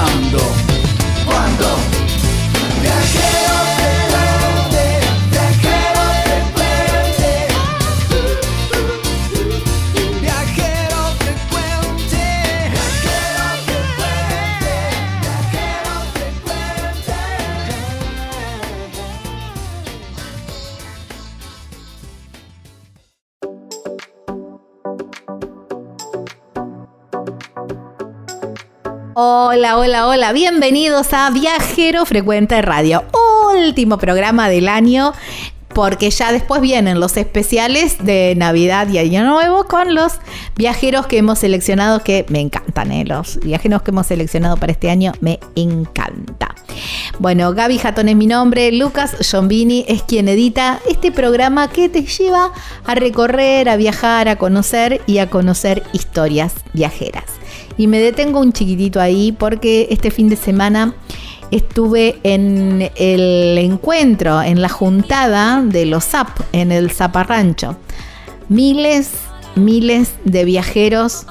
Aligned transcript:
Ahora, 0.00 0.49
Hola, 29.52 29.78
hola, 29.78 30.06
hola. 30.06 30.32
Bienvenidos 30.32 31.12
a 31.12 31.28
Viajero 31.30 32.06
Frecuente 32.06 32.62
Radio. 32.62 33.02
Último 33.52 33.98
programa 33.98 34.48
del 34.48 34.68
año. 34.68 35.12
Porque 35.74 36.08
ya 36.10 36.30
después 36.30 36.60
vienen 36.60 37.00
los 37.00 37.16
especiales 37.16 37.96
de 37.98 38.34
Navidad 38.36 38.88
y 38.88 38.98
Año 38.98 39.24
Nuevo 39.24 39.64
con 39.64 39.92
los 39.92 40.20
viajeros 40.54 41.08
que 41.08 41.18
hemos 41.18 41.40
seleccionado, 41.40 42.04
que 42.04 42.26
me 42.28 42.38
encantan, 42.38 42.92
¿eh? 42.92 43.04
los 43.04 43.40
viajeros 43.40 43.82
que 43.82 43.90
hemos 43.90 44.06
seleccionado 44.06 44.56
para 44.56 44.70
este 44.70 44.88
año 44.88 45.12
me 45.20 45.40
encanta. 45.56 46.54
Bueno, 47.18 47.52
Gaby 47.52 47.78
Jatón 47.78 48.08
es 48.08 48.16
mi 48.16 48.28
nombre, 48.28 48.70
Lucas 48.70 49.16
Giombini 49.20 49.84
es 49.88 50.04
quien 50.04 50.28
edita 50.28 50.78
este 50.88 51.10
programa 51.10 51.68
que 51.68 51.88
te 51.88 52.02
lleva 52.02 52.52
a 52.84 52.94
recorrer, 52.94 53.68
a 53.68 53.74
viajar, 53.74 54.28
a 54.28 54.36
conocer 54.36 55.00
y 55.06 55.18
a 55.18 55.28
conocer 55.28 55.82
historias 55.92 56.54
viajeras. 56.72 57.40
Y 57.80 57.86
me 57.86 57.98
detengo 57.98 58.40
un 58.40 58.52
chiquitito 58.52 59.00
ahí 59.00 59.32
porque 59.32 59.88
este 59.88 60.10
fin 60.10 60.28
de 60.28 60.36
semana 60.36 60.92
estuve 61.50 62.18
en 62.24 62.90
el 62.94 63.56
encuentro, 63.56 64.42
en 64.42 64.60
la 64.60 64.68
juntada 64.68 65.62
de 65.62 65.86
los 65.86 66.04
ZAP, 66.04 66.28
en 66.52 66.72
el 66.72 66.90
Zaparrancho. 66.90 67.78
Miles, 68.50 69.12
miles 69.54 70.12
de 70.26 70.44
viajeros. 70.44 71.24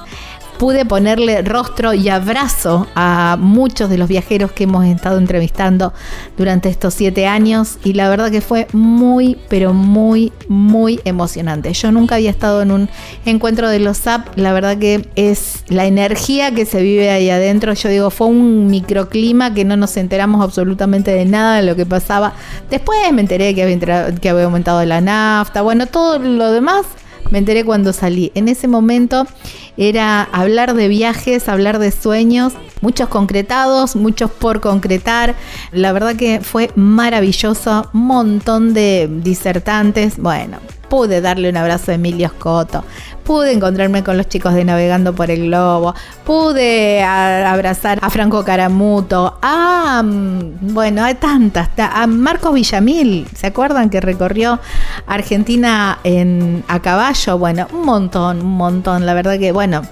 Pude 0.60 0.84
ponerle 0.84 1.40
rostro 1.40 1.94
y 1.94 2.10
abrazo 2.10 2.86
a 2.94 3.38
muchos 3.40 3.88
de 3.88 3.96
los 3.96 4.10
viajeros 4.10 4.52
que 4.52 4.64
hemos 4.64 4.84
estado 4.84 5.16
entrevistando 5.16 5.94
durante 6.36 6.68
estos 6.68 6.92
siete 6.92 7.26
años 7.26 7.78
y 7.82 7.94
la 7.94 8.10
verdad 8.10 8.30
que 8.30 8.42
fue 8.42 8.66
muy, 8.74 9.38
pero 9.48 9.72
muy, 9.72 10.34
muy 10.48 11.00
emocionante. 11.06 11.72
Yo 11.72 11.90
nunca 11.92 12.16
había 12.16 12.28
estado 12.28 12.60
en 12.60 12.72
un 12.72 12.90
encuentro 13.24 13.70
de 13.70 13.78
los 13.78 13.96
SAP, 13.96 14.36
la 14.36 14.52
verdad 14.52 14.76
que 14.76 15.08
es 15.16 15.64
la 15.68 15.86
energía 15.86 16.54
que 16.54 16.66
se 16.66 16.82
vive 16.82 17.08
ahí 17.08 17.30
adentro. 17.30 17.72
Yo 17.72 17.88
digo, 17.88 18.10
fue 18.10 18.26
un 18.26 18.66
microclima 18.66 19.54
que 19.54 19.64
no 19.64 19.78
nos 19.78 19.96
enteramos 19.96 20.44
absolutamente 20.44 21.10
de 21.10 21.24
nada 21.24 21.56
de 21.56 21.62
lo 21.62 21.74
que 21.74 21.86
pasaba. 21.86 22.34
Después 22.68 22.98
me 23.14 23.22
enteré 23.22 23.54
que 23.54 23.62
había, 23.62 24.14
que 24.14 24.28
había 24.28 24.44
aumentado 24.44 24.84
la 24.84 25.00
nafta, 25.00 25.62
bueno, 25.62 25.86
todo 25.86 26.18
lo 26.18 26.52
demás 26.52 26.84
me 27.30 27.38
enteré 27.38 27.64
cuando 27.64 27.92
salí. 27.92 28.30
En 28.34 28.48
ese 28.48 28.68
momento 28.68 29.26
era 29.76 30.22
hablar 30.22 30.74
de 30.74 30.88
viajes, 30.88 31.48
hablar 31.48 31.78
de 31.78 31.90
sueños, 31.90 32.54
muchos 32.80 33.08
concretados, 33.08 33.96
muchos 33.96 34.30
por 34.30 34.60
concretar. 34.60 35.34
La 35.72 35.92
verdad 35.92 36.16
que 36.16 36.40
fue 36.40 36.70
maravilloso, 36.74 37.88
un 37.92 38.06
montón 38.06 38.74
de 38.74 39.08
disertantes. 39.22 40.18
Bueno, 40.18 40.58
pude 40.90 41.22
darle 41.22 41.48
un 41.48 41.56
abrazo 41.56 41.92
a 41.92 41.94
Emilio 41.94 42.28
Scotto, 42.28 42.84
pude 43.24 43.52
encontrarme 43.52 44.02
con 44.04 44.16
los 44.18 44.28
chicos 44.28 44.52
de 44.54 44.64
Navegando 44.64 45.14
por 45.14 45.30
el 45.30 45.46
Globo, 45.46 45.94
pude 46.24 47.02
a- 47.02 47.52
abrazar 47.52 47.98
a 48.02 48.10
Franco 48.10 48.44
Caramuto, 48.44 49.38
a, 49.40 50.02
mm, 50.04 50.74
bueno, 50.74 51.04
hay 51.04 51.14
tantas, 51.14 51.74
ta- 51.76 52.02
a 52.02 52.06
Marcos 52.06 52.52
Villamil, 52.52 53.26
¿se 53.34 53.46
acuerdan 53.46 53.88
que 53.88 54.00
recorrió 54.00 54.58
Argentina 55.06 55.98
en, 56.04 56.64
a 56.68 56.80
caballo? 56.80 57.38
Bueno, 57.38 57.66
un 57.72 57.84
montón, 57.86 58.40
un 58.42 58.56
montón, 58.56 59.06
la 59.06 59.14
verdad 59.14 59.38
que, 59.38 59.52
bueno, 59.52 59.82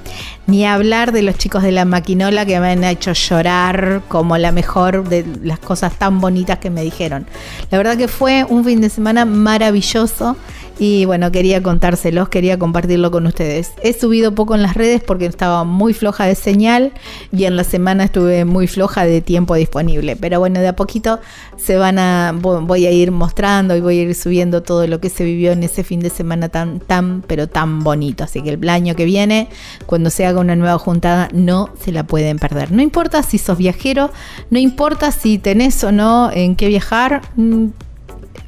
ni 0.48 0.64
hablar 0.66 1.12
de 1.12 1.22
los 1.22 1.36
chicos 1.36 1.62
de 1.62 1.70
la 1.72 1.84
maquinola 1.84 2.44
que 2.46 2.58
me 2.58 2.70
han 2.70 2.82
hecho 2.82 3.12
llorar 3.12 4.02
como 4.08 4.36
la 4.38 4.50
mejor 4.50 5.08
de 5.08 5.24
las 5.44 5.58
cosas 5.60 5.96
tan 5.98 6.20
bonitas 6.20 6.58
que 6.58 6.70
me 6.70 6.82
dijeron. 6.82 7.26
La 7.70 7.78
verdad 7.78 7.96
que 7.96 8.08
fue 8.08 8.44
un 8.48 8.64
fin 8.64 8.80
de 8.80 8.88
semana 8.88 9.24
maravilloso. 9.24 10.36
Y 10.80 11.06
bueno, 11.06 11.32
quería 11.32 11.60
contárselos, 11.60 12.28
quería 12.28 12.56
compartirlo 12.56 13.10
con 13.10 13.26
ustedes. 13.26 13.72
He 13.82 13.92
subido 13.92 14.36
poco 14.36 14.54
en 14.54 14.62
las 14.62 14.74
redes 14.76 15.02
porque 15.04 15.26
estaba 15.26 15.64
muy 15.64 15.92
floja 15.92 16.24
de 16.24 16.36
señal 16.36 16.92
y 17.32 17.46
en 17.46 17.56
la 17.56 17.64
semana 17.64 18.04
estuve 18.04 18.44
muy 18.44 18.68
floja 18.68 19.04
de 19.04 19.20
tiempo 19.20 19.56
disponible. 19.56 20.14
Pero 20.14 20.38
bueno, 20.38 20.60
de 20.60 20.68
a 20.68 20.76
poquito 20.76 21.18
se 21.56 21.76
van 21.78 21.98
a, 21.98 22.32
vo- 22.32 22.64
voy 22.64 22.86
a 22.86 22.92
ir 22.92 23.10
mostrando 23.10 23.74
y 23.74 23.80
voy 23.80 23.98
a 23.98 24.02
ir 24.02 24.14
subiendo 24.14 24.62
todo 24.62 24.86
lo 24.86 25.00
que 25.00 25.08
se 25.10 25.24
vivió 25.24 25.50
en 25.50 25.64
ese 25.64 25.82
fin 25.82 25.98
de 25.98 26.10
semana 26.10 26.48
tan, 26.48 26.78
tan, 26.78 27.22
pero 27.26 27.48
tan 27.48 27.82
bonito. 27.82 28.22
Así 28.22 28.40
que 28.40 28.50
el 28.50 28.68
año 28.68 28.94
que 28.94 29.04
viene, 29.04 29.48
cuando 29.86 30.10
se 30.10 30.26
haga 30.26 30.37
una 30.40 30.56
nueva 30.56 30.78
juntada, 30.78 31.28
no 31.32 31.70
se 31.80 31.92
la 31.92 32.04
pueden 32.04 32.38
perder. 32.38 32.72
No 32.72 32.82
importa 32.82 33.22
si 33.22 33.38
sos 33.38 33.58
viajero, 33.58 34.10
no 34.50 34.58
importa 34.58 35.12
si 35.12 35.38
tenés 35.38 35.82
o 35.84 35.92
no 35.92 36.30
en 36.32 36.56
qué 36.56 36.68
viajar. 36.68 37.22
mm, 37.36 37.66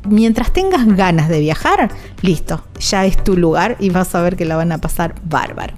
mientras 0.08 0.52
tengas 0.52 0.86
ganas 0.96 1.28
de 1.28 1.40
viajar, 1.40 1.90
listo, 2.22 2.62
ya 2.78 3.04
es 3.04 3.22
tu 3.22 3.36
lugar 3.36 3.76
y 3.80 3.90
vas 3.90 4.14
a 4.14 4.22
ver 4.22 4.36
que 4.36 4.44
la 4.44 4.56
van 4.56 4.72
a 4.72 4.78
pasar 4.78 5.14
bárbaro. 5.24 5.74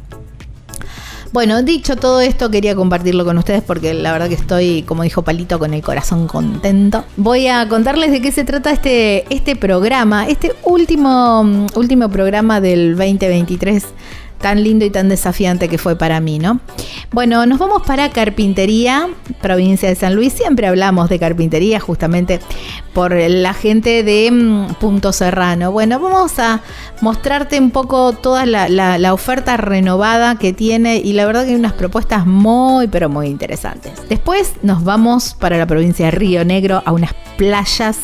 Bueno, 1.32 1.62
dicho 1.62 1.96
todo 1.96 2.20
esto, 2.20 2.50
quería 2.50 2.74
compartirlo 2.74 3.24
con 3.24 3.38
ustedes 3.38 3.62
porque 3.62 3.94
la 3.94 4.12
verdad 4.12 4.28
que 4.28 4.34
estoy, 4.34 4.82
como 4.82 5.02
dijo 5.02 5.22
Palito, 5.22 5.58
con 5.58 5.72
el 5.72 5.80
corazón 5.80 6.26
contento. 6.26 7.04
Voy 7.16 7.46
a 7.46 7.66
contarles 7.70 8.10
de 8.10 8.20
qué 8.20 8.30
se 8.32 8.44
trata 8.44 8.70
este, 8.70 9.24
este 9.34 9.56
programa, 9.56 10.28
este 10.28 10.52
último, 10.62 11.66
último 11.74 12.10
programa 12.10 12.60
del 12.60 12.98
2023 12.98 13.82
tan 14.42 14.62
lindo 14.62 14.84
y 14.84 14.90
tan 14.90 15.08
desafiante 15.08 15.68
que 15.68 15.78
fue 15.78 15.96
para 15.96 16.20
mí, 16.20 16.38
¿no? 16.38 16.60
Bueno, 17.12 17.46
nos 17.46 17.58
vamos 17.58 17.82
para 17.86 18.10
Carpintería, 18.10 19.08
provincia 19.40 19.88
de 19.88 19.94
San 19.94 20.14
Luis. 20.14 20.34
Siempre 20.34 20.66
hablamos 20.66 21.08
de 21.08 21.18
carpintería 21.18 21.80
justamente 21.80 22.40
por 22.92 23.14
la 23.14 23.54
gente 23.54 24.02
de 24.02 24.30
mm, 24.30 24.74
Punto 24.74 25.12
Serrano. 25.12 25.72
Bueno, 25.72 25.98
vamos 25.98 26.38
a 26.38 26.60
mostrarte 27.00 27.58
un 27.58 27.70
poco 27.70 28.12
toda 28.12 28.44
la, 28.46 29.14
oferta 29.14 29.56
renovada 29.56 30.36
que 30.36 30.52
tiene 30.52 30.96
y 30.96 31.12
la 31.12 31.26
verdad 31.26 31.44
que 31.44 31.50
hay 31.50 31.56
unas 31.56 31.74
propuestas 31.74 32.26
muy, 32.26 32.88
pero 32.88 33.08
muy 33.08 33.28
interesantes. 33.28 33.92
Después 34.08 34.54
nos 34.62 34.84
vamos 34.84 35.34
para 35.38 35.56
la 35.56 35.66
provincia 35.66 36.06
de 36.06 36.10
Río 36.12 36.44
Negro 36.44 36.82
a 36.84 36.92
unas 36.92 37.14
playas 37.36 37.98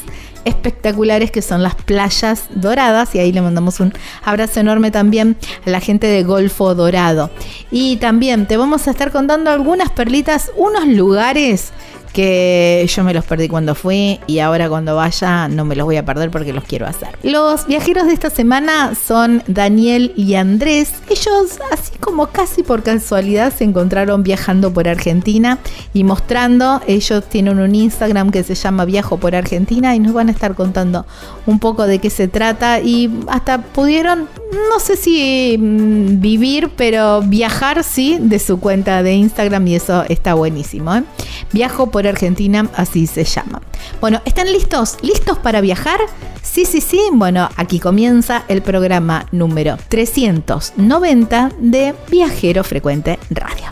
espectaculares 0.45 1.31
que 1.31 1.43
son 1.43 1.63
las 1.63 1.75
playas 1.75 2.45
doradas 2.51 3.15
y 3.15 3.19
ahí 3.19 3.33
le 3.33 3.41
mandamos 3.41 3.81
un 3.81 3.93
abrazo 4.25 4.61
enorme 4.61 4.91
también 4.91 5.37
a 5.67 5.71
la 5.71 5.81
gente 5.81 6.07
de 6.07 6.23
Golfo 6.23 6.75
Dorado. 6.75 7.31
Y 7.71 7.97
también 7.97 8.47
te 8.47 8.57
vamos 8.57 8.89
a 8.89 8.91
estar 8.91 9.13
contando 9.13 9.51
algunas 9.51 9.91
perlitas, 9.91 10.51
unos 10.57 10.87
lugares 10.87 11.73
que 12.09 12.89
yo 12.89 13.05
me 13.05 13.15
los 13.15 13.25
perdí 13.25 13.49
cuando 13.49 13.75
fui 13.75 14.21
y 14.27 14.39
ahora 14.41 14.69
cuando 14.69 14.97
vaya 14.97 15.49
no 15.49 15.65
me 15.65 15.77
los 15.77 15.85
voy 15.85 15.97
a 15.97 16.05
perder 16.05 16.31
porque 16.31 16.53
los 16.53 16.65
quiero 16.65 16.87
hacer. 16.87 17.09
Los 17.23 17.67
viajeros 17.67 18.07
de 18.07 18.13
esta 18.13 18.31
semana 18.31 18.95
son 18.95 19.43
Daniel 19.47 20.13
y 20.17 20.35
Andrés. 20.35 20.93
Ellos, 21.09 21.59
así 21.73 21.93
como 22.01 22.29
casi 22.29 22.63
por 22.63 22.83
casualidad, 22.83 23.53
se 23.53 23.65
encontraron 23.65 24.23
viajando 24.23 24.73
por 24.73 24.89
Argentina 24.89 25.59
y 25.95 26.05
mostrando. 26.05 26.81
Ellos 26.87 27.25
tienen 27.29 27.59
un 27.59 27.75
Instagram 27.75 28.31
que 28.31 28.43
se 28.43 28.55
llama 28.55 28.85
Viajo 28.85 29.19
por 29.19 29.35
Argentina 29.35 29.95
y 29.95 30.01
nos 30.01 30.13
van 30.13 30.29
a 30.29 30.33
estar 30.33 30.55
contando 30.55 31.07
un 31.47 31.59
poco 31.59 31.87
de 31.87 31.99
qué 31.99 32.11
se 32.11 32.29
trata 32.29 32.81
y 32.81 33.11
hasta 33.29 33.59
pudieron, 33.63 34.29
no 34.71 34.81
sé 34.81 34.97
si 34.97 35.57
mm, 35.59 36.21
vivir, 36.21 36.71
pero 36.77 37.23
viajar 37.23 37.85
sí 37.85 38.19
de 38.21 38.39
su 38.39 38.61
cuenta 38.61 39.03
de 39.03 39.15
Instagram 39.15 39.67
y 39.67 39.75
eso 39.77 40.05
está 40.09 40.35
buenísimo. 40.35 40.95
¿eh? 40.95 41.03
Viajo 41.53 41.91
por 41.91 41.98
Argentina, 42.07 42.69
así 42.75 43.07
se 43.07 43.25
llama. 43.25 43.61
Bueno, 44.01 44.21
¿están 44.25 44.53
listos? 44.53 44.97
¿Listos 45.03 45.39
para 45.39 45.61
viajar? 45.61 46.01
Sí, 46.43 46.65
sí, 46.65 46.81
sí. 46.81 47.01
Bueno, 47.13 47.49
aquí 47.57 47.79
comienza 47.81 48.45
el 48.49 48.63
programa 48.63 49.27
número 49.33 49.77
390 49.89 51.51
de 51.59 51.95
Viajero 52.09 52.65
Frecuente 52.65 53.19
Radio. 53.31 53.67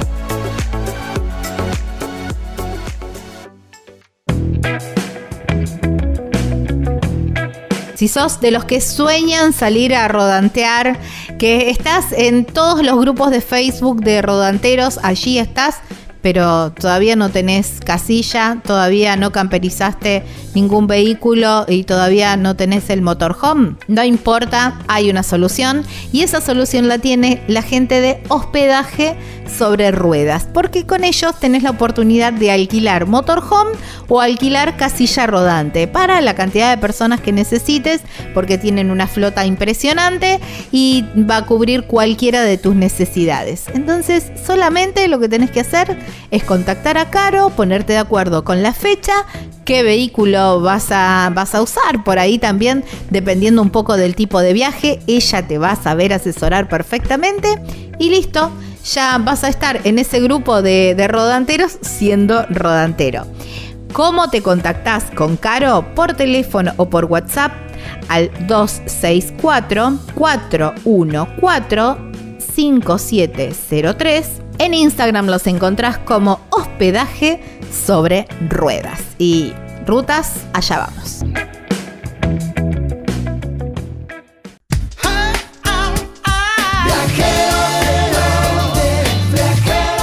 Si 7.97 8.09
sos 8.09 8.41
de 8.41 8.51
los 8.51 8.67
que 8.67 8.83
sueñan 8.83 9.55
salir 9.55 9.95
a 9.95 10.07
rodantear, 10.07 10.99
que 11.39 11.71
estás 11.71 12.13
en 12.13 12.45
todos 12.45 12.85
los 12.85 12.99
grupos 13.01 13.31
de 13.31 13.41
Facebook 13.41 14.03
de 14.03 14.21
rodanteros, 14.21 15.01
allí 15.03 15.39
estás 15.39 15.77
pero 16.23 16.73
todavía 16.73 17.17
no 17.17 17.31
tenés 17.31 17.81
casilla, 17.85 18.61
todavía 18.65 19.17
no 19.17 19.33
camperizaste 19.33 20.25
ningún 20.55 20.87
vehículo 20.87 21.67
y 21.69 21.85
todavía 21.85 22.37
no 22.37 22.57
tenés 22.57 22.91
el 22.91 23.03
motorhome, 23.03 23.77
no 23.89 24.05
importa, 24.05 24.79
hay 24.89 25.11
una 25.11 25.23
solución 25.23 25.85
y 26.13 26.23
esa 26.23 26.41
solución 26.41 26.89
la 26.89 26.99
tiene 26.99 27.43
la 27.47 27.63
gente 27.63 28.01
de 28.01 28.23
hospedaje 28.29 29.17
sobre 29.47 29.91
ruedas, 29.91 30.49
porque 30.53 30.87
con 30.87 31.05
ellos 31.05 31.39
tenés 31.39 31.63
la 31.63 31.71
oportunidad 31.71 32.33
de 32.33 32.51
alquilar 32.51 33.07
motorhome 33.07 33.73
o 34.09 34.21
alquilar 34.21 34.77
casilla 34.77 35.27
rodante 35.27 35.89
para 35.89 36.21
la 36.21 36.35
cantidad 36.35 36.71
de 36.71 36.81
personas 36.81 37.21
que 37.21 37.33
necesites, 37.33 38.01
porque 38.35 38.59
tienen 38.59 38.91
una 38.91 39.07
flota 39.07 39.47
impresionante 39.47 40.41
y 40.73 41.05
va 41.29 41.39
a 41.39 41.47
cubrir 41.47 41.85
cualquiera 41.85 42.43
de 42.43 42.59
tus 42.59 42.75
necesidades. 42.75 43.65
Entonces, 43.75 44.31
solamente 44.45 45.09
lo 45.09 45.19
que 45.19 45.29
tenés 45.29 45.51
que 45.51 45.61
hacer 45.61 45.97
es 46.31 46.45
contactar 46.45 46.99
a 46.99 47.11
Caro, 47.11 47.51
ponerte 47.51 47.95
de 47.95 47.99
acuerdo 47.99 48.45
con 48.45 48.63
la 48.63 48.73
fecha, 48.73 49.13
qué 49.65 49.83
vehículo 49.83 50.61
vas 50.61 50.89
a, 50.91 51.31
vas 51.35 51.55
a 51.55 51.63
usar. 51.63 52.05
Por 52.05 52.19
ahí 52.19 52.39
también, 52.39 52.85
dependiendo 53.11 53.63
un 53.63 53.71
poco 53.71 53.97
del 53.97 54.15
tipo 54.15 54.41
de 54.41 54.53
viaje, 54.53 55.01
ella 55.07 55.47
te 55.47 55.59
va 55.59 55.73
a 55.73 55.77
saber 55.77 56.13
asesorar 56.13 56.69
perfectamente 56.69 57.61
y 57.99 58.11
listo. 58.11 58.51
Ya 58.95 59.19
vas 59.19 59.43
a 59.43 59.49
estar 59.49 59.81
en 59.85 59.99
ese 59.99 60.21
grupo 60.21 60.63
de, 60.63 60.95
de 60.95 61.09
rodanteros 61.09 61.79
siendo 61.83 62.47
rodantero. 62.51 63.27
¿Cómo 63.93 64.31
te 64.31 64.43
contactás 64.43 65.05
con 65.17 65.37
Caro? 65.37 65.95
Por 65.95 66.15
teléfono 66.15 66.73
o 66.77 66.89
por 66.91 67.07
WhatsApp 67.07 67.53
al 68.09 68.31
264 68.47 69.99
414 70.15 72.07
5703. 72.55 74.46
En 74.59 74.73
Instagram 74.73 75.27
los 75.27 75.47
encontrás 75.47 75.99
como 75.99 76.41
hospedaje 76.51 77.41
sobre 77.71 78.27
ruedas. 78.49 79.01
Y 79.19 79.53
rutas, 79.87 80.47
allá 80.55 80.79
vamos. 80.79 81.21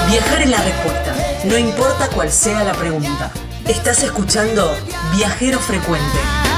Viajar 0.09 0.41
es 0.41 0.50
la 0.50 0.61
respuesta, 0.61 1.15
no 1.45 1.57
importa 1.57 2.07
cuál 2.13 2.29
sea 2.31 2.63
la 2.63 2.73
pregunta. 2.73 3.31
Estás 3.67 4.03
escuchando 4.03 4.71
Viajero 5.15 5.57
Frecuente. 5.57 6.52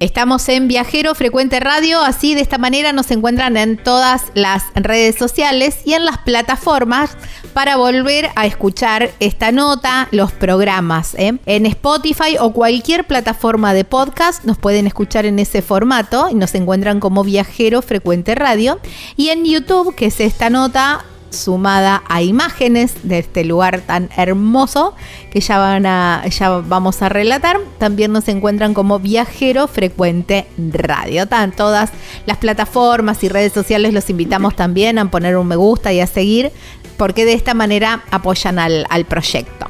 Estamos 0.00 0.48
en 0.48 0.68
Viajero 0.68 1.12
Frecuente 1.16 1.58
Radio, 1.58 2.00
así 2.00 2.36
de 2.36 2.40
esta 2.40 2.56
manera 2.56 2.92
nos 2.92 3.10
encuentran 3.10 3.56
en 3.56 3.76
todas 3.76 4.26
las 4.34 4.62
redes 4.76 5.16
sociales 5.16 5.80
y 5.84 5.94
en 5.94 6.04
las 6.04 6.18
plataformas 6.18 7.16
para 7.52 7.76
volver 7.76 8.30
a 8.36 8.46
escuchar 8.46 9.10
esta 9.18 9.50
nota, 9.50 10.06
los 10.12 10.30
programas. 10.30 11.16
¿eh? 11.16 11.38
En 11.46 11.66
Spotify 11.66 12.36
o 12.38 12.52
cualquier 12.52 13.08
plataforma 13.08 13.74
de 13.74 13.82
podcast 13.82 14.44
nos 14.44 14.56
pueden 14.56 14.86
escuchar 14.86 15.26
en 15.26 15.40
ese 15.40 15.62
formato 15.62 16.28
y 16.30 16.36
nos 16.36 16.54
encuentran 16.54 17.00
como 17.00 17.24
Viajero 17.24 17.82
Frecuente 17.82 18.36
Radio. 18.36 18.78
Y 19.16 19.30
en 19.30 19.44
YouTube, 19.44 19.96
que 19.96 20.06
es 20.06 20.20
esta 20.20 20.48
nota, 20.48 21.04
sumada 21.30 22.02
a 22.08 22.22
imágenes 22.22 22.94
de 23.02 23.18
este 23.18 23.44
lugar 23.44 23.80
tan 23.80 24.10
hermoso 24.16 24.94
que 25.30 25.40
ya, 25.40 25.58
van 25.58 25.86
a, 25.86 26.24
ya 26.28 26.50
vamos 26.58 27.02
a 27.02 27.08
relatar. 27.08 27.58
También 27.78 28.12
nos 28.12 28.28
encuentran 28.28 28.74
como 28.74 28.98
Viajero 28.98 29.68
Frecuente 29.68 30.46
Radio. 30.58 31.26
Todas 31.56 31.90
las 32.26 32.38
plataformas 32.38 33.22
y 33.24 33.28
redes 33.28 33.52
sociales 33.52 33.92
los 33.92 34.08
invitamos 34.10 34.56
también 34.56 34.98
a 34.98 35.10
poner 35.10 35.36
un 35.36 35.46
me 35.46 35.56
gusta 35.56 35.92
y 35.92 36.00
a 36.00 36.06
seguir 36.06 36.52
porque 36.96 37.24
de 37.24 37.32
esta 37.34 37.54
manera 37.54 38.02
apoyan 38.10 38.58
al 38.58 39.04
proyecto. 39.06 39.66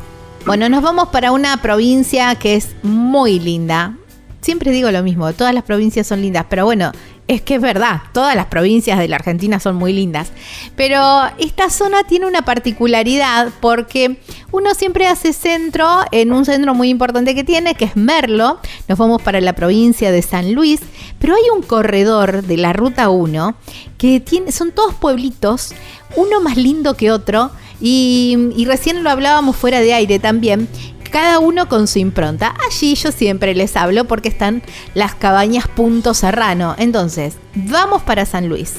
Bueno, 0.49 0.71
nos 0.71 0.83
vamos 0.83 1.09
para 1.09 1.31
una 1.31 1.61
provincia 1.61 2.35
que 2.37 2.55
es 2.55 2.75
muy 2.83 3.39
linda. 3.39 3.95
Siempre 4.41 4.71
digo 4.71 4.91
lo 4.91 5.03
mismo, 5.03 5.31
todas 5.35 5.53
las 5.53 5.63
provincias 5.63 6.07
son 6.07 6.23
lindas, 6.23 6.47
pero 6.49 6.65
bueno, 6.65 6.91
es 7.29 7.43
que 7.43 7.57
es 7.57 7.61
verdad, 7.61 8.01
todas 8.15 8.35
las 8.35 8.47
provincias 8.47 8.99
de 8.99 9.07
la 9.07 9.17
Argentina 9.17 9.61
son 9.61 9.77
muy 9.77 9.93
lindas, 9.93 10.33
pero 10.77 10.99
esta 11.39 11.69
zona 11.69 12.05
tiene 12.05 12.27
una 12.27 12.41
particularidad 12.41 13.51
porque 13.61 14.19
uno 14.51 14.75
siempre 14.75 15.07
hace 15.07 15.35
centro 15.35 15.87
en 16.11 16.33
un 16.33 16.47
centro 16.47 16.75
muy 16.75 16.89
importante 16.89 17.35
que 17.35 17.45
tiene, 17.45 17.75
que 17.75 17.85
es 17.85 17.97
Merlo, 17.97 18.59
nos 18.89 18.99
vamos 18.99 19.21
para 19.21 19.43
la 19.43 19.53
provincia 19.53 20.11
de 20.11 20.23
San 20.23 20.55
Luis, 20.55 20.81
pero 21.19 21.35
hay 21.35 21.43
un 21.55 21.63
corredor 21.63 22.43
de 22.43 22.57
la 22.57 22.73
Ruta 22.73 23.11
1 23.11 23.55
que 23.99 24.21
tiene, 24.21 24.51
son 24.51 24.73
todos 24.73 24.95
pueblitos, 24.95 25.75
uno 26.17 26.41
más 26.41 26.57
lindo 26.57 26.95
que 26.95 27.11
otro, 27.11 27.51
y, 27.81 28.37
y, 28.57 28.65
recién 28.65 29.05
lo 29.05 29.11
hablábamos 29.11 29.55
fuera 29.55 29.79
de 29.79 29.95
aire 29.95 30.19
también, 30.19 30.69
cada 31.09 31.39
uno 31.39 31.69
con 31.69 31.87
su 31.87 31.99
impronta. 31.99 32.55
Allí 32.67 32.95
yo 32.95 33.13
siempre 33.13 33.55
les 33.55 33.77
hablo 33.77 34.05
porque 34.05 34.29
están 34.29 34.63
las 34.95 35.15
cabañas 35.15 35.69
Punto 35.69 36.15
Serrano. 36.15 36.75
Entonces, 36.79 37.37
vamos 37.55 38.03
para 38.03 38.27
San 38.27 38.49
Luis. 38.49 38.75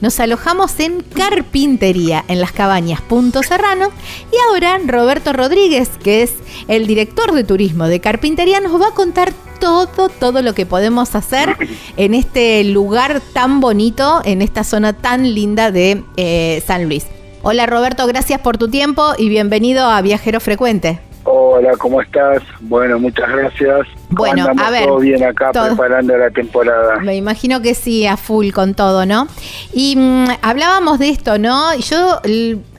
Nos 0.00 0.18
alojamos 0.18 0.80
en 0.80 1.02
Carpintería, 1.02 2.24
en 2.28 2.40
las 2.40 2.52
cabañas 2.52 3.02
Punto 3.02 3.42
Serrano. 3.42 3.90
Y 4.32 4.36
ahora 4.48 4.78
Roberto 4.86 5.32
Rodríguez, 5.32 5.90
que 6.02 6.22
es 6.22 6.32
el 6.68 6.86
director 6.86 7.32
de 7.32 7.44
turismo 7.44 7.86
de 7.86 8.00
Carpintería, 8.00 8.60
nos 8.60 8.80
va 8.80 8.88
a 8.88 8.94
contar 8.94 9.32
todo, 9.60 10.08
todo 10.08 10.40
lo 10.40 10.54
que 10.54 10.64
podemos 10.64 11.14
hacer 11.14 11.54
en 11.98 12.14
este 12.14 12.64
lugar 12.64 13.20
tan 13.34 13.60
bonito, 13.60 14.22
en 14.24 14.40
esta 14.40 14.64
zona 14.64 14.94
tan 14.94 15.34
linda 15.34 15.70
de 15.70 16.02
eh, 16.16 16.62
San 16.66 16.88
Luis. 16.88 17.06
Hola 17.42 17.66
Roberto, 17.66 18.06
gracias 18.06 18.40
por 18.40 18.56
tu 18.56 18.68
tiempo 18.68 19.12
y 19.18 19.28
bienvenido 19.28 19.86
a 19.86 20.00
Viajero 20.00 20.40
Frecuente. 20.40 21.09
Hola, 21.32 21.76
¿cómo 21.78 22.00
estás? 22.00 22.42
Bueno, 22.60 22.98
muchas 22.98 23.28
gracias. 23.30 23.86
Bueno, 24.08 24.42
Andamos 24.48 24.64
a 24.66 24.70
ver, 24.70 24.86
Todo 24.86 24.98
bien 24.98 25.22
acá 25.22 25.52
todo- 25.52 25.68
preparando 25.68 26.16
la 26.16 26.28
temporada. 26.30 26.98
Me 26.98 27.14
imagino 27.14 27.62
que 27.62 27.74
sí, 27.76 28.04
a 28.04 28.16
full 28.16 28.50
con 28.50 28.74
todo, 28.74 29.06
¿no? 29.06 29.28
Y 29.72 29.94
mm, 29.96 30.24
hablábamos 30.42 30.98
de 30.98 31.10
esto, 31.10 31.38
¿no? 31.38 31.72
Yo, 31.76 32.20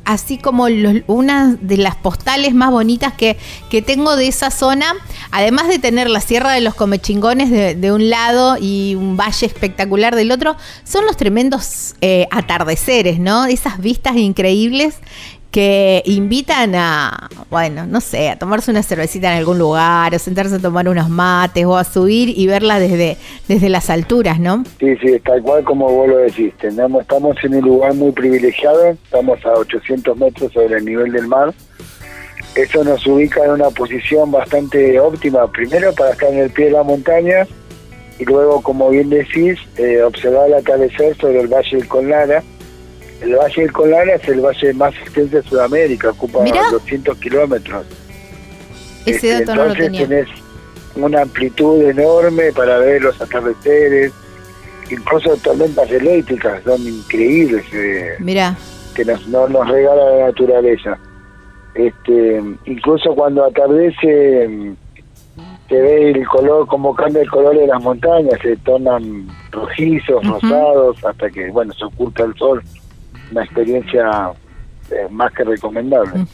así 0.04 0.38
como 0.38 0.68
los- 0.68 0.98
una 1.08 1.56
de 1.62 1.78
las 1.78 1.96
postales 1.96 2.54
más 2.54 2.72
bonitas 2.72 3.14
que, 3.14 3.38
que 3.70 3.82
tengo 3.82 4.18
de 4.18 4.28
esa 4.28 4.52
zona, 4.52 4.96
además 5.32 5.70
de 5.70 5.80
tener 5.80 6.10
la 6.10 6.20
Sierra 6.20 6.52
de 6.52 6.60
los 6.60 6.76
Comechingones 6.76 7.50
de, 7.52 7.76
de 7.76 7.92
un 7.94 8.10
lado 8.10 8.58
y 8.60 8.96
un 8.96 9.16
valle 9.16 9.46
espectacular 9.48 10.14
del 10.16 10.30
otro, 10.30 10.58
son 10.84 11.06
los 11.06 11.16
tremendos 11.16 11.96
eh, 12.02 12.28
atardeceres, 12.32 13.18
¿no? 13.18 13.46
Esas 13.46 13.80
vistas 13.80 14.18
increíbles 14.18 15.00
que 15.52 16.02
invitan 16.06 16.74
a, 16.76 17.30
bueno, 17.50 17.86
no 17.86 18.00
sé, 18.00 18.30
a 18.30 18.40
tomarse 18.40 18.72
una 18.72 18.84
cervecita 18.84 19.32
en 19.32 19.40
algún 19.40 19.60
lugar, 19.60 20.16
o 20.16 20.20
sentarse 20.20 20.56
a 20.56 20.60
tomar 20.60 20.88
unos 20.88 21.10
mates, 21.10 21.66
o 21.66 21.78
a 21.78 21.84
subir 21.84 22.30
y 22.30 22.48
verla 22.48 22.80
desde, 22.80 23.18
desde 23.48 23.70
las 23.70 23.90
alturas, 23.90 24.40
¿no? 24.40 24.64
Sí, 24.80 24.96
sí, 24.98 25.20
tal 25.20 25.42
cual 25.42 25.64
como 25.64 25.92
vos 25.92 26.08
lo 26.08 26.18
decís. 26.18 26.54
Tenemos, 26.58 27.02
estamos 27.02 27.36
en 27.44 27.56
un 27.56 27.62
lugar 27.62 27.94
muy 27.94 28.12
privilegiado, 28.12 28.88
estamos 28.88 29.46
a 29.46 29.52
800 29.52 30.18
metros 30.18 30.54
sobre 30.54 30.78
el 30.78 30.86
nivel 30.86 31.12
del 31.12 31.28
mar. 31.28 31.54
Eso 32.56 32.84
nos 32.84 33.06
ubica 33.06 33.44
en 33.46 33.52
una 33.52 33.70
posición 33.70 34.32
bastante 34.32 35.00
óptima, 35.00 35.50
primero 35.52 35.94
para 35.94 36.12
estar 36.12 36.32
en 36.32 36.40
el 36.40 36.50
pie 36.50 36.66
de 36.66 36.72
la 36.72 36.84
montaña 36.84 37.46
y 38.22 38.26
luego, 38.26 38.62
como 38.62 38.90
bien 38.90 39.10
decís, 39.10 39.58
eh, 39.78 40.04
observar 40.04 40.48
el 40.48 40.54
atardecer 40.54 41.18
sobre 41.18 41.42
el 41.42 41.48
Valle 41.48 41.78
del 41.78 41.88
Conlara. 41.88 42.44
El 43.22 43.36
Valle 43.36 43.62
del 43.62 43.72
Conlara 43.72 44.16
es 44.16 44.28
el 44.28 44.42
valle 44.42 44.74
más 44.74 44.94
extenso 44.96 45.38
de 45.38 45.44
Sudamérica, 45.44 46.10
ocupa 46.10 46.42
Mirá. 46.42 46.64
200 46.72 47.18
kilómetros. 47.20 47.86
Ese 49.06 49.12
Este, 49.12 49.46
dato 49.46 49.56
no 49.56 49.66
lo 49.66 49.72
entonces 49.74 49.86
tenía. 49.86 50.08
tenés 50.08 50.28
una 50.96 51.22
amplitud 51.22 51.82
enorme 51.84 52.52
para 52.52 52.78
ver 52.80 53.02
los 53.04 53.20
atardeceres, 53.22 54.12
incluso 54.90 55.36
tormentas 55.38 55.90
eléctricas, 55.92 56.62
son 56.64 56.82
increíbles 56.82 57.64
eh, 57.74 58.16
Mirá, 58.20 58.56
que 58.96 59.06
nos, 59.06 59.26
no 59.28 59.48
nos 59.48 59.68
regala 59.70 60.04
la 60.18 60.26
naturaleza. 60.28 60.98
Este, 61.76 62.42
incluso 62.66 63.16
cuando 63.16 63.46
atardece 63.46 64.74
se 65.70 65.82
ve 65.82 66.12
el 66.12 66.28
color, 66.28 66.68
como 66.68 66.94
cambia 66.94 67.22
el 67.22 67.30
color 67.30 67.58
de 67.58 67.66
las 67.68 67.82
montañas, 67.82 68.38
se 68.42 68.58
tornan 68.58 69.26
rojizos, 69.52 70.22
rosados, 70.28 70.98
hasta 71.06 71.30
que 71.30 71.50
bueno 71.50 71.72
se 71.74 71.86
oculta 71.86 72.24
el 72.26 72.36
sol. 72.36 72.62
Una 73.32 73.44
experiencia 73.44 74.32
eh, 74.92 75.08
más 75.10 75.32
que 75.32 75.44
recomendable. 75.44 76.26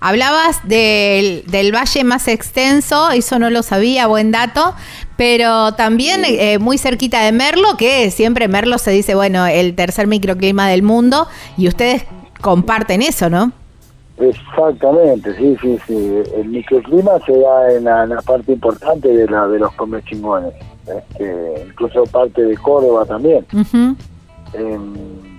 Hablabas 0.00 0.66
del, 0.66 1.44
del 1.46 1.74
valle 1.74 2.04
más 2.04 2.26
extenso, 2.26 3.10
eso 3.10 3.38
no 3.38 3.50
lo 3.50 3.62
sabía, 3.62 4.06
buen 4.06 4.32
dato, 4.32 4.74
pero 5.16 5.74
también 5.74 6.22
eh, 6.24 6.58
muy 6.58 6.78
cerquita 6.78 7.22
de 7.22 7.32
Merlo, 7.32 7.76
que 7.76 8.10
siempre 8.10 8.48
Merlo 8.48 8.78
se 8.78 8.90
dice, 8.90 9.14
bueno, 9.14 9.46
el 9.46 9.74
tercer 9.74 10.06
microclima 10.06 10.68
del 10.68 10.82
mundo, 10.82 11.28
y 11.58 11.68
ustedes 11.68 12.06
comparten 12.40 13.02
eso, 13.02 13.28
¿no? 13.28 13.52
Exactamente, 14.18 15.34
sí, 15.36 15.56
sí, 15.62 15.78
sí. 15.86 16.22
El 16.36 16.48
microclima 16.48 17.12
se 17.24 17.38
da 17.38 17.72
en 17.72 17.84
la, 17.84 18.04
en 18.04 18.10
la 18.10 18.22
parte 18.22 18.52
importante 18.52 19.08
de, 19.08 19.26
la, 19.26 19.46
de 19.48 19.58
los 19.58 19.72
comechingones, 19.74 20.54
este, 20.86 21.66
incluso 21.68 22.04
parte 22.04 22.42
de 22.42 22.56
Córdoba 22.56 23.04
también. 23.04 23.46
Em, 24.54 25.29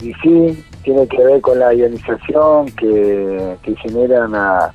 y 0.00 0.12
sí, 0.14 0.64
tiene 0.84 1.06
que 1.08 1.22
ver 1.24 1.40
con 1.40 1.58
la 1.58 1.74
ionización 1.74 2.66
que, 2.76 3.56
que 3.62 3.74
generan 3.76 4.34
a- 4.34 4.72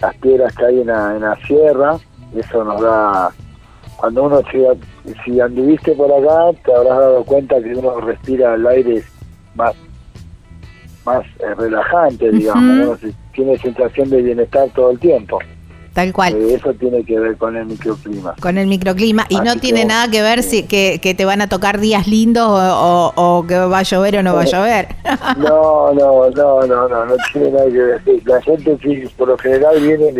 las 0.00 0.14
piedras 0.16 0.54
que 0.56 0.64
hay 0.66 0.80
en 0.80 0.86
la, 0.88 1.14
en 1.16 1.22
la 1.22 1.36
sierra. 1.46 1.96
Eso 2.34 2.64
nos 2.64 2.80
da, 2.82 3.30
cuando 3.96 4.24
uno, 4.24 4.40
si, 4.50 4.64
si 5.24 5.40
anduviste 5.40 5.92
por 5.92 6.10
acá, 6.12 6.58
te 6.64 6.74
habrás 6.74 6.98
dado 6.98 7.24
cuenta 7.24 7.62
que 7.62 7.74
uno 7.74 8.00
respira 8.00 8.54
el 8.54 8.66
aire 8.66 9.02
más, 9.54 9.74
más 11.04 11.24
eh, 11.40 11.54
relajante, 11.56 12.30
digamos. 12.32 12.64
Uno 12.88 12.96
se- 12.98 13.14
tiene 13.32 13.56
sensación 13.58 14.10
de 14.10 14.22
bienestar 14.22 14.68
todo 14.74 14.90
el 14.90 14.98
tiempo. 14.98 15.38
Tal 15.94 16.12
cual. 16.12 16.34
Eh, 16.34 16.54
eso 16.54 16.74
tiene 16.74 17.04
que 17.04 17.18
ver 17.20 17.36
con 17.36 17.56
el 17.56 17.66
microclima. 17.66 18.34
Con 18.40 18.58
el 18.58 18.66
microclima. 18.66 19.26
Y 19.28 19.36
no 19.36 19.56
tiene 19.56 19.82
que, 19.82 19.86
nada 19.86 20.10
que 20.10 20.22
ver 20.22 20.42
si 20.42 20.64
que, 20.64 20.98
que 21.00 21.14
te 21.14 21.24
van 21.24 21.40
a 21.40 21.48
tocar 21.48 21.78
días 21.78 22.08
lindos 22.08 22.48
o, 22.48 23.12
o- 23.16 23.38
o 23.38 23.46
que 23.46 23.56
va 23.56 23.78
a 23.78 23.82
llover 23.84 24.16
o 24.18 24.22
no 24.24 24.34
va 24.34 24.42
a 24.42 24.44
llover. 24.44 24.88
No, 25.38 25.92
no, 25.94 26.28
no, 26.30 26.66
no, 26.66 26.88
no, 26.88 27.06
no 27.06 27.14
tiene 27.32 27.50
nada 27.52 27.66
que 27.66 27.78
ver. 27.78 28.02
La 28.26 28.42
gente 28.42 28.76
sí, 28.82 29.04
por 29.16 29.28
lo 29.28 29.38
general 29.38 29.80
vienen 29.80 30.18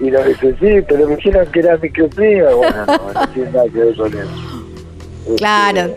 y, 0.00 0.04
y 0.04 0.10
lo 0.10 0.22
dicen, 0.24 0.56
sí, 0.60 0.84
pero 0.88 1.08
me 1.08 1.14
dijeron 1.16 1.46
que 1.52 1.60
era 1.60 1.76
microclima. 1.76 2.50
Bueno, 2.50 2.86
no, 2.86 3.12
no 3.20 3.28
tiene 3.32 3.50
nada 3.52 3.64
que 3.72 3.78
ver 3.78 3.96
con 3.96 4.08
eso. 4.08 4.20
Este, 5.26 5.36
Claro. 5.36 5.94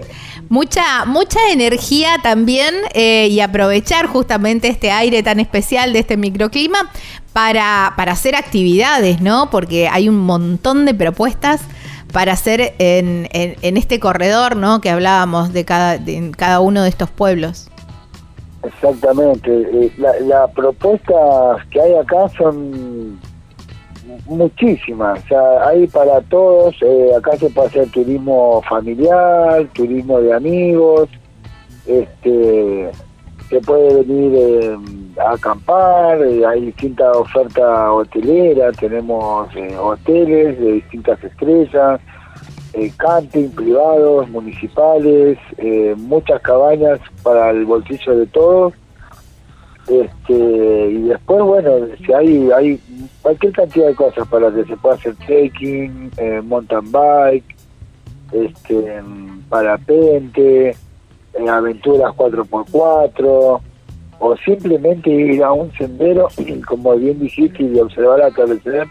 Mucha, 0.50 1.06
mucha 1.06 1.40
energía 1.52 2.16
también 2.24 2.74
eh, 2.96 3.28
y 3.30 3.40
aprovechar 3.40 4.08
justamente 4.08 4.68
este 4.68 4.90
aire 4.92 5.22
tan 5.22 5.40
especial 5.40 5.94
de 5.94 6.00
este 6.00 6.18
microclima 6.18 6.90
para, 7.34 7.94
para 7.96 8.14
hacer 8.14 8.36
actividades, 8.36 9.22
¿no? 9.22 9.52
Porque 9.52 9.88
hay 9.88 10.10
un 10.10 10.18
montón 10.18 10.86
de 10.86 10.96
propuestas 10.96 11.62
para 12.12 12.34
hacer 12.34 12.74
en, 12.80 13.28
en- 13.32 13.78
este 13.78 14.00
corredor, 14.00 14.56
¿no? 14.56 14.82
Que 14.82 14.90
hablábamos 14.90 15.54
de 15.54 15.66
cada, 15.66 16.00
de 16.00 16.32
cada 16.36 16.60
uno 16.62 16.82
de 16.82 16.90
estos 16.90 17.12
pueblos. 17.12 17.70
Exactamente. 18.64 19.52
Eh, 19.52 19.92
la- 19.98 20.20
Las 20.22 20.52
propuestas 20.52 21.64
que 21.70 21.80
hay 21.80 21.94
acá 21.94 22.28
son 22.36 23.20
muchísimas. 24.26 25.24
O 25.24 25.28
sea, 25.28 25.68
hay 25.68 25.88
para 25.88 26.22
todos. 26.22 26.76
eh, 26.82 27.12
acá 27.18 27.36
se 27.38 27.50
puede 27.50 27.68
hacer 27.68 27.92
turismo 27.92 28.62
familiar, 28.68 29.68
turismo 29.74 30.20
de 30.20 30.34
amigos. 30.34 31.10
Este, 31.86 32.90
se 33.50 33.62
puede 33.62 34.04
venir 34.04 34.34
eh, 34.36 34.78
a 35.20 35.34
acampar. 35.34 36.22
eh, 36.22 36.46
hay 36.46 36.68
distintas 36.68 37.16
ofertas 37.16 37.90
hoteleras. 37.90 38.78
Tenemos 38.78 39.50
hoteles 39.80 40.60
de 40.60 40.72
distintas 40.74 41.24
estrellas. 41.24 42.00
camping 42.98 43.50
privados, 43.50 44.30
municipales, 44.30 45.38
muchas 45.98 46.42
cabañas 46.42 47.00
para 47.24 47.50
el 47.50 47.66
bolsillo 47.66 48.18
de 48.18 48.28
todos. 48.28 48.74
Este, 49.90 50.92
y 50.92 51.02
después, 51.08 51.42
bueno, 51.42 51.72
si 51.98 52.14
hay, 52.14 52.52
hay 52.52 52.80
cualquier 53.24 53.54
cantidad 53.54 53.88
de 53.88 53.96
cosas 53.96 54.28
para 54.28 54.52
que 54.54 54.64
se 54.66 54.78
pueda 54.78 54.96
hacer 54.96 55.16
trekking, 55.26 56.12
eh, 56.18 56.42
mountain 56.44 56.92
bike, 56.92 57.56
este, 58.32 59.02
parapente, 59.50 60.70
eh, 60.70 61.50
aventuras 61.50 62.14
4x4, 62.16 63.62
o 64.20 64.38
simplemente 64.46 65.10
ir 65.10 65.44
a 65.44 65.54
un 65.54 65.72
sendero, 65.74 66.28
como 66.68 66.96
bien 66.96 67.20
dijiste, 67.20 67.64
y 67.64 67.80
observar 67.80 68.22
atardecer, 68.22 68.88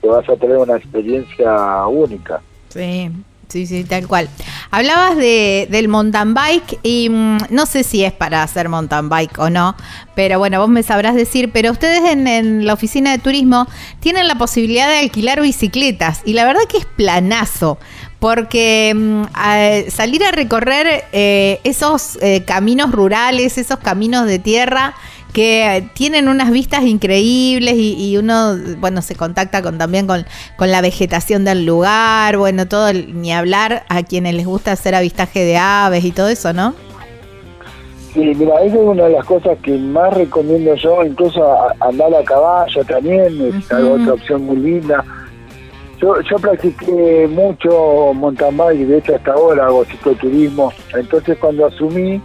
te 0.00 0.08
vas 0.08 0.26
a 0.30 0.36
tener 0.36 0.56
una 0.56 0.76
experiencia 0.78 1.86
única. 1.88 2.40
Sí, 2.70 3.10
sí, 3.52 3.66
sí, 3.66 3.84
tal 3.84 4.08
cual. 4.08 4.28
Hablabas 4.70 5.16
de, 5.16 5.68
del 5.70 5.88
mountain 5.88 6.32
bike 6.32 6.80
y 6.82 7.08
mm, 7.10 7.38
no 7.50 7.66
sé 7.66 7.84
si 7.84 8.02
es 8.04 8.12
para 8.12 8.42
hacer 8.42 8.68
mountain 8.68 9.08
bike 9.08 9.38
o 9.38 9.50
no, 9.50 9.76
pero 10.14 10.38
bueno, 10.38 10.58
vos 10.58 10.68
me 10.68 10.82
sabrás 10.82 11.14
decir, 11.14 11.52
pero 11.52 11.70
ustedes 11.70 12.02
en, 12.10 12.64
la 12.64 12.72
oficina 12.72 13.10
de 13.10 13.18
turismo 13.18 13.66
tienen 14.00 14.26
la 14.26 14.36
posibilidad 14.36 14.88
de 14.88 14.98
alquilar 15.00 15.42
bicicletas 15.42 16.22
y 16.24 16.32
la 16.32 16.44
verdad 16.44 16.62
que 16.68 16.78
es 16.78 16.86
planazo. 16.86 17.78
Porque 18.18 18.92
mm, 18.94 19.24
salir 19.90 20.22
a 20.22 20.30
recorrer 20.30 21.04
eh, 21.10 21.58
esos 21.64 22.20
eh, 22.22 22.44
caminos 22.46 22.92
rurales, 22.92 23.58
esos 23.58 23.80
caminos 23.80 24.26
de 24.26 24.38
tierra, 24.38 24.94
que 25.32 25.88
tienen 25.94 26.28
unas 26.28 26.50
vistas 26.50 26.84
increíbles 26.84 27.74
y, 27.74 27.94
y 28.10 28.16
uno, 28.18 28.56
bueno, 28.78 29.00
se 29.02 29.14
contacta 29.14 29.62
con 29.62 29.78
también 29.78 30.06
con, 30.06 30.26
con 30.56 30.70
la 30.70 30.80
vegetación 30.80 31.44
del 31.44 31.64
lugar, 31.64 32.36
bueno, 32.36 32.66
todo, 32.68 32.88
el- 32.88 33.20
ni 33.20 33.32
hablar 33.32 33.84
a 33.88 34.02
quienes 34.02 34.34
les 34.34 34.46
gusta 34.46 34.72
hacer 34.72 34.94
avistaje 34.94 35.40
de 35.44 35.56
aves 35.56 36.04
y 36.04 36.12
todo 36.12 36.28
eso, 36.28 36.52
¿no? 36.52 36.74
Sí, 38.12 38.20
mira, 38.36 38.56
esa 38.62 38.76
es 38.76 38.82
una 38.82 39.04
de 39.04 39.12
las 39.12 39.24
cosas 39.24 39.56
que 39.62 39.72
más 39.78 40.12
recomiendo 40.12 40.74
yo, 40.74 41.02
incluso 41.02 41.42
a- 41.50 41.74
andar 41.80 42.14
a 42.14 42.22
caballo 42.24 42.84
también, 42.84 43.40
es 43.58 43.72
otra 43.72 44.12
opción 44.12 44.42
muy 44.44 44.56
linda. 44.56 45.02
Yo, 45.98 46.20
yo 46.28 46.36
practiqué 46.36 47.26
mucho 47.30 48.12
mountain 48.12 48.56
bike, 48.56 48.86
de 48.86 48.98
hecho 48.98 49.14
hasta 49.14 49.32
ahora 49.32 49.66
hago 49.66 49.84
cicloturismo, 49.86 50.72
entonces 50.94 51.38
cuando 51.38 51.64
asumí 51.66 52.20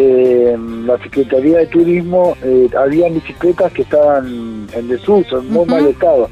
eh, 0.00 0.56
la 0.86 0.98
Secretaría 0.98 1.58
de 1.58 1.66
Turismo, 1.66 2.36
eh, 2.42 2.68
había 2.78 3.08
bicicletas 3.08 3.72
que 3.72 3.82
estaban 3.82 4.66
en 4.72 4.88
desuso, 4.88 5.40
en 5.40 5.50
muy 5.50 5.66
mal 5.66 5.86
estado. 5.86 6.28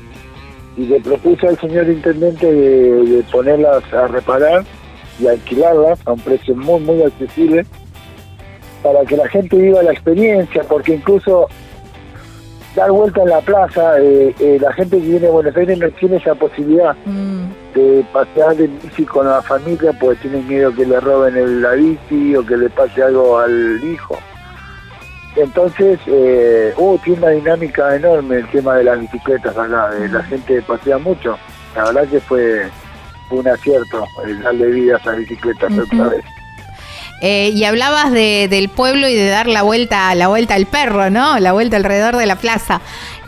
y 0.77 0.87
le 0.87 1.01
propuse 1.01 1.49
al 1.49 1.59
señor 1.59 1.89
intendente 1.89 2.51
de, 2.51 3.05
de 3.05 3.23
ponerlas 3.33 3.83
a 3.93 4.07
reparar 4.07 4.65
y 5.19 5.27
alquilarlas 5.27 5.99
a 6.07 6.13
un 6.13 6.21
precio 6.21 6.55
muy, 6.55 6.81
muy 6.81 7.03
accesible 7.03 7.67
para 8.83 9.05
que 9.05 9.17
la 9.17 9.29
gente 9.29 9.57
viva 9.57 9.83
la 9.83 9.93
experiencia, 9.93 10.63
porque 10.69 10.95
incluso 10.95 11.49
dar 12.77 12.91
vuelta 12.91 13.23
en 13.23 13.31
la 13.31 13.41
plaza, 13.41 14.01
eh, 14.01 14.35
eh, 14.39 14.59
la 14.61 14.73
gente 14.73 14.99
que 14.99 15.07
viene 15.07 15.27
a 15.27 15.31
Buenos 15.31 15.57
Aires 15.57 15.79
no 15.79 15.91
tiene 15.91 16.17
esa 16.17 16.35
posibilidad. 16.35 16.97
Mm, 17.05 17.38
pasear 18.13 18.57
de 18.57 18.67
bici 18.67 19.05
con 19.05 19.27
la 19.27 19.43
familia 19.43 19.93
porque 19.99 20.21
tienen 20.23 20.47
miedo 20.49 20.75
que 20.75 20.87
le 20.87 20.99
roben 21.01 21.37
el- 21.37 21.63
la 21.63 21.73
bici 21.73 22.35
o 22.37 22.45
que 22.47 22.57
le 22.57 22.69
pase 22.71 23.03
algo 23.03 23.39
al 23.39 23.81
hijo. 23.85 24.19
Entonces, 25.37 25.99
eh, 26.07 26.73
uh, 26.77 26.99
tiene 26.99 27.19
una 27.21 27.31
dinámica 27.31 27.95
enorme 27.95 28.37
el 28.37 28.49
tema 28.51 28.75
de 28.77 28.85
las 28.85 28.99
bicicletas 29.01 29.57
acá, 29.57 29.91
de 29.91 30.09
la 30.09 30.23
gente 30.25 30.61
pasea 30.63 30.99
mucho. 30.99 31.39
La 31.77 31.85
verdad 31.85 32.09
que 32.09 32.21
fue 32.21 32.69
un 33.31 33.47
acierto 33.47 34.05
el 34.27 34.43
darle 34.43 34.67
vida 34.67 34.97
a 34.97 34.99
esas 34.99 35.17
bicicletas 35.19 35.73
otra 35.79 36.09
vez. 36.09 36.25
eh, 37.21 37.51
y 37.55 37.65
hablabas 37.65 38.11
de, 38.13 38.49
del 38.49 38.69
pueblo 38.69 39.07
y 39.09 39.15
de 39.15 39.29
dar 39.29 39.47
la 39.49 39.63
vuelta, 39.63 40.15
la 40.15 40.29
vuelta 40.29 40.55
al 40.55 40.67
perro, 40.67 41.11
¿no? 41.11 41.39
La 41.39 41.53
vuelta 41.53 41.77
alrededor 41.77 42.17
de 42.17 42.27
la 42.27 42.37
plaza. 42.37 42.81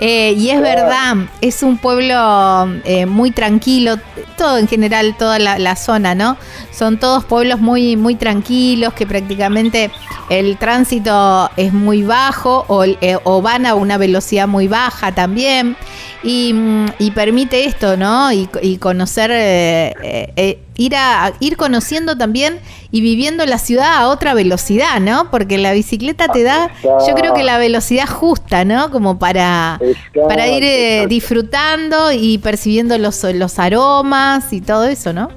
Eh, 0.02 0.33
y 0.33 0.49
es 0.49 0.62
verdad, 0.62 1.14
es 1.42 1.62
un 1.62 1.76
pueblo 1.76 2.80
eh, 2.85 3.04
muy 3.04 3.33
tranquilo, 3.33 3.99
todo 4.38 4.57
en 4.57 4.66
general, 4.66 5.14
toda 5.19 5.38
la, 5.38 5.59
la 5.59 5.76
zona, 5.76 6.14
¿no? 6.14 6.38
Son 6.73 6.99
todos 6.99 7.25
pueblos 7.26 7.61
muy, 7.61 7.97
muy 7.97 8.14
tranquilos, 8.14 8.95
que 8.95 9.07
prácticamente 9.07 9.90
el 10.30 10.57
tránsito 10.57 11.50
es 11.57 11.75
muy 11.75 12.02
bajo 12.02 12.64
o, 12.69 12.85
eh, 12.85 13.19
o 13.25 13.42
van 13.42 13.66
a 13.66 13.75
una 13.75 13.99
velocidad 13.99 14.49
muy 14.49 14.69
baja 14.69 15.12
también. 15.12 15.76
Y, 16.22 16.52
mm, 16.52 16.86
y 16.98 17.10
permite 17.12 17.64
esto, 17.64 17.96
¿no? 17.96 18.30
Y, 18.30 18.48
y 18.60 18.76
conocer, 18.76 19.30
eh, 19.32 19.94
eh, 20.02 20.32
eh, 20.36 20.58
ir, 20.76 20.94
a, 20.94 21.32
ir 21.40 21.56
conociendo 21.56 22.16
también 22.18 22.58
y 22.90 23.00
viviendo 23.00 23.46
la 23.46 23.56
ciudad 23.56 23.94
a 23.96 24.08
otra 24.08 24.34
velocidad, 24.34 25.00
¿no? 25.00 25.30
Porque 25.30 25.56
la 25.56 25.72
bicicleta 25.72 26.28
te 26.28 26.42
da, 26.42 26.70
yo 27.08 27.14
creo 27.14 27.32
que 27.32 27.42
la 27.42 27.56
velocidad 27.56 28.06
justa, 28.06 28.66
¿no? 28.66 28.90
Como 28.90 29.18
para, 29.18 29.80
para 30.28 30.46
ir 30.48 30.62
eh, 30.62 31.06
disfrutando 31.08 32.12
y 32.12 32.36
percibiendo 32.36 32.98
los, 32.98 33.24
los 33.34 33.58
aromas 33.58 34.52
y 34.52 34.60
todo 34.60 34.84
eso, 34.84 35.14
¿no? 35.14 35.30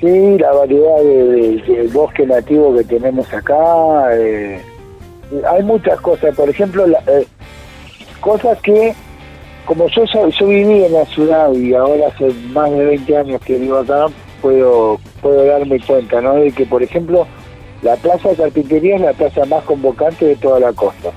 Sí, 0.00 0.36
la 0.38 0.52
variedad 0.52 0.98
de, 0.98 1.24
de- 1.24 1.62
de 1.82 1.88
bosque 1.88 2.26
nativo 2.26 2.76
que 2.76 2.84
tenemos 2.84 3.32
acá. 3.32 3.56
eh, 4.12 4.60
hay 5.50 5.62
muchas 5.62 5.98
cosas, 6.00 6.34
por 6.36 6.48
ejemplo, 6.50 6.86
la- 6.86 7.02
eh, 7.06 7.26
cosas 8.20 8.58
que, 8.62 8.94
como 9.68 9.86
yo, 9.88 10.02
yo 10.06 10.46
viví 10.46 10.82
en 10.84 10.94
la 10.94 11.04
ciudad 11.04 11.52
y 11.52 11.74
ahora 11.74 12.08
hace 12.08 12.32
más 12.52 12.70
de 12.70 12.86
20 12.86 13.16
años 13.18 13.40
que 13.42 13.58
vivo 13.58 13.76
acá, 13.76 14.06
puedo, 14.40 14.98
puedo 15.20 15.44
darme 15.44 15.78
cuenta, 15.80 16.22
¿no? 16.22 16.36
De 16.36 16.50
que, 16.52 16.64
por 16.64 16.82
ejemplo, 16.82 17.26
la 17.82 17.94
Plaza 17.96 18.30
de 18.30 18.36
Carpintería 18.36 18.96
es 18.96 19.02
la 19.02 19.12
plaza 19.12 19.44
más 19.44 19.62
convocante 19.64 20.24
de 20.24 20.36
toda 20.36 20.58
la 20.58 20.72
costa. 20.72 21.10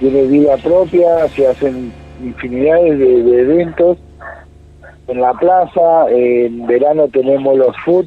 Tiene 0.00 0.22
vida 0.24 0.56
propia, 0.56 1.28
se 1.28 1.46
hacen 1.46 1.92
infinidades 2.20 2.98
de- 2.98 3.40
eventos 3.42 3.96
en 5.06 5.20
la 5.20 5.32
plaza, 5.34 6.10
en 6.10 6.66
verano 6.66 7.06
tenemos 7.08 7.56
los 7.56 7.74
food 7.84 8.06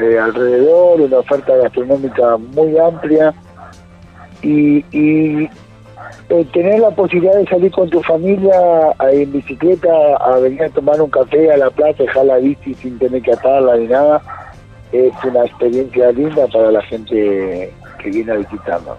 eh, 0.00 0.18
alrededor, 0.18 1.00
una 1.00 1.18
oferta 1.18 1.54
gastronómica 1.56 2.36
muy 2.38 2.78
amplia 2.78 3.34
y, 4.42 4.84
eh, 6.28 6.46
tener 6.52 6.80
la 6.80 6.90
posibilidad 6.90 7.34
de 7.36 7.46
salir 7.46 7.70
con 7.72 7.88
tu 7.90 8.00
familia 8.02 8.54
a- 8.98 9.10
en 9.12 9.32
bicicleta 9.32 9.88
a 10.20 10.38
venir 10.38 10.62
a 10.64 10.68
tomar 10.70 11.00
un 11.00 11.10
café 11.10 11.52
a 11.52 11.56
la 11.56 11.70
plaza, 11.70 12.02
dejar 12.02 12.24
la 12.26 12.36
bici 12.36 12.74
sin 12.74 12.98
tener 12.98 13.22
que 13.22 13.32
atarla 13.32 13.76
ni 13.76 13.86
nada, 13.88 14.22
es 14.92 15.12
una 15.24 15.44
experiencia 15.44 16.10
linda 16.12 16.46
para 16.48 16.70
la 16.72 16.82
gente 16.82 17.72
que 18.02 18.10
viene 18.10 18.32
a 18.32 18.36
visitarnos. 18.36 18.96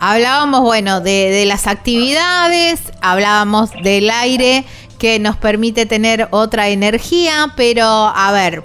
Hablábamos, 0.00 0.60
bueno, 0.62 1.00
de, 1.00 1.30
de 1.30 1.44
las 1.44 1.66
actividades, 1.66 2.92
hablábamos 3.00 3.70
del 3.82 4.10
aire 4.10 4.64
que 4.98 5.18
nos 5.18 5.36
permite 5.36 5.86
tener 5.86 6.28
otra 6.30 6.68
energía, 6.68 7.52
pero 7.56 7.84
a 7.84 8.30
ver, 8.32 8.62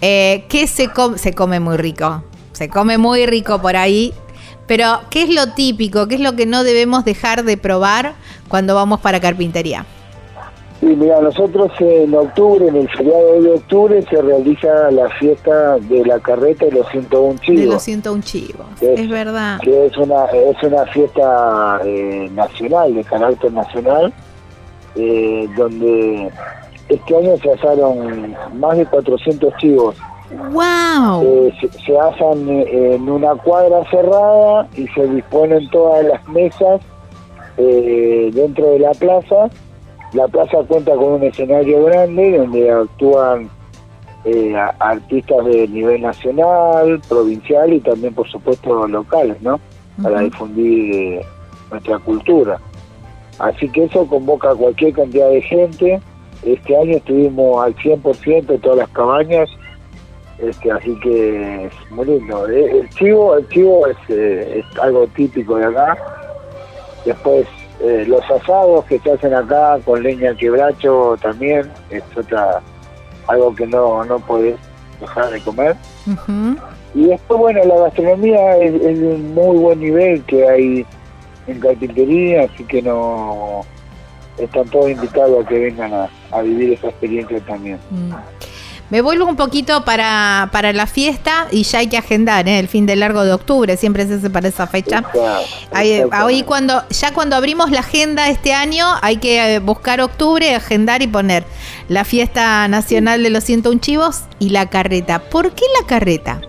eh, 0.00 0.44
¿qué 0.48 0.66
se 0.66 0.88
come? 0.88 1.18
Se 1.18 1.34
come 1.34 1.60
muy 1.60 1.76
rico, 1.76 2.22
se 2.52 2.68
come 2.70 2.96
muy 2.96 3.26
rico 3.26 3.60
por 3.60 3.76
ahí, 3.76 4.14
pero 4.70 5.00
¿qué 5.10 5.24
es 5.24 5.34
lo 5.34 5.48
típico? 5.48 6.06
¿Qué 6.06 6.14
es 6.14 6.20
lo 6.20 6.36
que 6.36 6.46
no 6.46 6.62
debemos 6.62 7.04
dejar 7.04 7.42
de 7.42 7.56
probar 7.56 8.12
cuando 8.46 8.76
vamos 8.76 9.00
para 9.00 9.18
carpintería? 9.18 9.84
Sí, 10.78 10.86
mira, 10.86 11.20
nosotros 11.20 11.72
en 11.80 12.14
octubre, 12.14 12.68
en 12.68 12.76
el 12.76 12.88
feriado 12.88 13.42
de 13.42 13.50
octubre, 13.54 14.00
se 14.08 14.22
realiza 14.22 14.92
la 14.92 15.08
fiesta 15.18 15.76
de 15.78 16.04
la 16.06 16.20
carreta 16.20 16.66
de 16.66 16.70
los 16.70 16.88
101 16.88 17.32
De 17.32 17.40
chivos. 17.40 17.64
los 17.74 17.82
101 17.82 18.22
chivos, 18.22 18.66
Sí. 18.78 18.86
es 18.96 19.08
verdad. 19.08 19.58
que 19.60 19.86
es 19.86 19.96
una 19.96 20.26
es 20.26 20.62
una 20.62 20.86
fiesta 20.86 21.80
eh, 21.84 22.30
nacional 22.32 22.94
de 22.94 23.02
carácter 23.02 23.52
nacional 23.52 24.14
eh, 24.94 25.48
donde 25.56 26.30
este 26.88 27.16
año 27.16 27.36
se 27.38 27.52
asaron 27.54 28.36
más 28.54 28.78
de 28.78 28.86
400 28.86 29.52
chivos 29.56 29.96
¡Wow! 30.30 31.22
Eh, 31.24 31.54
se, 31.60 31.68
se 31.84 31.98
asan 31.98 32.48
eh, 32.48 32.94
en 32.94 33.08
una 33.08 33.34
cuadra 33.34 33.84
cerrada 33.90 34.68
y 34.76 34.86
se 34.88 35.06
disponen 35.08 35.68
todas 35.70 36.04
las 36.04 36.26
mesas 36.28 36.80
eh, 37.56 38.30
dentro 38.32 38.70
de 38.70 38.78
la 38.78 38.92
plaza 38.92 39.50
la 40.12 40.26
plaza 40.26 40.58
cuenta 40.66 40.92
con 40.92 41.12
un 41.12 41.22
escenario 41.22 41.84
grande 41.84 42.38
donde 42.38 42.70
actúan 42.70 43.48
eh, 44.24 44.54
artistas 44.80 45.44
de 45.46 45.68
nivel 45.68 46.02
nacional, 46.02 47.00
provincial 47.08 47.72
y 47.72 47.80
también 47.80 48.12
por 48.14 48.28
supuesto 48.28 48.88
locales, 48.88 49.40
¿no? 49.40 49.60
Para 50.02 50.20
difundir 50.20 50.94
eh, 50.94 51.26
nuestra 51.70 51.98
cultura. 52.00 52.60
Así 53.38 53.68
que 53.68 53.84
eso 53.84 54.06
convoca 54.06 54.50
a 54.50 54.54
cualquier 54.54 54.94
cantidad 54.94 55.30
de 55.30 55.42
gente. 55.42 56.00
Este 56.42 56.76
año 56.76 56.96
estuvimos 56.96 57.64
al 57.64 57.74
100% 57.76 58.46
de 58.46 58.58
todas 58.58 58.78
las 58.78 58.88
cabañas, 58.88 59.48
este, 60.42 60.70
así 60.72 60.98
que 61.00 61.66
es 61.66 61.72
muy 61.90 62.06
lindo. 62.06 62.48
Eh, 62.48 62.80
El 62.80 62.88
chivo, 62.90 63.36
el 63.36 63.48
chivo 63.48 63.86
es, 63.86 63.96
eh, 64.08 64.62
es 64.62 64.78
algo 64.78 65.06
típico 65.08 65.56
de 65.56 65.66
acá. 65.66 65.96
Después 67.04 67.46
eh, 67.80 68.04
los 68.06 68.22
asados 68.30 68.84
que 68.86 68.98
se 68.98 69.12
hacen 69.12 69.34
acá 69.34 69.78
con 69.84 70.02
leña 70.02 70.34
quebracho 70.34 71.16
también 71.22 71.70
es 71.90 72.02
otra 72.16 72.60
algo 73.26 73.54
que 73.54 73.66
no 73.66 74.04
no 74.04 74.18
podés 74.18 74.56
dejar 75.00 75.30
de 75.30 75.40
comer. 75.40 75.76
Y 76.94 77.06
después, 77.06 77.38
bueno, 77.38 77.64
la 77.64 77.76
gastronomía 77.82 78.56
es, 78.56 78.74
es 78.74 79.00
de 79.00 79.06
un 79.06 79.34
muy 79.34 79.56
buen 79.58 79.80
nivel 79.80 80.22
que 80.24 80.48
hay 80.48 80.86
en 81.46 81.60
carpintería, 81.60 82.42
así 82.52 82.64
que 82.64 82.82
no 82.82 83.62
están 84.38 84.68
todos 84.68 84.90
invitados 84.90 85.44
a 85.44 85.48
que 85.48 85.58
vengan 85.58 85.94
a, 85.94 86.08
a 86.32 86.42
vivir 86.42 86.72
esa 86.72 86.88
experiencia 86.88 87.40
también. 87.40 87.78
Mm. 87.90 88.12
Me 88.90 89.02
vuelvo 89.02 89.26
un 89.26 89.36
poquito 89.36 89.84
para, 89.84 90.48
para 90.50 90.72
la 90.72 90.86
fiesta 90.88 91.46
y 91.52 91.62
ya 91.62 91.78
hay 91.78 91.86
que 91.86 91.96
agendar, 91.96 92.48
¿eh? 92.48 92.58
el 92.58 92.66
fin 92.66 92.86
de 92.86 92.96
largo 92.96 93.24
de 93.24 93.32
octubre, 93.32 93.76
siempre 93.76 94.04
se 94.06 94.14
hace 94.14 94.30
para 94.30 94.48
esa 94.48 94.66
fecha. 94.66 95.04
Ahí 95.70 96.42
cuando, 96.42 96.82
ya 96.90 97.14
cuando 97.14 97.36
abrimos 97.36 97.70
la 97.70 97.80
agenda 97.80 98.28
este 98.28 98.52
año, 98.52 98.86
hay 99.00 99.18
que 99.18 99.54
eh, 99.54 99.58
buscar 99.60 100.00
octubre, 100.00 100.56
agendar 100.56 101.02
y 101.02 101.06
poner 101.06 101.44
la 101.88 102.04
fiesta 102.04 102.66
nacional 102.66 103.22
de 103.22 103.30
los 103.30 103.44
101 103.44 103.80
chivos 103.80 104.22
y 104.40 104.48
la 104.48 104.66
carreta. 104.66 105.20
¿Por 105.20 105.52
qué 105.52 105.64
la 105.80 105.86
carreta? 105.86 106.40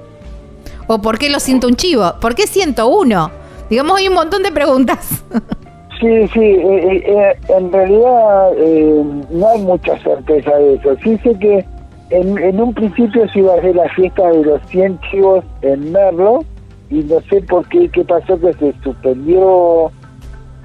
¿O 0.87 0.99
por 0.99 1.19
qué 1.19 1.29
los 1.29 1.43
101 1.43 1.77
chivos? 1.77 2.13
¿Por 2.13 2.33
qué 2.33 2.47
101? 2.47 3.31
Digamos, 3.69 3.97
hay 3.99 4.07
un 4.07 4.15
montón 4.15 4.41
de 4.41 4.51
preguntas. 4.51 5.23
Sí, 6.01 6.27
sí, 6.33 6.39
eh, 6.39 6.63
eh, 6.65 7.03
eh, 7.05 7.35
en 7.49 7.71
realidad 7.71 8.53
eh, 8.57 9.03
no 9.29 9.49
hay 9.51 9.61
mucha 9.61 9.99
certeza 9.99 10.57
de 10.57 10.73
eso. 10.73 10.95
Sí 11.03 11.15
sé 11.19 11.37
que 11.37 11.63
en, 12.11 12.37
en 12.37 12.61
un 12.61 12.73
principio 12.73 13.27
se 13.29 13.39
iba 13.39 13.53
a 13.53 13.57
hacer 13.57 13.75
la 13.75 13.89
fiesta 13.89 14.27
de 14.29 14.43
los 14.43 14.61
100 14.67 14.99
chivos 15.09 15.43
en 15.61 15.91
Merlo 15.91 16.43
y 16.89 17.03
no 17.03 17.21
sé 17.29 17.41
por 17.41 17.67
qué, 17.69 17.89
qué 17.89 18.03
pasó 18.03 18.39
que 18.39 18.53
se 18.53 18.73
suspendió 18.83 19.91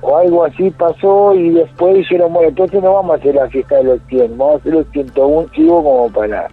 o 0.02 0.16
algo 0.16 0.44
así 0.44 0.70
pasó 0.70 1.35
y 1.35 1.50
después 1.50 1.94
dijeron, 1.94 2.32
bueno, 2.32 2.48
entonces 2.48 2.82
no 2.82 2.94
vamos 2.94 3.16
a 3.16 3.18
hacer 3.18 3.35
la 3.37 3.48
fiesta 3.48 3.76
de 3.76 3.85
los 3.85 4.00
100, 4.09 4.37
vamos 4.37 4.54
a 4.54 4.59
hacer 4.59 4.72
los 4.74 4.87
101 4.92 5.48
chivos 5.52 5.82
como 5.85 6.11
para 6.11 6.48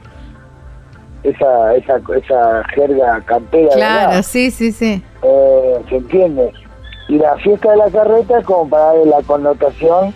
esa 1.23 1.75
esa 1.75 2.01
esa 2.15 2.63
jerga 2.75 3.21
campera. 3.25 3.69
claro, 3.73 4.09
¿verdad? 4.09 4.23
sí, 4.23 4.51
sí, 4.51 4.71
sí. 4.71 5.03
Eh, 5.23 5.79
¿se 5.89 5.95
entiende? 5.95 6.51
Y 7.09 7.17
la 7.17 7.35
fiesta 7.37 7.71
de 7.71 7.77
la 7.77 7.89
carreta 7.89 8.41
como 8.43 8.69
para 8.69 8.85
darle 8.85 9.05
la 9.05 9.21
connotación 9.23 10.13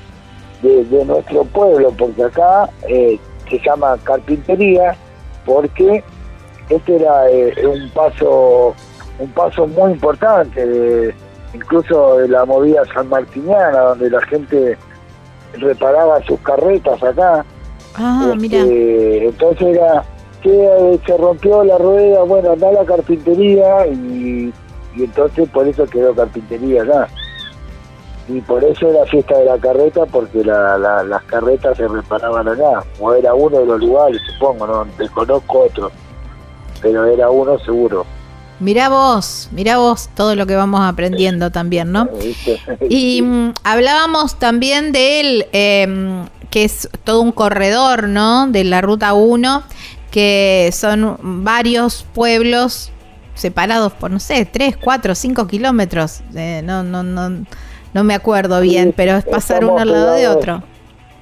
de, 0.62 0.86
de 0.86 1.06
nuestro 1.06 1.44
pueblo, 1.46 1.92
porque 1.98 2.24
acá 2.24 2.70
eh, 2.88 3.20
se 3.50 3.60
llama 3.60 3.98
carpintería, 4.04 4.96
porque 5.46 6.04
este 6.70 6.96
era 6.98 7.30
eh, 7.30 7.54
un 7.66 7.90
paso 7.92 8.76
un 9.20 9.30
paso 9.32 9.66
muy 9.68 9.94
importante, 9.94 10.66
de- 10.66 11.16
incluso 11.54 12.18
de 12.20 12.28
la 12.28 12.46
movida 12.46 12.84
sanmartiniana, 12.94 13.80
donde 13.80 14.10
la 14.12 14.22
gente 14.28 14.78
reparaba 15.54 16.22
sus 16.24 16.40
carretas 16.42 17.02
acá. 17.02 17.44
Ah, 17.96 18.34
Este, 18.36 18.38
mira. 18.42 18.60
Entonces 19.30 19.68
era, 19.76 20.04
que 20.44 20.52
eh, 20.66 21.00
se 21.06 21.18
rompió 21.18 21.64
la 21.64 21.78
rueda, 21.80 22.22
bueno, 22.24 22.52
anda 22.52 22.70
a 22.70 22.74
la 22.74 22.86
carpintería 22.86 23.88
y, 23.88 24.54
y 24.96 25.04
entonces 25.04 25.50
por 25.50 25.68
eso 25.68 25.86
quedó 25.88 26.14
carpintería 26.14 26.84
acá. 26.84 27.08
Y 28.30 28.42
por 28.42 28.64
eso 28.64 28.90
era 28.90 29.06
fiesta 29.06 29.38
de 29.38 29.46
la 29.46 29.58
carreta, 29.58 30.06
porque 30.06 30.44
la, 30.44 30.78
la- 30.78 31.04
las 31.04 31.24
carretas 31.24 31.78
se 31.78 31.88
reparaban 31.88 32.48
acá. 32.48 32.84
O 33.00 33.14
era 33.14 33.34
uno 33.34 33.60
de 33.60 33.66
los 33.66 33.80
lugares, 33.80 34.22
supongo, 34.34 34.68
no 34.68 34.86
desconozco 34.98 35.60
otro. 35.60 35.92
Pero 36.82 37.06
era 37.06 37.30
uno 37.30 37.58
seguro. 37.60 38.06
Mirá 38.60 38.90
vos, 38.90 39.50
mirá 39.52 39.78
vos 39.78 40.10
todo 40.16 40.36
lo 40.36 40.46
que 40.48 40.56
vamos 40.56 40.82
aprendiendo 40.82 41.52
también, 41.52 41.92
¿no? 41.92 42.10
Y 42.90 43.22
mm, 43.22 43.54
hablábamos 43.64 44.40
también 44.40 44.92
de 44.92 45.20
él, 45.22 45.46
eh, 45.54 46.26
que 46.50 46.64
es 46.66 46.90
todo 47.04 47.22
un 47.22 47.32
corredor, 47.32 48.08
¿no? 48.10 48.48
De 48.48 48.64
la 48.64 48.82
Ruta 48.82 49.14
1, 49.14 49.64
que 50.12 50.70
son 50.74 51.18
varios 51.46 52.06
pueblos 52.14 52.92
separados 53.36 53.94
por, 53.94 54.10
no 54.10 54.20
sé, 54.20 54.46
3, 54.46 54.76
4, 54.78 55.14
5 55.14 55.46
kilómetros. 55.48 56.22
Eh, 56.36 56.62
no, 56.64 56.82
no, 56.84 57.04
no, 57.04 57.46
no 57.98 58.04
me 58.04 58.14
acuerdo 58.14 58.62
bien, 58.62 58.90
Sí, 58.90 58.94
pero 58.96 59.14
es 59.14 59.26
pasar 59.26 59.66
uno 59.66 59.80
al 59.80 59.92
lado 59.92 60.14
de 60.14 60.28
otro. 60.28 60.62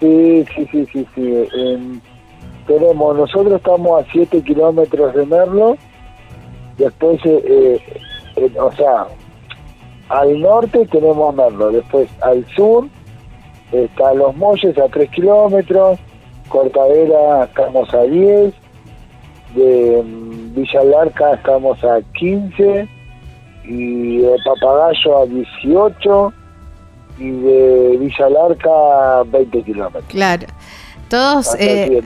Sí, 0.01 0.45
sí, 0.53 0.67
sí, 0.69 0.85
sí, 0.91 1.07
sí. 1.15 1.47
Em, 1.55 2.01
tenemos, 2.67 3.15
nosotros 3.15 3.53
estamos 3.53 4.03
a 4.03 4.11
7 4.11 4.41
kilómetros 4.41 5.15
de 5.15 5.25
Merlo, 5.25 5.77
después, 6.77 7.17
eh, 7.23 7.79
eh, 8.35 8.51
o 8.59 8.69
sea, 8.73 9.07
al 10.09 10.41
norte 10.41 10.85
tenemos 10.88 11.33
Merlo, 11.33 11.71
después 11.71 12.09
al 12.21 12.45
sur 12.57 12.89
está 13.71 14.13
Los 14.13 14.35
Molles 14.35 14.77
a 14.77 14.89
3 14.89 15.09
kilómetros, 15.11 15.97
Cortadera 16.49 17.45
estamos 17.45 17.93
a 17.93 18.01
10, 18.01 18.53
de 19.55 20.03
mm, 20.03 20.55
Villa 20.55 20.83
Larca 20.83 21.35
estamos 21.35 21.81
a 21.85 22.01
15 22.19 22.85
y 23.63 24.17
de 24.17 24.35
Papagayo 24.43 25.19
a 25.19 25.25
18 25.25 26.33
y 27.17 27.32
de 27.32 27.97
Villa 27.99 28.30
Larca 28.30 29.23
20 29.25 29.63
kilómetros. 29.63 30.06
Claro. 30.10 30.47
Todos, 31.10 31.56
eh, 31.60 32.01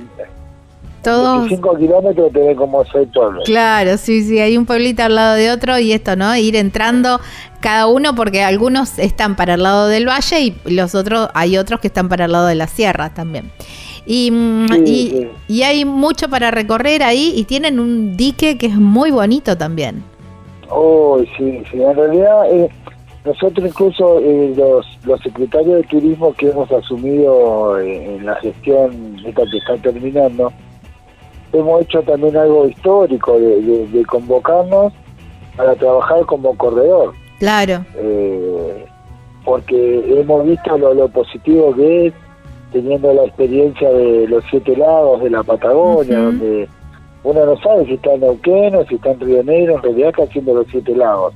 todos 1.02 1.40
25 1.42 1.78
kilómetros 1.78 2.32
tenés 2.34 2.58
como 2.58 2.84
6 2.86 3.08
pueblos. 3.14 3.44
Claro, 3.46 3.98
sí, 3.98 4.22
sí, 4.24 4.40
hay 4.40 4.58
un 4.58 4.66
pueblito 4.66 5.04
al 5.04 5.16
lado 5.16 5.36
de 5.36 5.52
otro 5.52 5.80
y 5.80 5.94
esto, 5.94 6.16
¿no? 6.16 6.36
Ir 6.36 6.56
entrando 6.56 7.20
cada 7.62 7.88
uno 7.88 8.14
porque 8.16 8.44
algunos 8.44 9.00
están 9.00 9.36
para 9.36 9.54
el 9.56 9.64
lado 9.64 9.88
del 9.88 10.08
valle 10.08 10.42
y 10.42 10.56
los 10.66 10.96
otros, 10.96 11.30
hay 11.34 11.58
otros 11.58 11.80
que 11.80 11.88
están 11.88 12.10
para 12.10 12.26
el 12.26 12.32
lado 12.34 12.48
de 12.48 12.56
la 12.56 12.68
sierra 12.68 13.14
también. 13.14 13.52
Y, 14.06 14.32
mm, 14.32 14.68
Sí, 14.68 14.84
y, 14.86 15.10
sí. 15.10 15.28
y 15.48 15.64
hay 15.64 15.86
mucho 15.86 16.30
para 16.30 16.52
recorrer 16.52 17.04
ahí 17.04 17.34
y 17.36 17.44
tienen 17.46 17.80
un 17.80 18.18
dique 18.18 18.58
que 18.58 18.68
es 18.68 18.76
muy 18.76 19.12
bonito 19.12 19.58
también. 19.58 20.04
Oh, 20.70 21.20
sí, 21.38 21.64
sí, 21.72 21.82
en 21.82 21.96
realidad 21.96 22.52
eh, 22.52 22.70
nosotros 23.30 23.68
incluso 23.70 24.20
eh, 24.20 24.54
los, 24.58 24.86
los 25.06 25.20
secretarios 25.22 25.76
de 25.78 25.84
turismo 25.84 26.34
que 26.34 26.50
hemos 26.50 26.72
asumido 26.72 27.80
eh, 27.80 28.16
en 28.16 28.26
la 28.26 28.36
gestión 28.36 29.18
esta 29.26 29.44
que 29.52 29.58
está 29.58 29.76
terminando, 29.78 30.52
hemos 31.54 31.82
hecho 31.84 32.02
también 32.04 32.36
algo 32.38 32.68
histórico 32.68 33.40
de, 33.40 33.62
de- 33.62 33.88
de 33.88 34.06
convocarnos 34.06 34.94
para 35.56 35.76
trabajar 35.76 36.26
como 36.26 36.56
corredor. 36.58 37.14
Claro, 37.40 37.86
eh, 37.98 38.86
porque 39.46 40.20
hemos 40.20 40.46
visto 40.46 40.78
lo, 40.78 40.94
lo 40.94 41.08
positivo 41.10 41.74
que 41.76 42.08
es 42.08 42.14
teniendo 42.72 43.14
la 43.14 43.24
experiencia 43.26 43.90
de 43.90 44.28
los 44.28 44.44
siete 44.50 44.76
lagos 44.76 45.22
de 45.24 45.30
la 45.30 45.44
Patagonia, 45.44 46.20
donde 46.20 46.68
uno 47.24 47.46
no 47.46 47.58
sabe 47.62 47.86
si 47.86 47.94
está 47.94 48.14
en 48.14 48.22
Neuquén 48.22 48.76
o 48.76 48.86
si 48.86 48.96
está 48.96 49.12
en 49.12 49.20
Río 49.20 49.44
Negro, 49.44 49.76
en 49.76 49.82
realidad 49.84 50.10
está 50.10 50.24
haciendo 50.24 50.54
los 50.54 50.68
siete 50.70 50.96
lagos. 50.96 51.34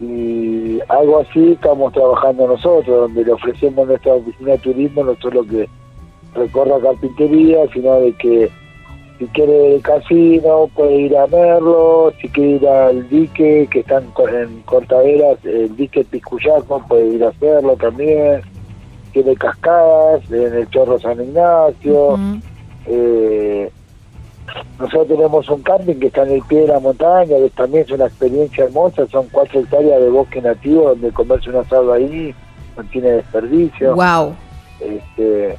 Y 0.00 0.80
algo 0.88 1.20
así 1.20 1.52
estamos 1.52 1.92
trabajando 1.92 2.48
nosotros, 2.48 2.86
donde 2.86 3.24
le 3.24 3.32
ofrecemos 3.32 3.84
a 3.84 3.88
nuestra 3.90 4.14
oficina 4.14 4.52
de 4.52 4.58
turismo 4.58 5.04
no 5.04 5.14
solo 5.20 5.44
que 5.46 5.68
recorra 6.34 6.80
carpintería, 6.80 7.60
sino 7.72 7.94
de 8.00 8.12
que 8.14 8.50
si 9.18 9.26
quiere 9.26 9.76
el 9.76 9.82
casino 9.82 10.68
puede 10.74 10.96
ir 11.02 11.16
a 11.16 11.28
Merlo, 11.28 12.12
si 12.20 12.28
quiere 12.28 12.50
ir 12.56 12.66
al 12.68 13.08
dique 13.08 13.68
que 13.70 13.80
está 13.80 13.98
en, 13.98 14.10
Co- 14.10 14.28
en 14.28 14.60
Cortaderas, 14.62 15.38
el 15.44 15.76
dique 15.76 16.02
Piscuyaco 16.04 16.82
puede 16.88 17.10
ir 17.14 17.24
a 17.24 17.28
hacerlo 17.28 17.76
también, 17.76 18.40
tiene 19.12 19.36
cascadas 19.36 20.28
en 20.32 20.54
el 20.54 20.68
Chorro 20.70 20.98
San 20.98 21.22
Ignacio, 21.22 22.18
eh, 22.86 23.70
nosotros 24.78 25.08
tenemos 25.08 25.48
un 25.48 25.62
camping 25.62 25.94
que 25.94 26.08
está 26.08 26.22
en 26.24 26.32
el 26.32 26.42
pie 26.42 26.62
de 26.62 26.68
la 26.68 26.80
montaña, 26.80 27.36
que 27.36 27.50
también 27.54 27.84
es 27.84 27.90
una 27.90 28.06
experiencia 28.06 28.64
hermosa, 28.64 29.06
son 29.06 29.26
cuatro 29.30 29.60
hectáreas 29.60 30.00
de 30.00 30.08
bosque 30.10 30.42
nativo 30.42 30.90
donde 30.90 31.10
comerse 31.12 31.50
un 31.50 31.56
asado 31.56 31.92
ahí 31.92 32.34
no 32.76 32.84
tiene 32.84 33.10
desperdicio. 33.10 33.94
wow. 33.94 34.34
Este, 34.80 35.56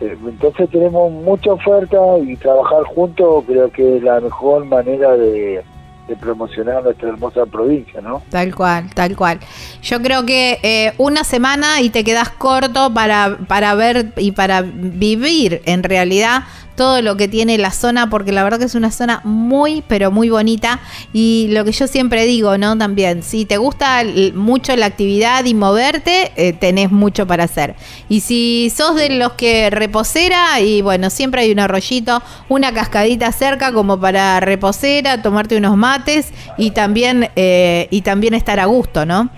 entonces 0.00 0.70
tenemos 0.70 1.10
mucha 1.10 1.52
oferta 1.52 1.96
y 2.22 2.36
trabajar 2.36 2.84
juntos 2.84 3.44
creo 3.46 3.70
que 3.72 3.96
es 3.96 4.02
la 4.02 4.20
mejor 4.20 4.64
manera 4.66 5.16
de, 5.16 5.64
de 6.08 6.16
promocionar 6.16 6.82
nuestra 6.82 7.10
hermosa 7.10 7.46
provincia, 7.46 8.00
¿no? 8.00 8.22
Tal 8.30 8.54
cual, 8.54 8.92
tal 8.94 9.16
cual. 9.16 9.38
Yo 9.82 10.00
creo 10.00 10.24
que 10.24 10.58
eh, 10.62 10.94
una 10.98 11.22
semana 11.22 11.80
y 11.80 11.90
te 11.90 12.02
quedas 12.02 12.30
corto 12.30 12.92
para, 12.92 13.38
para 13.46 13.74
ver 13.74 14.12
y 14.16 14.32
para 14.32 14.62
vivir 14.62 15.62
en 15.66 15.82
realidad 15.82 16.44
todo 16.78 17.02
lo 17.02 17.16
que 17.16 17.28
tiene 17.28 17.58
la 17.58 17.72
zona, 17.72 18.08
porque 18.08 18.32
la 18.32 18.42
verdad 18.44 18.58
que 18.58 18.64
es 18.64 18.74
una 18.74 18.90
zona 18.90 19.20
muy, 19.24 19.82
pero 19.86 20.10
muy 20.10 20.30
bonita. 20.30 20.80
Y 21.12 21.48
lo 21.50 21.64
que 21.64 21.72
yo 21.72 21.86
siempre 21.86 22.24
digo, 22.24 22.56
¿no? 22.56 22.78
También, 22.78 23.22
si 23.22 23.44
te 23.44 23.58
gusta 23.58 24.02
mucho 24.34 24.74
la 24.76 24.86
actividad 24.86 25.44
y 25.44 25.52
moverte, 25.52 26.32
eh, 26.36 26.54
tenés 26.54 26.90
mucho 26.90 27.26
para 27.26 27.44
hacer. 27.44 27.74
Y 28.08 28.20
si 28.20 28.70
sos 28.70 28.94
de 28.94 29.10
los 29.10 29.32
que 29.32 29.68
reposera, 29.68 30.60
y 30.60 30.80
bueno, 30.80 31.10
siempre 31.10 31.42
hay 31.42 31.52
un 31.52 31.58
arroyito, 31.58 32.22
una 32.48 32.72
cascadita 32.72 33.30
cerca 33.32 33.72
como 33.72 34.00
para 34.00 34.40
reposera, 34.40 35.20
tomarte 35.20 35.56
unos 35.56 35.76
mates 35.76 36.32
y 36.56 36.70
también, 36.70 37.28
eh, 37.36 37.88
y 37.90 38.02
también 38.02 38.34
estar 38.34 38.60
a 38.60 38.66
gusto, 38.66 39.04
¿no? 39.04 39.28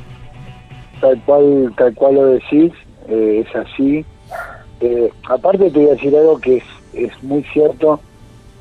Tal 1.01 1.19
cual, 1.25 1.73
tal 1.79 1.95
cual 1.95 2.15
lo 2.17 2.27
decís, 2.27 2.73
eh, 3.09 3.45
es 3.47 3.57
así. 3.57 4.05
Eh, 4.81 5.11
aparte 5.29 5.71
te 5.71 5.79
voy 5.79 5.89
a 5.89 5.93
decir 5.93 6.15
algo 6.17 6.39
que 6.39 6.59
es, 6.59 6.65
es 6.93 7.11
muy 7.23 7.45
cierto, 7.53 8.01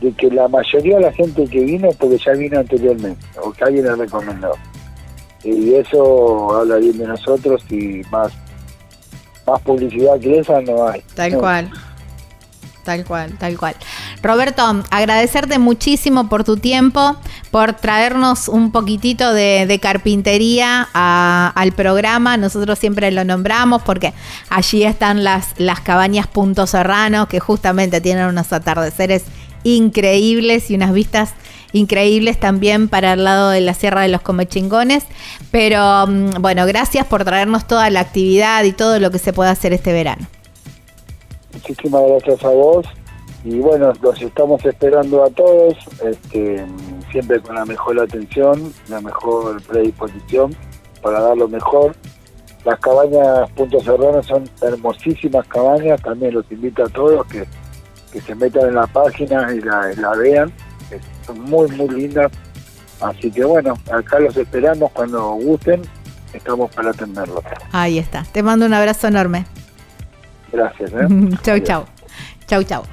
de 0.01 0.11
que 0.13 0.29
la 0.31 0.47
mayoría 0.47 0.95
de 0.97 1.01
la 1.03 1.11
gente 1.13 1.45
que 1.45 1.59
vino 1.59 1.89
es 1.89 1.95
porque 1.97 2.17
ya 2.17 2.31
vino 2.33 2.59
anteriormente, 2.59 3.25
o 3.43 3.51
que 3.51 3.63
alguien 3.63 3.85
le 3.85 3.95
recomendó. 3.95 4.51
Y 5.43 5.73
eso 5.75 6.55
habla 6.57 6.77
bien 6.77 6.97
de 6.97 7.07
nosotros 7.07 7.63
y 7.69 8.01
más, 8.11 8.31
más 9.47 9.61
publicidad 9.61 10.19
que 10.19 10.39
esa 10.39 10.61
no 10.61 10.87
hay. 10.87 11.01
Tal 11.15 11.33
No. 11.33 11.39
cual. 11.39 11.69
Tal 12.89 13.05
cual, 13.05 13.37
tal 13.37 13.55
cual. 13.55 13.75
Roberto, 14.23 14.83
agradecerte 14.89 15.59
muchísimo 15.59 16.27
por 16.27 16.43
tu 16.43 16.57
tiempo, 16.57 17.17
por 17.51 17.73
traernos 17.73 18.47
un 18.47 18.71
poquitito 18.71 19.31
de, 19.31 19.79
carpintería 19.79 20.89
al 20.91 21.71
programa. 21.73 22.35
Nosotros 22.37 22.79
siempre 22.79 23.11
lo 23.11 23.23
nombramos 23.23 23.83
porque 23.83 24.15
allí 24.49 24.85
están 24.85 25.23
las, 25.23 25.49
las 25.59 25.81
cabañas 25.81 26.25
Punto 26.25 26.65
Serrano, 26.65 27.27
que 27.27 27.39
justamente 27.39 28.01
tienen 28.01 28.25
unos 28.25 28.51
atardeceres 28.51 29.25
increíbles 29.61 30.71
y 30.71 30.73
unas 30.73 30.91
vistas 30.91 31.35
increíbles 31.73 32.39
también 32.39 32.87
para 32.87 33.13
el 33.13 33.23
lado 33.23 33.51
de 33.51 33.61
la 33.61 33.75
Sierra 33.75 34.01
de 34.01 34.07
los 34.07 34.21
Comechingones. 34.21 35.03
Pero 35.51 36.07
mm, 36.07 36.41
bueno, 36.41 36.65
gracias 36.65 37.05
por 37.05 37.23
traernos 37.23 37.67
toda 37.67 37.91
la 37.91 37.99
actividad 37.99 38.63
y 38.63 38.71
todo 38.71 38.99
lo 38.99 39.11
que 39.11 39.19
se 39.19 39.31
puede 39.31 39.51
hacer 39.51 39.73
este 39.73 39.93
verano. 39.93 40.27
Muchísimas 41.53 42.01
gracias 42.07 42.43
a 42.43 42.49
vos. 42.49 42.85
Y 43.43 43.59
bueno, 43.59 43.93
los 44.01 44.21
estamos 44.21 44.63
esperando 44.65 45.23
a 45.23 45.29
todos, 45.29 45.73
este, 46.03 46.65
siempre 47.11 47.39
con 47.39 47.55
la 47.55 47.65
mejor 47.65 47.99
atención, 47.99 48.73
la 48.89 48.99
mejor 48.99 49.61
predisposición 49.63 50.53
para 51.01 51.21
dar 51.21 51.37
lo 51.37 51.47
mejor. 51.47 51.95
Las 52.65 52.77
cabañas 52.79 53.49
Punto 53.51 53.79
Serrano 53.79 54.21
son 54.23 54.49
hermosísimas 54.61 55.47
cabañas, 55.47 56.01
también 56.01 56.33
los 56.33 56.51
invito 56.51 56.83
a 56.83 56.89
todos 56.89 57.25
que, 57.27 57.45
que 58.11 58.19
se 58.19 58.35
metan 58.35 58.67
en 58.67 58.75
la 58.75 58.87
página 58.87 59.53
y 59.53 59.61
la, 59.61 59.93
la 59.97 60.11
vean, 60.15 60.51
son 61.25 61.41
muy, 61.41 61.69
muy 61.71 61.87
lindas. 61.87 62.31
Así 62.99 63.31
que 63.31 63.45
bueno, 63.45 63.75
acá 63.89 64.19
los 64.19 64.35
esperamos 64.35 64.91
cuando 64.91 65.31
gusten, 65.35 65.81
estamos 66.33 66.69
para 66.75 66.89
atenderlos. 66.89 67.41
Ahí 67.71 67.97
está. 67.97 68.25
Te 68.33 68.43
mando 68.43 68.65
un 68.65 68.73
abrazo 68.73 69.07
enorme. 69.07 69.45
Gracias. 70.51 70.91
¿eh? 70.91 71.07
chau, 71.43 71.55
Adiós. 71.55 71.67
chau. 71.67 71.85
Chau, 72.49 72.63
chau. 72.63 72.83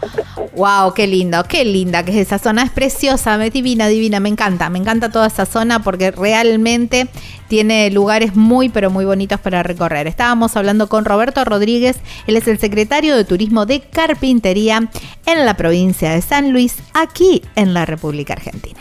Wow, 0.54 0.92
qué 0.92 1.06
lindo, 1.06 1.42
qué 1.44 1.64
linda 1.64 2.04
que 2.04 2.10
es 2.10 2.26
esa 2.26 2.38
zona. 2.38 2.62
Es 2.62 2.70
preciosa, 2.70 3.42
es 3.42 3.52
divina, 3.54 3.88
divina. 3.88 4.20
Me 4.20 4.28
encanta, 4.28 4.68
me 4.68 4.78
encanta 4.78 5.10
toda 5.10 5.28
esa 5.28 5.46
zona 5.46 5.82
porque 5.82 6.10
realmente 6.10 7.08
tiene 7.48 7.90
lugares 7.90 8.36
muy, 8.36 8.68
pero 8.68 8.90
muy 8.90 9.06
bonitos 9.06 9.40
para 9.40 9.62
recorrer. 9.62 10.08
Estábamos 10.08 10.56
hablando 10.58 10.90
con 10.90 11.06
Roberto 11.06 11.42
Rodríguez, 11.46 11.96
él 12.26 12.36
es 12.36 12.46
el 12.48 12.58
secretario 12.58 13.16
de 13.16 13.24
Turismo 13.24 13.64
de 13.64 13.80
Carpintería 13.80 14.90
en 15.24 15.46
la 15.46 15.54
provincia 15.54 16.10
de 16.10 16.20
San 16.20 16.52
Luis, 16.52 16.76
aquí 16.92 17.40
en 17.54 17.72
la 17.72 17.86
República 17.86 18.34
Argentina. 18.34 18.80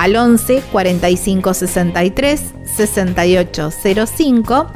al 0.00 0.16
11 0.16 0.62
45 0.72 1.52
63 1.52 2.42
68 2.74 3.70
05. 4.16 4.66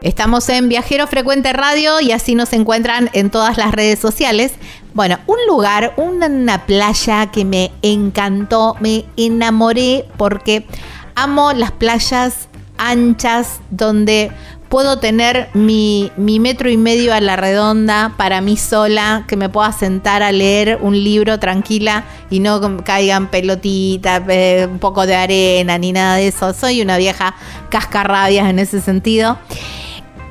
Estamos 0.00 0.46
en 0.50 0.68
Viajero 0.68 1.06
Frecuente 1.06 1.54
Radio 1.54 1.98
y 1.98 2.12
así 2.12 2.34
nos 2.34 2.52
encuentran 2.52 3.08
en 3.14 3.30
todas 3.30 3.56
las 3.56 3.72
redes 3.72 3.98
sociales. 3.98 4.52
Bueno, 4.92 5.18
un 5.26 5.38
lugar, 5.48 5.94
una 5.96 6.66
playa 6.66 7.30
que 7.30 7.46
me 7.46 7.72
encantó, 7.80 8.76
me 8.80 9.06
enamoré 9.16 10.04
porque 10.18 10.66
amo 11.14 11.54
las 11.54 11.72
playas 11.72 12.48
anchas 12.78 13.60
donde 13.70 14.30
puedo 14.68 14.98
tener 14.98 15.48
mi, 15.54 16.10
metro 16.16 16.68
y 16.68 16.76
medio 16.76 17.14
a 17.14 17.20
la 17.20 17.36
redonda 17.36 18.14
para 18.16 18.40
mí 18.40 18.56
sola, 18.56 19.24
que 19.28 19.36
me 19.36 19.48
pueda 19.48 19.70
sentar 19.72 20.22
a 20.22 20.32
leer 20.32 20.78
un 20.80 20.94
libro 21.02 21.38
tranquila 21.38 22.04
y 22.30 22.40
no 22.40 22.78
caigan 22.84 23.30
pelotitas, 23.30 24.22
eh, 24.28 24.66
un 24.68 24.78
poco 24.78 25.06
de 25.06 25.14
arena 25.14 25.78
ni 25.78 25.92
nada 25.92 26.16
de 26.16 26.28
eso. 26.28 26.52
Soy 26.52 26.82
una 26.82 26.96
vieja 26.98 27.36
cascarrabias 27.70 28.48
en 28.48 28.58
ese 28.58 28.80
sentido 28.80 29.38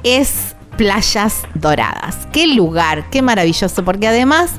es 0.03 0.55
Playas 0.77 1.43
Doradas. 1.53 2.27
Qué 2.31 2.47
lugar, 2.47 3.09
qué 3.09 3.21
maravilloso, 3.21 3.85
porque 3.85 4.07
además 4.07 4.51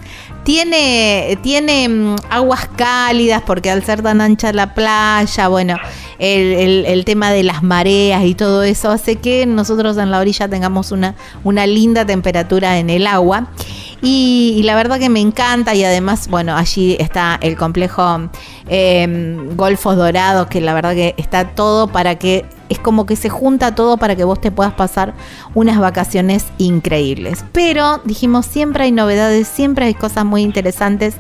tiene, 0.45 1.39
tiene 1.43 1.89
mm, 1.89 2.17
aguas 2.31 2.69
cálidas, 2.77 3.43
porque 3.45 3.71
al 3.71 3.83
ser 3.85 4.03
tan 4.03 4.21
ancha 4.21 4.53
la 4.53 4.75
playa, 4.75 5.49
bueno, 5.49 5.77
el, 6.19 7.05
tema 7.05 7.31
de 7.31 7.43
las 7.43 7.63
mareas 7.63 8.25
y 8.25 8.35
todo 8.35 8.63
eso 8.63 8.91
hace 8.91 9.17
que 9.17 9.47
nosotros 9.47 9.97
en 9.99 10.11
la 10.11 10.21
orilla 10.21 10.49
tengamos 10.49 10.93
una, 10.93 11.15
una 11.43 11.67
linda 11.67 12.07
temperatura 12.07 12.79
en 12.79 12.91
el 12.91 13.07
agua. 13.07 13.49
Y, 14.03 14.61
la 14.65 14.77
verdad 14.77 14.99
que 14.99 15.09
me 15.09 15.21
encanta 15.21 15.75
y 15.75 15.83
además, 15.83 16.29
bueno, 16.29 16.55
allí 16.57 16.97
está 17.01 17.39
el 17.41 17.57
complejo 17.57 18.29
em, 18.69 19.57
Golfos 19.57 19.97
Dorados, 19.97 20.47
que 20.49 20.61
la 20.61 20.75
verdad 20.75 20.95
que 20.95 21.15
está 21.17 21.55
todo 21.55 21.89
para 21.89 22.19
que 22.19 22.45
es 22.69 22.79
como 22.79 23.07
que 23.07 23.17
se 23.17 23.29
junta 23.29 23.75
todo 23.75 23.97
para 23.97 24.17
que 24.17 24.25
vos 24.25 24.41
te 24.41 24.51
puedas 24.51 24.73
pasar 24.75 25.15
unas 25.55 25.79
vacaciones 25.79 26.47
increíbles. 26.59 27.45
Pero 27.53 28.01
dijimos, 28.05 28.47
siempre 28.47 28.85
hay 28.85 28.93
novedades, 28.93 29.49
siempre 29.49 29.87
hay 29.87 29.95
cosas 29.95 30.25
muy 30.25 30.43
interesantes 30.43 31.17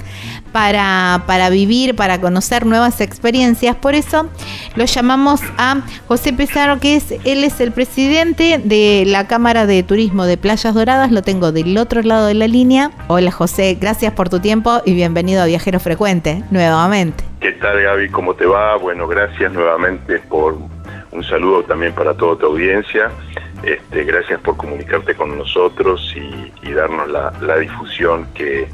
para, 0.53 1.25
para 1.27 1.51
vivir, 1.51 1.97
para 1.97 2.21
conocer 2.21 2.67
nuevas 2.67 3.01
experiencias. 3.01 3.77
Por 3.77 3.95
eso 3.95 4.29
lo 4.77 4.85
llamamos 4.85 5.41
a 5.59 5.83
José 6.07 6.33
Pesaro, 6.33 6.79
que 6.81 6.97
es, 6.97 7.13
él 7.25 7.45
es 7.45 7.61
el 7.61 7.73
presidente 7.73 8.61
de 8.63 9.05
la 9.07 9.27
Cámara 9.27 9.67
de 9.67 9.83
Turismo 9.83 10.25
de 10.25 10.37
Playas 10.37 10.75
Doradas. 10.75 11.11
Lo 11.11 11.23
tengo 11.23 11.53
del 11.53 11.77
otro 11.79 12.03
lado 12.03 12.27
de 12.27 12.35
la 12.35 12.49
línea. 12.49 12.91
Hola 13.09 13.31
José, 13.31 13.77
gracias 13.81 14.13
por 14.13 14.29
tu 14.29 14.41
tiempo 14.41 14.81
y 14.85 14.95
bienvenido 14.95 15.43
a 15.43 15.47
Viajero 15.47 15.81
Frecuente 15.81 16.43
nuevamente. 16.51 17.25
¿Qué 17.41 17.53
tal 17.53 17.83
Gaby? 17.83 18.09
¿Cómo 18.11 18.35
te 18.35 18.47
va? 18.47 18.77
Bueno, 18.77 19.07
gracias 19.07 19.53
nuevamente 19.53 20.19
por 20.21 20.57
un 21.15 21.23
saludo 21.25 21.63
también 21.63 21.95
para 21.95 22.13
toda 22.15 22.37
tu 22.37 22.47
audiencia. 22.47 23.11
Este, 23.63 24.05
gracias 24.05 24.41
por 24.41 24.57
comunicarte 24.57 25.15
con 25.15 25.39
nosotros 25.39 26.15
y, 26.15 26.73
darnos 26.73 27.09
la, 27.09 27.57
difusión 27.57 28.27
que, 28.35 28.69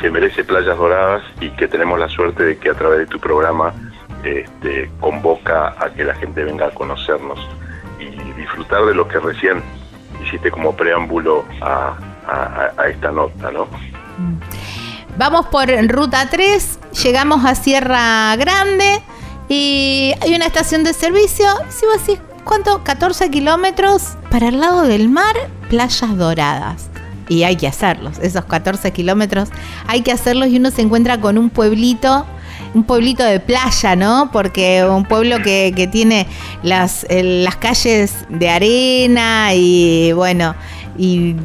se 0.00 0.10
merece 0.10 0.42
Playas 0.42 0.76
Doradas 0.76 1.22
y 1.40 1.50
que 1.50 1.68
tenemos 1.68 2.00
la 2.00 2.08
suerte 2.08 2.42
de 2.42 2.58
que 2.58 2.70
a 2.70 2.74
través 2.74 3.00
de 3.00 3.06
tu 3.06 3.20
programa 3.20 3.72
este, 4.24 4.90
convoca 5.00 5.76
a 5.78 5.90
que 5.90 6.02
la 6.02 6.14
gente 6.14 6.42
venga 6.42 6.66
a 6.66 6.70
conocernos 6.70 7.38
y 8.00 8.32
disfrutar 8.32 8.84
de 8.86 8.94
lo 8.94 9.06
que 9.06 9.20
recién 9.20 9.62
hiciste 10.24 10.50
como 10.50 10.74
preámbulo 10.74 11.44
a, 11.60 11.96
esta 12.88 13.12
nota, 13.12 13.52
¿no? 13.52 13.68
Vamos 15.16 15.46
por 15.46 15.68
ruta 15.88 16.28
3, 16.28 16.80
llegamos 17.04 17.44
a 17.44 17.54
Sierra 17.54 18.34
Grande 18.36 19.02
y 19.48 20.12
hay 20.20 20.34
una 20.34 20.46
estación 20.46 20.84
de 20.84 20.92
servicio. 20.92 21.46
Si 21.68 21.86
vos 21.86 22.04
decís, 22.06 22.20
¿cuánto? 22.44 22.82
14 22.82 23.30
kilómetros 23.30 24.16
para 24.30 24.48
el 24.48 24.60
lado 24.60 24.82
del 24.82 25.08
mar, 25.08 25.34
playas 25.68 26.16
doradas. 26.16 26.88
Y 27.28 27.42
hay 27.42 27.56
que 27.56 27.66
hacerlos, 27.66 28.18
esos 28.20 28.44
14 28.44 28.92
kilómetros 28.92 29.48
hay 29.88 30.02
que 30.02 30.12
hacerlos 30.12 30.46
y 30.46 30.58
uno 30.58 30.70
se 30.70 30.82
encuentra 30.82 31.20
con 31.20 31.38
un 31.38 31.50
pueblito 31.50 32.24
un 32.74 32.84
pueblito 32.84 33.24
de 33.24 33.40
playa, 33.40 33.96
¿no? 33.96 34.30
Porque 34.32 34.84
un 34.84 35.04
pueblo 35.04 35.42
que, 35.42 35.88
tiene 35.90 36.26
las, 36.62 37.06
las 37.08 37.56
calles 37.56 38.12
de 38.28 38.50
arena 38.50 39.54
y 39.54 40.12
bueno, 40.12 40.54
y, 40.98 41.36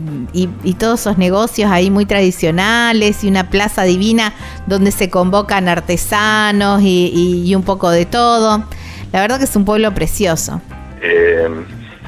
todos 0.80 1.02
esos 1.02 1.18
negocios 1.18 1.70
ahí 1.70 1.92
muy 1.92 2.06
tradicionales 2.06 3.24
y 3.24 3.28
una 3.28 3.50
plaza 3.50 3.84
divina 3.84 4.34
donde 4.66 4.92
se 4.92 5.10
convocan 5.10 5.68
artesanos 5.68 6.82
y, 6.84 7.54
un 7.56 7.64
poco 7.64 7.90
de 7.90 8.06
todo. 8.06 8.64
La 9.12 9.22
verdad 9.22 9.38
que 9.38 9.44
es 9.46 9.56
un 9.56 9.66
pueblo 9.66 9.94
precioso. 9.94 10.62
Eh, 11.02 11.50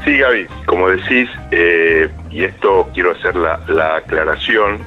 sí, 0.06 0.18
Gaby, 0.18 0.48
como 0.66 0.90
decís, 0.90 1.30
eh, 1.52 2.10
y 2.32 2.44
esto 2.44 2.90
quiero 2.94 3.12
hacer 3.12 3.36
la, 3.36 3.60
la 3.68 3.98
aclaración, 3.98 4.80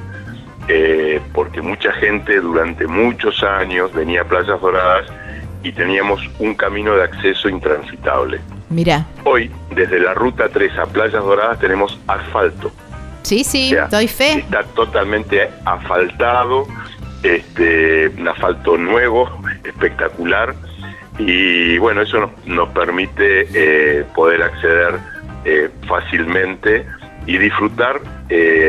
eh, 0.68 1.20
porque 1.32 1.60
mucha 1.60 1.92
gente 1.92 2.40
durante 2.40 2.86
muchos 2.86 3.42
años 3.42 3.92
venía 3.92 4.22
a 4.22 4.24
Playas 4.24 4.60
Doradas 4.60 5.06
y 5.62 5.72
teníamos 5.72 6.20
un 6.38 6.54
camino 6.54 6.94
de 6.94 7.04
acceso 7.04 7.48
intransitable. 7.48 8.40
Mira. 8.68 9.06
Hoy, 9.24 9.50
desde 9.74 10.00
la 10.00 10.14
ruta 10.14 10.48
3 10.48 10.78
a 10.78 10.86
Playas 10.86 11.22
Doradas, 11.22 11.58
tenemos 11.58 11.98
asfalto. 12.06 12.70
Sí, 13.22 13.44
sí, 13.44 13.74
doy 13.90 14.08
fe. 14.08 14.38
Está 14.38 14.62
totalmente 14.62 15.48
asfaltado, 15.64 16.66
este, 17.22 18.08
un 18.08 18.28
asfalto 18.28 18.76
nuevo, 18.76 19.28
espectacular. 19.64 20.54
Y 21.18 21.78
bueno, 21.78 22.02
eso 22.02 22.30
nos, 22.44 22.68
permite 22.70 23.48
eh, 23.54 24.04
poder 24.14 24.42
acceder 24.42 24.98
eh, 25.44 25.70
fácilmente 25.88 26.86
y 27.26 27.38
disfrutar, 27.38 28.00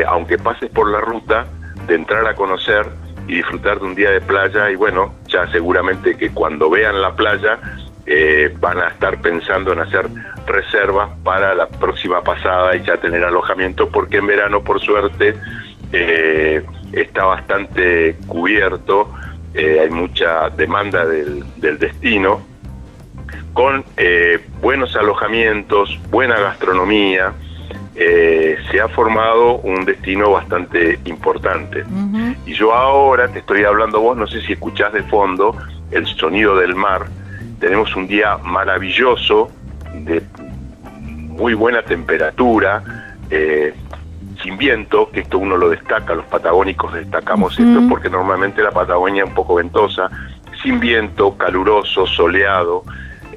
aunque 0.08 0.38
pases 0.38 0.70
por 0.72 0.90
la 0.90 1.02
ruta, 1.02 1.46
de 1.88 1.96
entrar 1.96 2.26
a 2.28 2.36
conocer 2.36 2.86
y 3.28 3.36
disfrutar 3.36 3.80
de 3.80 3.86
un 3.86 3.96
día 3.96 4.12
de 4.12 4.22
playa 4.22 4.70
y 4.70 4.76
bueno, 4.76 5.14
ya 5.28 5.50
seguramente 5.52 6.16
que 6.18 6.30
cuando 6.32 6.70
vean 6.70 7.02
la 7.02 7.14
playa 7.16 7.60
eh, 8.08 8.56
van 8.60 8.80
a 8.80 8.88
estar 8.88 9.22
pensando 9.22 9.74
en 9.74 9.80
hacer 9.80 10.08
reservas 10.46 11.10
para 11.24 11.54
la 11.54 11.68
próxima 11.68 12.24
pasada 12.24 12.76
y 12.76 12.84
ya 12.84 12.98
tener 12.98 13.24
alojamiento 13.24 13.90
porque 13.90 14.18
en 14.18 14.28
verano 14.28 14.64
por 14.64 14.80
suerte 14.80 15.36
eh, 15.92 16.66
está 16.94 17.26
bastante 17.26 18.16
cubierto, 18.28 19.14
eh, 19.54 19.82
hay 19.82 19.90
mucha 19.90 20.50
demanda 20.50 21.06
del, 21.06 21.44
del 21.58 21.78
destino 21.78 22.42
con 23.54 23.84
buenos 24.62 24.96
alojamientos, 24.96 26.00
buena 26.12 26.40
gastronomía, 26.40 27.34
eh, 28.00 28.58
se 28.70 28.80
ha 28.80 28.88
formado 28.90 29.58
un 29.58 29.84
destino 29.84 30.30
bastante 30.30 31.00
importante. 31.06 31.84
Y 32.46 32.54
yo 32.54 32.72
ahora 32.72 33.28
te 33.28 33.40
estoy 33.40 33.64
hablando 33.64 34.00
vos, 34.00 34.16
no 34.16 34.28
sé 34.28 34.40
si 34.42 34.54
escuchás 34.54 34.94
de 34.94 35.02
fondo 35.02 35.58
el 35.90 36.06
sonido 36.06 36.56
del 36.56 36.76
mar. 36.76 37.08
Tenemos 37.60 37.96
un 37.96 38.08
día 38.08 38.38
maravilloso, 38.38 39.50
de 39.94 40.22
muy 41.02 41.54
buena 41.54 41.82
temperatura, 41.82 42.84
eh, 43.30 43.74
sin 44.42 44.58
viento, 44.58 45.10
que 45.12 45.22
esto 45.22 45.40
uno 45.40 45.58
lo 45.58 45.70
destaca, 45.70 46.14
los 46.14 46.26
patagónicos 46.26 46.94
destacamos 46.94 47.60
esto 47.60 47.82
porque 47.90 48.10
normalmente 48.10 48.62
la 48.62 48.72
Patagonia 48.72 49.24
es 49.24 49.30
un 49.30 49.36
poco 49.36 49.56
ventosa, 49.56 50.10
sin 50.62 50.80
viento, 50.80 51.36
caluroso, 51.38 52.06
soleado, 52.06 52.84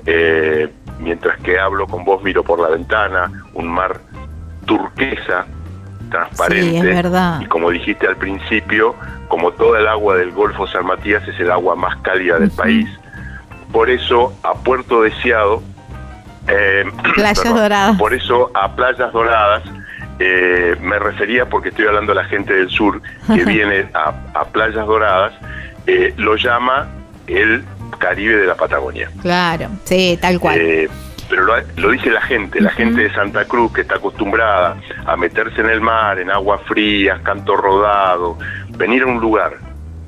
eh, 0.06 0.68
mientras 0.98 1.38
que 1.40 1.58
hablo 1.58 1.86
con 1.86 2.04
vos 2.04 2.22
miro 2.22 2.42
por 2.42 2.60
la 2.60 2.68
ventana, 2.68 3.30
un 3.54 3.68
mar 3.68 4.00
turquesa, 4.66 5.46
transparente. 6.10 6.78
Y 7.40 7.46
como 7.46 7.70
dijiste 7.70 8.06
al 8.06 8.16
principio, 8.16 8.94
como 9.28 9.52
toda 9.52 9.80
el 9.80 9.86
agua 9.86 10.16
del 10.16 10.32
Golfo 10.32 10.66
San 10.66 10.86
Matías 10.86 11.26
es 11.28 11.38
el 11.40 11.50
agua 11.50 11.74
más 11.76 11.96
cálida 11.96 12.38
del 12.38 12.50
país. 12.50 12.88
Por 13.72 13.90
eso 13.90 14.32
a 14.42 14.54
Puerto 14.54 15.02
Deseado, 15.02 15.62
eh, 16.48 16.84
Playas 17.14 17.44
Doradas. 17.44 17.98
Por 17.98 18.14
eso 18.14 18.50
a 18.54 18.74
Playas 18.74 19.12
Doradas 19.12 19.62
eh, 20.18 20.76
me 20.80 20.98
refería 20.98 21.46
porque 21.48 21.70
estoy 21.70 21.86
hablando 21.86 22.12
a 22.12 22.16
la 22.16 22.24
gente 22.24 22.52
del 22.52 22.68
sur 22.68 23.00
que 23.26 23.44
viene 23.46 23.86
a, 23.94 24.44
Playas 24.46 24.86
Doradas, 24.86 25.32
eh, 25.86 26.12
lo 26.16 26.36
llama 26.36 26.88
el 27.26 27.64
Caribe 27.98 28.36
de 28.36 28.46
la 28.46 28.54
Patagonia. 28.54 29.10
Claro, 29.22 29.68
sí, 29.84 30.18
tal 30.20 30.40
cual 30.40 30.88
pero 31.30 31.46
lo, 31.76 31.90
dice 31.90 32.10
la 32.10 32.20
gente, 32.20 32.60
la 32.60 32.70
gente 32.70 33.02
de 33.02 33.14
Santa 33.14 33.44
Cruz 33.44 33.72
que 33.72 33.82
está 33.82 33.94
acostumbrada 33.94 34.76
a 35.06 35.16
meterse 35.16 35.60
en 35.60 35.70
el 35.70 35.80
mar, 35.80 36.18
en 36.18 36.28
aguas 36.28 36.60
frías, 36.66 37.20
canto 37.20 37.56
rodado, 37.56 38.36
venir 38.70 39.04
a 39.04 39.06
un 39.06 39.20
lugar 39.20 39.56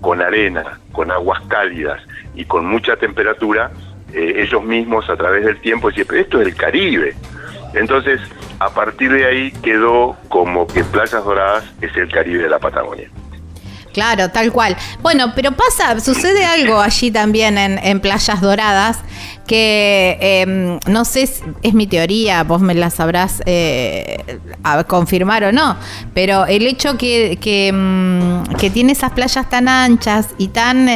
con 0.01 0.21
arena, 0.21 0.81
con 0.91 1.13
aguas 1.13 1.41
cálidas 1.47 2.03
y 2.35 2.45
con 2.45 2.67
mucha 2.67 2.97
temperatura, 2.97 3.71
eh, 4.13 4.43
ellos 4.45 4.63
mismos 4.65 5.09
a 5.09 5.17
través 5.17 5.45
del 5.45 5.61
tiempo 5.61 5.89
decían, 5.89 6.07
pero 6.09 6.21
esto 6.21 6.41
es 6.41 6.49
el 6.49 6.55
Caribe. 6.55 7.15
Entonces, 7.75 8.21
a 8.59 8.71
partir 8.71 9.13
de 9.13 9.25
ahí 9.25 9.53
quedó 9.63 10.17
como 10.29 10.67
que 10.67 10.85
Playas 10.85 11.25
Doradas 11.25 11.65
es 11.81 11.97
el 11.97 12.11
Caribe 12.11 12.43
de 12.43 12.51
la 12.51 12.59
Patagonia. 12.59 13.09
Claro, 13.93 14.31
tal 14.31 14.53
cual. 14.53 14.77
Bueno, 15.03 15.33
pero 15.35 15.53
pasa, 15.53 16.01
sucede 16.01 16.45
algo 16.45 16.81
allí 16.81 17.11
también 17.11 17.59
en, 17.59 18.01
Playas 18.01 18.41
Doradas, 18.41 18.99
que 19.47 20.17
em, 20.21 20.79
no 20.87 21.05
sé, 21.05 21.29
es 21.63 21.75
mi 21.75 21.87
teoría, 21.87 22.43
vos 22.43 22.61
me 22.61 22.75
la 22.75 22.91
sabrás 22.91 23.43
eh, 23.45 24.41
confirmar 24.87 25.45
o 25.45 25.53
no, 25.53 25.77
pero 26.15 26.47
el 26.47 26.67
hecho 26.67 26.97
que, 26.97 27.39
em, 27.45 28.45
que, 28.59 28.71
tiene 28.71 28.93
esas 28.93 29.13
playas 29.13 29.49
tan 29.51 29.69
anchas 29.69 30.29
y 30.39 30.49
tan, 30.49 30.89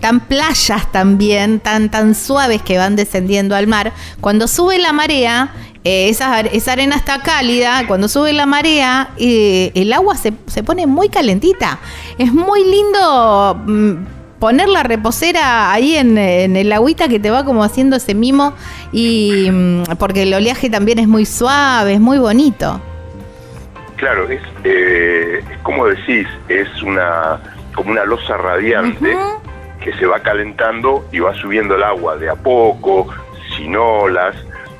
tan 0.00 0.20
playas 0.20 0.90
también, 0.92 1.58
tan, 1.60 1.90
tan 1.90 2.14
suaves 2.14 2.62
que 2.62 2.78
van 2.78 2.94
descendiendo 2.94 3.56
al 3.56 3.66
mar, 3.66 3.92
cuando 4.20 4.46
sube 4.46 4.78
la 4.78 4.92
marea, 4.92 5.52
eh, 5.84 6.08
esa, 6.08 6.38
arena 6.72 6.96
está 6.96 7.20
cálida, 7.20 7.86
cuando 7.86 8.08
sube 8.08 8.32
la 8.32 8.46
marea, 8.46 9.10
eh, 9.18 9.70
el 9.74 9.92
agua 9.92 10.16
se, 10.16 10.32
pone 10.62 10.86
muy 10.86 11.10
calentita. 11.10 11.78
Es 12.16 12.32
muy 12.32 12.64
lindo 12.64 13.54
mm, 13.66 13.94
poner 14.38 14.70
la 14.70 14.82
reposera 14.82 15.70
ahí 15.70 15.96
en, 15.96 16.16
el 16.16 16.72
agüita 16.72 17.06
que 17.08 17.20
te 17.20 17.30
va 17.30 17.44
como 17.44 17.62
haciendo 17.62 17.96
ese 17.96 18.14
mimo, 18.14 18.54
y 18.92 19.50
mm, 19.50 19.82
porque 19.98 20.22
el 20.22 20.32
oleaje 20.32 20.70
también 20.70 21.00
es 21.00 21.06
muy 21.06 21.26
suave, 21.26 21.92
es 21.92 22.00
muy 22.00 22.16
bonito. 22.16 22.80
Claro, 23.96 24.26
es 24.30 24.40
eh, 24.64 25.44
como 25.62 25.86
decís, 25.86 26.26
es 26.48 26.82
una 26.82 27.38
como 27.74 27.90
una 27.90 28.04
losa 28.06 28.38
radiante 28.38 29.14
que 29.82 29.92
se 29.94 30.06
va 30.06 30.20
calentando 30.20 31.06
y 31.12 31.18
va 31.18 31.34
subiendo 31.34 31.74
el 31.74 31.82
agua 31.82 32.16
de 32.16 32.30
a 32.30 32.36
poco, 32.36 33.08
sin 33.54 33.76
olas 33.76 34.34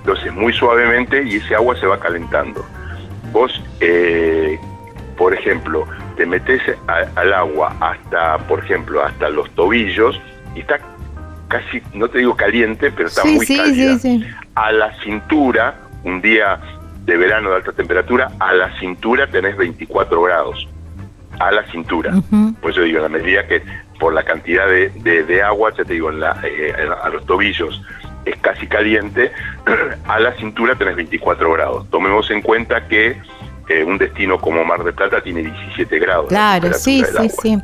entonces, 0.04 0.34
muy 0.34 0.52
suavemente 0.52 1.22
y 1.24 1.36
ese 1.36 1.54
agua 1.54 1.74
se 1.80 1.86
va 1.86 1.98
calentando. 1.98 2.62
Vos, 3.32 3.58
eh, 3.80 4.60
por 5.16 5.32
ejemplo, 5.32 5.86
te 6.18 6.26
metes 6.26 6.60
al 7.16 7.32
agua 7.32 7.74
hasta, 7.80 8.36
por 8.46 8.62
ejemplo, 8.62 9.02
hasta 9.02 9.30
los 9.30 9.50
tobillos 9.52 10.20
y 10.54 10.60
está 10.60 10.78
casi, 11.48 11.80
no 11.94 12.08
te 12.08 12.18
digo 12.18 12.36
caliente, 12.36 12.92
pero 12.92 13.08
está 13.08 13.24
muy 13.24 13.46
caliente. 13.46 14.28
a 14.54 14.72
la 14.72 14.94
cintura, 15.02 15.74
un 16.02 16.20
día 16.20 16.60
de 17.06 17.16
verano 17.16 17.48
de 17.48 17.56
alta 17.56 17.72
temperatura, 17.72 18.30
a 18.40 18.52
la 18.52 18.78
cintura 18.78 19.26
tenés 19.26 19.56
24 19.56 20.20
grados. 20.20 20.68
A 21.38 21.50
la 21.50 21.64
cintura. 21.72 22.12
Por 22.60 22.72
eso 22.72 22.82
digo, 22.82 22.98
en 22.98 23.04
la 23.04 23.08
medida 23.08 23.46
que 23.46 23.62
por 23.98 24.12
la 24.12 24.22
cantidad 24.22 24.66
de, 24.68 25.42
agua, 25.42 25.72
ya 25.76 25.84
te 25.84 25.94
digo, 25.94 26.10
eh, 26.12 26.74
a 27.02 27.08
los 27.08 27.24
tobillos 27.24 27.82
es 28.24 28.36
casi 28.36 28.66
caliente, 28.66 29.32
a 30.08 30.18
la 30.18 30.32
cintura 30.32 30.74
tenés 30.74 30.96
24 30.96 31.52
grados. 31.52 31.90
Tomemos 31.90 32.30
en 32.30 32.42
cuenta 32.42 32.86
que 32.88 33.16
eh, 33.68 33.82
un 33.82 33.96
destino 33.96 34.38
como 34.38 34.62
Mar 34.64 34.84
del 34.84 34.92
Plata 34.92 35.22
tiene 35.22 35.42
17 35.42 35.98
grados. 35.98 36.26
Claro, 36.28 36.72
sí, 36.74 37.02
sí, 37.18 37.30
sí. 37.42 37.58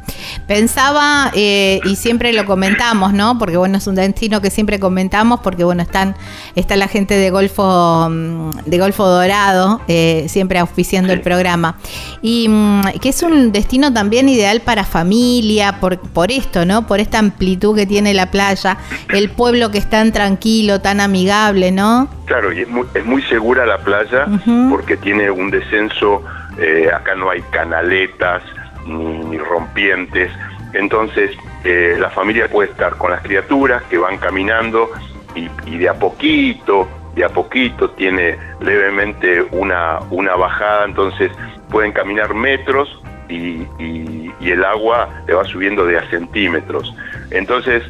Pensaba, 0.46 1.30
eh, 1.34 1.80
y 1.84 1.96
siempre 1.96 2.32
lo 2.32 2.46
comentamos, 2.46 3.12
¿no? 3.12 3.38
Porque 3.38 3.58
bueno, 3.58 3.76
es 3.76 3.86
un 3.86 3.96
destino 3.96 4.40
que 4.40 4.50
siempre 4.50 4.80
comentamos, 4.80 5.40
porque 5.40 5.62
bueno, 5.62 5.82
están, 5.82 6.16
está 6.54 6.76
la 6.76 6.88
gente 6.88 7.14
de 7.14 7.30
Golfo, 7.30 8.08
mm, 8.08 8.50
de 8.64 8.78
Golfo 8.78 9.06
Dorado, 9.06 9.82
eh, 9.88 10.24
siempre 10.28 10.58
auspiciando 10.58 11.12
el 11.12 11.20
programa. 11.20 11.76
Y 12.22 12.48
mm, 12.48 12.98
que 13.02 13.10
es 13.10 13.22
un 13.22 13.52
destino 13.52 13.92
también 13.92 14.28
ideal 14.28 14.62
para 14.62 14.84
familia, 14.84 15.80
por, 15.80 15.98
por 15.98 16.32
esto, 16.32 16.64
¿no? 16.64 16.86
Por 16.86 17.00
esta 17.00 17.18
amplitud 17.18 17.76
que 17.76 17.84
tiene 17.84 18.14
la 18.14 18.30
playa, 18.30 18.78
el 19.10 19.30
pueblo 19.30 19.70
que 19.70 19.78
es 19.78 19.90
tan 19.90 20.12
tranquilo, 20.12 20.80
tan 20.80 21.00
amigable, 21.00 21.72
¿no? 21.72 22.08
Claro, 22.30 22.52
y 22.52 22.60
es 22.60 22.68
muy, 22.68 22.86
es 22.94 23.04
muy 23.04 23.22
segura 23.22 23.66
la 23.66 23.78
playa 23.78 24.28
porque 24.70 24.96
tiene 24.96 25.32
un 25.32 25.50
descenso, 25.50 26.22
eh, 26.60 26.88
acá 26.94 27.16
no 27.16 27.28
hay 27.28 27.42
canaletas 27.50 28.40
ni, 28.86 29.36
rompientes, 29.36 30.30
entonces 30.72 31.32
eh, 31.64 31.96
la 31.98 32.08
familia 32.10 32.46
puede 32.46 32.70
estar 32.70 32.96
con 32.98 33.10
las 33.10 33.22
criaturas 33.22 33.82
que 33.90 33.98
van 33.98 34.16
caminando 34.18 34.92
y, 35.34 35.48
de 35.76 35.88
a 35.88 35.94
poquito, 35.94 36.86
de 37.16 37.24
a 37.24 37.30
poquito 37.30 37.90
tiene 37.90 38.38
levemente 38.60 39.42
una, 39.50 39.98
una 40.10 40.36
bajada, 40.36 40.84
entonces 40.84 41.32
pueden 41.68 41.90
caminar 41.90 42.32
metros 42.32 42.96
y, 43.28 43.66
y, 43.80 44.32
el 44.40 44.64
agua 44.64 45.08
le 45.26 45.34
va 45.34 45.44
subiendo 45.46 45.84
de 45.84 45.98
a 45.98 46.08
centímetros. 46.10 46.94
Entonces 47.32 47.82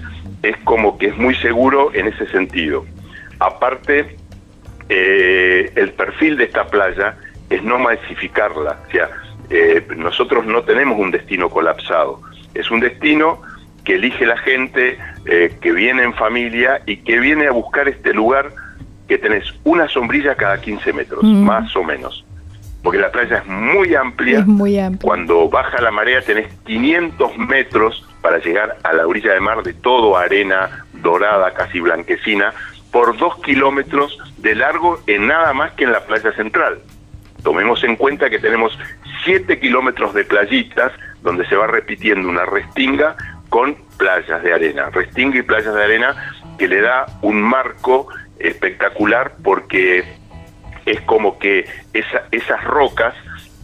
es 0.42 0.56
como 0.64 0.96
que 0.96 1.08
es 1.08 1.16
muy 1.18 1.34
seguro 1.34 1.90
en 1.92 2.06
ese 2.06 2.26
sentido. 2.28 2.86
Aparte, 3.38 4.16
eh, 4.92 5.72
el 5.76 5.92
perfil 5.92 6.36
de 6.36 6.44
esta 6.44 6.66
playa 6.66 7.16
es 7.48 7.62
no 7.62 7.78
masificarla. 7.78 8.80
O 8.88 8.90
sea, 8.90 9.08
eh, 9.48 9.86
nosotros 9.96 10.44
no 10.46 10.62
tenemos 10.62 10.98
un 10.98 11.12
destino 11.12 11.48
colapsado. 11.48 12.20
Es 12.54 12.70
un 12.72 12.80
destino 12.80 13.40
que 13.84 13.94
elige 13.94 14.26
la 14.26 14.36
gente, 14.38 14.98
eh, 15.26 15.56
que 15.60 15.72
viene 15.72 16.02
en 16.02 16.12
familia 16.14 16.82
y 16.86 16.98
que 16.98 17.20
viene 17.20 17.46
a 17.46 17.52
buscar 17.52 17.88
este 17.88 18.12
lugar 18.12 18.50
que 19.06 19.16
tenés 19.16 19.44
una 19.62 19.88
sombrilla 19.88 20.34
cada 20.34 20.60
15 20.60 20.92
metros, 20.92 21.22
mm. 21.22 21.44
más 21.44 21.74
o 21.76 21.84
menos. 21.84 22.24
Porque 22.82 22.98
la 22.98 23.12
playa 23.12 23.38
es 23.38 23.46
muy 23.46 23.94
amplia. 23.94 24.40
muy 24.44 24.76
amplia. 24.76 25.06
Cuando 25.06 25.48
baja 25.48 25.80
la 25.80 25.92
marea 25.92 26.20
tenés 26.22 26.52
500 26.64 27.38
metros 27.38 28.04
para 28.22 28.38
llegar 28.38 28.78
a 28.82 28.92
la 28.92 29.06
orilla 29.06 29.32
del 29.32 29.40
mar 29.40 29.62
de 29.62 29.72
todo 29.72 30.16
arena 30.16 30.84
dorada, 30.94 31.52
casi 31.54 31.78
blanquecina, 31.78 32.54
por 32.90 33.16
dos 33.16 33.36
kilómetros 33.42 34.18
de 34.38 34.54
largo 34.54 35.00
en 35.06 35.26
nada 35.26 35.52
más 35.52 35.72
que 35.72 35.84
en 35.84 35.92
la 35.92 36.04
playa 36.04 36.32
central. 36.32 36.80
Tomemos 37.42 37.82
en 37.84 37.96
cuenta 37.96 38.28
que 38.28 38.38
tenemos 38.38 38.76
siete 39.24 39.58
kilómetros 39.58 40.14
de 40.14 40.24
playitas 40.24 40.92
donde 41.22 41.46
se 41.46 41.56
va 41.56 41.66
repitiendo 41.66 42.28
una 42.28 42.44
restinga 42.44 43.16
con 43.48 43.76
playas 43.98 44.42
de 44.42 44.52
arena, 44.52 44.90
restinga 44.90 45.38
y 45.38 45.42
playas 45.42 45.74
de 45.74 45.82
arena 45.82 46.34
que 46.58 46.68
le 46.68 46.80
da 46.80 47.06
un 47.22 47.42
marco 47.42 48.08
espectacular 48.38 49.32
porque 49.42 50.04
es 50.86 51.00
como 51.02 51.38
que 51.38 51.66
esas 51.92 52.64
rocas 52.64 53.14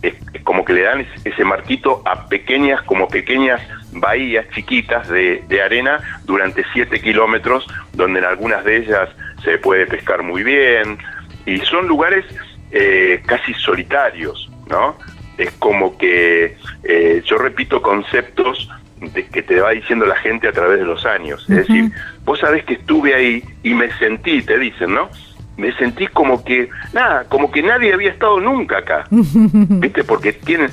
es, 0.03 0.15
como 0.45 0.65
que 0.65 0.75
le 0.75 0.83
dan 0.83 1.07
ese 1.25 1.45
marquito 1.45 2.03
a 2.05 2.29
pequeñas, 2.29 2.83
como 2.83 3.09
pequeñas 3.09 3.61
bahías 4.01 4.49
chiquitas 4.51 5.09
de, 5.09 5.43
arena 5.65 6.01
durante 6.25 6.65
7 6.73 7.01
kilómetros, 7.01 7.67
donde 7.93 8.21
en 8.21 8.25
algunas 8.25 8.65
de 8.65 8.79
ellas 8.79 9.09
se 9.43 9.59
puede 9.59 9.87
pescar 9.87 10.23
muy 10.23 10.43
bien, 10.43 10.99
y 11.45 11.59
son 11.59 11.87
lugares 11.89 12.25
eh, 12.71 13.23
casi 13.27 13.55
solitarios, 13.55 14.51
¿no? 14.69 14.97
Es 15.39 15.51
como 15.53 15.97
que 15.99 16.57
eh, 16.85 17.23
yo 17.25 17.39
repito 17.39 17.83
conceptos 17.83 18.71
de 19.01 19.27
que 19.27 19.43
te 19.43 19.61
va 19.61 19.71
diciendo 19.71 20.07
la 20.07 20.17
gente 20.17 20.49
a 20.49 20.53
través 20.53 20.79
de 20.79 20.85
los 20.87 21.05
años. 21.05 21.45
Es 21.49 21.57
decir, 21.57 21.91
vos 22.25 22.39
sabés 22.39 22.65
que 22.65 22.75
estuve 22.75 23.15
ahí 23.15 23.43
y 23.63 23.75
me 23.75 23.93
sentí, 23.99 24.43
te 24.43 24.59
dicen, 24.59 24.95
¿no? 24.95 25.11
me 25.57 25.73
sentí 25.77 26.07
como 26.09 26.45
que, 26.45 26.69
nada, 26.93 27.25
como 27.25 27.51
que 27.51 27.63
nadie 27.63 27.93
había 27.93 28.11
estado 28.11 28.41
nunca 28.41 28.79
acá, 28.79 29.05
¿viste? 29.11 30.05
Porque 30.05 30.33
tienen, 30.33 30.71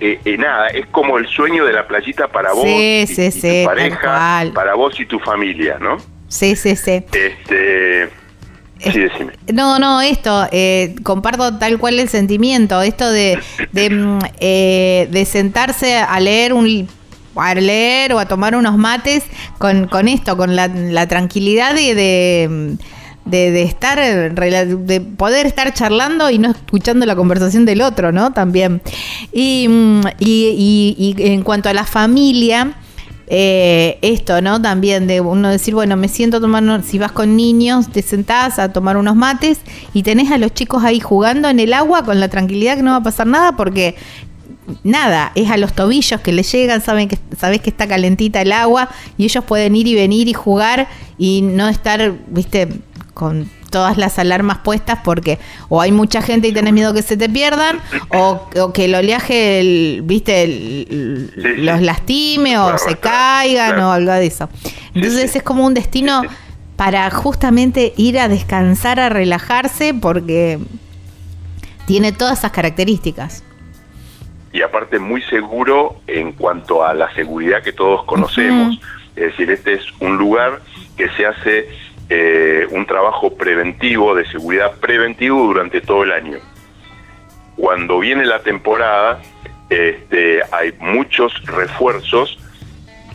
eh, 0.00 0.20
eh, 0.24 0.36
nada, 0.38 0.68
es 0.68 0.86
como 0.86 1.18
el 1.18 1.26
sueño 1.26 1.64
de 1.64 1.72
la 1.72 1.86
playita 1.86 2.28
para 2.28 2.52
vos 2.52 2.66
y, 2.66 3.06
tu 3.06 3.64
pareja, 3.64 4.50
para 4.54 4.74
vos 4.74 4.98
y 5.00 5.06
tu 5.06 5.18
familia, 5.18 5.78
¿no? 5.80 5.98
Sí, 6.28 6.56
sí, 6.56 6.76
sí. 6.76 7.04
Este, 7.12 8.08
sí, 8.78 8.98
decime. 8.98 9.32
No, 9.52 9.78
no, 9.78 10.00
esto, 10.00 10.46
eh, 10.52 10.94
comparto 11.02 11.58
tal 11.58 11.78
cual 11.78 11.98
el 11.98 12.08
sentimiento, 12.08 12.80
esto 12.82 13.10
de, 13.10 13.38
de, 13.72 13.90
mm, 13.90 14.18
de 14.40 15.24
sentarse 15.26 15.96
a 15.96 16.20
leer 16.20 16.52
un 16.52 16.88
a 17.36 17.54
leer 17.54 18.12
o 18.12 18.18
a 18.18 18.26
tomar 18.26 18.54
unos 18.54 18.76
mates 18.76 19.24
con, 19.58 19.86
con 19.86 20.08
esto, 20.08 20.36
con 20.36 20.56
la, 20.56 20.68
la 20.68 21.06
tranquilidad 21.06 21.76
y 21.76 21.94
de 21.94 22.00
de, 22.00 22.76
estar, 23.32 23.98
de 23.98 25.00
poder 25.00 25.46
estar 25.46 25.72
charlando 25.72 26.30
y 26.30 26.38
no 26.38 26.50
escuchando 26.50 27.06
la 27.06 27.16
conversación 27.16 27.64
del 27.64 27.82
otro, 27.82 28.12
¿no? 28.12 28.32
También. 28.32 28.82
Y, 29.32 29.66
mm, 29.68 30.00
y, 30.18 31.14
en 31.18 31.42
cuanto 31.42 31.68
a 31.68 31.74
la 31.74 31.84
familia, 31.84 32.74
eh, 33.26 33.98
esto, 34.02 34.42
¿no? 34.42 34.60
También 34.60 35.06
de 35.06 35.20
uno 35.20 35.50
decir, 35.50 35.74
bueno, 35.74 35.96
me 35.96 36.08
siento 36.08 36.40
tomar, 36.40 36.82
si 36.82 36.98
vas 36.98 37.12
con 37.12 37.36
niños, 37.36 37.88
te 37.90 38.02
sentás 38.02 38.58
a 38.58 38.72
tomar 38.72 38.96
unos 38.96 39.14
mates 39.14 39.60
y 39.94 40.02
tenés 40.02 40.32
a 40.32 40.38
los 40.38 40.52
chicos 40.52 40.82
ahí 40.82 40.98
jugando 40.98 41.48
en 41.48 41.60
el 41.60 41.72
agua 41.72 42.04
con 42.04 42.18
la 42.18 42.28
tranquilidad 42.28 42.76
que 42.76 42.82
no 42.82 42.90
va 42.90 42.96
a 42.96 43.02
pasar 43.02 43.28
nada 43.28 43.52
porque 43.56 43.94
nada, 44.82 45.32
es 45.34 45.50
a 45.50 45.56
los 45.56 45.72
tobillos 45.72 46.20
que 46.20 46.32
le 46.32 46.42
llegan, 46.42 46.80
saben 46.80 47.08
que 47.08 47.18
sabes 47.38 47.60
que 47.60 47.70
está 47.70 47.86
calentita 47.86 48.42
el 48.42 48.52
agua 48.52 48.88
y 49.16 49.24
ellos 49.24 49.44
pueden 49.44 49.76
ir 49.76 49.86
y 49.86 49.94
venir 49.94 50.28
y 50.28 50.32
jugar 50.32 50.88
y 51.18 51.42
no 51.42 51.68
estar, 51.68 52.12
viste, 52.28 52.68
con 53.20 53.50
todas 53.68 53.98
las 53.98 54.18
alarmas 54.18 54.58
puestas 54.64 55.00
porque 55.04 55.38
o 55.68 55.82
hay 55.82 55.92
mucha 55.92 56.22
gente 56.22 56.48
y 56.48 56.52
tenés 56.52 56.72
miedo 56.72 56.94
que 56.94 57.02
se 57.02 57.18
te 57.18 57.28
pierdan 57.28 57.78
o, 58.08 58.48
que 58.72 58.86
el 58.86 58.94
oleaje, 58.94 60.00
viste, 60.02 60.86
los 61.58 61.82
lastime 61.82 62.56
o 62.56 62.78
se 62.78 62.96
caigan 62.96 63.78
o 63.78 63.92
algo 63.92 64.12
de 64.12 64.26
eso. 64.26 64.48
Entonces 64.94 65.36
es 65.36 65.42
como 65.42 65.66
un 65.66 65.74
destino 65.74 66.22
para 66.76 67.10
justamente 67.10 67.92
ir 67.98 68.18
a 68.18 68.28
descansar, 68.28 68.98
a 68.98 69.10
relajarse 69.10 69.92
porque 69.92 70.58
tiene 71.86 72.12
todas 72.12 72.38
esas 72.38 72.52
características. 72.52 73.44
Y 74.50 74.62
aparte 74.62 74.98
muy 74.98 75.20
seguro 75.24 76.00
en 76.06 76.32
cuanto 76.32 76.82
a 76.86 76.94
la 76.94 77.12
seguridad 77.12 77.62
que 77.62 77.74
todos 77.74 78.02
conocemos. 78.04 78.80
Es 79.14 79.32
decir, 79.32 79.50
este 79.50 79.74
es 79.74 79.82
un 80.00 80.16
lugar 80.16 80.62
que 80.96 81.10
se 81.10 81.26
hace 81.26 81.68
eh, 82.12 82.66
un 82.70 82.86
trabajo 82.86 83.36
preventivo, 83.36 84.16
de 84.16 84.26
seguridad 84.26 84.72
preventivo 84.80 85.46
durante 85.46 85.80
todo 85.80 86.02
el 86.02 86.10
año. 86.10 86.38
Cuando 87.56 88.00
viene 88.00 88.26
la 88.26 88.42
temporada, 88.42 89.20
este, 89.68 90.40
hay 90.50 90.72
muchos 90.80 91.32
refuerzos 91.46 92.36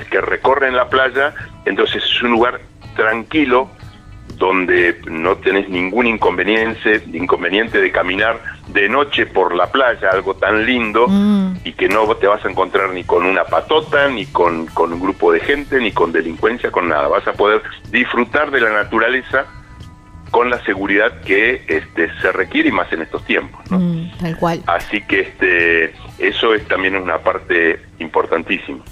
que 0.10 0.22
recorren 0.22 0.78
la 0.78 0.90
playa, 0.90 1.34
entonces 1.66 2.04
es 2.04 2.24
un 2.24 2.32
lugar 2.32 2.62
tranquilo 2.96 3.70
donde 4.38 4.98
no 5.10 5.36
tenés 5.38 5.68
ningún 5.68 6.08
inconveniente, 6.08 7.04
inconveniente 7.12 7.82
de 7.82 7.92
caminar 7.92 8.40
de 8.68 8.90
noche 8.90 9.26
por 9.26 9.56
la 9.56 9.72
playa, 9.72 10.10
algo 10.12 10.36
tan 10.36 10.66
lindo, 10.66 11.08
mm. 11.08 11.58
y 11.64 11.74
que 11.74 11.88
no 11.88 12.06
te 12.16 12.28
vas 12.28 12.44
a 12.46 12.50
encontrar 12.50 12.90
ni 12.90 13.04
con 13.04 13.26
una 13.26 13.44
patota, 13.44 14.10
ni 14.10 14.26
con, 14.26 14.68
un 14.76 15.00
grupo 15.00 15.32
de 15.32 15.40
gente, 15.40 15.80
ni 15.80 15.92
con 15.92 16.12
delincuencia, 16.12 16.72
con 16.72 16.90
nada. 16.90 17.08
Vas 17.08 17.28
a 17.28 17.34
poder 17.34 17.62
disfrutar 17.92 18.52
de 18.52 18.62
la 18.62 18.72
naturaleza 18.72 19.46
con 20.32 20.50
la 20.50 20.64
seguridad 20.66 21.22
que 21.22 21.64
este, 21.68 22.10
se 22.22 22.32
requiere 22.32 22.70
y 22.70 22.72
más 22.72 22.92
en 22.92 23.04
estos 23.04 23.24
tiempos. 23.26 23.60
Mm, 23.70 24.18
tal 24.20 24.38
cual. 24.38 24.62
Así 24.66 25.02
que 25.02 25.22
este, 25.22 25.94
eso 26.18 26.54
es 26.54 26.68
también 26.68 26.96
una 26.96 27.20
parte 27.20 27.80
importantísima. 28.00 28.84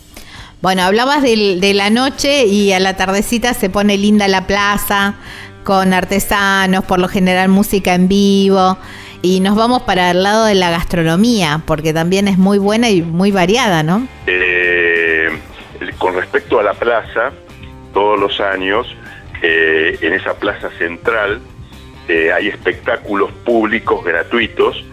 Bueno, 0.62 0.84
hablabas 0.84 1.22
de 1.24 1.74
la 1.76 1.90
noche 1.90 2.46
y 2.46 2.72
a 2.72 2.80
la 2.80 2.96
tardecita 2.96 3.54
se 3.54 3.70
pone 3.70 3.98
linda 3.98 4.30
la 4.30 4.48
plaza 4.48 5.16
con 5.64 5.94
artesanos, 5.94 6.86
por 6.86 7.00
lo 7.00 7.08
general 7.08 7.50
música 7.50 7.94
en 7.94 8.08
vivo. 8.08 8.78
Y 9.26 9.40
nos 9.40 9.56
vamos 9.56 9.84
para 9.84 10.12
el 10.12 10.22
lado 10.22 10.44
de 10.44 10.54
la 10.54 10.70
gastronomía, 10.70 11.62
porque 11.66 11.94
también 11.94 12.28
es 12.28 12.38
muy 12.38 12.58
buena 12.58 12.90
y 12.90 13.02
muy 13.02 13.32
variada, 13.32 13.82
¿no? 13.82 14.06
Eh, 14.28 15.30
con 15.98 16.14
respecto 16.14 16.60
a 16.60 16.64
la 16.64 16.74
plaza, 16.74 17.32
todos 17.94 18.20
los 18.20 18.42
años, 18.42 18.86
eh, 19.42 19.98
en 20.02 20.12
esa 20.12 20.34
plaza 20.34 20.70
central, 20.78 21.40
eh, 22.10 22.34
hay 22.34 22.50
espectáculos 22.50 23.32
públicos 23.46 24.04
gratuitos 24.04 24.84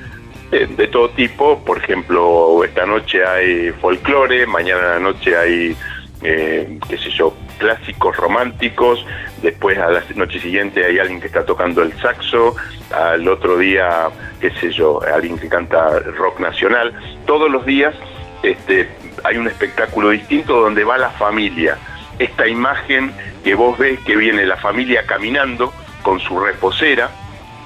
eh, 0.52 0.68
de 0.76 0.86
todo 0.86 1.10
tipo. 1.10 1.58
Por 1.64 1.78
ejemplo, 1.78 2.62
esta 2.62 2.86
noche 2.86 3.26
hay 3.26 3.70
folclore, 3.80 4.46
mañana 4.46 4.80
en 4.80 4.90
la 4.90 5.00
noche 5.00 5.36
hay, 5.36 5.76
eh, 6.22 6.78
qué 6.88 6.98
sé 6.98 7.10
yo, 7.10 7.34
clásicos 7.58 8.16
románticos, 8.16 9.04
después 9.42 9.78
a 9.78 9.90
la 9.90 10.02
noche 10.14 10.40
siguiente 10.40 10.84
hay 10.84 10.98
alguien 10.98 11.20
que 11.20 11.26
está 11.26 11.44
tocando 11.44 11.82
el 11.82 11.92
saxo, 12.00 12.56
al 12.94 13.26
otro 13.28 13.56
día, 13.56 14.08
qué 14.40 14.50
sé 14.52 14.70
yo, 14.72 15.00
alguien 15.02 15.38
que 15.38 15.48
canta 15.48 16.00
rock 16.16 16.40
nacional. 16.40 16.92
Todos 17.26 17.50
los 17.50 17.64
días 17.64 17.94
este, 18.42 18.88
hay 19.24 19.36
un 19.36 19.46
espectáculo 19.46 20.10
distinto 20.10 20.60
donde 20.60 20.84
va 20.84 20.98
la 20.98 21.10
familia. 21.10 21.78
Esta 22.18 22.46
imagen 22.46 23.12
que 23.44 23.54
vos 23.54 23.78
ves 23.78 23.98
que 24.00 24.16
viene 24.16 24.44
la 24.44 24.56
familia 24.56 25.04
caminando 25.06 25.72
con 26.02 26.20
su 26.20 26.38
reposera, 26.38 27.10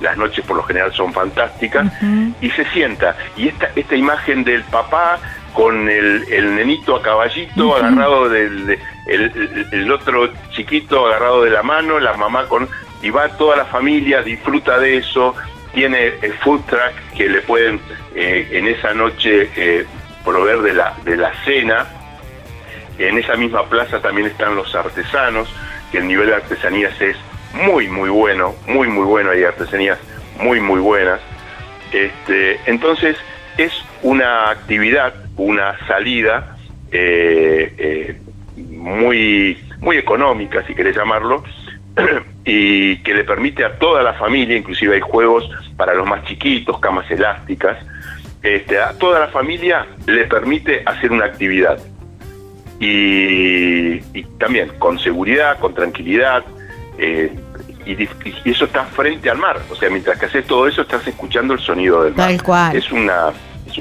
las 0.00 0.16
noches 0.16 0.44
por 0.44 0.56
lo 0.56 0.62
general 0.64 0.92
son 0.92 1.12
fantásticas, 1.12 1.86
y 2.40 2.50
se 2.50 2.64
sienta. 2.66 3.16
Y 3.36 3.48
esta, 3.48 3.70
esta 3.74 3.96
imagen 3.96 4.44
del 4.44 4.62
papá 4.64 5.18
con 5.54 5.88
el, 5.88 6.26
el 6.30 6.56
nenito 6.56 6.96
a 6.96 7.02
caballito 7.02 7.76
agarrado 7.76 8.28
del 8.28 8.78
el, 9.06 9.68
el, 9.70 9.92
otro 9.92 10.30
chiquito 10.50 11.06
agarrado 11.06 11.42
de 11.44 11.50
la 11.50 11.62
mano, 11.62 11.98
la 11.98 12.14
mamá 12.14 12.46
con... 12.46 12.68
Y 13.02 13.10
va 13.10 13.28
toda 13.28 13.56
la 13.56 13.66
familia, 13.66 14.22
disfruta 14.22 14.78
de 14.78 14.96
eso, 14.96 15.34
tiene 15.74 16.14
el 16.22 16.32
food 16.34 16.62
track 16.62 16.94
que 17.14 17.28
le 17.28 17.42
pueden 17.42 17.78
eh, 18.14 18.48
en 18.52 18.66
esa 18.66 18.94
noche 18.94 19.50
eh, 19.56 19.84
proveer 20.24 20.60
de 20.62 20.72
la, 20.72 20.94
de 21.04 21.16
la 21.16 21.32
cena. 21.44 21.86
En 22.98 23.18
esa 23.18 23.34
misma 23.36 23.64
plaza 23.66 24.00
también 24.00 24.28
están 24.28 24.56
los 24.56 24.74
artesanos, 24.74 25.48
que 25.92 25.98
el 25.98 26.08
nivel 26.08 26.28
de 26.28 26.36
artesanías 26.36 26.98
es 27.00 27.16
muy, 27.52 27.88
muy 27.88 28.08
bueno, 28.08 28.54
muy, 28.66 28.88
muy 28.88 29.04
bueno, 29.04 29.30
hay 29.30 29.44
artesanías 29.44 29.98
muy, 30.40 30.60
muy 30.60 30.80
buenas. 30.80 31.20
Este, 31.92 32.58
entonces, 32.64 33.16
es 33.56 33.72
una 34.02 34.50
actividad, 34.50 35.14
una 35.36 35.76
salida 35.86 36.56
eh, 36.90 38.18
muy, 38.56 39.58
muy 39.80 39.96
económica, 39.96 40.64
si 40.66 40.74
querés 40.74 40.96
llamarlo, 40.96 41.44
y 42.44 42.98
que 42.98 43.14
le 43.14 43.24
permite 43.24 43.64
a 43.64 43.78
toda 43.78 44.02
la 44.02 44.14
familia, 44.14 44.56
inclusive 44.56 44.94
hay 44.94 45.00
juegos 45.00 45.48
para 45.76 45.94
los 45.94 46.06
más 46.06 46.24
chiquitos, 46.24 46.78
camas 46.78 47.10
elásticas, 47.10 47.78
este, 48.42 48.78
a 48.78 48.92
toda 48.92 49.20
la 49.20 49.28
familia 49.28 49.86
le 50.06 50.26
permite 50.26 50.82
hacer 50.84 51.10
una 51.10 51.24
actividad. 51.24 51.78
Y, 52.78 54.00
también 54.38 54.68
con 54.78 54.98
seguridad, 54.98 55.58
con 55.58 55.72
tranquilidad, 55.74 56.44
eh, 56.98 57.32
y, 57.86 58.08
eso 58.50 58.64
está 58.64 58.84
frente 58.84 59.30
al 59.30 59.38
mar. 59.38 59.60
O 59.70 59.76
sea, 59.76 59.90
mientras 59.90 60.18
que 60.18 60.26
haces 60.26 60.46
todo 60.46 60.66
eso, 60.66 60.82
estás 60.82 61.06
escuchando 61.06 61.54
el 61.54 61.60
sonido 61.60 62.02
del 62.04 62.14
mar. 62.14 62.30
Es 62.74 62.90
una 62.90 63.32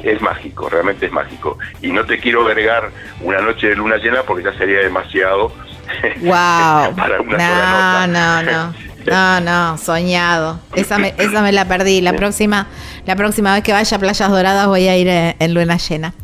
es 0.01 0.21
mágico, 0.21 0.69
realmente 0.69 1.05
es 1.05 1.11
mágico. 1.11 1.57
Y 1.81 1.91
no 1.91 2.05
te 2.05 2.19
quiero 2.19 2.43
vergar 2.43 2.89
una 3.21 3.39
noche 3.41 3.67
de 3.67 3.75
luna 3.75 3.97
llena 3.97 4.23
porque 4.23 4.43
ya 4.43 4.57
sería 4.57 4.79
demasiado 4.79 5.49
wow. 6.21 6.95
para 6.95 7.21
una 7.21 7.37
no, 7.37 7.43
sola 7.43 8.07
nota. 8.07 8.07
No, 8.07 8.41
no, 8.43 8.73
no, 9.05 9.41
no, 9.41 9.77
soñado. 9.77 10.59
Esa 10.75 10.97
me, 10.97 11.13
esa 11.17 11.41
me 11.41 11.51
la 11.51 11.65
perdí. 11.65 12.01
La 12.01 12.13
próxima, 12.13 12.67
la 13.05 13.15
próxima 13.15 13.53
vez 13.53 13.63
que 13.63 13.73
vaya 13.73 13.97
a 13.97 13.99
Playas 13.99 14.29
Doradas 14.29 14.67
voy 14.67 14.87
a 14.87 14.97
ir 14.97 15.07
eh, 15.07 15.35
en, 15.39 15.53
luna 15.53 15.77
llena. 15.77 16.13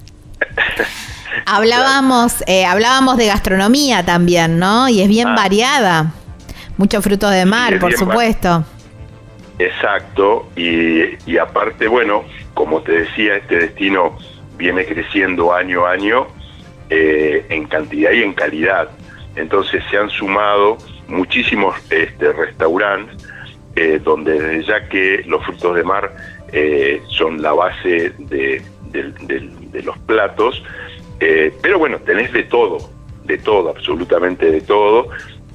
Hablábamos, 1.46 2.44
eh, 2.48 2.66
hablábamos 2.66 3.18
de 3.18 3.28
gastronomía 3.28 4.06
también, 4.06 4.60
¿no? 4.60 4.88
Y 4.90 5.02
es 5.02 5.08
bien 5.08 5.30
ah. 5.30 5.36
variada. 5.36 6.12
Muchos 6.80 7.04
frutos 7.04 7.30
de 7.32 7.46
mar, 7.46 7.78
por 7.78 7.92
supuesto. 7.92 8.64
Exacto, 9.60 10.48
y, 10.56 11.18
y 11.30 11.38
aparte, 11.38 11.90
bueno, 11.90 12.24
como 12.54 12.82
te 12.82 13.02
decía, 13.02 13.36
este 13.36 13.58
destino 13.58 14.18
viene 14.58 14.86
creciendo 14.86 15.54
año 15.54 15.86
a 15.86 15.92
año 15.92 16.28
eh, 16.90 17.46
en 17.50 17.66
cantidad 17.66 18.14
y 18.14 18.24
en 18.24 18.32
calidad. 18.32 18.88
Entonces 19.36 19.84
se 19.92 19.98
han 19.98 20.10
sumado 20.10 20.78
muchísimos 21.10 21.76
este, 21.90 22.32
restaurantes 22.32 23.28
eh, 23.76 24.00
donde 24.02 24.40
desde 24.40 24.64
ya 24.64 24.88
que 24.88 25.22
los 25.28 25.44
frutos 25.44 25.76
de 25.76 25.84
mar 25.84 26.16
eh, 26.54 27.02
son 27.10 27.42
la 27.42 27.52
base 27.52 28.14
de, 28.20 28.64
los 29.84 29.98
platos, 30.00 30.64
pero 31.62 31.78
bueno, 31.78 32.00
tenés 32.00 32.32
de 32.32 32.44
todo, 32.44 32.90
de 33.26 33.38
todo, 33.38 33.70
absolutamente 33.70 34.50
de 34.50 34.62
todo, 34.62 35.10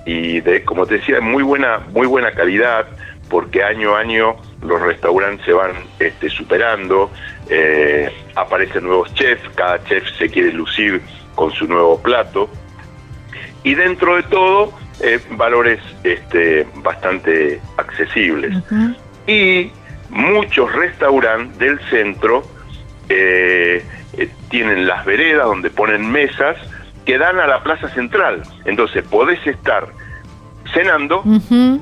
y 0.04 0.40
de, 0.40 0.64
como 0.64 0.86
te 0.86 0.98
decía, 0.98 1.20
muy 1.20 1.42
buena, 1.42 1.80
muy 1.92 2.06
buena 2.06 2.32
calidad, 2.32 2.86
porque 3.28 3.62
año 3.62 3.96
a 3.96 4.00
año 4.00 4.36
los 4.62 4.80
restaurantes 4.80 5.44
se 5.44 5.52
van 5.52 5.72
este, 5.98 6.28
superando, 6.28 7.10
eh, 7.48 8.12
aparecen 8.34 8.84
nuevos 8.84 9.12
chefs, 9.14 9.42
cada 9.54 9.82
chef 9.84 10.04
se 10.18 10.28
quiere 10.28 10.52
lucir 10.52 11.00
con 11.34 11.50
su 11.52 11.66
nuevo 11.66 12.00
plato 12.00 12.48
y 13.64 13.74
dentro 13.74 14.16
de 14.16 14.22
todo 14.24 14.72
eh, 15.00 15.18
valores 15.30 15.80
este, 16.04 16.66
bastante 16.76 17.60
accesibles. 17.76 18.54
Y 19.26 19.72
muchos 20.10 20.72
restaurantes 20.72 21.58
del 21.58 21.80
centro 21.90 22.44
eh, 23.08 23.84
tienen 24.50 24.86
las 24.86 25.04
veredas 25.04 25.46
donde 25.46 25.70
ponen 25.70 26.10
mesas 26.10 26.56
que 27.04 27.18
dan 27.18 27.38
a 27.38 27.46
la 27.46 27.62
plaza 27.62 27.88
central. 27.90 28.42
Entonces 28.64 29.04
podés 29.04 29.44
estar 29.46 29.88
cenando, 30.72 31.22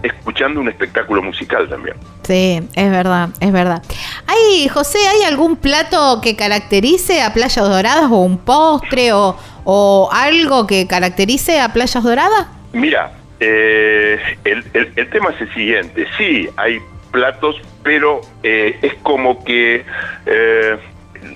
escuchando 0.03 0.61
un 0.61 0.69
espectáculo 0.69 1.23
musical 1.23 1.69
también. 1.69 1.97
Sí, 2.25 2.61
es 2.75 2.91
verdad, 2.91 3.31
es 3.41 3.53
verdad. 3.53 3.83
¿Hay, 4.27 4.69
José, 4.69 4.99
hay 5.09 5.25
algún 5.25 5.57
plato 5.57 6.21
que 6.23 6.37
caracterice 6.37 7.23
a 7.23 7.33
Playas 7.33 7.69
Doradas 7.69 8.11
o 8.11 8.19
un 8.19 8.39
postre 8.39 9.13
o, 9.13 9.37
o 9.65 10.11
algo 10.13 10.67
que 10.67 10.87
caracterice 10.87 11.61
a 11.61 11.73
Playas 11.73 12.03
Doradas? 12.03 12.47
Mira, 12.73 13.13
eh, 13.41 14.21
el, 14.45 14.65
el, 14.75 15.11
tema 15.11 15.31
es 15.31 15.41
el 15.41 15.55
siguiente. 15.55 16.07
Sí, 16.17 16.49
hay 16.57 16.81
platos, 17.11 17.57
pero 17.83 18.21
eh, 18.43 18.79
es 18.83 18.95
como 19.03 19.43
que 19.45 19.85
eh, 20.27 20.79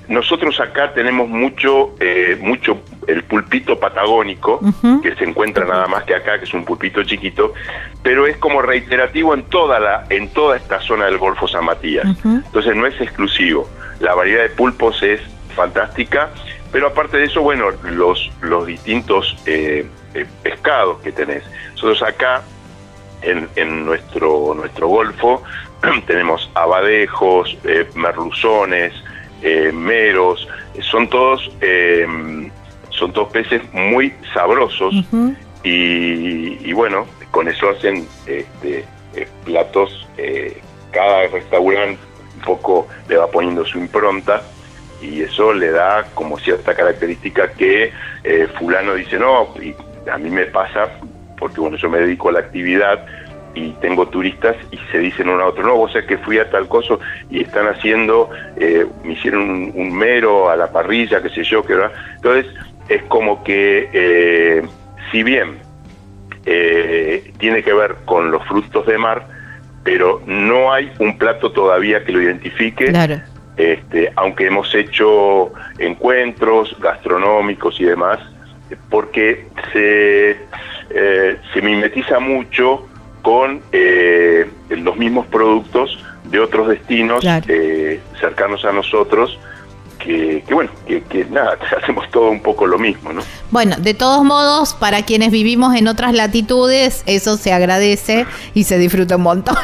nosotros 0.09 0.59
acá 0.61 0.93
tenemos 0.93 1.28
mucho, 1.28 1.95
eh, 2.01 2.37
mucho 2.41 2.80
el 3.07 3.22
pulpito 3.24 3.78
patagónico, 3.78 4.61
que 5.03 5.14
se 5.14 5.24
encuentra 5.24 5.64
nada 5.64 5.87
más 5.87 6.05
que 6.05 6.14
acá, 6.14 6.39
que 6.39 6.45
es 6.45 6.55
un 6.55 6.64
pulpito 6.64 7.03
chiquito, 7.05 7.55
pero 8.03 8.26
es 8.26 8.37
como 8.37 8.62
reiterativo 8.62 9.34
en 9.34 9.45
toda 9.45 9.78
la, 9.78 10.07
en 10.11 10.28
toda 10.28 10.57
esta 10.57 10.80
zona 10.80 11.07
del 11.07 11.18
Golfo 11.18 11.47
San 11.47 11.64
Matías. 11.64 12.07
Entonces 12.24 12.74
no 12.74 12.87
es 12.87 13.01
exclusivo. 13.01 13.68
La 14.01 14.14
variedad 14.14 14.43
de 14.43 14.51
pulpos 14.51 15.03
es 15.03 15.20
fantástica, 15.55 16.30
pero 16.72 16.89
aparte 16.89 17.16
de 17.18 17.24
eso, 17.24 17.43
bueno, 17.43 17.70
los, 17.84 18.30
los 18.43 18.66
distintos 18.66 19.37
eh, 19.47 19.87
eh, 20.14 20.26
pescados 20.43 21.01
que 21.01 21.12
tenés. 21.12 21.45
Nosotros 21.72 22.03
acá 22.03 22.43
en, 23.22 23.49
en 23.57 23.87
nuestro, 23.87 24.55
nuestro 24.55 24.89
golfo 24.89 25.43
tenemos 26.07 26.51
abadejos, 26.55 27.57
merluzones, 27.95 28.93
eh, 29.43 29.70
meros, 29.72 30.49
son 30.80 31.09
todos 31.09 31.51
eh, 31.61 32.07
son 32.91 33.12
todos 33.12 33.28
peces 33.28 33.62
muy 33.72 34.12
sabrosos 34.32 34.95
y, 35.62 36.72
bueno, 36.72 37.07
con 37.32 37.49
eso 37.49 37.70
hacen 37.70 38.07
este, 38.26 38.84
eh, 39.14 39.28
platos, 39.45 40.07
cada 40.93 41.26
restaurante 41.26 41.99
un 42.37 42.43
poco 42.43 42.87
le 43.09 43.16
va 43.16 43.26
poniendo 43.26 43.64
su 43.66 43.78
impronta 43.78 44.43
y 45.03 45.22
eso 45.22 45.53
le 45.53 45.70
da 45.72 46.07
como 46.14 46.39
cierta 46.39 46.74
característica 46.74 47.51
que 47.53 47.93
fulano 48.59 48.95
dice, 48.95 49.18
no, 49.18 49.49
y 49.61 49.74
a 50.09 50.16
mí 50.16 50.30
me 50.30 50.47
pasa, 50.47 50.89
porque 51.39 51.61
bueno, 51.61 51.76
yo 51.76 51.91
me 51.91 51.99
dedico 51.99 52.30
a 52.30 52.32
la 52.32 52.39
actividad, 52.39 53.05
y 53.57 53.70
tengo 53.80 54.07
turistas 54.07 54.54
y 54.70 54.78
se 54.92 54.98
dicen 54.98 55.30
uno 55.30 55.42
a 55.42 55.46
otro, 55.46 55.64
no, 55.64 55.74
vos 55.76 55.90
sabés 55.90 56.07
que 56.07 56.18
fui 56.18 56.38
a 56.38 56.48
tal 56.50 56.68
coso 56.68 57.00
y 57.30 57.40
están 57.40 57.66
haciendo, 57.66 58.28
eh, 58.57 58.86
me 59.02 59.14
hicieron 59.14 59.72
un, 59.74 59.96
mero 59.96 60.50
a 60.50 60.57
la 60.57 60.70
parrilla, 60.70 61.22
qué 61.22 61.30
sé 61.30 61.42
yo, 61.42 61.64
que 61.64 61.74
entonces 62.16 62.46
es 62.90 63.02
como 63.04 63.42
que 63.42 63.88
eh, 63.92 64.62
si 65.11 65.22
bien 65.22 65.59
eh, 66.44 67.32
tiene 67.38 67.62
que 67.62 67.72
ver 67.72 67.96
con 68.04 68.30
los 68.30 68.46
frutos 68.46 68.86
de 68.86 68.98
mar, 68.98 69.26
pero 69.82 70.20
no 70.26 70.72
hay 70.72 70.92
un 70.98 71.16
plato 71.16 71.50
todavía 71.50 72.04
que 72.04 72.12
lo 72.12 72.20
identifique. 72.20 72.92
Este, 73.57 74.12
aunque 74.16 74.48
hemos 74.48 74.74
hecho 74.74 75.50
encuentros 75.78 76.76
gastronómicos 76.78 77.80
y 77.80 77.84
demás, 77.84 78.18
porque 78.90 79.46
se, 79.72 80.36
se 81.54 81.62
mimetiza 81.62 82.18
mucho 82.18 82.86
con 83.26 83.60
eh, 83.72 84.48
los 84.68 84.96
mismos 84.96 85.26
productos 85.26 85.98
de 86.30 86.38
otros 86.38 86.68
destinos 86.68 87.24
eh, 87.48 88.00
cercanos 88.20 88.64
a 88.64 88.70
nosotros. 88.70 89.36
Que, 89.98 90.44
bueno, 90.48 90.70
que, 90.86 91.26
nada, 91.28 91.58
hacemos 91.82 92.08
todo 92.12 92.30
un 92.30 92.40
poco 92.40 92.68
lo 92.68 92.78
mismo, 92.78 93.12
¿no? 93.12 93.22
Bueno, 93.50 93.74
de 93.80 93.94
todos 93.94 94.22
modos, 94.22 94.74
para 94.74 95.02
quienes 95.02 95.32
vivimos 95.32 95.74
en 95.74 95.88
otras 95.88 96.14
latitudes, 96.14 97.02
eso 97.06 97.36
se 97.36 97.52
agradece 97.52 98.26
y 98.54 98.62
se 98.62 98.78
disfruta 98.78 99.16
un 99.16 99.22
montón. 99.22 99.56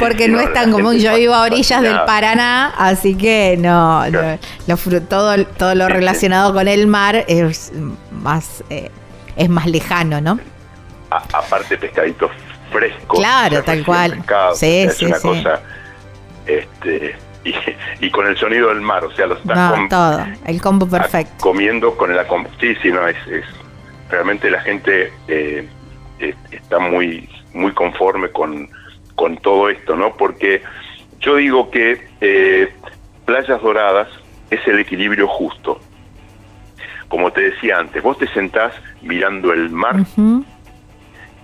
Porque 0.00 0.26
no, 0.26 0.40
es 0.40 0.52
tan 0.52 0.72
común. 0.72 0.98
Yo 0.98 1.14
vivo 1.14 1.34
a 1.34 1.42
orillas 1.42 1.80
del 1.80 2.00
Paraná, 2.06 2.74
así 2.76 3.14
que 3.14 3.56
no, 3.56 4.02
todo, 5.08 5.44
todo 5.44 5.74
lo 5.76 5.86
relacionado 5.86 6.52
con 6.52 6.66
el 6.66 6.88
mar 6.88 7.24
es 7.28 7.70
más 8.10 8.64
eh, 8.68 8.90
es 9.36 9.48
más 9.48 9.66
lejano, 9.66 10.20
¿no? 10.20 10.40
Aparte 11.10 11.76
pescaditos 11.76 12.30
frescos. 12.70 13.18
Claro, 13.18 13.62
tal 13.62 13.84
cual. 13.84 14.22
sí, 14.54 14.78
es 14.82 14.96
sí, 14.96 15.06
una 15.06 15.20
cosa 15.20 15.60
este 16.46 17.16
y, 18.00 18.10
con 18.10 18.26
el 18.26 18.36
sonido 18.36 18.68
del 18.68 18.80
mar, 18.80 19.04
o 19.04 19.10
sea, 19.12 19.26
lo 19.26 19.34
estás 19.34 19.78
no, 19.78 19.88
todo, 19.88 20.26
el 20.46 20.60
combo 20.60 20.86
perfecto. 20.86 21.36
Comiendo 21.40 21.96
con 21.96 22.10
el 22.10 22.18
sí, 22.60 22.74
sí, 22.82 22.90
no, 22.90 23.06
es, 23.08 23.16
es 23.28 23.44
realmente 24.10 24.50
la 24.50 24.60
gente 24.60 25.12
eh, 25.28 25.66
está 26.50 26.78
muy 26.78 27.28
muy 27.54 27.72
conforme 27.72 28.30
con, 28.30 28.68
con 29.14 29.36
todo 29.38 29.70
esto, 29.70 29.96
¿no? 29.96 30.16
Porque 30.16 30.62
yo 31.20 31.36
digo 31.36 31.70
que 31.70 32.08
eh, 32.20 32.72
playas 33.24 33.60
doradas 33.62 34.08
es 34.50 34.66
el 34.66 34.78
equilibrio 34.78 35.26
justo. 35.26 35.80
Como 37.08 37.32
te 37.32 37.40
decía 37.50 37.78
antes, 37.78 38.02
vos 38.02 38.18
te 38.18 38.28
sentás 38.28 38.72
mirando 39.02 39.52
el 39.52 39.70
mar 39.70 39.96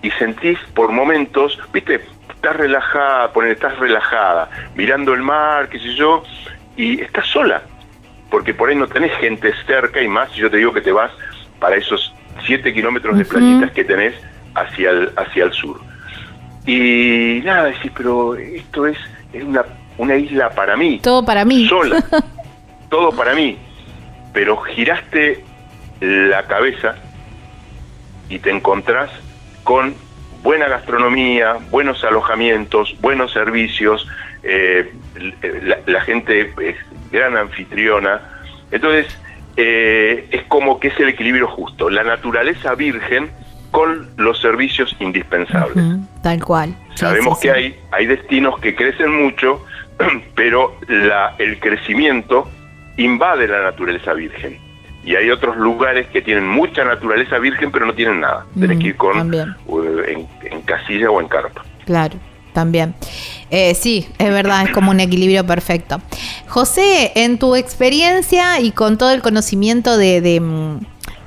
y 0.07 0.11
sentís 0.13 0.57
por 0.73 0.93
momentos, 0.93 1.59
viste, 1.73 2.01
estás 2.33 2.57
relajada, 2.57 3.33
poner, 3.33 3.53
estás 3.53 3.77
relajada, 3.77 4.49
mirando 4.77 5.13
el 5.13 5.23
mar, 5.23 5.69
qué 5.69 5.81
sé 5.81 5.95
yo, 5.95 6.23
y 6.77 7.01
estás 7.01 7.27
sola, 7.27 7.63
porque 8.31 8.55
por 8.55 8.69
ahí 8.69 8.77
no 8.77 8.87
tenés 8.87 9.13
gente 9.19 9.53
cerca 9.67 10.01
y 10.01 10.07
más, 10.07 10.33
yo 10.35 10.49
te 10.49 10.59
digo 10.59 10.73
que 10.73 10.81
te 10.81 10.93
vas 10.93 11.11
para 11.59 11.75
esos 11.75 12.15
siete 12.45 12.73
kilómetros 12.73 13.19
de 13.19 13.25
playitas 13.25 13.73
que 13.73 13.83
tenés 13.83 14.15
hacia 14.55 14.91
el, 14.91 15.11
hacia 15.17 15.45
el 15.45 15.53
sur. 15.53 15.81
Y 16.67 17.41
nada, 17.45 17.65
decís, 17.65 17.91
pero 17.97 18.37
esto 18.37 18.87
es, 18.87 18.99
es 19.33 19.43
una, 19.43 19.65
una 19.99 20.15
isla 20.15 20.51
para 20.51 20.77
mí. 20.77 21.01
Todo 21.03 21.25
para 21.25 21.45
mí. 21.45 21.67
Sola. 21.67 22.05
todo 22.91 23.11
para 23.11 23.35
mí. 23.35 23.59
Pero 24.33 24.57
giraste 24.59 25.43
la 26.01 26.45
cabeza 26.45 26.95
y 28.29 28.39
te 28.39 28.51
encontrás 28.51 29.11
con 29.67 29.97
buena 30.45 30.69
gastronomía, 30.69 31.57
buenos 31.71 32.05
alojamientos, 32.05 32.95
buenos 33.01 33.33
servicios, 33.33 34.07
eh, 34.45 34.93
la, 35.87 36.01
gente 36.03 36.53
es 36.61 36.77
gran 37.11 37.37
anfitriona. 37.37 38.21
Entonces, 38.71 39.07
eh, 39.57 40.29
es 40.31 40.45
como 40.45 40.79
que 40.79 40.89
es 40.89 41.01
el 41.01 41.09
equilibrio 41.09 41.49
justo, 41.49 41.91
la 41.91 42.05
naturaleza 42.05 42.77
virgen 42.77 43.29
con 43.73 44.09
los 44.17 44.41
servicios 44.41 44.95
indispensables. 45.01 45.85
tal 46.23 46.45
cual. 46.45 46.77
Sabemos 46.95 47.41
que 47.41 47.51
hay, 47.51 47.81
hay 47.91 48.07
destinos 48.07 48.61
que 48.61 48.77
crecen 48.77 49.21
mucho, 49.21 49.65
pero 50.37 50.79
la, 50.87 51.35
el 51.39 51.59
crecimiento 51.59 52.49
invade 52.97 53.49
la 53.49 53.63
naturaleza 53.65 54.13
virgen 54.13 54.66
y 55.07 55.15
hay 55.15 55.31
otros 55.31 55.57
lugares 55.57 56.09
que 56.09 56.21
tienen 56.21 56.47
mucha 56.47 56.85
naturaleza 56.85 57.39
virgen 57.39 57.71
pero 57.71 57.87
no 57.87 57.95
tienen 57.95 58.21
nada. 58.21 58.45
Tienes 58.59 58.79
que 58.81 58.89
ir 58.89 58.97
con 58.97 59.33
eh, 59.33 60.27
en, 60.51 60.63
casilla 60.63 61.11
o 61.11 61.21
en 61.21 61.29
carpa. 61.29 61.65
Claro, 61.85 62.17
también. 62.53 62.93
Eh, 63.51 63.75
sí, 63.75 64.09
es 64.19 64.31
verdad, 64.31 64.65
es 64.65 64.73
como 64.73 64.91
un 64.91 64.99
equilibrio 64.99 65.47
perfecto. 65.47 66.03
José, 66.49 67.13
en 67.15 67.39
tu 67.39 67.55
experiencia 67.55 68.59
y 68.59 68.73
con 68.73 68.99
todo 68.99 69.13
el 69.13 69.23
conocimiento 69.23 69.97
de, 69.97 70.21
de, 70.21 70.41
mm, 70.41 70.81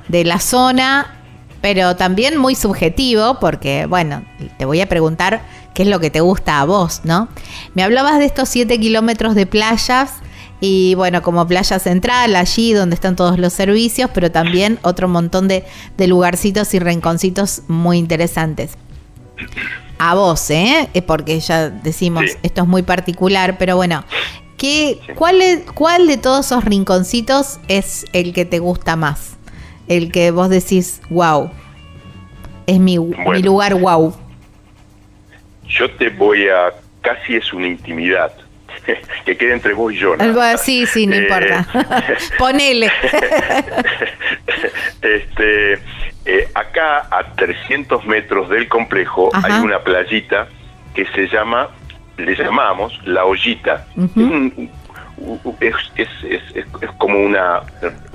de 0.08 0.24
la 0.24 0.40
zona, 0.40 1.16
pero 1.62 1.96
también 1.96 2.36
muy 2.36 2.54
subjetivo, 2.54 3.40
porque, 3.40 3.86
bueno, 3.86 4.22
te 4.58 4.66
voy 4.66 4.82
a 4.82 4.88
preguntar 4.90 5.40
qué 5.72 5.84
es 5.84 5.88
lo 5.88 6.00
que 6.00 6.10
te 6.10 6.20
gusta 6.20 6.60
a 6.60 6.64
vos, 6.66 7.00
¿no? 7.04 7.28
Me 7.74 7.82
hablabas 7.82 8.18
de 8.18 8.26
estos 8.26 8.50
siete 8.50 8.78
kilómetros 8.78 9.34
de 9.34 9.46
playas 9.46 10.16
y 10.60 10.94
bueno, 10.94 11.22
como 11.22 11.46
playa 11.46 11.78
central, 11.78 12.36
allí 12.36 12.74
donde 12.74 12.94
están 12.94 13.16
todos 13.16 13.38
los 13.38 13.52
servicios, 13.52 14.10
pero 14.12 14.30
también 14.30 14.78
otro 14.82 15.08
montón 15.08 15.48
de, 15.48 15.64
lugarcitos 16.06 16.74
y 16.74 16.78
rinconcitos 16.78 17.62
muy 17.66 17.96
interesantes. 17.98 18.76
A 19.98 20.14
vos, 20.14 20.50
¿eh? 20.50 20.88
¿eh? 20.92 21.02
Porque 21.02 21.40
ya 21.40 21.70
decimos, 21.70 22.24
esto 22.42 22.62
es 22.62 22.68
muy 22.68 22.82
particular, 22.82 23.56
pero 23.58 23.76
bueno, 23.76 24.04
¿qué, 24.58 25.00
cuál, 25.14 25.40
¿cuál 25.74 26.06
de 26.06 26.18
todos 26.18 26.46
esos 26.46 26.64
rinconcitos 26.64 27.58
es 27.68 28.04
el 28.12 28.34
que 28.34 28.44
te 28.44 28.58
gusta 28.58 28.96
más? 28.96 29.36
El 29.88 30.12
que 30.12 30.30
vos 30.30 30.50
decís, 30.50 31.00
wow, 31.08 31.50
es 32.66 32.78
mi, 32.78 32.98
mi 32.98 33.42
lugar 33.42 33.74
wow. 33.74 34.14
Yo 35.68 35.90
te 35.92 36.10
voy 36.10 36.48
a, 36.48 36.72
casi 37.00 37.36
es 37.36 37.52
una 37.52 37.66
intimidad 37.66 38.32
que 39.24 39.36
quede 39.36 39.52
entre 39.52 39.74
vos 39.74 39.92
y 39.92 39.96
yo. 39.96 40.14
Sí, 40.58 40.86
sí, 40.86 41.06
no 41.06 41.16
importa. 41.16 41.66
Eh, 41.74 42.16
Ponele. 42.38 42.86
este, 45.02 45.74
eh, 46.24 46.48
acá, 46.54 47.06
a 47.10 47.34
300 47.34 48.04
metros 48.06 48.48
del 48.48 48.68
complejo, 48.68 49.30
hay 49.32 49.60
una 49.60 49.80
playita 49.80 50.48
que 50.94 51.06
se 51.06 51.28
llama, 51.28 51.68
le 52.16 52.34
llamamos 52.34 52.98
La 53.04 53.24
Ollita. 53.24 53.86
es, 55.60 55.74
es, 55.96 56.08
es, 56.54 56.90
como 56.98 57.18
una, 57.18 57.60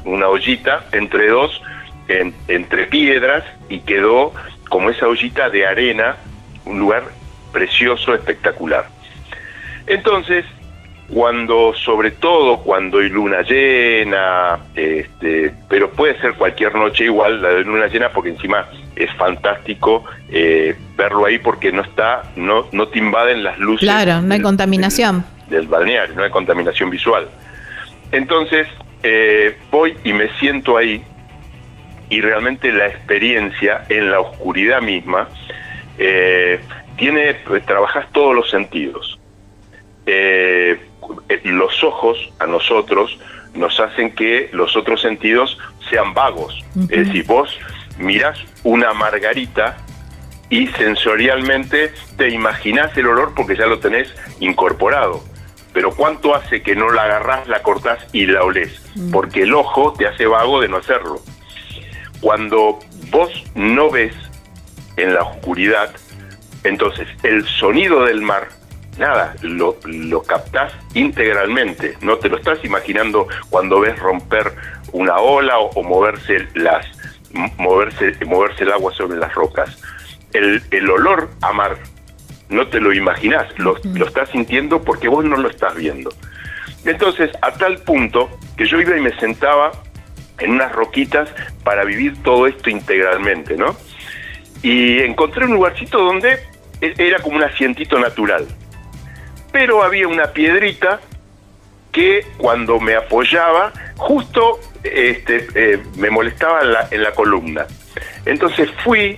una 0.03 0.28
ollita 0.28 0.86
entre 0.91 1.30
dos, 1.30 1.62
entre 2.08 2.88
piedras, 2.88 3.43
y 3.70 3.80
quedó 3.80 4.34
como 4.70 4.89
esa 4.89 5.08
ollita 5.08 5.49
de 5.49 5.66
arena, 5.66 6.18
un 6.66 6.80
lugar 6.80 7.03
precioso, 7.51 8.14
espectacular. 8.14 8.88
Entonces, 9.88 10.46
cuando, 11.14 11.74
sobre 11.76 12.12
todo 12.12 12.58
cuando 12.62 13.00
hay 13.00 13.10
luna 13.10 13.42
llena, 13.44 14.60
este, 14.74 15.54
pero 15.70 15.92
puede 15.92 16.20
ser 16.20 16.34
cualquier 16.34 16.74
noche 16.76 17.06
igual 17.06 17.42
la 17.42 17.50
de 17.50 17.64
luna 17.64 17.88
llena, 17.88 18.10
porque 18.10 18.30
encima 18.30 18.68
es 18.96 19.14
fantástico 19.14 20.04
eh, 20.30 20.76
verlo 20.98 21.26
ahí 21.26 21.38
porque 21.38 21.72
no 21.72 21.84
está, 21.84 22.24
no, 22.36 22.68
no 22.72 22.88
te 22.88 23.00
invaden 23.00 23.44
las 23.44 23.60
luces. 23.60 23.88
Claro, 23.88 24.22
no 24.22 24.34
hay 24.34 24.42
contaminación. 24.42 25.24
Del, 25.48 25.68
balneario, 25.68 26.16
no 26.16 26.24
hay 26.24 26.32
contaminación 26.32 26.90
visual. 26.90 27.28
Entonces, 28.12 28.68
eh, 29.04 29.56
voy 29.70 29.96
y 30.04 30.12
me 30.12 30.30
siento 30.40 30.78
ahí 30.78 31.04
y 32.10 32.22
realmente 32.22 32.72
la 32.72 32.88
experiencia 32.88 33.84
en 33.90 34.10
la 34.10 34.20
oscuridad 34.22 34.82
misma 34.82 35.28
eh, 36.00 36.60
tiene, 36.98 37.36
pues, 37.46 37.64
trabajas 37.66 38.08
todos 38.12 38.34
los 38.36 38.50
sentidos 38.50 39.20
eh, 40.06 40.80
los 41.43 41.84
ojos 41.84 42.18
a 42.39 42.45
nosotros 42.45 43.18
nos 43.53 43.80
hacen 43.80 44.14
que 44.14 44.49
los 44.51 44.76
otros 44.76 45.01
sentidos 45.01 45.58
sean 45.89 46.14
vagos. 46.14 46.64
Es 46.89 47.08
decir, 47.08 47.26
vos 47.26 47.58
mirás 47.97 48.38
una 48.64 48.93
margarita 48.93 49.78
y 50.49 50.68
sensorialmente 50.68 51.93
te 52.18 52.30
imaginás 52.30 52.95
el 52.97 53.08
olor 53.08 53.34
porque 53.36 53.56
ya 53.56 53.66
lo 53.66 53.80
tenés 53.80 54.14
incorporado. 54.39 55.24
Pero 55.74 55.91
¿cuánto 55.91 56.36
hace 56.36 56.62
que 56.62 56.76
no 56.76 56.89
la 56.89 57.03
agarrás, 57.03 57.47
la 57.47 57.62
cortás 57.62 57.99
y 58.14 58.26
la 58.26 58.43
olés? 58.43 58.82
Porque 59.12 59.43
el 59.43 59.53
ojo 59.53 59.93
te 59.93 60.08
hace 60.08 60.26
vago 60.26 60.62
de 60.62 60.70
no 60.70 60.78
hacerlo. 60.78 61.22
Cuando 62.22 62.80
vos 63.10 63.30
no 63.56 63.89
ves 63.89 64.14
en 64.95 65.14
la 65.14 65.24
oscuridad, 65.24 65.93
entonces 66.64 67.08
el 67.24 67.45
sonido 67.45 68.06
del 68.06 68.22
mar 68.22 68.47
nada, 68.98 69.36
lo, 69.41 69.78
lo 69.86 70.24
captás 70.24 70.74
integralmente, 70.93 71.98
no 72.02 72.18
te 72.18 72.30
lo 72.30 72.38
estás 72.38 72.64
imaginando 72.64 73.28
cuando 73.50 73.80
ves 73.80 73.98
romper 74.00 74.54
una 74.91 75.18
ola 75.18 75.60
o, 75.60 75.84
moverse 75.84 76.48
las 76.54 76.86
moverse 77.58 78.14
moverse 78.26 78.64
el 78.64 78.72
agua 78.72 78.93
sobre 78.93 79.18
las 79.18 79.34
rocas. 79.34 79.78
El, 80.34 80.62
el 80.72 80.89
olor 80.89 81.30
a 81.41 81.52
mar 81.52 81.78
no 82.50 82.68
te 82.68 82.80
lo 82.80 82.93
imaginas, 82.93 83.48
lo, 83.58 83.76
lo 83.84 84.06
estás 84.06 84.30
sintiendo 84.30 84.82
porque 84.82 85.08
vos 85.08 85.26
no 85.26 85.36
lo 85.36 85.50
estás 85.50 85.76
viendo. 85.76 86.12
Entonces, 86.86 87.32
a 87.41 87.52
tal 87.52 87.80
punto 87.80 88.30
que 88.56 88.66
yo 88.66 88.80
iba 88.80 88.96
y 88.96 89.02
me 89.02 89.18
sentaba 89.20 89.72
en 90.39 90.52
unas 90.52 90.72
roquitas 90.72 91.30
para 91.64 91.84
vivir 91.84 92.22
todo 92.24 92.48
esto 92.48 92.70
integralmente, 92.70 93.58
¿no? 93.58 93.76
Y 94.62 95.00
encontré 95.00 95.46
un 95.46 95.54
lugarcito 95.54 95.98
donde 95.98 96.39
e, 96.82 96.93
era 96.98 97.20
como 97.20 97.38
un 97.38 97.43
asientito 97.43 97.98
natural 97.98 98.46
pero 99.56 99.84
había 99.84 100.06
una 100.06 100.34
piedrita 100.34 100.99
que 101.93 102.26
cuando 102.36 102.78
me 102.78 102.93
apoyaba, 102.93 103.72
justo 103.95 104.60
este, 104.84 105.47
eh, 105.56 105.82
me 105.95 106.10
molestaba 106.10 106.60
en 106.91 107.01
la, 107.01 107.12
columna. 107.14 107.66
Entonces 108.26 108.70
fui 108.84 109.18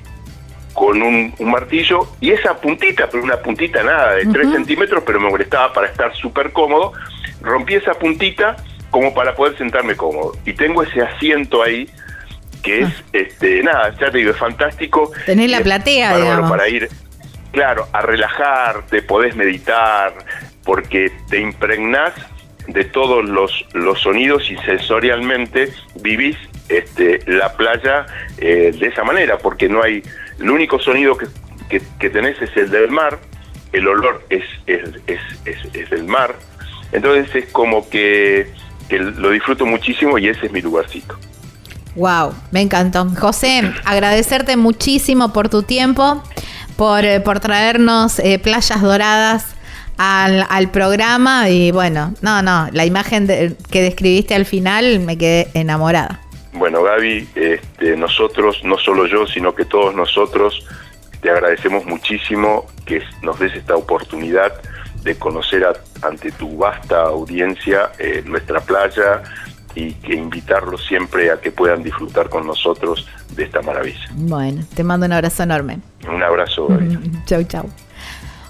con 0.74 1.02
un, 1.02 1.34
martillo 1.40 2.08
y 2.22 2.34
esa 2.34 2.56
puntita, 2.56 3.10
pero 3.10 3.24
una 3.24 3.38
puntita 3.38 3.82
nada, 3.82 4.14
de 4.14 4.28
3 4.28 4.52
centímetros, 4.52 5.04
pero 5.08 5.20
me 5.20 5.28
molestaba 5.28 5.74
para 5.74 5.88
estar 5.88 6.16
súper 6.16 6.52
cómodo, 6.52 6.94
rompí 7.42 7.74
esa 7.74 7.96
puntita 7.96 8.58
como 8.92 9.16
para 9.16 9.34
poder 9.34 9.58
sentarme 9.58 9.96
cómodo. 9.96 10.38
Y 10.46 10.54
tengo 10.54 10.84
ese 10.84 11.02
asiento 11.02 11.64
ahí 11.64 11.90
que 12.62 12.82
es, 12.82 12.90
ah. 12.90 13.04
este 13.14 13.64
nada, 13.64 13.96
ya 14.00 14.12
te 14.12 14.20
digo, 14.20 14.30
es 14.30 14.38
fantástico. 14.38 15.12
Tenés 15.26 15.50
la 15.50 15.62
platea, 15.62 16.16
digamos. 16.16 16.48
Para 16.48 16.70
ir, 16.70 16.88
claro, 17.58 17.88
a 17.92 18.02
relajarte, 18.02 19.02
podés 19.02 19.36
meditar, 19.36 20.14
porque 20.64 21.12
te 21.28 21.40
impregnás 21.40 22.14
de 22.68 22.84
todos 22.84 23.28
los, 23.28 23.66
los 23.74 24.00
sonidos 24.00 24.44
y 24.52 24.58
sensorialmente 24.58 25.74
vivís 26.00 26.38
este, 26.70 27.20
la 27.26 27.54
playa 27.54 28.06
eh, 28.38 28.72
de 28.80 28.86
esa 28.86 29.04
manera, 29.04 29.40
porque 29.40 29.68
no 29.68 29.82
hay, 29.82 30.04
el 30.40 30.52
único 30.52 30.78
sonido 30.78 31.18
que, 31.18 31.26
que, 31.68 31.82
que 32.00 32.12
tenés 32.12 32.40
es 32.40 32.56
el 32.56 32.70
del 32.70 32.92
mar, 32.92 33.18
el 33.74 33.88
olor 33.88 34.24
es, 34.30 34.44
es, 34.68 34.92
es, 35.08 35.20
es, 35.74 35.90
del 35.90 36.04
mar, 36.04 36.36
entonces 36.92 37.34
es 37.34 37.52
como 37.52 37.90
que, 37.90 38.54
que 38.88 39.00
lo 39.00 39.32
disfruto 39.32 39.66
muchísimo 39.66 40.20
y 40.20 40.28
ese 40.28 40.46
es 40.46 40.52
mi 40.52 40.62
lugarcito. 40.62 41.18
Wow, 41.96 42.36
me 42.52 42.62
encantó. 42.62 43.08
José, 43.20 43.74
agradecerte 43.84 44.58
muchísimo 44.58 45.34
por 45.34 45.50
tu 45.50 45.64
tiempo, 45.64 46.22
por, 46.78 47.04
eh, 47.04 47.20
por 47.20 47.40
traernos 47.40 48.20
eh, 48.20 48.40
playas 48.40 48.82
doradas 48.82 49.56
al, 49.98 50.46
al 50.50 50.70
programa 50.70 51.50
y 51.50 51.72
bueno, 51.72 52.14
no, 52.22 52.42
no, 52.42 52.68
la 52.72 52.86
imagen 52.86 53.28
de- 53.28 53.56
que 53.72 53.82
describiste 53.82 54.36
al 54.36 54.46
final 54.46 55.00
me 55.00 55.18
quedé 55.18 55.50
enamorada. 55.54 56.22
Bueno, 56.54 56.82
Gaby, 56.84 57.28
este, 57.36 57.98
nosotros, 57.98 58.62
no 58.64 58.78
solo 58.78 59.06
yo, 59.08 59.28
sino 59.28 59.54
que 59.54 59.66
todos 59.66 59.94
nosotros, 59.94 60.66
te 61.22 61.30
agradecemos 61.30 61.86
muchísimo 61.86 62.66
que 62.86 63.02
nos 63.22 63.40
des 63.40 63.54
esta 63.56 63.76
oportunidad 63.76 64.54
de 65.04 65.16
conocer 65.18 65.66
ante 66.02 66.32
tu 66.32 66.58
vasta 66.58 67.02
audiencia 67.04 67.92
eh, 68.00 68.24
nuestra 68.26 68.60
playa 68.60 69.24
y 69.78 69.94
que 69.94 70.16
invitarlos 70.16 70.84
siempre 70.86 71.30
a 71.32 71.40
que 71.40 71.52
puedan 71.52 71.84
disfrutar 71.84 72.30
con 72.30 72.48
nosotros 72.48 73.08
de 73.36 73.44
esta 73.44 73.62
maravilla. 73.62 74.08
Bueno, 74.16 74.64
te 74.74 74.84
mando 74.84 75.06
un 75.06 75.14
abrazo 75.14 75.44
enorme. 75.44 75.80
Un 76.12 76.24
abrazo. 76.24 76.68
Chau, 77.26 77.44
chau. 77.44 77.70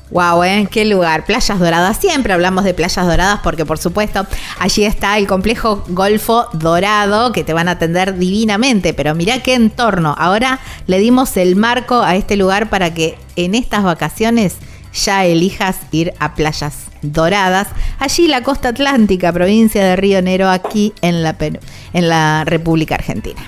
Wow, 0.09 0.41
¿eh? 0.43 0.69
Qué 0.71 0.85
lugar. 0.85 1.25
Playas 1.25 1.59
Doradas. 1.59 1.97
Siempre 1.97 2.31
hablamos 2.31 2.63
de 2.63 2.73
Playas 2.73 3.05
Doradas 3.05 3.41
porque, 3.43 3.65
por 3.65 3.77
supuesto, 3.77 4.25
allí 4.57 4.85
está 4.85 5.17
el 5.17 5.27
complejo 5.27 5.83
Golfo 5.89 6.47
Dorado 6.53 7.33
que 7.33 7.43
te 7.43 7.51
van 7.51 7.67
a 7.67 7.71
atender 7.71 8.17
divinamente. 8.17 8.93
Pero 8.93 9.13
mirá 9.15 9.43
qué 9.43 9.55
entorno. 9.55 10.15
Ahora 10.17 10.59
le 10.85 10.99
dimos 10.99 11.35
el 11.35 11.57
marco 11.57 12.01
a 12.01 12.15
este 12.15 12.37
lugar 12.37 12.69
para 12.69 12.93
que 12.93 13.17
en 13.35 13.53
estas 13.53 13.83
vacaciones 13.83 14.55
ya 14.93 15.25
elijas 15.25 15.77
ir 15.91 16.13
a 16.19 16.35
Playas 16.35 16.86
Doradas. 17.01 17.67
Allí 17.99 18.27
la 18.27 18.43
costa 18.43 18.69
atlántica, 18.69 19.31
provincia 19.31 19.83
de 19.83 19.95
Río 19.95 20.21
Negro, 20.21 20.49
aquí 20.49 20.93
en 21.01 21.23
la, 21.23 21.35
en 21.39 22.09
la 22.09 22.43
República 22.45 22.95
Argentina. 22.95 23.41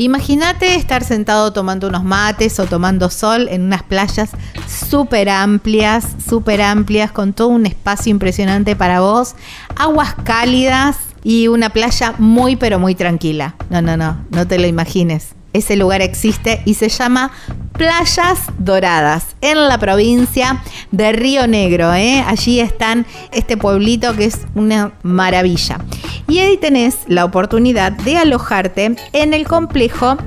Imagínate 0.00 0.76
estar 0.76 1.02
sentado 1.02 1.52
tomando 1.52 1.88
unos 1.88 2.04
mates 2.04 2.60
o 2.60 2.66
tomando 2.66 3.10
sol 3.10 3.48
en 3.50 3.62
unas 3.62 3.82
playas 3.82 4.30
súper 4.68 5.28
amplias, 5.28 6.06
súper 6.24 6.62
amplias, 6.62 7.10
con 7.10 7.32
todo 7.32 7.48
un 7.48 7.66
espacio 7.66 8.10
impresionante 8.10 8.76
para 8.76 9.00
vos, 9.00 9.34
aguas 9.74 10.14
cálidas 10.22 10.98
y 11.24 11.48
una 11.48 11.70
playa 11.70 12.14
muy 12.18 12.54
pero 12.54 12.78
muy 12.78 12.94
tranquila. 12.94 13.56
No, 13.70 13.82
no, 13.82 13.96
no, 13.96 14.18
no 14.30 14.46
te 14.46 14.58
lo 14.58 14.68
imagines. 14.68 15.34
Ese 15.52 15.76
lugar 15.76 16.02
existe 16.02 16.60
y 16.64 16.74
se 16.74 16.88
llama 16.88 17.32
Playas 17.72 18.40
Doradas 18.58 19.36
en 19.40 19.68
la 19.68 19.78
provincia 19.78 20.62
de 20.90 21.12
Río 21.12 21.46
Negro. 21.46 21.94
¿eh? 21.94 22.24
Allí 22.26 22.60
están 22.60 23.06
este 23.32 23.56
pueblito 23.56 24.14
que 24.14 24.26
es 24.26 24.46
una 24.54 24.92
maravilla. 25.02 25.78
Y 26.26 26.40
ahí 26.40 26.56
tenés 26.58 26.98
la 27.06 27.24
oportunidad 27.24 27.92
de 27.92 28.18
alojarte 28.18 28.96
en 29.12 29.34
el 29.34 29.46
complejo 29.46 30.18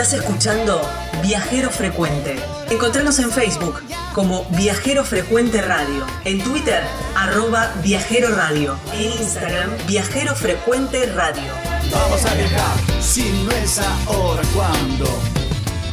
Estás 0.03 0.19
escuchando 0.19 0.81
Viajero 1.21 1.69
Frecuente. 1.69 2.35
Encontranos 2.69 3.19
en 3.19 3.31
Facebook 3.31 3.81
como 4.13 4.43
Viajero 4.49 5.05
Frecuente 5.05 5.61
Radio, 5.61 6.05
en 6.25 6.43
Twitter 6.43 6.83
arroba 7.15 7.71
Viajero 7.81 8.35
Radio, 8.35 8.77
en 8.93 9.13
Instagram 9.21 9.69
Viajero 9.87 10.35
Frecuente 10.35 11.05
Radio. 11.05 11.49
Vamos 11.89 12.25
a 12.25 12.33
viajar, 12.33 13.01
si 13.01 13.31
no 13.45 13.51
es 13.51 13.79
ahora, 13.79 14.41
¿cuándo? 14.53 15.05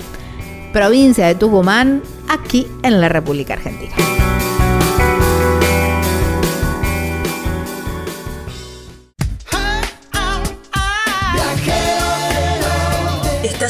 provincia 0.73 1.27
de 1.27 1.35
Tucumán, 1.35 2.03
aquí 2.27 2.67
en 2.83 3.03
la 3.03 3.11
República 3.11 3.53
Argentina. 3.53 3.95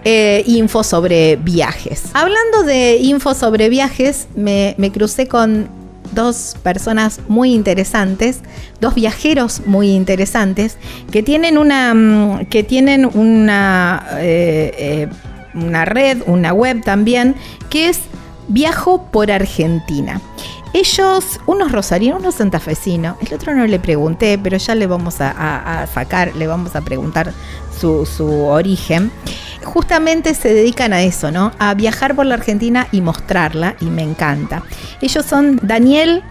eh, 0.05 0.41
info 0.47 0.83
sobre 0.83 1.35
viajes. 1.35 2.05
Hablando 2.13 2.63
de 2.63 2.97
info 2.97 3.35
sobre 3.35 3.69
viajes, 3.69 4.27
me, 4.33 4.73
me 4.79 4.91
crucé 4.91 5.27
con 5.27 5.79
dos 6.11 6.55
personas 6.63 7.19
muy 7.27 7.53
interesantes, 7.53 8.39
dos 8.79 8.95
viajeros 8.95 9.61
muy 9.65 9.91
interesantes, 9.91 10.77
que 11.11 11.23
tienen 11.23 11.57
una, 11.57 11.93
mm, 11.93 12.45
que 12.45 12.63
tienen 12.63 13.05
una, 13.05 14.05
eh, 14.17 14.73
eh, 14.77 15.07
una 15.53 15.85
red, 15.85 16.21
una 16.25 16.53
web 16.53 16.83
también, 16.83 17.35
que 17.69 17.89
es 17.89 17.99
Viajo 18.47 19.03
por 19.11 19.31
Argentina. 19.31 20.19
Ellos, 20.73 21.39
unos 21.47 21.71
rosarinos, 21.71 22.19
unos 22.19 22.35
santafesinos, 22.35 23.17
el 23.25 23.33
otro 23.33 23.53
no 23.53 23.65
le 23.65 23.79
pregunté, 23.79 24.39
pero 24.41 24.57
ya 24.57 24.73
le 24.75 24.87
vamos 24.87 25.19
a, 25.19 25.81
a 25.81 25.87
sacar, 25.87 26.35
le 26.35 26.47
vamos 26.47 26.75
a 26.75 26.81
preguntar 26.81 27.33
su, 27.77 28.05
su 28.05 28.45
origen 28.45 29.11
justamente 29.63 30.33
se 30.33 30.53
dedican 30.53 30.93
a 30.93 31.01
eso, 31.03 31.31
¿no? 31.31 31.51
A 31.59 31.73
viajar 31.73 32.15
por 32.15 32.25
la 32.25 32.35
Argentina 32.35 32.87
y 32.91 33.01
mostrarla, 33.01 33.75
y 33.79 33.85
me 33.85 34.01
encanta. 34.03 34.63
Ellos 35.01 35.25
son 35.25 35.59
Daniel 35.61 36.23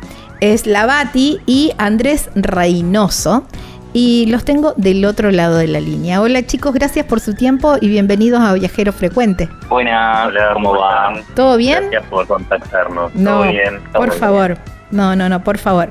Slavati 0.57 1.41
y 1.47 1.73
Andrés 1.79 2.31
Reynoso. 2.35 3.45
Y 3.93 4.27
los 4.27 4.45
tengo 4.45 4.73
del 4.77 5.05
otro 5.05 5.33
lado 5.33 5.57
de 5.57 5.67
la 5.67 5.81
línea. 5.81 6.21
Hola 6.21 6.47
chicos, 6.47 6.73
gracias 6.73 7.05
por 7.07 7.19
su 7.19 7.35
tiempo 7.35 7.77
y 7.81 7.89
bienvenidos 7.89 8.41
a 8.41 8.53
Viajero 8.53 8.93
Frecuente. 8.93 9.49
Buenas, 9.69 10.29
Hola, 10.29 10.51
¿cómo 10.53 10.79
van? 10.79 11.25
¿Todo 11.35 11.57
bien? 11.57 11.89
Gracias 11.91 12.05
por 12.09 12.25
contactarnos. 12.29 13.13
No, 13.17 13.41
¿Todo 13.41 13.51
bien? 13.51 13.81
por 13.93 14.13
favor. 14.13 14.59
No, 14.93 15.17
no, 15.17 15.29
no, 15.29 15.43
por 15.43 15.59
favor. 15.59 15.91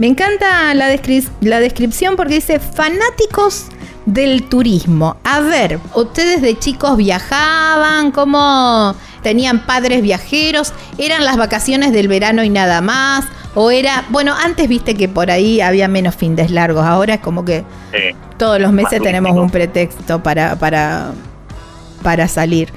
Me 0.00 0.08
encanta 0.08 0.74
la, 0.74 0.92
descri- 0.92 1.28
la 1.40 1.60
descripción 1.60 2.16
porque 2.16 2.34
dice 2.34 2.58
fanáticos 2.58 3.66
del 4.06 4.44
turismo. 4.44 5.16
A 5.24 5.40
ver, 5.40 5.80
ustedes 5.94 6.40
de 6.40 6.58
chicos 6.58 6.96
viajaban, 6.96 8.12
¿cómo 8.12 8.94
tenían 9.22 9.66
padres 9.66 10.00
viajeros? 10.00 10.72
¿Eran 10.96 11.24
las 11.24 11.36
vacaciones 11.36 11.92
del 11.92 12.08
verano 12.08 12.42
y 12.44 12.48
nada 12.48 12.80
más? 12.80 13.26
¿O 13.54 13.70
era, 13.70 14.04
bueno, 14.10 14.34
antes 14.34 14.68
viste 14.68 14.94
que 14.94 15.08
por 15.08 15.30
ahí 15.30 15.60
había 15.60 15.88
menos 15.88 16.14
fines 16.14 16.50
largos, 16.50 16.84
ahora 16.84 17.14
es 17.14 17.20
como 17.20 17.44
que. 17.44 17.64
Sí. 17.90 18.16
todos 18.38 18.60
los 18.60 18.72
meses 18.72 19.02
tenemos 19.02 19.36
un 19.36 19.50
pretexto 19.50 20.22
para, 20.22 20.56
para, 20.56 21.12
para 22.02 22.28
salir. 22.28 22.70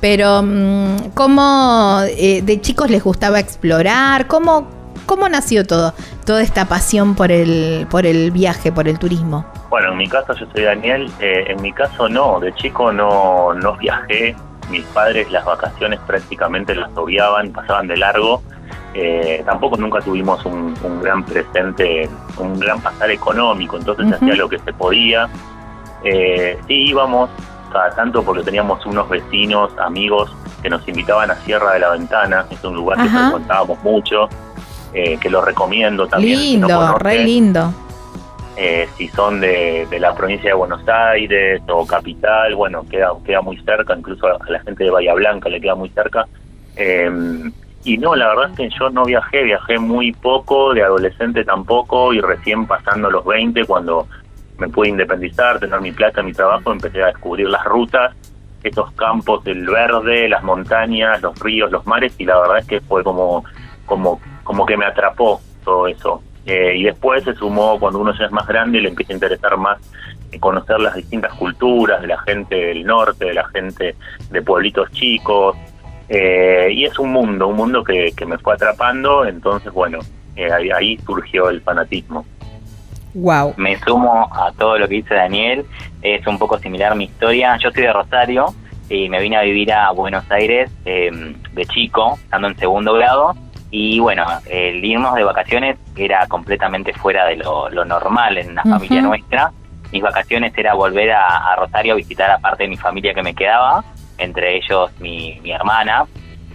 Pero, 0.00 0.42
mm, 0.42 1.12
¿cómo 1.14 2.00
eh, 2.06 2.42
de 2.42 2.60
chicos 2.60 2.90
les 2.90 3.02
gustaba 3.02 3.40
explorar? 3.40 4.26
¿Cómo, 4.28 4.68
¿Cómo 5.06 5.28
nació 5.28 5.66
todo? 5.66 5.94
Toda 6.26 6.42
esta 6.42 6.66
pasión 6.66 7.14
por 7.14 7.32
el, 7.32 7.86
por 7.90 8.04
el 8.04 8.30
viaje, 8.30 8.70
por 8.70 8.88
el 8.88 8.98
turismo. 8.98 9.46
Bueno, 9.68 9.92
en 9.92 9.98
mi 9.98 10.08
caso 10.08 10.32
yo 10.34 10.46
soy 10.52 10.64
Daniel, 10.64 11.10
eh, 11.20 11.44
en 11.48 11.60
mi 11.60 11.72
caso 11.72 12.08
no, 12.08 12.38
de 12.40 12.52
chico 12.54 12.92
no, 12.92 13.52
no 13.54 13.76
viajé, 13.76 14.36
mis 14.70 14.84
padres 14.86 15.30
las 15.30 15.44
vacaciones 15.44 15.98
prácticamente 16.06 16.74
las 16.74 16.90
obviaban, 16.96 17.52
pasaban 17.52 17.86
de 17.88 17.96
largo, 17.96 18.42
Eh, 18.98 19.42
tampoco 19.44 19.76
nunca 19.76 20.00
tuvimos 20.00 20.42
un, 20.46 20.74
un 20.82 21.02
gran 21.02 21.22
presente, 21.22 22.08
un 22.38 22.58
gran 22.58 22.80
pasar 22.80 23.10
económico, 23.10 23.76
entonces 23.76 24.08
se 24.08 24.14
hacía 24.14 24.34
lo 24.36 24.48
que 24.48 24.58
se 24.58 24.72
podía. 24.72 25.28
Eh, 26.02 26.56
sí 26.66 26.88
íbamos 26.88 27.28
cada 27.70 27.90
tanto 27.90 28.22
porque 28.22 28.42
teníamos 28.42 28.86
unos 28.86 29.06
vecinos, 29.10 29.70
amigos 29.78 30.34
que 30.62 30.70
nos 30.70 30.86
invitaban 30.88 31.30
a 31.30 31.34
Sierra 31.44 31.74
de 31.74 31.80
la 31.80 31.90
Ventana, 31.90 32.46
es 32.50 32.64
un 32.64 32.74
lugar 32.74 32.96
que 32.96 33.08
Ajá. 33.08 33.24
frecuentábamos 33.24 33.82
mucho, 33.82 34.30
eh, 34.94 35.18
que 35.18 35.28
lo 35.28 35.42
recomiendo 35.42 36.06
también. 36.06 36.38
si 36.38 36.56
no 36.56 36.68
lindo, 36.68 36.92
re 36.98 36.98
conocen 36.98 37.26
lindo. 37.26 37.72
Eh, 38.56 38.88
si 38.96 39.08
son 39.08 39.40
de, 39.40 39.86
de 39.90 39.98
la 40.00 40.14
provincia 40.14 40.50
de 40.50 40.54
Buenos 40.54 40.86
Aires 40.88 41.60
o 41.68 41.86
capital, 41.86 42.54
bueno, 42.54 42.86
queda, 42.88 43.10
queda 43.24 43.42
muy 43.42 43.58
cerca, 43.58 43.94
incluso 43.96 44.26
a 44.26 44.38
la 44.48 44.60
gente 44.60 44.84
de 44.84 44.90
Bahía 44.90 45.14
Blanca 45.14 45.48
le 45.48 45.60
queda 45.60 45.74
muy 45.74 45.90
cerca. 45.90 46.26
Eh, 46.76 47.10
y 47.84 47.98
no, 47.98 48.16
la 48.16 48.28
verdad 48.28 48.50
es 48.50 48.56
que 48.56 48.68
yo 48.76 48.90
no 48.90 49.04
viajé, 49.04 49.44
viajé 49.44 49.78
muy 49.78 50.12
poco, 50.12 50.74
de 50.74 50.82
adolescente 50.82 51.44
tampoco, 51.44 52.12
y 52.12 52.20
recién 52.20 52.66
pasando 52.66 53.10
los 53.10 53.24
20, 53.24 53.64
cuando 53.64 54.08
me 54.58 54.68
pude 54.68 54.88
independizar, 54.88 55.60
tener 55.60 55.80
mi 55.80 55.92
plata, 55.92 56.22
mi 56.22 56.32
trabajo, 56.32 56.72
empecé 56.72 57.02
a 57.02 57.06
descubrir 57.06 57.48
las 57.48 57.64
rutas, 57.64 58.12
esos 58.64 58.90
campos, 58.92 59.46
el 59.46 59.66
verde, 59.68 60.28
las 60.28 60.42
montañas, 60.42 61.22
los 61.22 61.38
ríos, 61.38 61.70
los 61.70 61.86
mares, 61.86 62.14
y 62.18 62.24
la 62.24 62.40
verdad 62.40 62.58
es 62.58 62.66
que 62.66 62.80
fue 62.80 63.04
como, 63.04 63.44
como, 63.84 64.20
como 64.42 64.66
que 64.66 64.76
me 64.76 64.86
atrapó 64.86 65.40
todo 65.62 65.86
eso. 65.86 66.22
Eh, 66.46 66.76
y 66.76 66.84
después 66.84 67.24
se 67.24 67.34
sumó, 67.34 67.78
cuando 67.78 67.98
uno 67.98 68.16
ya 68.16 68.26
es 68.26 68.32
más 68.32 68.46
grande, 68.46 68.80
le 68.80 68.88
empieza 68.88 69.12
a 69.12 69.16
interesar 69.16 69.56
más 69.56 69.78
conocer 70.40 70.78
las 70.80 70.94
distintas 70.94 71.32
culturas 71.34 72.00
de 72.00 72.08
la 72.08 72.18
gente 72.18 72.54
del 72.54 72.84
norte, 72.84 73.26
de 73.26 73.34
la 73.34 73.48
gente 73.48 73.96
de 74.30 74.42
pueblitos 74.42 74.90
chicos. 74.92 75.56
eh, 76.08 76.68
y 76.72 76.84
es 76.84 76.98
un 76.98 77.10
mundo, 77.10 77.48
un 77.48 77.56
mundo 77.56 77.82
que, 77.82 78.12
que 78.16 78.24
me 78.26 78.38
fue 78.38 78.54
atrapando, 78.54 79.24
entonces 79.24 79.72
bueno, 79.72 79.98
eh, 80.36 80.52
ahí, 80.52 80.70
ahí 80.70 80.98
surgió 80.98 81.48
el 81.48 81.60
fanatismo. 81.62 82.24
Wow. 83.14 83.54
Me 83.56 83.78
sumo 83.78 84.28
a 84.32 84.52
todo 84.52 84.78
lo 84.78 84.86
que 84.86 84.96
dice 84.96 85.14
Daniel, 85.14 85.64
es 86.02 86.26
un 86.26 86.38
poco 86.38 86.58
similar 86.58 86.94
mi 86.94 87.04
historia. 87.04 87.56
Yo 87.56 87.70
soy 87.70 87.82
de 87.82 87.92
Rosario 87.92 88.46
y 88.90 89.08
me 89.08 89.20
vine 89.20 89.36
a 89.36 89.42
vivir 89.42 89.72
a 89.72 89.90
Buenos 89.92 90.30
Aires 90.30 90.70
eh, 90.84 91.10
de 91.52 91.66
chico, 91.66 92.18
estando 92.22 92.48
en 92.48 92.56
segundo 92.58 92.92
grado. 92.92 93.34
Y 93.78 93.98
bueno, 94.00 94.24
el 94.46 94.82
irnos 94.82 95.14
de 95.16 95.22
vacaciones 95.22 95.76
era 95.94 96.26
completamente 96.28 96.94
fuera 96.94 97.26
de 97.26 97.36
lo, 97.36 97.68
lo 97.68 97.84
normal 97.84 98.38
en 98.38 98.54
la 98.54 98.62
Ujú. 98.62 98.70
familia 98.70 99.02
nuestra. 99.02 99.52
Mis 99.92 100.02
vacaciones 100.02 100.56
era 100.56 100.72
volver 100.72 101.12
a, 101.12 101.52
a 101.52 101.56
Rosario 101.56 101.92
a 101.92 101.96
visitar 101.96 102.30
a 102.30 102.38
parte 102.38 102.62
de 102.62 102.70
mi 102.70 102.78
familia 102.78 103.12
que 103.12 103.22
me 103.22 103.34
quedaba, 103.34 103.84
entre 104.16 104.56
ellos 104.56 104.90
mi, 104.98 105.38
mi 105.42 105.52
hermana. 105.52 106.06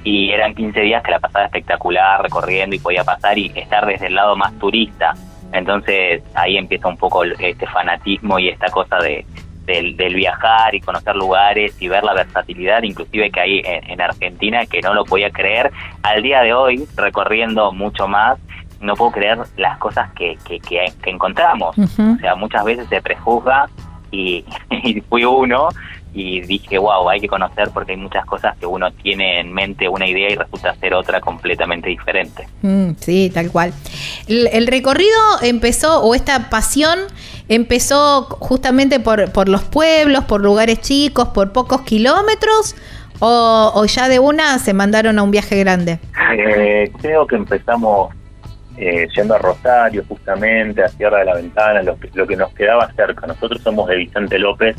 Y 0.03 0.32
eran 0.32 0.55
15 0.55 0.80
días 0.80 1.03
que 1.03 1.11
la 1.11 1.19
pasaba 1.19 1.45
espectacular, 1.45 2.24
recorriendo 2.24 2.76
y 2.76 2.80
podía 2.80 3.03
pasar 3.03 3.38
y 3.38 3.51
estar 3.55 3.86
desde 3.86 4.07
el 4.07 4.15
lado 4.15 4.36
más 4.36 4.57
turista. 4.57 5.13
Entonces 5.53 6.24
ahí 6.34 6.57
empieza 6.57 6.88
un 6.88 6.97
poco 6.97 7.24
este 7.24 7.67
fanatismo 7.67 8.39
y 8.39 8.49
esta 8.49 8.65
cosa 8.72 8.97
de, 8.97 9.24
del, 9.72 9.95
del 9.95 10.15
viajar 10.15 10.76
y 10.76 10.82
conocer 10.82 11.15
lugares 11.15 11.76
y 11.80 11.88
ver 11.88 12.03
la 12.03 12.13
versatilidad 12.13 12.84
inclusive 12.84 13.32
que 13.32 13.39
hay 13.39 13.59
en, 13.59 13.89
en 13.89 14.01
Argentina 14.01 14.65
que 14.65 14.82
no 14.82 14.93
lo 14.93 15.05
podía 15.05 15.32
creer. 15.32 15.72
Al 16.03 16.22
día 16.22 16.41
de 16.41 16.53
hoy, 16.53 16.88
recorriendo 16.95 17.72
mucho 17.72 18.07
más, 18.07 18.38
no 18.82 18.95
puedo 18.95 19.11
creer 19.11 19.39
las 19.57 19.78
cosas 19.78 20.11
que, 20.13 20.38
que, 20.45 20.59
que, 20.59 20.91
que 21.01 21.09
encontramos. 21.09 21.78
O 21.78 22.17
sea, 22.19 22.36
muchas 22.36 22.63
veces 22.65 22.88
se 22.89 23.01
prejuzga 23.01 23.69
y, 24.11 24.43
y 24.84 25.01
fui 25.01 25.24
uno 25.24 25.69
y 26.13 26.41
dije, 26.41 26.78
wow, 26.78 27.09
hay 27.09 27.22
que 27.22 27.28
conocer 27.28 27.69
porque 27.74 27.93
hay 27.93 27.97
muchas 27.97 28.26
cosas 28.26 28.57
que 28.57 28.65
uno 28.65 28.91
tiene 28.91 29.39
en 29.39 29.53
mente 29.53 29.88
una 29.88 30.05
idea 30.05 30.30
y 30.32 30.36
resulta 30.36 30.76
ser 30.76 30.93
otra 30.93 31.22
completamente 31.22 31.89
diferente. 31.89 32.47
Mm, 32.61 32.91
sí, 32.99 33.32
tal 33.34 33.49
cual. 33.49 33.74
El, 34.28 34.47
el 34.47 34.67
recorrido 34.67 35.19
empezó, 35.41 36.01
o 36.01 36.13
esta 36.13 36.49
pasión 36.49 36.99
empezó 37.52 38.24
justamente 38.39 39.02
por, 39.02 39.30
por 39.34 39.49
los 39.49 39.62
pueblos, 39.64 40.24
por 40.24 40.41
lugares 40.41 40.80
chicos, 40.80 41.28
por 41.30 41.52
pocos 41.52 41.82
kilómetros, 41.82 42.76
o, 43.20 43.86
ya 43.86 44.08
de 44.08 44.20
una 44.20 44.58
se 44.58 44.74
mandaron 44.74 45.20
a 45.20 45.24
un 45.24 45.32
viaje 45.32 45.60
grande. 45.60 45.99
Eh, 46.34 46.89
creo 47.02 47.28
que 47.28 47.36
empezamos 47.36 48.16
eh, 48.78 49.06
yendo 49.14 49.36
a 49.36 49.38
Rosario 49.38 50.04
justamente, 50.08 50.82
a 50.82 50.88
Sierra 50.88 51.20
de 51.20 51.26
la 51.26 51.36
Ventana, 51.36 51.84
lo 51.84 51.99
que, 51.99 52.10
lo 52.14 52.26
que 52.26 52.38
nos 52.38 52.54
quedaba 52.54 52.89
cerca. 52.93 53.28
Nosotros 53.28 53.62
somos 53.62 53.89
de 53.89 53.97
Vicente 53.97 54.39
López, 54.39 54.78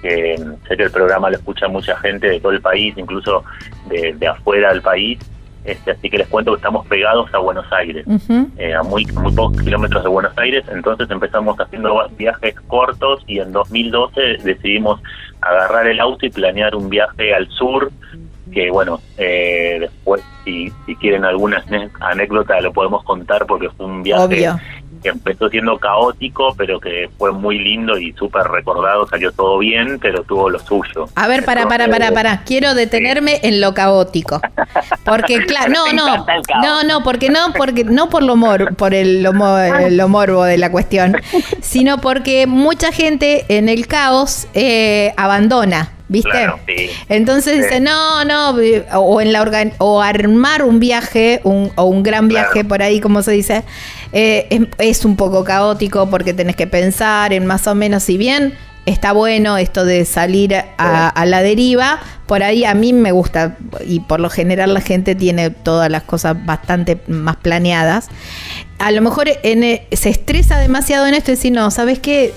que 0.00 0.36
sé 0.68 0.76
que 0.76 0.84
el 0.84 0.90
programa 0.92 1.30
lo 1.30 1.36
escucha 1.36 1.66
mucha 1.66 1.96
gente 1.96 2.28
de 2.28 2.38
todo 2.38 2.52
el 2.52 2.60
país, 2.60 2.94
incluso 2.96 3.42
de 3.88 4.26
afuera 4.26 4.72
del 4.72 4.82
país. 4.82 5.18
Este, 5.64 5.92
así 5.92 6.10
que 6.10 6.18
les 6.18 6.28
cuento 6.28 6.52
que 6.52 6.56
estamos 6.56 6.86
pegados 6.86 7.32
a 7.32 7.38
Buenos 7.38 7.64
Aires, 7.72 8.06
eh, 8.58 8.74
a 8.74 8.82
muy, 8.82 9.06
muy 9.06 9.32
pocos 9.32 9.62
kilómetros 9.62 10.02
de 10.02 10.10
Buenos 10.10 10.36
Aires. 10.36 10.64
Entonces 10.70 11.10
empezamos 11.10 11.58
haciendo 11.58 12.06
viajes 12.18 12.54
cortos 12.66 13.22
y 13.26 13.38
en 13.38 13.52
2012 13.52 14.20
decidimos 14.44 15.00
agarrar 15.40 15.86
el 15.86 16.00
auto 16.00 16.26
y 16.26 16.30
planear 16.30 16.74
un 16.74 16.90
viaje 16.90 17.34
al 17.34 17.48
sur, 17.48 17.90
que 18.52 18.70
bueno, 18.70 19.00
eh, 19.16 19.78
después 19.80 20.22
si, 20.44 20.70
si 20.84 20.96
quieren 20.96 21.24
alguna 21.24 21.64
anécdota 22.00 22.60
lo 22.60 22.72
podemos 22.72 23.02
contar 23.04 23.46
porque 23.46 23.70
fue 23.70 23.86
un 23.86 24.02
viaje 24.02 24.22
Obvio. 24.22 24.60
Que 25.04 25.10
empezó 25.10 25.48
siendo 25.50 25.78
caótico, 25.78 26.54
pero 26.56 26.80
que 26.80 27.10
fue 27.18 27.30
muy 27.30 27.58
lindo 27.58 27.98
y 27.98 28.12
súper 28.14 28.44
recordado, 28.48 29.06
salió 29.06 29.30
todo 29.32 29.58
bien, 29.58 29.98
pero 30.00 30.22
tuvo 30.24 30.48
lo 30.48 30.58
suyo. 30.58 31.08
A 31.14 31.28
ver, 31.28 31.44
para, 31.44 31.68
para, 31.68 31.88
para, 31.88 32.10
para. 32.12 32.42
Quiero 32.44 32.74
detenerme 32.74 33.38
en 33.42 33.60
lo 33.60 33.74
caótico. 33.74 34.40
Porque, 35.04 35.36
claro, 35.46 35.70
no, 35.70 35.92
no, 35.92 36.26
no, 36.62 36.82
no, 36.84 37.02
porque 37.04 37.28
no, 37.28 37.52
porque 37.54 37.84
no 37.84 38.08
por 38.08 38.22
lo 38.22 38.34
mor, 38.36 38.74
por 38.76 38.94
el 38.94 39.22
lo, 39.22 39.32
lo 39.32 40.08
morbo 40.08 40.42
de 40.44 40.56
la 40.56 40.70
cuestión, 40.70 41.16
sino 41.60 41.98
porque 42.00 42.46
mucha 42.46 42.90
gente 42.90 43.44
en 43.48 43.68
el 43.68 43.86
caos 43.86 44.48
eh, 44.54 45.12
abandona, 45.18 45.92
¿viste? 46.08 46.30
Claro, 46.30 46.58
sí. 46.66 46.88
Entonces 47.10 47.56
Sí. 47.56 47.62
dice, 47.62 47.80
no, 47.80 48.24
no, 48.24 48.58
eh, 48.58 48.86
o 48.94 49.20
en 49.20 49.32
la 49.32 49.42
organ 49.42 49.72
o 49.78 50.00
armar 50.00 50.62
un 50.62 50.80
viaje, 50.80 51.40
un, 51.44 51.70
o 51.76 51.84
un 51.84 52.02
gran 52.02 52.28
viaje 52.28 52.52
Claro. 52.60 52.68
por 52.68 52.82
ahí, 52.82 53.00
como 53.00 53.20
se 53.22 53.32
dice, 53.32 53.64
eh, 54.14 54.46
es, 54.48 54.60
es 54.98 55.04
un 55.04 55.16
poco 55.16 55.44
caótico 55.44 56.08
porque 56.08 56.32
tenés 56.32 56.56
que 56.56 56.66
pensar 56.66 57.34
en 57.34 57.44
más 57.44 57.66
o 57.66 57.74
menos, 57.74 58.04
si 58.04 58.16
bien 58.16 58.54
está 58.86 59.12
bueno 59.12 59.56
esto 59.56 59.84
de 59.84 60.04
salir 60.04 60.54
a, 60.54 61.08
a 61.08 61.26
la 61.26 61.42
deriva, 61.42 62.00
por 62.26 62.42
ahí 62.42 62.64
a 62.64 62.74
mí 62.74 62.92
me 62.92 63.12
gusta, 63.12 63.56
y 63.86 64.00
por 64.00 64.20
lo 64.20 64.28
general 64.30 64.72
la 64.74 64.80
gente 64.80 65.14
tiene 65.14 65.50
todas 65.50 65.90
las 65.90 66.02
cosas 66.04 66.36
bastante 66.46 67.00
más 67.08 67.36
planeadas. 67.36 68.08
A 68.78 68.90
lo 68.90 69.00
mejor 69.02 69.28
en, 69.42 69.64
eh, 69.64 69.86
se 69.92 70.10
estresa 70.10 70.58
demasiado 70.58 71.06
en 71.06 71.14
esto 71.14 71.30
y 71.30 71.34
decir, 71.34 71.52
no, 71.52 71.70
¿sabes 71.70 71.98
qué? 71.98 72.32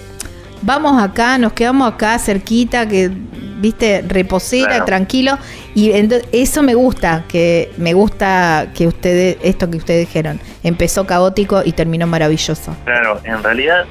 Vamos 0.61 1.01
acá, 1.01 1.37
nos 1.37 1.53
quedamos 1.53 1.93
acá 1.93 2.17
cerquita, 2.17 2.87
que, 2.87 3.11
viste, 3.59 4.03
reposera, 4.07 4.67
Claro. 4.67 4.85
tranquilo. 4.85 5.37
Y 5.77 5.91
eso 6.31 6.63
me 6.63 6.73
gusta, 6.73 7.25
que 7.29 7.69
me 7.77 7.93
gusta 7.93 8.69
que 8.75 8.87
ustedes, 8.87 9.37
esto 9.43 9.69
que 9.69 9.77
ustedes 9.77 10.07
dijeron, 10.07 10.39
empezó 10.63 11.05
caótico 11.05 11.61
y 11.63 11.71
terminó 11.71 12.07
maravilloso. 12.07 12.75
Claro, 12.83 13.19
en 13.23 13.43
realidad, 13.43 13.85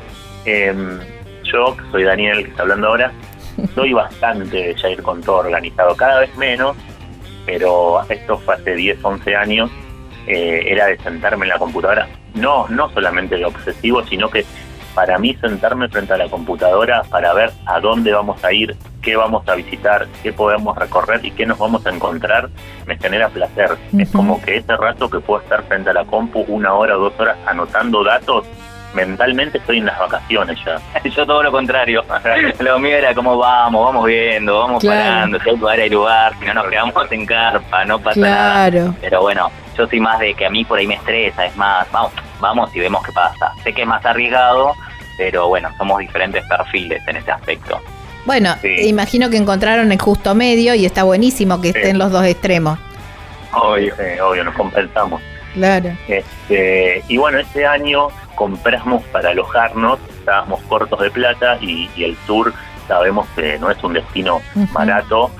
em, 0.46 0.98
yo, 1.44 1.76
que 1.76 1.84
soy 1.92 2.02
Daniel, 2.02 2.42
que 2.42 2.50
está 2.50 2.62
hablando 2.62 2.88
ahora, 2.88 3.12
soy 3.76 3.92
bastante 3.92 4.74
ya 4.74 4.88
ir 4.88 5.00
con 5.00 5.20
todo 5.20 5.36
organizado, 5.36 5.94
cada 5.94 6.18
vez 6.18 6.36
menos, 6.36 6.76
pero 7.46 8.02
esto 8.08 8.36
fue 8.38 8.56
hace 8.56 8.74
10, 8.74 8.98
11 9.04 9.36
años, 9.36 9.70
eh, 10.26 10.64
era 10.66 10.86
de 10.86 10.98
sentarme 10.98 11.44
en 11.44 11.50
la 11.50 11.58
computadora, 11.58 12.08
no, 12.34 12.66
no 12.66 12.90
solamente 12.94 13.36
de 13.36 13.44
obsesivo, 13.44 14.04
sino 14.06 14.28
que 14.28 14.44
para 14.92 15.20
mí 15.20 15.36
sentarme 15.40 15.88
frente 15.88 16.14
a 16.14 16.16
la 16.16 16.28
computadora 16.28 17.04
para 17.04 17.32
ver 17.32 17.52
a 17.64 17.78
dónde 17.78 18.10
vamos 18.10 18.42
a 18.42 18.52
ir, 18.52 18.74
qué 19.06 19.14
vamos 19.14 19.48
a 19.48 19.54
visitar, 19.54 20.08
qué 20.20 20.32
podemos 20.32 20.76
recorrer 20.76 21.24
y 21.24 21.30
qué 21.30 21.46
nos 21.46 21.58
vamos 21.58 21.86
a 21.86 21.90
encontrar, 21.90 22.48
me 22.86 22.98
genera 22.98 23.28
placer. 23.28 23.76
Es 23.96 24.10
como 24.10 24.42
que 24.42 24.56
ese 24.56 24.76
rato 24.76 25.08
que 25.08 25.20
puedo 25.20 25.40
estar 25.42 25.62
frente 25.62 25.90
a 25.90 25.92
la 25.92 26.04
compu 26.04 26.44
una 26.48 26.74
hora 26.74 26.96
o 26.96 27.02
dos 27.02 27.12
horas 27.20 27.36
anotando 27.46 28.02
datos, 28.02 28.44
mentalmente 28.94 29.58
estoy 29.58 29.78
en 29.78 29.86
las 29.86 29.96
vacaciones 29.96 30.58
ya. 30.64 30.80
Yo 31.08 31.24
todo 31.24 31.40
lo 31.44 31.52
contrario. 31.52 32.02
Lo 32.58 32.80
mío 32.80 32.96
era 32.96 33.14
como 33.14 33.38
vamos, 33.38 33.84
vamos 33.86 34.06
viendo, 34.06 34.58
vamos 34.58 34.82
Claro. 34.82 34.98
parando, 35.00 35.38
si 35.40 35.50
hay 35.50 35.56
lugar 35.56 35.78
hay 35.78 35.90
lugar, 35.90 36.32
si 36.40 36.44
no 36.46 36.54
nos 36.54 36.66
quedamos 36.66 37.12
en 37.12 37.26
carpa, 37.26 37.84
no 37.84 38.00
pasa 38.00 38.18
nada. 38.18 38.70
Claro. 38.72 38.94
Pero 39.00 39.22
bueno, 39.22 39.50
yo 39.78 39.86
soy 39.86 40.00
más 40.00 40.18
de 40.18 40.34
que 40.34 40.46
a 40.46 40.50
mí 40.50 40.64
por 40.64 40.80
ahí 40.80 40.88
me 40.88 40.94
estresa, 40.94 41.46
es 41.46 41.56
más, 41.56 41.86
vamos, 41.92 42.10
vamos 42.40 42.74
y 42.74 42.80
vemos 42.80 43.06
qué 43.06 43.12
pasa. 43.12 43.52
Sé 43.62 43.72
que 43.72 43.82
es 43.82 43.88
más 43.88 44.04
arriesgado, 44.04 44.74
pero 45.16 45.46
bueno, 45.46 45.68
somos 45.78 46.00
diferentes 46.00 46.44
perfiles 46.48 47.00
en 47.06 47.16
ese 47.18 47.30
aspecto. 47.30 47.80
Bueno, 48.26 48.54
Sí. 48.60 48.88
imagino 48.88 49.30
que 49.30 49.36
encontraron 49.36 49.90
el 49.92 50.00
justo 50.00 50.34
medio 50.34 50.74
y 50.74 50.84
está 50.84 51.04
buenísimo 51.04 51.60
que 51.60 51.72
Sí. 51.72 51.78
estén 51.78 51.98
los 51.98 52.10
dos 52.10 52.24
extremos. 52.26 52.78
Obvio, 53.52 53.94
eh, 54.00 54.20
obvio, 54.20 54.44
nos 54.44 54.54
compensamos. 54.54 55.22
Claro. 55.54 55.90
Este, 56.08 57.02
y 57.08 57.16
bueno, 57.16 57.38
este 57.38 57.64
año 57.64 58.08
compramos 58.34 59.02
para 59.04 59.30
alojarnos, 59.30 59.98
estábamos 60.18 60.60
cortos 60.68 61.00
de 61.00 61.10
plata 61.10 61.56
y, 61.62 61.88
y 61.96 62.04
el 62.04 62.16
sur 62.26 62.52
sabemos 62.86 63.26
que 63.34 63.58
no 63.58 63.70
es 63.70 63.82
un 63.82 63.94
destino 63.94 64.42
barato 64.72 65.30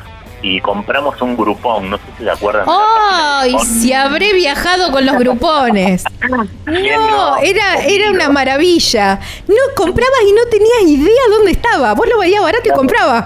y 0.43 0.61
compramos 0.61 1.21
un 1.23 1.37
grupón, 1.37 1.91
no 1.91 1.97
sé 1.99 2.05
si 2.19 2.25
se 2.25 2.31
acuerdan. 2.31 2.67
¡Ay! 2.69 3.57
Si 3.61 3.93
habré 3.93 4.33
viajado 4.35 4.93
con 4.93 5.05
los 5.07 5.17
grupones. 5.19 6.05
¿Quién 6.65 7.01
No, 7.01 7.39
era, 7.39 7.77
era 7.85 8.11
una 8.11 8.29
maravilla. 8.29 9.19
No 9.49 9.55
comprabas 9.75 10.21
y 10.29 10.33
no 10.33 10.43
tenías 10.51 11.01
idea 11.01 11.23
dónde 11.31 11.53
estaba. 11.53 11.95
Vos 11.95 12.07
lo 12.09 12.19
veías 12.19 12.43
barato 12.43 12.69
y 12.69 12.73
comprabas. 12.73 13.25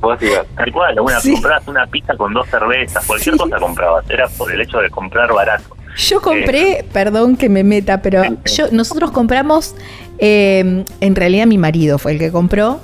Vos 0.00 0.18
Tal 0.56 0.70
cual, 0.72 1.00
una, 1.00 1.18
Sí. 1.20 1.32
comprabas 1.32 1.66
una 1.66 1.86
pizza 1.86 2.14
con 2.16 2.34
dos 2.34 2.46
cervezas, 2.48 3.04
cualquier 3.06 3.34
Sí. 3.36 3.38
cosa 3.40 3.56
comprabas, 3.56 4.04
era 4.10 4.28
por 4.28 4.52
el 4.52 4.60
hecho 4.60 4.78
de 4.78 4.90
comprar 4.90 5.32
barato. 5.32 5.74
Yo 5.96 6.20
compré, 6.20 6.84
perdón 6.92 7.36
que 7.36 7.48
me 7.48 7.62
meta, 7.64 8.02
pero 8.02 8.22
yo, 8.44 8.66
nosotros 8.72 9.12
compramos, 9.12 9.74
eh, 10.18 10.84
en 11.00 11.14
realidad 11.14 11.46
mi 11.46 11.56
marido 11.56 11.98
fue 11.98 12.12
el 12.12 12.18
que 12.18 12.32
compró, 12.32 12.80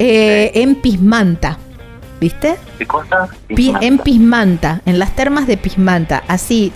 eh, 0.00 0.50
en 0.54 0.74
Pismanta, 0.74 1.58
¿viste? 2.20 2.56
¿Qué 2.78 2.86
cosa? 2.86 3.28
En 3.48 3.98
Pismanta, 3.98 4.80
en 4.86 4.98
las 4.98 5.14
termas 5.14 5.46
de 5.46 5.56
Pismanta, 5.56 6.22
así. 6.28 6.72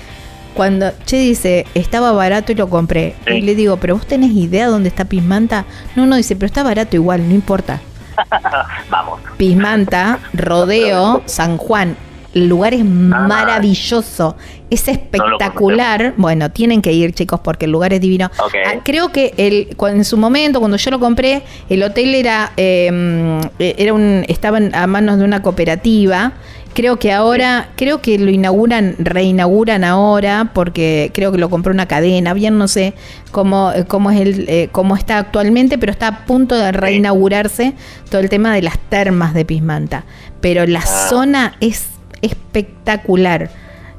Cuando 0.55 0.93
Che 1.07 1.16
dice, 1.16 1.66
estaba 1.74 2.12
barato 2.12 2.53
y 2.53 2.55
lo 2.55 2.68
compré. 2.68 3.14
Sí. 3.26 3.34
Y 3.34 3.40
le 3.40 3.55
digo, 3.55 3.78
¿pero 3.78 3.95
vos 3.95 4.07
tenés 4.07 4.32
idea 4.32 4.68
dónde 4.68 4.90
está 4.90 5.07
Pismanta? 5.07 5.64
No, 5.97 6.05
no, 6.05 6.16
dice, 6.16 6.36
pero 6.36 6.47
está 6.47 6.62
barato 6.62 6.95
igual, 6.97 7.26
no 7.26 7.34
importa. 7.34 7.80
vamos. 8.90 9.20
Pismanta, 9.38 10.18
Rodeo, 10.34 11.22
San 11.26 11.57
Juan. 11.57 11.97
El 12.35 12.49
lugar 12.49 12.72
es 12.74 12.85
maravilloso, 12.85 14.37
es 14.70 14.89
espectacular. 14.89 16.14
Bueno, 16.16 16.51
tienen 16.51 16.80
que 16.80 16.93
ir, 16.93 17.12
chicos, 17.12 17.41
porque 17.41 17.66
el 17.66 17.72
lugar 17.72 17.93
es 17.93 18.01
divino. 18.01 18.30
Ah, 18.39 18.78
creo 18.83 19.12
que 19.12 19.35
el, 19.37 19.76
en 19.89 20.05
su 20.05 20.16
momento, 20.16 20.59
cuando 20.61 20.76
yo 20.76 20.91
lo 20.91 20.99
compré, 20.99 21.43
el 21.68 21.83
hotel 21.83 22.14
era, 22.14 22.53
eh, 22.57 23.41
era 23.59 23.93
un, 23.93 24.24
estaba 24.28 24.59
a 24.72 24.87
manos 24.87 25.18
de 25.18 25.24
una 25.24 25.43
cooperativa. 25.43 26.33
Creo 26.74 26.99
que 26.99 27.12
ahora, 27.12 27.68
creo 27.76 28.01
que 28.01 28.18
lo 28.18 28.30
inauguran, 28.30 28.97
reinauguran 28.99 29.85
ahora, 29.85 30.53
porque 30.55 31.11
creo 31.12 31.30
que 31.30 31.37
lo 31.37 31.51
compró 31.51 31.70
una 31.74 31.85
cadena, 31.87 32.33
bien 32.33 32.57
no 32.57 32.66
sé 32.66 32.95
cómo, 33.30 33.72
eh, 33.72 33.85
cómo 33.85 34.11
es 34.11 34.20
el, 34.22 34.49
eh, 34.49 34.68
cómo 34.72 34.97
está 34.97 35.18
actualmente, 35.18 35.76
pero 35.76 35.93
está 35.93 36.07
a 36.09 36.24
punto 36.24 36.55
de 36.57 36.72
reinaugurarse 36.72 37.74
todo 38.11 38.22
el 38.22 38.30
tema 38.30 38.55
de 38.55 38.62
las 38.62 38.78
termas 38.89 39.35
de 39.35 39.45
Pismanta. 39.45 40.05
Pero 40.41 40.66
la 40.66 40.78
Ah. 40.80 41.09
zona 41.11 41.57
es 41.61 41.89
espectacular. 42.23 43.51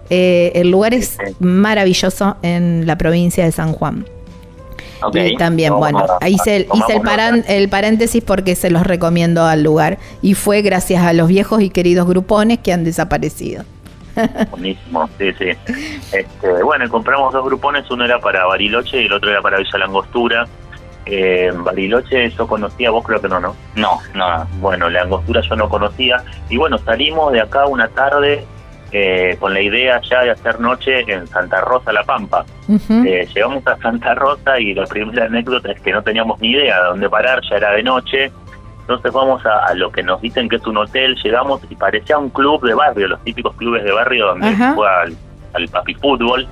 Eh, 0.10 0.52
el 0.56 0.70
lugar 0.70 0.94
es 0.94 1.18
maravilloso 1.40 2.38
en 2.42 2.86
la 2.88 2.98
provincia 2.98 3.44
de 3.46 3.52
San 3.52 3.74
Juan. 3.74 4.06
Y 5.14 5.36
también, 5.36 5.76
bueno, 5.76 6.06
hice 6.26 6.56
el, 6.56 6.68
hice 6.74 6.94
el, 6.96 7.02
paran- 7.02 7.44
el 7.50 7.68
paréntesis 7.68 8.24
porque 8.24 8.56
se 8.56 8.70
los 8.70 8.84
recomiendo 8.88 9.44
al 9.44 9.62
lugar. 9.62 9.98
Y 10.22 10.34
fue 10.34 10.62
gracias 10.62 11.04
a 11.04 11.12
los 11.14 11.28
viejos 11.28 11.62
y 11.62 11.70
queridos 11.70 12.08
grupones 12.08 12.60
que 12.60 12.72
han 12.72 12.86
desaparecido. 12.86 13.66
Buenísimo, 14.52 15.10
sí, 15.18 15.32
sí. 15.38 15.50
Este, 16.14 16.64
bueno, 16.64 16.88
compramos 16.90 17.34
dos 17.34 17.44
grupones, 17.44 17.90
uno 17.92 18.06
era 18.06 18.20
para 18.20 18.46
Bariloche 18.46 19.02
y 19.02 19.06
el 19.08 19.14
otro 19.14 19.30
era 19.30 19.42
para 19.42 19.58
Villa 19.58 19.78
Langostura. 19.80 20.48
Eh, 21.06 21.52
Bariloche 21.54 22.30
yo 22.30 22.48
conocía, 22.48 22.90
vos 22.92 23.06
creo 23.06 23.22
que 23.22 23.28
no, 23.28 23.40
¿no? 23.40 23.56
No, 23.76 24.00
no, 24.14 24.38
no. 24.38 24.48
Bueno, 24.60 24.90
la 24.90 25.02
angostura 25.02 25.42
yo 25.42 25.56
no 25.56 25.68
conocía. 25.70 26.24
Y 26.50 26.58
bueno, 26.58 26.78
salimos 26.78 27.32
de 27.34 27.42
acá 27.42 27.66
una 27.66 27.88
tarde 27.90 28.46
eh, 28.92 29.36
con 29.40 29.54
la 29.54 29.60
idea 29.62 30.00
ya 30.10 30.22
de 30.22 30.32
hacer 30.32 30.60
noche 30.60 31.02
en 31.12 31.28
Santa 31.28 31.62
Rosa, 31.62 31.92
La 31.92 32.04
Pampa. 32.04 32.46
Eh, 32.70 33.28
llegamos 33.34 33.66
a 33.68 33.76
Santa 33.78 34.16
Rosa 34.16 34.60
y 34.60 34.74
la 34.74 34.86
primera 34.86 35.26
anécdota 35.26 35.72
es 35.72 35.82
que 35.82 35.92
no 35.92 36.02
teníamos 36.04 36.40
ni 36.40 36.52
idea 36.52 36.82
de 36.82 36.88
dónde 36.90 37.10
parar, 37.10 37.42
ya 37.50 37.58
era 37.58 37.72
de 37.72 37.84
noche. 37.84 38.32
Entonces 38.82 39.12
vamos 39.14 39.46
a, 39.46 39.66
a 39.66 39.74
lo 39.74 39.92
que 39.92 40.04
nos 40.04 40.22
dicen 40.22 40.48
que 40.48 40.58
es 40.58 40.68
un 40.68 40.78
hotel, 40.78 41.16
llegamos 41.24 41.62
y 41.70 41.76
parecía 41.76 42.18
un 42.18 42.30
club 42.30 42.66
de 42.66 42.74
barrio, 42.74 43.08
los 43.08 43.24
típicos 43.24 43.56
clubes 43.56 43.84
de 43.84 43.92
barrio 43.92 44.28
donde 44.28 44.56
se 44.56 44.74
juega 44.74 45.02
al, 45.02 45.18
al 45.54 45.68
papi 45.70 45.96
fútbol, 45.96 46.46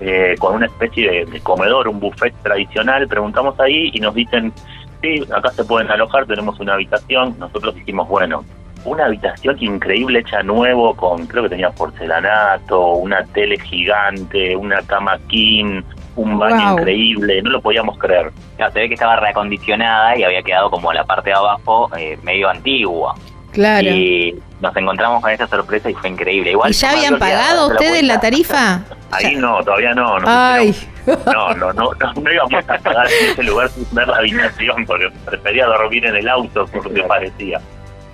eh, 0.00 0.34
con 0.38 0.54
una 0.54 0.66
especie 0.66 1.10
de, 1.10 1.24
de 1.26 1.40
comedor, 1.40 1.88
un 1.88 2.00
buffet 2.00 2.34
tradicional. 2.42 3.06
Preguntamos 3.08 3.58
ahí 3.60 3.90
y 3.92 4.00
nos 4.00 4.14
dicen, 4.14 4.52
sí, 5.00 5.22
acá 5.34 5.50
se 5.50 5.64
pueden 5.64 5.90
alojar, 5.90 6.26
tenemos 6.26 6.58
una 6.60 6.74
habitación. 6.74 7.36
Nosotros 7.38 7.74
dijimos, 7.74 8.08
bueno, 8.08 8.44
una 8.84 9.06
habitación 9.06 9.56
increíble 9.62 10.20
hecha 10.20 10.42
nuevo 10.42 10.94
con, 10.94 11.26
creo 11.26 11.44
que 11.44 11.50
tenía 11.50 11.70
porcelanato, 11.70 12.94
una 12.94 13.24
tele 13.26 13.58
gigante, 13.60 14.56
una 14.56 14.82
cama 14.82 15.18
king, 15.28 15.82
un 16.16 16.38
baño 16.38 16.70
Wow. 16.70 16.78
increíble, 16.78 17.42
no 17.42 17.50
lo 17.50 17.60
podíamos 17.62 17.96
creer. 17.98 18.30
Claro, 18.56 18.72
se 18.72 18.80
ve 18.80 18.88
que 18.88 18.94
estaba 18.94 19.16
reacondicionada 19.16 20.18
y 20.18 20.24
había 20.24 20.42
quedado 20.42 20.70
como 20.70 20.92
la 20.92 21.04
parte 21.04 21.30
de 21.30 21.36
abajo 21.36 21.90
eh, 21.96 22.18
medio 22.22 22.48
antigua. 22.48 23.14
Claro. 23.52 23.88
Y 23.88 24.34
nos 24.62 24.76
encontramos 24.76 25.20
con 25.20 25.30
esa 25.30 25.46
sorpresa 25.48 25.90
y 25.90 25.94
fue 25.94 26.10
increíble. 26.10 26.52
Igual 26.52 26.70
¿Y 26.70 26.74
ya 26.74 26.92
habían 26.92 27.18
pagado 27.18 27.66
ustedes 27.66 28.02
la 28.04 28.14
vuelta. 28.14 28.20
tarifa? 28.20 28.80
Ahí 29.10 29.34
no, 29.34 29.62
todavía 29.64 29.92
no. 29.92 30.18
no 30.20 30.24
Ay. 30.26 30.74
No, 31.06 31.52
no, 31.54 31.72
no, 31.72 31.90
no, 31.98 32.12
no 32.14 32.32
íbamos 32.32 32.64
a 32.68 32.78
pagar 32.78 33.08
en 33.08 33.30
ese 33.32 33.42
lugar 33.42 33.68
sin 33.70 33.86
ver 33.92 34.06
la 34.06 34.18
habitación 34.18 34.86
porque 34.86 35.10
prefería 35.26 35.66
dormir 35.66 36.06
en 36.06 36.14
el 36.14 36.28
auto 36.28 36.64
porque 36.72 37.02
parecía. 37.02 37.60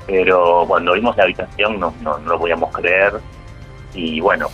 pero 0.06 0.64
cuando 0.66 0.94
vimos 0.94 1.14
la 1.18 1.24
habitación 1.24 1.78
no, 1.78 1.92
no, 2.00 2.16
no 2.18 2.30
lo 2.30 2.38
podíamos 2.38 2.74
creer 2.74 3.12
y 3.92 4.20
bueno, 4.20 4.48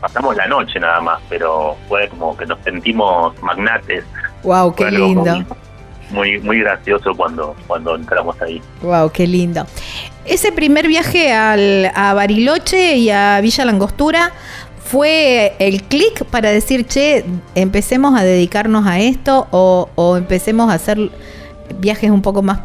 pasamos 0.00 0.34
la 0.34 0.46
noche 0.46 0.80
nada 0.80 1.00
más, 1.02 1.20
pero 1.28 1.76
fue 1.88 2.08
como 2.08 2.34
que 2.36 2.46
nos 2.46 2.58
sentimos 2.60 3.38
magnates. 3.42 4.04
Wow, 4.42 4.74
qué 4.74 4.90
lindo. 4.90 5.24
Muy, 5.24 5.46
muy, 6.14 6.38
muy 6.40 6.60
gracioso 6.60 7.12
cuando, 7.14 7.54
cuando 7.66 7.94
entramos 7.96 8.40
ahí. 8.40 8.62
Wow, 8.82 9.10
qué 9.10 9.26
lindo. 9.26 9.66
Ese 10.24 10.52
primer 10.52 10.88
viaje 10.88 11.32
al, 11.34 11.90
a 11.94 12.14
Bariloche 12.14 12.96
y 12.96 13.10
a 13.10 13.40
Villa 13.42 13.64
Langostura 13.66 14.32
fue 14.82 15.54
el 15.58 15.82
clic 15.82 16.24
para 16.26 16.50
decir, 16.50 16.86
che, 16.86 17.24
empecemos 17.54 18.18
a 18.18 18.24
dedicarnos 18.24 18.86
a 18.86 19.00
esto 19.00 19.46
o, 19.50 19.88
o 19.94 20.16
empecemos 20.16 20.70
a 20.70 20.74
hacer 20.74 20.98
viajes 21.80 22.10
un 22.10 22.22
poco 22.22 22.42
más, 22.42 22.60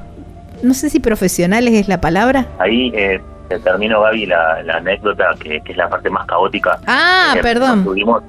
no 0.61 0.73
sé 0.73 0.89
si 0.89 0.99
profesionales 0.99 1.73
es 1.73 1.87
la 1.87 1.99
palabra. 2.01 2.45
Ahí 2.59 2.91
eh, 2.93 3.19
te 3.47 3.59
termino, 3.59 4.01
Gaby, 4.01 4.25
la, 4.25 4.61
la 4.63 4.75
anécdota 4.75 5.23
que, 5.39 5.61
que 5.61 5.71
es 5.71 5.77
la 5.77 5.89
parte 5.89 6.09
más 6.09 6.25
caótica. 6.27 6.79
Ah, 6.85 7.33
Eh, 7.37 7.41
perdón. 7.41 7.77
Nos 7.79 7.85
subimos, 7.85 8.23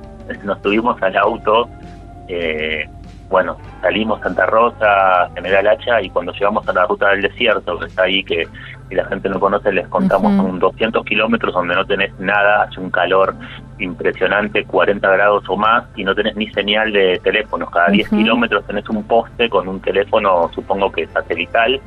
nos 0.45 0.59
subimos 0.63 1.03
al 1.03 1.17
auto, 1.17 1.69
eh, 2.29 2.89
bueno, 3.31 3.57
salimos 3.81 4.21
Santa 4.21 4.45
Rosa, 4.47 5.31
General 5.37 5.69
Hacha, 5.69 6.03
y 6.03 6.11
cuando 6.11 6.33
llegamos 6.33 6.69
a 6.69 6.73
la 6.73 6.85
ruta 6.85 7.11
del 7.11 7.23
desierto, 7.23 7.79
que 7.79 7.87
está 7.87 8.03
ahí, 8.03 8.25
que 8.25 8.49
si 8.89 8.97
la 8.97 9.05
gente 9.05 9.29
no 9.29 9.39
conoce, 9.39 9.73
les 9.73 9.87
contamos, 9.87 10.37
son 10.37 10.59
200 10.59 11.05
kilómetros 11.05 11.55
donde 11.55 11.77
no 11.77 11.87
tenés 11.87 12.13
nada, 12.19 12.65
hace 12.65 12.81
un 12.81 12.91
calor 12.91 13.37
impresionante, 13.79 14.65
40 14.65 15.09
grados 15.09 15.45
o 15.49 15.57
más, 15.57 15.85
y 15.95 16.03
no 16.03 16.13
tenés 16.13 16.35
ni 16.35 16.51
señal 16.51 16.93
de 16.93 17.21
teléfonos. 17.23 17.71
Cada 17.71 17.91
10 17.91 18.09
Ujú. 18.09 18.17
kilómetros 18.17 18.67
tenés 18.67 18.89
un 18.89 19.05
poste 19.05 19.49
con 19.49 19.69
un 19.69 19.81
teléfono, 19.81 20.51
supongo 20.53 20.91
que 20.91 21.07
satelital, 21.07 21.81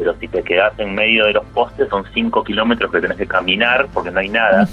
pero 0.00 0.14
si 0.18 0.28
te 0.28 0.42
quedás 0.42 0.72
en 0.78 0.94
medio 0.94 1.26
de 1.26 1.34
los 1.34 1.44
postes 1.48 1.86
son 1.90 2.06
5 2.14 2.42
kilómetros 2.42 2.90
que 2.90 3.02
tenés 3.02 3.18
que 3.18 3.26
caminar 3.26 3.86
porque 3.92 4.10
no 4.10 4.20
hay 4.20 4.30
nada. 4.30 4.66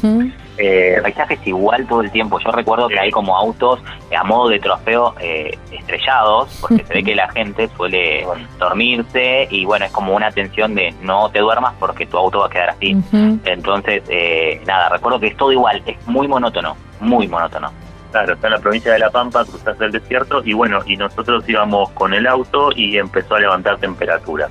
Eh, 0.57 0.93
El 0.95 1.01
paisaje 1.01 1.33
es 1.33 1.45
igual 1.45 1.85
todo 1.85 1.99
el 1.99 2.09
tiempo. 2.11 2.39
Yo 2.39 2.49
recuerdo 2.49 2.87
que 2.87 2.97
hay 2.97 3.11
como 3.11 3.35
autos 3.35 3.81
eh, 4.09 4.15
a 4.15 4.23
modo 4.23 4.47
de 4.47 4.59
trofeo 4.59 5.15
eh, 5.19 5.57
estrellados, 5.69 6.59
porque 6.61 6.85
se 6.85 6.93
ve 6.93 7.03
que 7.03 7.13
la 7.13 7.29
gente 7.29 7.67
suele 7.75 8.25
dormirse 8.57 9.49
y 9.51 9.65
bueno, 9.65 9.83
es 9.83 9.91
como 9.91 10.15
una 10.15 10.31
tensión 10.31 10.75
de 10.75 10.93
no 11.01 11.29
te 11.29 11.39
duermas 11.39 11.73
porque 11.77 12.05
tu 12.05 12.17
auto 12.17 12.39
va 12.39 12.45
a 12.45 12.49
quedar 12.49 12.69
así. 12.69 12.95
Entonces, 13.43 14.03
eh, 14.07 14.61
nada, 14.65 14.87
recuerdo 14.87 15.19
que 15.19 15.27
es 15.27 15.35
todo 15.35 15.51
igual, 15.51 15.83
es 15.85 15.97
muy 16.07 16.29
monótono, 16.29 16.77
muy 17.01 17.27
monótono. 17.27 17.69
Claro, 18.11 18.35
está 18.35 18.47
en 18.47 18.53
la 18.53 18.59
provincia 18.59 18.93
de 18.93 18.99
La 18.99 19.09
Pampa, 19.09 19.43
cruzaste 19.43 19.83
el 19.83 19.91
desierto 19.91 20.41
y 20.45 20.53
bueno, 20.53 20.79
y 20.85 20.95
nosotros 20.95 21.43
íbamos 21.49 21.89
con 21.89 22.13
el 22.13 22.25
auto 22.27 22.69
y 22.73 22.97
empezó 22.97 23.35
a 23.35 23.41
levantar 23.41 23.77
temperatura. 23.77 24.47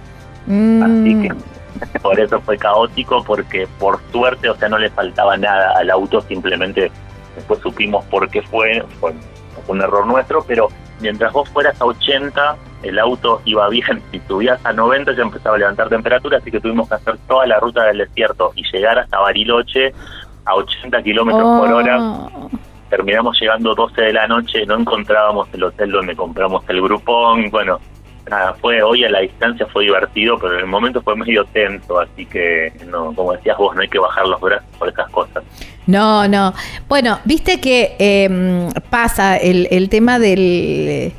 Mm. 0.47 0.83
Así 0.83 1.23
que 1.23 1.99
por 2.03 2.19
eso 2.19 2.41
fue 2.41 2.57
caótico 2.57 3.23
porque 3.25 3.69
por 3.79 4.01
suerte, 4.11 4.49
o 4.49 4.57
sea, 4.57 4.69
no 4.69 4.79
le 4.79 4.91
faltaba 4.91 5.37
nada 5.37 5.73
al 5.77 5.91
auto, 5.91 6.21
simplemente 6.23 6.91
después 7.35 7.61
supimos 7.61 8.05
por 8.07 8.29
qué 8.31 8.43
fue, 8.43 8.83
fue 9.01 9.13
un 9.69 9.83
error 9.83 10.07
nuestro, 10.07 10.45
pero 10.47 10.69
mientras 11.01 11.33
vos 11.33 11.49
fueras 11.51 11.81
a 11.81 11.85
80, 11.85 12.57
el 12.83 12.99
auto 12.99 13.43
iba 13.45 13.69
bien, 13.69 14.03
si 14.11 14.21
subías 14.21 14.65
a 14.65 14.73
90 14.73 15.13
ya 15.15 15.23
empezaba 15.23 15.57
a 15.57 15.59
levantar 15.59 15.89
temperatura, 15.89 16.39
así 16.39 16.51
que 16.51 16.61
tuvimos 16.61 16.89
que 16.89 16.95
hacer 16.95 17.17
toda 17.29 17.47
la 17.47 17.59
ruta 17.61 17.85
del 17.85 17.99
desierto 17.99 18.53
y 18.55 18.63
llegar 18.73 18.99
hasta 18.99 19.19
Bariloche 19.19 19.93
a 20.45 20.55
80 20.55 21.03
kilómetros 21.03 21.59
por 21.59 21.73
hora 21.73 21.99
Oh. 21.99 22.51
terminamos 22.89 23.39
llegando 23.41 23.75
12 23.75 24.01
de 24.01 24.13
la 24.13 24.29
noche, 24.29 24.65
no 24.67 24.79
encontrábamos 24.79 25.49
el 25.53 25.65
hotel 25.65 25.91
donde 25.91 26.15
compramos 26.15 26.65
el 26.69 26.81
grupón, 26.81 27.51
bueno, 27.51 27.81
nada, 28.29 28.55
fue 28.61 28.83
hoy 28.83 29.05
a 29.05 29.11
la 29.11 29.21
distancia 29.21 29.67
fue 29.73 29.85
divertido, 29.85 30.39
pero 30.39 30.55
en 30.55 30.61
el 30.61 30.67
momento 30.67 31.01
fue 31.03 31.15
medio 31.17 31.45
tenso, 31.47 32.01
así 32.01 32.27
que 32.27 32.73
no, 32.91 33.13
como 33.15 33.33
decías 33.33 33.57
vos, 33.59 33.75
no 33.75 33.83
hay 33.83 33.89
que 33.89 33.99
bajar 33.99 34.27
los 34.27 34.41
brazos 34.41 34.67
por 34.79 34.89
esas 34.89 35.09
cosas. 35.11 35.43
No, 35.87 36.27
no. 36.27 36.53
Bueno, 36.89 37.21
viste 37.25 37.61
que 37.61 37.95
eh, 37.99 38.69
pasa 38.91 39.37
el, 39.37 39.69
el 39.71 39.89
tema 39.89 40.19
del, 40.19 41.13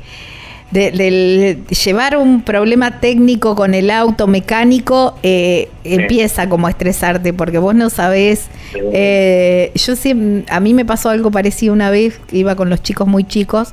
de- 0.70 0.90
del 0.90 1.64
llevar 1.68 2.18
un 2.18 2.42
problema 2.42 3.00
técnico 3.00 3.54
con 3.54 3.72
el 3.72 3.90
auto 3.90 4.26
mecánico, 4.26 5.18
eh, 5.22 5.70
empieza 5.84 6.50
como 6.50 6.66
a 6.66 6.70
estresarte 6.70 7.32
porque 7.32 7.56
vos 7.56 7.74
no 7.74 7.88
sabés. 7.88 8.48
Sí. 8.72 8.80
eh, 8.92 9.72
yo 9.74 9.94
siem- 9.94 10.44
a 10.50 10.60
mí 10.60 10.74
me 10.74 10.84
pasó 10.84 11.08
algo 11.08 11.30
parecido 11.30 11.72
una 11.72 11.88
vez, 11.90 12.18
que 12.28 12.36
iba 12.36 12.54
con 12.54 12.68
los 12.68 12.82
chicos 12.82 13.06
muy 13.08 13.24
chicos 13.24 13.72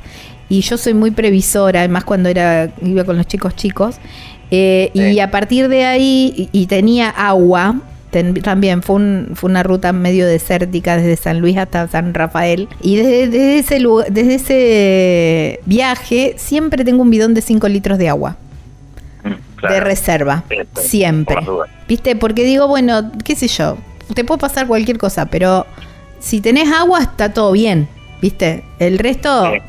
y 0.50 0.62
yo 0.62 0.78
soy 0.78 0.94
muy 0.94 1.12
previsora, 1.12 1.80
además 1.80 2.04
cuando 2.04 2.30
era 2.30 2.70
iba 2.82 3.04
con 3.04 3.18
los 3.18 3.28
chicos 3.28 3.56
chicos. 3.56 3.96
eh, 4.52 4.92
Y 4.94 5.20
a 5.20 5.32
partir 5.32 5.68
de 5.70 5.86
ahí, 5.86 6.50
y, 6.54 6.62
y 6.62 6.68
tenía 6.68 7.10
agua, 7.10 7.76
ten- 8.12 8.36
también 8.42 8.82
fue, 8.84 8.98
un- 8.98 9.32
fue 9.34 9.50
una 9.50 9.64
ruta 9.64 9.92
medio 9.92 10.28
desértica 10.28 10.98
desde 10.98 11.16
San 11.18 11.40
Luis 11.40 11.58
hasta 11.58 11.88
San 11.88 12.14
Rafael. 12.14 12.68
Y 12.82 12.96
desde, 12.98 13.28
desde 13.28 13.58
ese, 13.60 13.80
lu- 13.80 14.04
desde 14.10 14.36
ese 14.36 15.60
viaje 15.66 16.36
siempre 16.38 16.86
tengo 16.86 17.02
un 17.02 17.10
bidón 17.10 17.34
de 17.34 17.42
5 17.42 17.68
litros 17.68 17.98
de 17.98 18.08
agua, 18.10 18.38
Mm, 19.24 19.34
claro. 19.58 19.74
de 19.76 19.82
reserva, 19.82 20.44
Sí, 20.50 20.56
siempre. 20.82 21.38
por. 21.44 21.68
¿Viste? 21.88 22.16
Porque 22.16 22.44
digo, 22.44 22.68
bueno, 22.68 23.12
qué 23.24 23.36
sé 23.36 23.48
yo, 23.48 23.78
te 24.14 24.24
puede 24.24 24.40
pasar 24.40 24.68
cualquier 24.68 24.98
cosa, 25.00 25.26
pero 25.26 25.66
si 26.20 26.40
tenés 26.40 26.72
agua 26.72 27.02
está 27.02 27.34
todo 27.34 27.52
bien, 27.52 27.88
¿viste? 28.22 28.64
El 28.80 29.00
resto 29.00 29.52
Sí. 29.52 29.60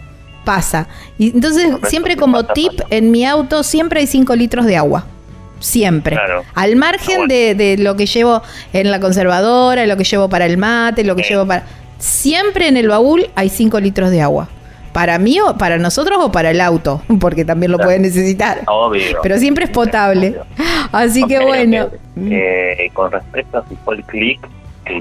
Pasa. 0.47 0.88
Y 1.18 1.32
entonces, 1.34 1.66
siempre 1.88 2.16
como 2.16 2.40
pasa, 2.40 2.55
tip, 2.55 2.72
pasa. 2.78 2.88
en 2.90 3.11
mi 3.11 3.26
auto 3.26 3.62
siempre 3.62 4.01
hay 4.01 4.07
5 4.07 4.34
litros 4.36 4.64
de 4.64 4.78
agua. 4.78 5.05
Siempre. 5.61 6.16
Claro. 6.16 6.44
Al 6.55 6.76
margen 6.76 7.16
bueno. 7.26 7.34
de, 7.34 7.55
de 7.55 7.76
lo 7.78 7.97
que 7.97 8.07
llevo 8.07 8.42
en 8.72 8.90
la 8.90 9.01
conservadora, 9.01 9.84
lo 9.86 9.97
que 9.97 10.05
llevo 10.05 10.28
para 10.28 10.47
el 10.47 10.57
mate, 10.57 11.05
lo 11.05 11.16
que 11.16 11.22
Sí. 11.24 11.30
llevo 11.30 11.47
para... 11.47 11.64
Siempre 11.99 12.68
en 12.68 12.76
el 12.76 12.88
baúl 12.88 13.26
hay 13.34 13.49
5 13.49 13.80
litros 13.80 14.11
de 14.11 14.20
agua. 14.22 14.49
Para 14.92 15.18
mí 15.18 15.40
o 15.40 15.57
para 15.59 15.76
nosotros 15.78 16.18
o 16.22 16.30
para 16.32 16.51
el 16.51 16.61
auto, 16.61 17.03
porque 17.20 17.44
también 17.44 17.72
lo 17.72 17.78
Claro. 17.78 17.88
pueden 17.88 18.03
necesitar. 18.03 18.62
Obvio. 18.66 19.18
Pero 19.22 19.38
siempre 19.38 19.64
es 19.64 19.70
potable. 19.70 20.36
Así 20.92 21.22
que 21.24 21.38
bueno. 21.44 21.88
Eh, 22.18 22.90
con 22.94 23.11
respecto 23.12 23.59
a 23.59 23.64
si 23.68 23.76
fue 23.84 23.97
el 23.97 24.05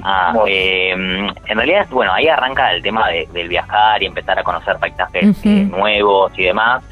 Ah, 0.03 0.33
eh, 0.47 0.89
en 0.91 1.57
realidad, 1.57 1.87
bueno, 1.91 2.13
ahí 2.13 2.27
arranca 2.27 2.71
el 2.73 2.81
tema 2.81 3.07
de- 3.09 3.27
del 3.33 3.47
viajar 3.49 4.01
y 4.01 4.05
empezar 4.07 4.37
a 4.39 4.43
conocer 4.43 4.77
paisajes 4.79 5.45
eh, 5.45 5.67
nuevos 5.69 6.31
y 6.37 6.43
demás. 6.43 6.83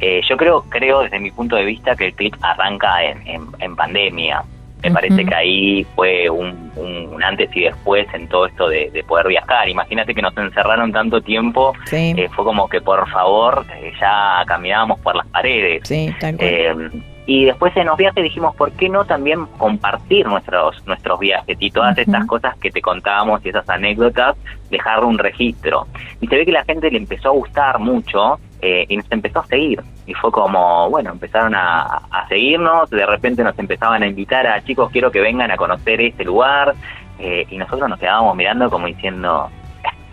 Eh, 0.00 0.20
yo 0.28 0.36
creo, 0.36 0.62
creo 0.68 1.02
desde 1.02 1.18
mi 1.18 1.30
punto 1.30 1.56
de 1.56 1.64
vista 1.64 1.94
que 1.96 2.06
el 2.06 2.14
clip 2.14 2.34
arranca 2.42 3.02
en, 3.04 3.26
en- 3.26 3.46
en 3.60 3.76
pandemia. 3.76 4.42
Me 4.82 4.90
parece 4.90 5.24
que 5.24 5.34
ahí 5.34 5.86
fue 5.94 6.28
un, 6.28 6.70
un 6.76 7.22
antes 7.24 7.48
y 7.56 7.62
después 7.62 8.06
en 8.12 8.28
todo 8.28 8.44
esto 8.44 8.68
de, 8.68 8.90
de 8.90 9.02
poder 9.02 9.28
viajar. 9.28 9.66
Imagínate 9.66 10.14
que 10.14 10.20
nos 10.20 10.36
encerraron 10.36 10.92
tanto 10.92 11.22
tiempo, 11.22 11.72
Sí, 11.86 12.12
eh, 12.14 12.28
fue 12.36 12.44
como 12.44 12.68
que 12.68 12.82
por 12.82 13.08
favor 13.08 13.64
eh, 13.76 13.94
ya 13.98 14.42
caminábamos 14.46 15.00
por 15.00 15.16
las 15.16 15.26
paredes. 15.28 15.88
sí, 15.88 16.14
tal 16.20 16.36
cual. 16.36 16.90
Y 17.26 17.46
después 17.46 17.74
en 17.76 17.86
los 17.86 17.96
viajes 17.96 18.22
dijimos, 18.22 18.54
¿por 18.54 18.70
qué 18.72 18.88
no 18.88 19.04
también 19.04 19.46
compartir 19.58 20.26
nuestros 20.26 20.86
nuestros 20.86 21.18
viajes 21.18 21.56
y 21.58 21.70
todas 21.70 21.96
estas 21.96 22.26
cosas 22.26 22.56
que 22.58 22.70
te 22.70 22.82
contábamos 22.82 23.44
y 23.44 23.48
esas 23.48 23.68
anécdotas, 23.68 24.36
dejar 24.70 25.04
un 25.04 25.16
registro? 25.16 25.86
Y 26.20 26.26
se 26.26 26.36
ve 26.36 26.44
que 26.44 26.52
la 26.52 26.64
gente 26.64 26.90
le 26.90 26.98
empezó 26.98 27.28
a 27.28 27.32
gustar 27.32 27.78
mucho 27.78 28.38
eh, 28.60 28.84
y 28.88 28.96
nos 28.98 29.10
empezó 29.10 29.40
a 29.40 29.46
seguir. 29.46 29.80
Y 30.06 30.12
fue 30.14 30.30
como, 30.30 30.90
bueno, 30.90 31.12
empezaron 31.12 31.54
a, 31.54 31.82
a 32.10 32.28
seguirnos, 32.28 32.90
de 32.90 33.06
repente 33.06 33.42
nos 33.42 33.58
empezaban 33.58 34.02
a 34.02 34.06
invitar 34.06 34.46
a 34.46 34.62
chicos, 34.62 34.90
quiero 34.92 35.10
que 35.10 35.20
vengan 35.20 35.50
a 35.50 35.56
conocer 35.56 36.00
este 36.02 36.24
lugar. 36.24 36.74
eh, 37.18 37.46
y 37.48 37.56
nosotros 37.56 37.88
nos 37.88 37.98
quedábamos 37.98 38.36
mirando 38.36 38.68
como 38.68 38.86
diciendo, 38.86 39.48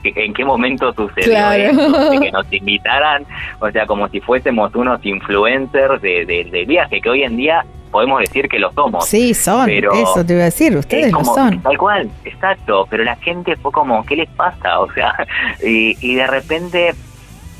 ¿en 0.04 0.34
qué 0.34 0.44
momento 0.46 0.94
sucedió 0.94 1.32
Claro. 1.32 1.64
esto? 1.64 2.10
De 2.12 2.20
que 2.20 2.32
nos 2.34 2.52
invitaran 2.54 3.26
o 3.60 3.70
sea, 3.72 3.86
como 3.86 4.08
si 4.10 4.20
fuésemos 4.22 4.74
unos 4.76 5.06
influencers 5.06 6.02
de, 6.02 6.26
de- 6.26 6.46
del 6.52 6.66
viaje, 6.66 7.00
que 7.02 7.10
hoy 7.10 7.24
en 7.24 7.38
día 7.38 7.64
podemos 7.92 8.22
decir 8.22 8.48
que 8.48 8.58
lo 8.58 8.72
somos. 8.72 9.06
Sí, 9.06 9.34
son. 9.34 9.66
pero 9.66 9.92
Eso 9.94 10.26
te 10.26 10.34
iba 10.34 10.44
a 10.44 10.46
decir. 10.46 10.76
Ustedes 10.78 11.08
Es 11.08 11.12
lo 11.12 11.20
como, 11.20 11.36
son. 11.36 11.62
Tal 11.62 11.78
cual, 11.78 12.10
exacto. 12.24 12.88
Pero 12.90 13.04
la 13.04 13.18
gente 13.18 13.56
fue 13.58 13.72
como, 13.72 14.06
¿qué 14.06 14.16
les 14.16 14.30
pasa? 14.30 14.80
O 14.80 14.92
sea, 14.94 15.14
y, 15.64 15.98
y 16.00 16.16
de 16.16 16.26
repente 16.28 16.94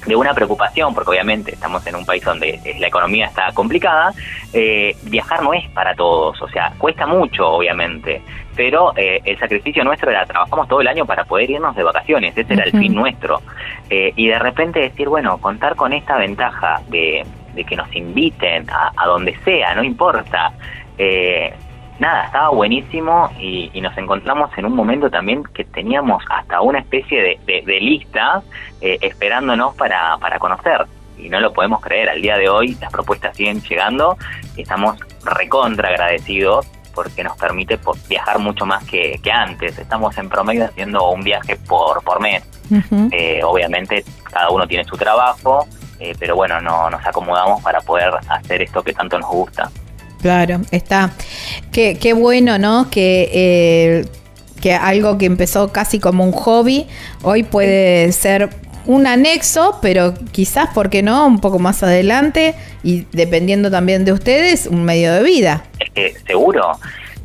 de 0.06 0.16
una 0.16 0.34
preocupación, 0.34 0.94
porque 0.94 1.12
obviamente 1.12 1.54
estamos 1.54 1.86
en 1.88 1.96
un 1.96 2.06
país 2.06 2.24
donde 2.24 2.60
eh, 2.64 2.76
la 2.80 2.88
economía 2.88 3.28
está 3.28 3.52
complicada, 3.54 4.14
eh, 4.54 4.96
viajar 5.04 5.44
no 5.44 5.54
es 5.54 5.70
para 5.70 5.94
todos, 5.96 6.42
o 6.42 6.48
sea, 6.50 6.74
cuesta 6.78 7.06
mucho, 7.06 7.48
obviamente, 7.48 8.22
pero 8.56 8.94
eh, 8.96 9.22
el 9.24 9.38
sacrificio 9.40 9.84
nuestro 9.84 10.12
era, 10.12 10.26
trabajamos 10.26 10.68
todo 10.68 10.82
el 10.82 10.88
año 10.88 11.06
para 11.06 11.24
poder 11.24 11.50
irnos 11.50 11.76
de 11.76 11.84
vacaciones, 11.84 12.38
ese 12.38 12.54
era 12.54 12.64
el 12.66 12.72
fin 12.72 12.94
nuestro. 12.94 13.42
Eh, 13.90 14.14
y 14.16 14.28
de 14.28 14.40
repente 14.40 14.80
decir, 14.80 15.08
bueno, 15.08 15.38
contar 15.38 15.76
con 15.76 15.94
esta 15.94 16.18
ventaja 16.18 16.82
de, 16.90 17.26
de 17.54 17.64
que 17.64 17.76
nos 17.76 17.94
inviten 17.96 18.70
a, 18.70 18.92
a 18.96 19.08
donde 19.08 19.36
sea, 19.44 19.76
no 19.76 19.84
importa. 19.84 20.54
Eh, 20.98 21.54
nada, 22.02 22.26
estaba 22.26 22.50
buenísimo 22.50 23.30
y, 23.40 23.70
y 23.74 23.80
nos 23.80 23.98
encontramos 23.98 24.50
en 24.58 24.66
un 24.66 24.76
momento 24.76 25.10
también 25.10 25.44
que 25.54 25.64
teníamos 25.64 26.24
hasta 26.30 26.60
una 26.62 26.80
especie 26.80 27.22
de, 27.22 27.40
de- 27.46 27.62
de 27.66 27.80
lista 27.80 28.42
eh, 28.82 28.98
esperándonos 29.02 29.76
para, 29.76 30.18
para 30.18 30.38
conocer. 30.40 30.86
Y 31.18 31.30
no 31.30 31.40
lo 31.40 31.54
podemos 31.54 31.80
creer, 31.82 32.10
al 32.10 32.22
día 32.22 32.36
de 32.38 32.50
hoy 32.50 32.76
las 32.82 32.92
propuestas 32.92 33.38
siguen 33.38 33.62
llegando 33.62 34.18
y 34.58 34.64
estamos 34.64 34.98
recontra 35.24 35.90
agradecidos 35.90 36.66
porque 36.96 37.24
nos 37.24 37.38
permite 37.38 37.80
viajar 38.10 38.40
mucho 38.40 38.66
más 38.66 38.84
que, 38.86 39.20
que 39.24 39.32
antes. 39.32 39.78
Estamos 39.78 40.18
en 40.18 40.28
promedio 40.28 40.66
haciendo 40.66 41.10
un 41.12 41.22
viaje 41.24 41.56
por, 41.56 42.04
por 42.04 42.20
mes. 42.20 42.44
Eh, 43.12 43.42
obviamente 43.44 44.04
cada 44.24 44.50
uno 44.50 44.66
tiene 44.66 44.84
su 44.86 44.98
trabajo, 44.98 45.68
eh, 46.00 46.14
pero 46.20 46.36
bueno, 46.36 46.60
no, 46.60 46.90
nos 46.90 47.06
acomodamos 47.06 47.62
para 47.62 47.80
poder 47.82 48.12
hacer 48.28 48.62
esto 48.64 48.82
que 48.82 48.92
tanto 48.94 49.20
nos 49.20 49.30
gusta. 49.30 49.70
Claro, 50.22 50.62
está. 50.72 51.12
Qué, 51.72 51.98
qué 52.00 52.14
bueno, 52.14 52.58
¿no? 52.58 52.90
Que, 52.90 53.30
eh, 53.34 54.06
que 54.62 54.74
algo 54.74 55.18
que 55.18 55.26
empezó 55.26 55.72
casi 55.72 56.00
como 56.00 56.24
un 56.24 56.32
hobby, 56.32 56.88
hoy 57.24 57.44
puede 57.44 58.12
ser 58.12 58.50
un 58.86 59.08
anexo, 59.08 59.80
pero 59.82 60.14
quizás, 60.32 60.70
¿por 60.74 60.90
qué 60.90 61.04
no? 61.04 61.26
Un 61.26 61.40
poco 61.40 61.60
más 61.60 61.84
adelante 61.84 62.56
y 62.84 63.06
dependiendo 63.12 63.70
también 63.70 64.06
de 64.06 64.14
ustedes, 64.14 64.68
un 64.68 64.84
medio 64.84 65.14
de 65.14 65.24
vida. 65.24 65.64
Es 65.80 65.90
que 65.92 66.14
seguro, 66.26 66.80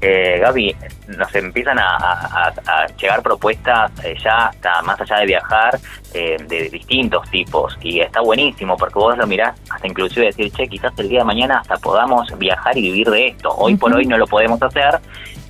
eh, 0.09 0.39
Gaby, 0.41 0.77
nos 1.19 1.35
empiezan 1.35 1.79
a, 1.79 1.97
a- 1.97 2.53
a- 2.67 2.83
a 2.83 2.87
llegar 3.01 3.23
propuestas 3.23 3.91
eh, 4.05 4.15
ya 4.23 4.47
hasta 4.49 4.83
más 4.83 5.01
allá 5.01 5.17
de 5.19 5.27
viajar 5.27 5.79
eh, 6.15 6.37
de 6.49 6.69
distintos 6.71 7.29
tipos 7.31 7.77
y 7.81 8.01
está 8.01 8.21
buenísimo 8.21 8.77
porque 8.77 8.99
vos 8.99 9.17
lo 9.19 9.27
mirás 9.27 9.59
hasta 9.71 9.87
inclusive 9.87 10.27
decir, 10.27 10.51
che, 10.53 10.69
quizás 10.69 10.93
el 10.99 11.09
día 11.09 11.21
de 11.21 11.25
mañana 11.25 11.59
hasta 11.59 11.77
podamos 11.77 12.27
viajar 12.39 12.77
y 12.79 12.83
vivir 12.83 13.11
de 13.11 13.27
esto. 13.29 13.51
Hoy 13.57 13.77
por 13.77 13.93
hoy 13.95 14.07
no 14.07 14.17
lo 14.19 14.27
podemos 14.27 14.63
hacer, 14.63 14.99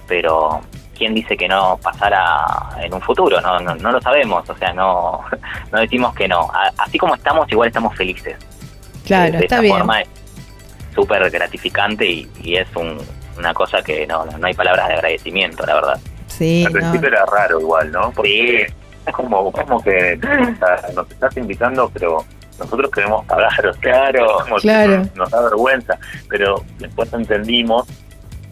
pero 0.08 0.60
¿quién 0.96 1.12
dice 1.14 1.36
que 1.36 1.48
no 1.48 1.78
pasará 1.82 2.44
en 2.80 2.94
un 2.94 3.00
futuro? 3.02 3.40
No, 3.40 3.58
no, 3.60 3.74
no 3.74 3.92
lo 3.92 4.00
sabemos, 4.00 4.48
o 4.48 4.56
sea, 4.56 4.72
no, 4.72 5.22
no 5.72 5.78
decimos 5.80 6.14
que 6.14 6.26
no. 6.28 6.40
A- 6.52 6.72
así 6.78 6.96
como 6.98 7.14
estamos, 7.14 7.50
igual 7.52 7.68
estamos 7.68 7.94
felices. 7.96 8.36
Claro, 9.04 9.32
de, 9.32 9.38
de 9.38 9.44
está 9.44 9.56
esa 9.56 9.62
bien. 9.62 9.76
forma 9.76 10.00
es 10.00 10.08
súper 10.94 11.30
gratificante 11.30 12.06
y, 12.06 12.28
y 12.42 12.56
es 12.56 12.68
un- 12.74 12.98
una 13.38 13.54
cosa 13.54 13.82
que 13.82 14.06
no, 14.06 14.24
no, 14.24 14.38
no 14.38 14.46
hay 14.46 14.54
palabras 14.54 14.88
de 14.88 14.94
agradecimiento, 14.94 15.64
la 15.66 15.74
verdad. 15.74 16.00
Sí, 16.26 16.64
Al 16.66 16.72
no. 16.72 16.78
principio 16.78 17.08
era 17.08 17.24
raro 17.26 17.60
igual, 17.60 17.90
¿no? 17.92 18.10
Porque 18.12 18.62
es 18.62 19.14
como, 19.14 19.50
como 19.52 19.82
que 19.82 20.18
sea, 20.20 20.88
nos 20.94 21.10
estás 21.10 21.36
invitando, 21.36 21.90
pero 21.92 22.24
nosotros 22.58 22.90
queremos 22.90 23.24
pagar, 23.26 23.66
o 23.66 23.72
sea, 23.74 23.80
Claro, 23.80 24.38
como 24.42 24.56
que 24.56 24.62
claro. 24.62 24.98
Nos, 24.98 25.16
nos 25.16 25.30
da 25.30 25.42
vergüenza, 25.42 25.98
pero 26.28 26.64
después 26.78 27.12
entendimos 27.12 27.86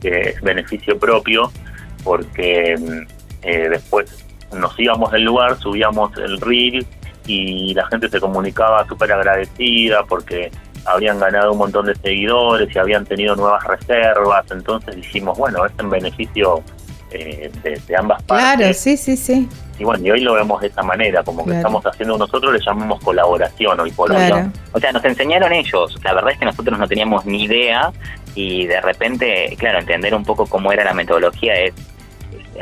que 0.01 0.21
es 0.31 0.41
beneficio 0.43 0.99
propio 0.99 1.51
porque 2.05 2.77
mm, 2.79 3.07
eh, 3.43 3.69
después 3.71 4.25
nos 4.53 4.79
íbamos 4.79 5.11
del 5.11 5.23
lugar, 5.23 5.57
subíamos 5.59 6.17
el 6.19 6.41
reel 6.41 6.87
y 7.27 7.73
la 7.75 7.87
gente 7.87 8.09
se 8.09 8.21
comunicaba 8.21 8.87
súper 8.87 9.11
agradecida 9.13 10.05
porque 10.05 10.51
habían 10.87 11.19
ganado 11.19 11.53
un 11.53 11.59
montón 11.59 11.87
de 11.87 11.95
seguidores 11.97 12.75
y 12.75 12.79
habían 12.79 13.05
tenido 13.05 13.35
nuevas 13.37 13.63
reservas, 13.65 14.45
entonces 14.51 14.97
dijimos, 14.97 15.37
bueno, 15.39 15.65
es 15.65 15.73
en 15.79 15.91
beneficio 15.91 16.63
eh, 17.11 17.51
de, 17.63 17.81
de 17.87 17.97
ambas 17.97 18.23
Claro, 18.25 18.59
partes. 18.61 18.81
sí, 18.81 18.97
sí, 18.97 19.17
sí. 19.17 19.49
Y 19.79 19.85
bueno, 19.85 20.05
y 20.07 20.11
hoy 20.13 20.21
lo 20.21 20.35
vemos 20.35 20.61
de 20.61 20.69
esa 20.69 20.83
manera, 20.83 21.23
como 21.25 21.39
que 21.45 21.51
Claro. 21.51 21.59
estamos 21.59 21.87
haciendo 21.87 22.17
nosotros, 22.19 22.53
le 22.53 22.61
llamamos 22.65 23.01
colaboración 23.03 23.79
hoy 23.81 23.91
por 23.93 24.09
Claro. 24.11 24.37
hoy. 24.37 24.43
O 24.73 24.79
sea, 24.81 24.93
nos 24.93 25.05
enseñaron 25.05 25.53
ellos. 25.53 25.97
La 26.05 26.13
verdad 26.15 26.31
es 26.33 26.39
que 26.39 26.45
nosotros 26.45 26.79
no 26.79 26.87
teníamos 26.87 27.25
ni 27.27 27.45
idea 27.45 27.93
y 28.35 28.67
de 28.67 28.81
repente, 28.81 29.55
claro, 29.59 29.79
entender 29.81 30.15
un 30.15 30.25
poco 30.25 30.47
cómo 30.47 30.71
era 30.73 30.85
la 30.85 30.95
metodología 30.95 31.55
es, 31.55 31.73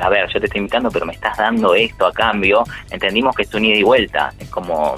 a 0.00 0.08
ver, 0.08 0.26
yo 0.32 0.40
te 0.40 0.46
estoy 0.46 0.60
invitando, 0.60 0.90
pero 0.90 1.04
me 1.04 1.12
estás 1.12 1.36
dando 1.36 1.74
esto 1.74 2.06
a 2.06 2.12
cambio. 2.12 2.64
Entendimos 2.90 3.34
que 3.36 3.42
es 3.42 3.52
un 3.54 3.64
ida 3.64 3.76
y 3.76 3.82
vuelta. 3.82 4.32
Es 4.38 4.48
como, 4.48 4.96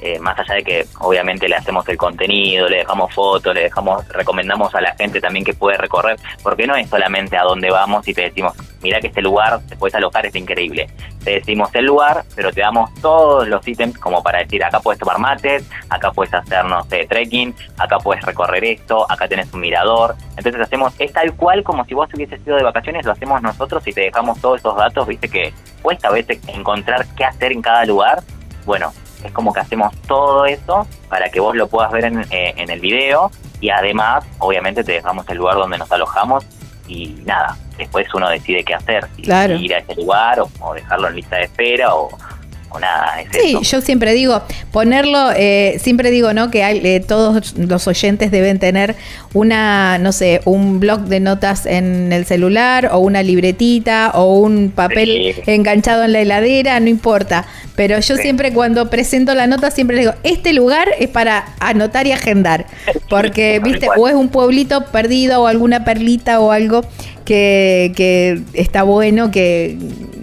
eh, 0.00 0.18
más 0.18 0.38
allá 0.38 0.54
de 0.54 0.62
que 0.62 0.86
obviamente 1.00 1.48
le 1.48 1.56
hacemos 1.56 1.88
el 1.88 1.96
contenido, 1.96 2.68
le 2.68 2.78
dejamos 2.78 3.12
fotos, 3.14 3.54
le 3.54 3.62
dejamos, 3.62 4.06
recomendamos 4.08 4.74
a 4.74 4.80
la 4.80 4.94
gente 4.94 5.20
también 5.20 5.44
que 5.44 5.54
puede 5.54 5.78
recorrer, 5.78 6.18
porque 6.42 6.66
no 6.66 6.76
es 6.76 6.88
solamente 6.88 7.36
a 7.36 7.42
dónde 7.42 7.70
vamos 7.70 8.06
y 8.06 8.14
te 8.14 8.22
decimos, 8.22 8.52
mira 8.82 9.00
que 9.00 9.08
este 9.08 9.22
lugar 9.22 9.60
te 9.68 9.76
puedes 9.76 9.94
alojar, 9.94 10.26
es 10.26 10.34
increíble. 10.34 10.86
Te 11.24 11.32
decimos 11.32 11.74
el 11.74 11.86
lugar, 11.86 12.24
pero 12.36 12.52
te 12.52 12.60
damos 12.60 12.92
todos 13.00 13.48
los 13.48 13.66
ítems 13.66 13.98
como 13.98 14.22
para 14.22 14.40
decir, 14.40 14.62
acá 14.62 14.80
puedes 14.80 15.00
tomar 15.00 15.18
mates, 15.18 15.68
acá 15.88 16.12
puedes 16.12 16.32
hacer, 16.32 16.64
no 16.64 16.84
sé, 16.84 17.06
trekking, 17.08 17.54
acá 17.78 17.98
puedes 17.98 18.24
recorrer 18.24 18.64
esto, 18.64 19.10
acá 19.10 19.26
tenés 19.26 19.52
un 19.52 19.60
mirador. 19.60 20.14
Entonces 20.36 20.60
hacemos, 20.60 20.94
es 20.98 21.12
tal 21.12 21.34
cual 21.34 21.64
como 21.64 21.84
si 21.84 21.94
vos 21.94 22.08
hubieses 22.14 22.40
ido 22.46 22.56
de 22.56 22.62
vacaciones, 22.62 23.04
lo 23.04 23.12
hacemos 23.12 23.42
nosotros 23.42 23.86
y 23.88 23.92
te 23.92 24.02
dejamos 24.02 24.40
todos 24.40 24.60
esos 24.60 24.76
datos, 24.76 25.06
viste 25.06 25.28
que 25.28 25.52
cuesta 25.82 26.08
a 26.08 26.12
veces 26.12 26.38
encontrar 26.48 27.06
qué 27.16 27.24
hacer 27.24 27.52
en 27.52 27.62
cada 27.62 27.84
lugar. 27.84 28.22
Bueno, 28.64 28.92
es 29.24 29.32
como 29.32 29.52
que 29.52 29.60
hacemos 29.60 29.94
todo 30.06 30.44
eso 30.46 30.86
para 31.08 31.30
que 31.30 31.40
vos 31.40 31.54
lo 31.56 31.68
puedas 31.68 31.90
ver 31.92 32.04
en, 32.06 32.20
eh, 32.30 32.54
en 32.56 32.70
el 32.70 32.80
video 32.80 33.30
y 33.60 33.70
además, 33.70 34.24
obviamente, 34.38 34.84
te 34.84 34.92
dejamos 34.92 35.28
el 35.28 35.38
lugar 35.38 35.56
donde 35.56 35.78
nos 35.78 35.90
alojamos 35.90 36.44
y 36.88 37.08
nada, 37.24 37.56
después 37.78 38.06
uno 38.14 38.28
decide 38.28 38.62
qué 38.64 38.74
hacer, 38.74 39.08
si 39.16 39.22
Claro. 39.22 39.54
ir 39.54 39.74
a 39.74 39.78
ese 39.78 39.94
lugar 39.96 40.40
o, 40.40 40.48
o 40.60 40.74
dejarlo 40.74 41.08
en 41.08 41.16
lista 41.16 41.36
de 41.36 41.44
espera 41.44 41.94
o, 41.94 42.06
o 42.06 42.35
nada, 42.78 43.20
es 43.20 43.28
Sí, 43.32 43.50
eso. 43.50 43.62
yo 43.62 43.80
siempre 43.80 44.12
digo, 44.14 44.42
ponerlo, 44.72 45.30
eh, 45.36 45.78
siempre 45.80 46.10
digo, 46.10 46.32
¿no? 46.32 46.50
Que 46.50 46.62
hay, 46.64 46.80
eh, 46.84 47.00
todos 47.00 47.54
los 47.56 47.86
oyentes 47.86 48.30
deben 48.30 48.58
tener 48.58 48.96
una, 49.34 49.98
no 49.98 50.12
sé, 50.12 50.40
un 50.44 50.80
blog 50.80 51.02
de 51.02 51.20
notas 51.20 51.66
en 51.66 52.12
el 52.12 52.24
celular 52.26 52.90
o 52.92 52.98
una 52.98 53.22
libretita 53.22 54.10
o 54.14 54.36
un 54.38 54.70
papel 54.74 55.34
Sí. 55.36 55.42
enganchado 55.46 56.04
en 56.04 56.12
la 56.12 56.20
heladera, 56.20 56.78
no 56.80 56.88
importa. 56.88 57.46
Pero 57.74 57.98
yo 58.00 58.16
Sí. 58.16 58.22
siempre 58.22 58.52
cuando 58.52 58.88
presento 58.88 59.34
la 59.34 59.46
nota 59.46 59.70
siempre 59.70 59.98
digo, 59.98 60.12
este 60.22 60.52
lugar 60.54 60.88
es 60.98 61.08
para 61.08 61.44
anotar 61.60 62.06
y 62.06 62.12
agendar. 62.12 62.66
Porque, 63.10 63.60
viste, 63.62 63.88
o 63.96 64.08
es 64.08 64.14
un 64.14 64.28
pueblito 64.28 64.86
perdido 64.86 65.42
o 65.42 65.46
alguna 65.46 65.84
perlita 65.84 66.40
o 66.40 66.50
algo 66.52 66.82
que, 67.24 67.92
que 67.96 68.40
está 68.54 68.82
bueno 68.84 69.30
que 69.30 69.76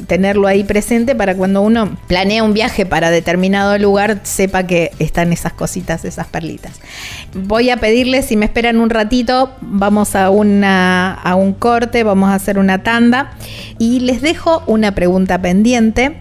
tenerlo 0.07 0.47
ahí 0.47 0.63
presente 0.63 1.15
para 1.15 1.35
cuando 1.35 1.61
uno 1.61 1.97
planea 2.07 2.43
un 2.43 2.53
viaje 2.53 2.85
para 2.85 3.11
determinado 3.11 3.77
lugar, 3.77 4.19
sepa 4.23 4.63
que 4.63 4.91
están 4.99 5.34
esas 5.34 5.53
cositas, 5.53 6.05
esas 6.05 6.27
perlitas. 6.27 6.80
Voy 7.34 7.69
a 7.69 7.77
pedirles, 7.77 8.25
si 8.25 8.38
me 8.38 8.45
esperan 8.45 8.80
un 8.80 8.89
ratito, 8.89 9.51
vamos 9.61 10.15
a, 10.15 10.30
una, 10.30 11.13
a 11.13 11.35
un 11.35 11.53
corte, 11.53 12.03
vamos 12.03 12.30
a 12.30 12.35
hacer 12.35 12.57
una 12.57 12.84
tanda 12.84 13.31
y 13.80 14.01
les 14.01 14.21
dejo 14.21 14.63
una 14.67 14.93
pregunta 14.93 15.41
pendiente 15.41 16.17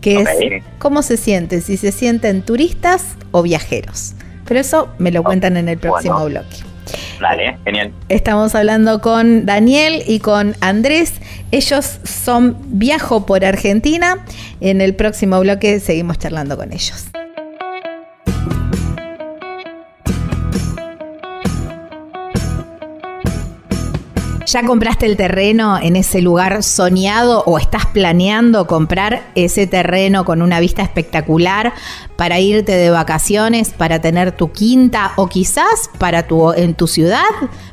que 0.00 0.20
es 0.20 0.62
¿cómo 0.78 1.02
se 1.02 1.16
sienten? 1.16 1.62
Si 1.62 1.76
se 1.76 1.90
sienten 1.90 2.42
turistas 2.42 3.16
o 3.32 3.42
viajeros. 3.42 4.14
Pero 4.46 4.60
eso 4.60 4.88
me 4.98 5.10
lo 5.10 5.24
cuentan 5.24 5.56
en 5.56 5.68
el 5.68 5.78
próximo 5.78 6.20
Bueno. 6.20 6.40
bloque. 6.40 6.56
Genial. 7.64 7.92
Estamos 8.08 8.54
hablando 8.54 9.00
con 9.00 9.46
Daniel 9.46 10.02
y 10.06 10.20
con 10.20 10.54
Andrés. 10.60 11.14
Ellos 11.50 12.00
son 12.04 12.56
Viajo 12.66 13.24
por 13.24 13.44
Argentina. 13.44 14.24
En 14.60 14.80
el 14.80 14.94
próximo 14.94 15.38
bloque 15.40 15.78
seguimos 15.80 16.18
charlando 16.18 16.56
con 16.56 16.72
ellos. 16.72 17.06
¿Ya 24.46 24.64
compraste 24.64 25.06
el 25.06 25.16
terreno 25.16 25.76
en 25.76 25.96
ese 25.96 26.22
lugar 26.22 26.62
soñado 26.62 27.42
o 27.46 27.58
estás 27.58 27.84
planeando 27.86 28.68
comprar 28.68 29.24
ese 29.34 29.66
terreno 29.66 30.24
con 30.24 30.40
una 30.40 30.60
vista 30.60 30.82
espectacular 30.82 31.72
para 32.16 32.38
irte 32.38 32.72
de 32.72 32.90
vacaciones, 32.90 33.70
para 33.70 34.00
tener 34.00 34.32
tu 34.32 34.52
quinta 34.52 35.12
o 35.16 35.28
quizás 35.28 35.90
para 35.98 36.28
tu 36.28 36.52
en 36.52 36.74
tu 36.74 36.86
ciudad, 36.86 37.24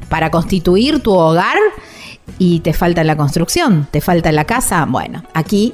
para 0.10 0.32
constituir 0.32 1.00
tu 1.02 1.14
hogar 1.14 1.58
y 2.38 2.60
te 2.62 2.74
falta 2.74 3.04
la 3.04 3.16
construcción, 3.16 3.88
te 3.92 4.02
falta 4.02 4.32
la 4.32 4.46
casa? 4.46 4.86
Bueno, 4.88 5.24
aquí 5.34 5.74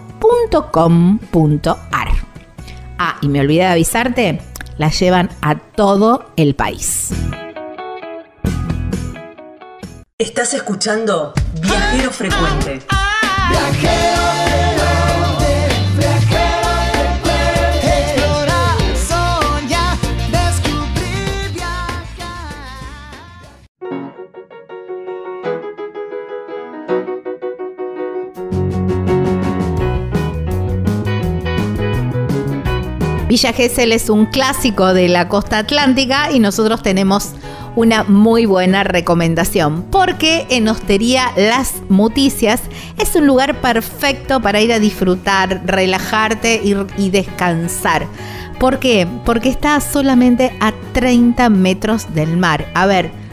www.elpicapalo.com.ar. 0.21 2.09
Ah, 2.97 3.17
y 3.21 3.27
me 3.29 3.39
olvidé 3.39 3.61
de 3.61 3.67
avisarte, 3.67 4.41
la 4.77 4.89
llevan 4.89 5.29
a 5.41 5.55
todo 5.55 6.31
el 6.35 6.55
país. 6.55 7.09
Estás 10.17 10.53
escuchando 10.53 11.33
Viajero 11.61 12.11
Frecuente. 12.11 12.81
Villa 33.31 33.53
Gesell 33.53 33.93
es 33.93 34.09
un 34.09 34.25
clásico 34.25 34.93
de 34.93 35.07
la 35.07 35.29
costa 35.29 35.59
atlántica 35.59 36.33
y 36.33 36.39
nosotros 36.39 36.83
tenemos 36.83 37.29
una 37.77 38.03
muy 38.03 38.45
buena 38.45 38.83
recomendación 38.83 39.83
porque 39.83 40.45
en 40.49 40.67
Hostería 40.67 41.31
Las 41.37 41.75
Muticias 41.87 42.59
es 42.97 43.15
un 43.15 43.27
lugar 43.27 43.61
perfecto 43.61 44.41
para 44.41 44.59
ir 44.59 44.73
a 44.73 44.79
disfrutar, 44.79 45.61
relajarte 45.65 46.59
y, 46.61 46.75
y 47.01 47.09
descansar. 47.09 48.05
¿Por 48.59 48.79
qué? 48.79 49.07
Porque 49.23 49.47
está 49.47 49.79
solamente 49.79 50.51
a 50.59 50.73
30 50.91 51.47
metros 51.51 52.13
del 52.13 52.35
mar. 52.35 52.67
A 52.73 52.85
ver, 52.85 53.20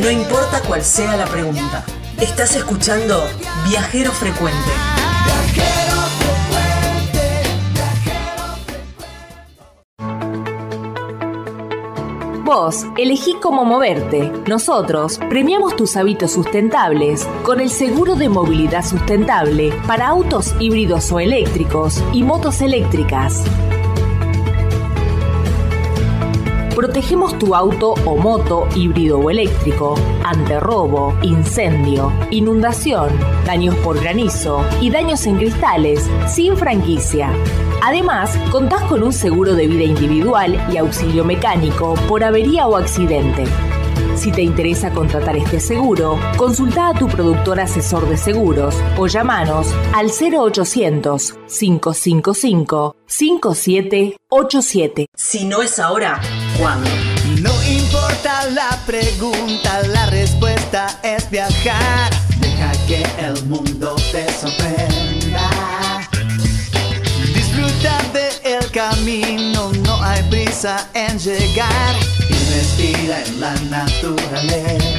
No 0.00 0.10
importa 0.10 0.62
cuál 0.66 0.82
sea 0.82 1.16
la 1.16 1.26
pregunta. 1.26 1.84
Estás 2.18 2.56
escuchando 2.56 3.22
Viajero 3.68 4.10
Frecuente. 4.12 4.70
Vos 12.44 12.84
elegí 12.96 13.34
cómo 13.40 13.64
moverte. 13.64 14.32
Nosotros 14.48 15.20
premiamos 15.28 15.76
tus 15.76 15.96
hábitos 15.96 16.32
sustentables 16.32 17.28
con 17.44 17.60
el 17.60 17.70
seguro 17.70 18.16
de 18.16 18.28
movilidad 18.28 18.84
sustentable 18.84 19.72
para 19.86 20.08
autos 20.08 20.54
híbridos 20.58 21.12
o 21.12 21.20
eléctricos 21.20 22.02
y 22.12 22.24
motos 22.24 22.60
eléctricas. 22.60 23.44
Protegemos 26.74 27.36
tu 27.38 27.54
auto 27.54 27.94
o 28.04 28.16
moto 28.16 28.68
híbrido 28.74 29.18
o 29.18 29.28
eléctrico 29.28 29.96
ante 30.24 30.60
robo, 30.60 31.14
incendio, 31.22 32.12
inundación, 32.30 33.10
daños 33.44 33.74
por 33.76 34.00
granizo 34.00 34.64
y 34.80 34.90
daños 34.90 35.26
en 35.26 35.36
cristales 35.36 36.08
sin 36.28 36.56
franquicia. 36.56 37.32
Además, 37.82 38.36
contás 38.50 38.82
con 38.84 39.02
un 39.02 39.12
seguro 39.12 39.54
de 39.54 39.66
vida 39.66 39.84
individual 39.84 40.58
y 40.72 40.76
auxilio 40.76 41.24
mecánico 41.24 41.94
por 42.08 42.22
avería 42.22 42.66
o 42.66 42.76
accidente. 42.76 43.44
Si 44.20 44.30
te 44.30 44.42
interesa 44.42 44.90
contratar 44.90 45.34
este 45.34 45.58
seguro, 45.60 46.20
consulta 46.36 46.88
a 46.88 46.92
tu 46.92 47.08
productor 47.08 47.58
asesor 47.58 48.06
de 48.06 48.18
seguros 48.18 48.74
o 48.98 49.06
llamanos 49.06 49.68
al 49.94 50.10
0800 50.10 51.36
555 51.48 52.96
5787. 53.06 55.06
Si 55.14 55.46
no 55.46 55.62
es 55.62 55.78
ahora, 55.78 56.20
¿cuándo? 56.58 56.90
No 57.40 57.50
importa 57.64 58.50
la 58.50 58.78
pregunta, 58.84 59.80
la 59.88 60.04
respuesta 60.10 61.00
es 61.02 61.30
viajar. 61.30 62.10
Deja 62.40 62.72
que 62.86 63.02
el 63.24 63.42
mundo 63.46 63.96
te 64.12 64.30
sorprenda. 64.34 65.48
Disfruta 67.34 68.02
del 68.12 68.70
camino, 68.70 69.72
no 69.82 70.02
hay 70.02 70.22
prisa 70.24 70.90
en 70.92 71.18
llegar. 71.18 72.19
En 73.10 73.40
la 73.40 73.52
naturaleza. 73.68 74.89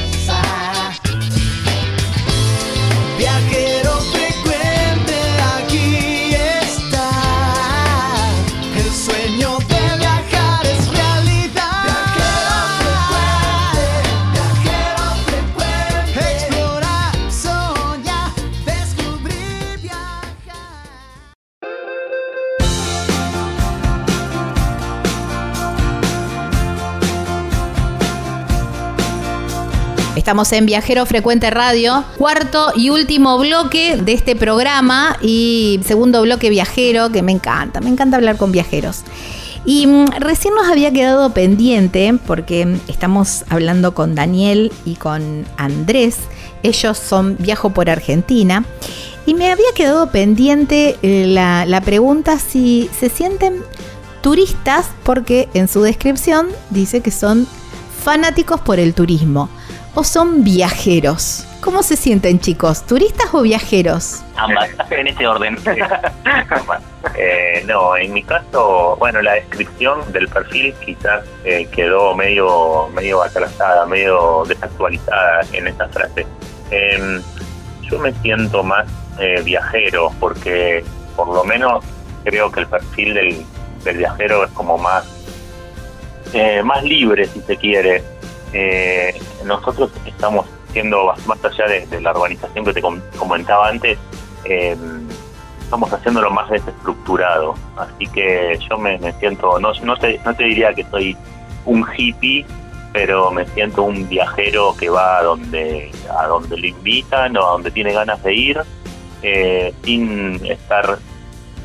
Estamos 30.22 30.52
en 30.52 30.66
Viajero 30.66 31.04
Frecuente 31.04 31.50
Radio, 31.50 32.04
cuarto 32.16 32.70
y 32.76 32.90
último 32.90 33.38
bloque 33.38 33.96
de 33.96 34.12
este 34.12 34.36
programa 34.36 35.16
y 35.20 35.80
segundo 35.84 36.22
bloque 36.22 36.48
viajero, 36.48 37.10
que 37.10 37.22
me 37.22 37.32
encanta, 37.32 37.80
me 37.80 37.90
encanta 37.90 38.18
hablar 38.18 38.36
con 38.36 38.52
viajeros. 38.52 39.00
Y 39.64 39.88
mm, 39.88 40.12
recién 40.20 40.54
nos 40.54 40.68
había 40.68 40.92
quedado 40.92 41.30
pendiente, 41.34 42.16
porque 42.24 42.78
estamos 42.86 43.44
hablando 43.48 43.94
con 43.94 44.14
Daniel 44.14 44.70
y 44.84 44.94
con 44.94 45.44
Andrés, 45.56 46.18
ellos 46.62 46.96
son 46.98 47.36
Viajo 47.40 47.70
por 47.70 47.90
Argentina, 47.90 48.64
y 49.26 49.34
me 49.34 49.50
había 49.50 49.72
quedado 49.74 50.12
pendiente 50.12 50.98
eh, 51.02 51.26
la, 51.26 51.66
la 51.66 51.80
pregunta 51.80 52.38
si 52.38 52.88
se 52.96 53.08
sienten 53.08 53.56
turistas, 54.20 54.86
porque 55.02 55.48
en 55.52 55.66
su 55.66 55.82
descripción 55.82 56.46
dice 56.70 57.00
que 57.00 57.10
son 57.10 57.48
fanáticos 58.04 58.60
por 58.60 58.78
el 58.78 58.94
turismo 58.94 59.48
o 59.94 60.04
son 60.04 60.44
viajeros. 60.44 61.46
¿Cómo 61.62 61.82
se 61.82 61.96
sienten 61.96 62.40
chicos? 62.40 62.84
¿Turistas 62.86 63.32
o 63.32 63.42
viajeros? 63.42 64.22
Ambas, 64.36 64.70
en 64.90 65.06
ese 65.06 65.26
orden. 65.26 65.56
Eh, 67.16 67.64
no, 67.66 67.96
en 67.96 68.12
mi 68.12 68.22
caso, 68.22 68.96
bueno, 68.98 69.20
la 69.22 69.32
descripción 69.32 70.00
del 70.12 70.28
perfil 70.28 70.72
quizás 70.84 71.24
eh, 71.44 71.66
quedó 71.72 72.14
medio 72.14 72.88
medio 72.94 73.22
atrasada, 73.22 73.84
medio 73.86 74.44
desactualizada 74.46 75.44
en 75.52 75.66
esta 75.66 75.88
frase. 75.88 76.24
Em, 76.70 77.20
yo 77.82 77.98
me 77.98 78.12
siento 78.22 78.62
más 78.62 78.86
eh, 79.18 79.42
viajero 79.44 80.12
porque 80.20 80.84
por 81.16 81.26
lo 81.28 81.42
menos 81.44 81.84
creo 82.24 82.50
que 82.52 82.60
el 82.60 82.66
perfil 82.68 83.14
del, 83.14 83.46
del 83.84 83.96
viajero 83.98 84.44
es 84.44 84.50
como 84.52 84.78
más 84.78 85.04
más 86.64 86.82
libre 86.82 87.26
si 87.26 87.40
se 87.40 87.56
quiere 87.58 88.02
eh, 88.52 89.20
nosotros 89.44 89.90
estamos 90.04 90.46
haciendo, 90.68 91.12
más 91.26 91.44
allá 91.44 91.66
de, 91.66 92.00
la 92.00 92.12
organización 92.12 92.64
que 92.64 92.72
te 92.72 92.82
comentaba 93.16 93.68
antes, 93.68 93.98
eh, 94.44 94.76
estamos 95.60 95.92
haciéndolo 95.92 96.30
más 96.30 96.50
desestructurado. 96.50 97.54
Así 97.76 98.06
que 98.08 98.58
yo 98.68 98.78
me, 98.78 98.98
siento, 99.14 99.58
no, 99.58 99.72
no, 99.82 99.96
te, 99.96 100.20
no 100.24 100.34
te 100.34 100.44
diría 100.44 100.74
que 100.74 100.84
soy 100.84 101.16
un 101.64 101.86
hippie, 101.96 102.44
pero 102.92 103.30
me 103.30 103.46
siento 103.46 103.82
un 103.82 104.08
viajero 104.08 104.76
que 104.78 104.90
va 104.90 105.18
a 105.18 105.22
donde, 105.22 105.90
a 106.18 106.26
donde 106.26 106.56
le 106.58 106.68
invitan 106.68 107.36
o 107.36 107.46
a 107.46 107.52
donde 107.52 107.70
tiene 107.70 107.92
ganas 107.92 108.22
de 108.22 108.34
ir, 108.34 108.60
eh, 109.22 109.72
sin 109.82 110.44
estar 110.44 110.98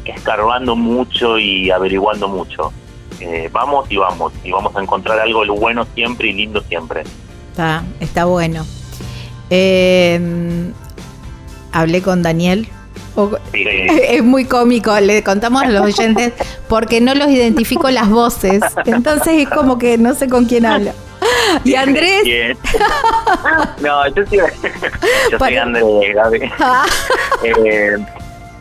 escarbando 0.06 0.76
mucho 0.76 1.38
y 1.38 1.70
averiguando 1.70 2.28
mucho. 2.28 2.72
Eh, 3.20 3.50
vamos 3.52 3.90
y 3.90 3.98
vamos, 3.98 4.32
y 4.44 4.52
vamos 4.52 4.76
a 4.76 4.82
encontrar 4.82 5.20
algo 5.20 5.46
bueno 5.56 5.86
siempre 5.96 6.30
y 6.30 6.34
lindo 6.34 6.62
siempre. 6.62 7.04
Está, 7.52 7.84
está 8.00 8.26
bueno. 8.26 8.66
Eh, 9.50 10.72
hablé 11.72 12.02
con 12.02 12.22
Daniel. 12.22 12.70
Es 13.54 14.24
muy 14.24 14.46
cómico, 14.46 15.00
le 15.00 15.24
contamos 15.24 15.64
a 15.64 15.70
los 15.70 15.82
oyentes 15.98 16.34
porque 16.70 17.02
no 17.02 17.16
los 17.16 17.30
identifico 17.30 17.90
las 17.90 18.10
voces. 18.10 18.62
Entonces 18.86 19.42
es 19.42 19.50
como 19.50 19.80
que 19.80 19.98
no 19.98 20.14
sé 20.14 20.30
con 20.30 20.46
quién 20.46 20.68
hablo. 20.68 20.92
Y 21.64 21.74
Andrés. 21.74 22.58
no, 23.82 24.08
yo, 24.10 24.26
soy, 24.28 24.38
yo 25.32 25.40
soy 25.40 25.58
Andrés, 25.58 25.84
Gaby. 26.14 26.52
Ah. 26.60 26.86
Eh, 27.44 27.98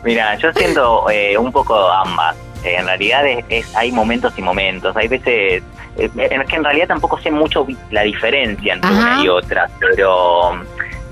mira, 0.03 0.35
yo 0.37 0.51
siento 0.53 1.05
un 1.39 1.51
poco 1.51 1.75
ambas. 1.91 2.35
Eh, 2.63 2.75
en 2.77 2.85
realidad 2.85 3.23
es, 3.49 3.75
hay 3.75 3.91
momentos 3.91 4.33
y 4.37 4.41
momentos. 4.41 4.95
Hay 4.95 5.07
veces, 5.07 5.63
eh, 5.97 6.09
es 6.15 6.47
que 6.47 6.55
en 6.55 6.63
realidad 6.63 6.87
tampoco 6.87 7.19
sé 7.19 7.31
mucho 7.31 7.65
la 7.91 8.03
diferencia 8.03 8.73
entre 8.73 8.91
una 8.91 9.23
y 9.23 9.27
otra, 9.27 9.69
pero 9.79 10.61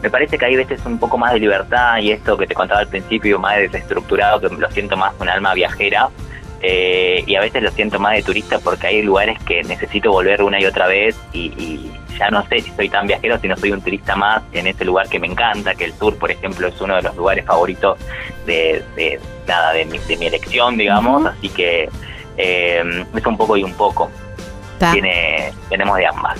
me 0.01 0.09
parece 0.09 0.37
que 0.37 0.45
hay 0.45 0.55
veces 0.55 0.85
un 0.85 0.99
poco 0.99 1.17
más 1.17 1.33
de 1.33 1.39
libertad 1.39 1.97
y 1.97 2.11
esto 2.11 2.37
que 2.37 2.47
te 2.47 2.53
contaba 2.53 2.81
al 2.81 2.87
principio, 2.87 3.39
más 3.39 3.57
desestructurado, 3.57 4.39
que 4.39 4.49
lo 4.55 4.69
siento 4.71 4.95
más 4.97 5.13
un 5.19 5.29
alma 5.29 5.53
viajera. 5.53 6.09
Eh, 6.61 7.23
y 7.27 7.35
a 7.35 7.41
veces 7.41 7.61
lo 7.61 7.71
siento 7.71 7.99
más 7.99 8.13
de 8.13 8.23
turista 8.23 8.59
porque 8.59 8.87
hay 8.87 9.01
lugares 9.01 9.37
que 9.43 9.61
necesito 9.63 10.11
volver 10.11 10.41
una 10.41 10.59
y 10.59 10.65
otra 10.65 10.87
vez 10.87 11.15
y, 11.33 11.91
ya 12.17 12.29
no 12.29 12.47
sé 12.47 12.61
si 12.61 12.71
soy 12.71 12.87
tan 12.87 13.07
viajero, 13.07 13.37
si 13.39 13.47
no 13.49 13.57
soy 13.57 13.73
un 13.73 13.81
turista 13.81 14.15
más 14.15 14.41
en 14.53 14.67
ese 14.67 14.85
lugar 14.85 15.09
que 15.09 15.19
me 15.19 15.27
encanta, 15.27 15.75
que 15.75 15.83
el 15.83 15.93
sur, 15.93 16.17
por 16.17 16.31
ejemplo, 16.31 16.65
es 16.69 16.79
uno 16.79 16.95
de 16.95 17.01
los 17.01 17.13
lugares 17.17 17.43
favoritos 17.45 17.99
de, 18.45 19.19
nada 19.45 19.73
de 19.73 19.83
mi, 19.83 19.97
de 19.97 20.15
mi 20.15 20.27
elección, 20.27 20.77
digamos, 20.77 21.25
así 21.25 21.49
que 21.49 21.89
eh, 22.37 23.05
es 23.13 23.25
un 23.25 23.35
poco 23.35 23.57
y 23.57 23.63
un 23.63 23.73
poco. 23.73 24.09
Tiene, 24.93 25.51
tenemos 25.69 25.97
de 25.97 26.07
ambas. 26.07 26.39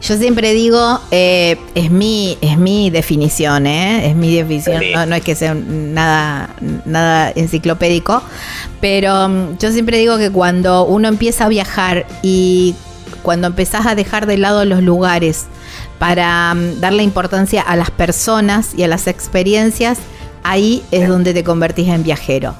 Yo 0.00 0.16
siempre 0.16 0.54
digo, 0.54 0.98
eh, 1.10 1.58
es 1.74 1.90
mi 1.90 2.38
es 2.40 2.56
mi 2.56 2.88
definición, 2.88 3.66
¿eh? 3.66 4.08
es 4.08 4.16
mi 4.16 4.34
definición, 4.34 4.82
no, 5.08 5.14
es 5.14 5.22
que 5.22 5.34
sea 5.34 5.54
nada, 5.54 6.48
nada 6.86 7.30
enciclopédico, 7.34 8.22
pero 8.80 9.28
mm, 9.28 9.58
yo 9.58 9.70
siempre 9.70 9.98
digo 9.98 10.16
que 10.16 10.30
cuando 10.30 10.86
uno 10.86 11.08
empieza 11.08 11.44
a 11.44 11.48
viajar 11.48 12.06
y 12.22 12.74
cuando 13.22 13.48
empezás 13.48 13.86
a 13.86 13.94
dejar 13.94 14.24
de 14.24 14.38
lado 14.38 14.64
los 14.64 14.82
lugares 14.82 15.46
para 15.98 16.54
mm, 16.54 16.80
darle 16.80 17.02
importancia 17.02 17.60
a 17.60 17.76
las 17.76 17.90
personas 17.90 18.70
y 18.74 18.84
a 18.84 18.88
las 18.88 19.06
experiencias, 19.06 19.98
ahí 20.42 20.82
es 20.92 21.08
donde 21.08 21.34
te 21.34 21.44
convertís 21.44 21.88
en 21.88 22.02
viajero. 22.02 22.54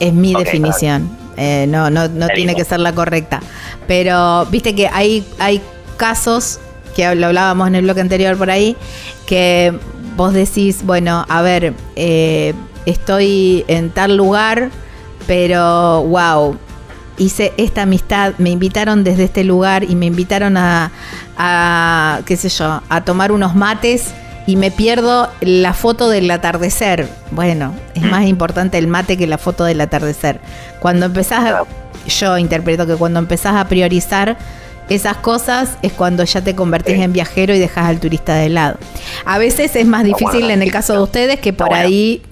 Es 0.00 0.14
mi 0.14 0.34
definición. 0.34 1.16
Eh, 1.36 1.66
no, 1.68 1.90
no, 1.90 2.08
no 2.08 2.28
tiene 2.28 2.54
que 2.54 2.64
ser 2.64 2.80
la 2.80 2.94
correcta. 2.94 3.40
Pero 3.86 4.46
viste 4.46 4.74
que 4.74 4.88
hay, 4.88 5.26
hay 5.38 5.60
casos, 5.96 6.60
que 6.94 7.14
lo 7.14 7.26
hablábamos 7.26 7.68
en 7.68 7.74
el 7.74 7.84
bloque 7.84 8.00
anterior 8.00 8.36
por 8.36 8.50
ahí, 8.50 8.76
que 9.26 9.78
vos 10.16 10.32
decís, 10.32 10.84
bueno, 10.84 11.26
a 11.28 11.42
ver, 11.42 11.74
eh, 11.96 12.54
estoy 12.86 13.64
en 13.68 13.90
tal 13.90 14.16
lugar, 14.16 14.70
pero 15.26 16.02
wow, 16.04 16.56
hice 17.18 17.52
esta 17.56 17.82
amistad, 17.82 18.34
me 18.38 18.50
invitaron 18.50 19.04
desde 19.04 19.24
este 19.24 19.44
lugar 19.44 19.84
y 19.84 19.94
me 19.94 20.06
invitaron 20.06 20.56
a, 20.56 20.90
a 21.36 22.20
qué 22.24 22.36
sé 22.36 22.48
yo, 22.48 22.82
a 22.88 23.04
tomar 23.04 23.32
unos 23.32 23.54
mates 23.54 24.14
y 24.46 24.56
me 24.56 24.70
pierdo 24.70 25.28
la 25.40 25.74
foto 25.74 26.08
del 26.08 26.30
atardecer. 26.30 27.08
Bueno, 27.32 27.74
es 27.94 28.02
más 28.02 28.24
importante 28.26 28.78
el 28.78 28.86
mate 28.86 29.16
que 29.16 29.26
la 29.26 29.38
foto 29.38 29.64
del 29.64 29.80
atardecer. 29.80 30.40
Cuando 30.80 31.06
empezás, 31.06 31.44
a, 31.44 31.64
yo 32.08 32.38
interpreto 32.38 32.86
que 32.86 32.94
cuando 32.94 33.18
empezás 33.18 33.56
a 33.56 33.68
priorizar 33.68 34.38
esas 34.88 35.16
cosas 35.16 35.78
es 35.82 35.92
cuando 35.92 36.24
ya 36.24 36.42
te 36.42 36.54
convertís 36.54 36.98
en 36.98 37.12
viajero 37.12 37.54
y 37.54 37.58
dejas 37.58 37.86
al 37.86 38.00
turista 38.00 38.34
de 38.34 38.48
lado. 38.48 38.78
A 39.24 39.38
veces 39.38 39.74
es 39.76 39.86
más 39.86 40.04
difícil 40.04 40.50
en 40.50 40.62
el 40.62 40.70
caso 40.70 40.92
de 40.92 41.02
ustedes 41.02 41.40
que 41.40 41.52
por 41.52 41.72
ahí 41.72 42.22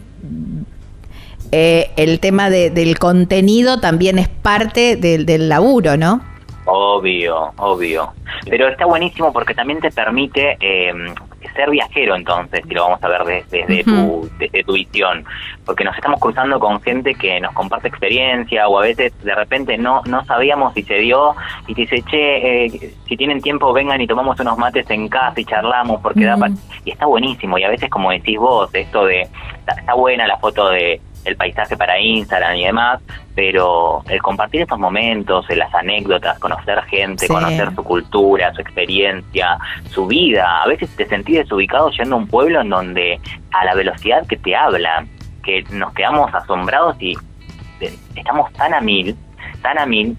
eh, 1.52 1.90
el 1.96 2.20
tema 2.20 2.50
del 2.50 2.98
contenido 2.98 3.80
también 3.80 4.18
es 4.18 4.28
parte 4.28 4.96
del, 4.96 5.26
del 5.26 5.48
laburo, 5.48 5.96
¿no? 5.96 6.20
Obvio, 6.66 7.52
obvio. 7.56 8.12
Pero 8.48 8.68
está 8.68 8.86
buenísimo 8.86 9.32
porque 9.32 9.54
también 9.54 9.80
te 9.80 9.90
permite 9.90 10.56
eh, 10.60 10.92
ser 11.48 11.70
viajero 11.70 12.16
entonces, 12.16 12.62
si 12.66 12.74
lo 12.74 12.84
vamos 12.84 13.02
a 13.02 13.08
ver 13.08 13.44
desde, 13.50 13.84
tu, 13.84 14.28
desde 14.38 14.64
tu 14.64 14.72
visión, 14.74 15.24
porque 15.64 15.84
nos 15.84 15.94
estamos 15.96 16.20
cruzando 16.20 16.58
con 16.58 16.80
gente 16.80 17.14
que 17.14 17.40
nos 17.40 17.52
comparte 17.54 17.88
experiencia 17.88 18.68
o 18.68 18.78
a 18.78 18.82
veces 18.82 19.12
de 19.22 19.34
repente 19.34 19.78
no, 19.78 20.02
no 20.06 20.24
sabíamos 20.24 20.74
si 20.74 20.82
se 20.82 20.96
dio 20.96 21.34
y 21.66 21.74
te 21.74 21.82
dice, 21.82 22.02
che, 22.02 22.64
eh, 22.64 22.92
si 23.06 23.16
tienen 23.16 23.40
tiempo 23.40 23.72
vengan 23.72 24.00
y 24.00 24.06
tomamos 24.06 24.38
unos 24.40 24.58
mates 24.58 24.88
en 24.90 25.08
casa 25.08 25.40
y 25.40 25.44
charlamos 25.44 26.00
porque 26.00 26.24
da 26.24 26.36
Y 26.84 26.90
está 26.90 27.06
buenísimo 27.06 27.58
y 27.58 27.64
a 27.64 27.70
veces 27.70 27.90
como 27.90 28.10
decís 28.10 28.38
vos, 28.38 28.74
esto 28.74 29.04
de, 29.06 29.28
está 29.66 29.94
buena 29.94 30.26
la 30.26 30.36
foto 30.38 30.68
de 30.70 31.00
el 31.24 31.36
paisaje 31.36 31.76
para 31.76 31.98
Instagram 31.98 32.56
y 32.56 32.64
demás, 32.64 33.00
pero 33.34 34.02
el 34.08 34.20
compartir 34.22 34.62
estos 34.62 34.78
momentos, 34.78 35.46
las 35.56 35.74
anécdotas, 35.74 36.38
conocer 36.38 36.82
gente, 36.84 37.26
conocer 37.28 37.74
su 37.74 37.82
cultura, 37.82 38.52
su 38.54 38.60
experiencia, 38.60 39.58
su 39.90 40.06
vida, 40.06 40.62
a 40.62 40.66
veces 40.66 40.94
te 40.96 41.06
sentís 41.06 41.38
desubicado 41.38 41.90
yendo 41.90 42.16
a 42.16 42.18
un 42.18 42.28
pueblo 42.28 42.60
en 42.60 42.68
donde 42.68 43.20
a 43.52 43.64
la 43.64 43.74
velocidad 43.74 44.26
que 44.26 44.36
te 44.36 44.54
hablan, 44.54 45.08
que 45.42 45.64
nos 45.70 45.92
quedamos 45.94 46.32
asombrados 46.34 46.96
y 47.00 47.14
estamos 48.14 48.52
tan 48.52 48.74
a 48.74 48.80
mil, 48.80 49.16
tan 49.62 49.78
a 49.78 49.86
mil, 49.86 50.16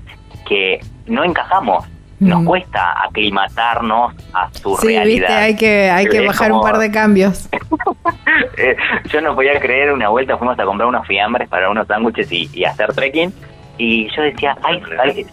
que 0.48 0.80
no 1.08 1.24
encajamos 1.24 1.86
nos 2.20 2.42
mm. 2.42 2.46
cuesta 2.46 3.04
aclimatarnos 3.04 4.14
a 4.34 4.50
su 4.54 4.76
sí, 4.78 4.88
realidad. 4.88 5.28
Viste, 5.28 5.34
hay 5.34 5.56
que, 5.56 5.90
hay 5.90 6.06
que 6.08 6.26
bajar 6.26 6.52
un 6.52 6.62
par 6.62 6.78
de 6.78 6.92
cambios. 6.92 7.50
Eh, 8.58 8.76
yo 9.10 9.22
no 9.22 9.34
podía 9.34 9.60
creer, 9.60 9.94
una 9.94 10.10
vuelta 10.10 10.38
fuimos 10.38 10.60
a 10.60 10.66
comprar 10.66 10.88
unos 10.88 11.08
fiambres 11.08 11.48
para 11.48 11.70
unos 11.70 11.88
sándwiches 11.88 12.30
y, 12.32 12.66
hacer 12.66 12.94
trekking. 12.94 13.34
Y 13.78 14.10
yo 14.16 14.24
decía, 14.24 14.58
ay, 14.64 14.82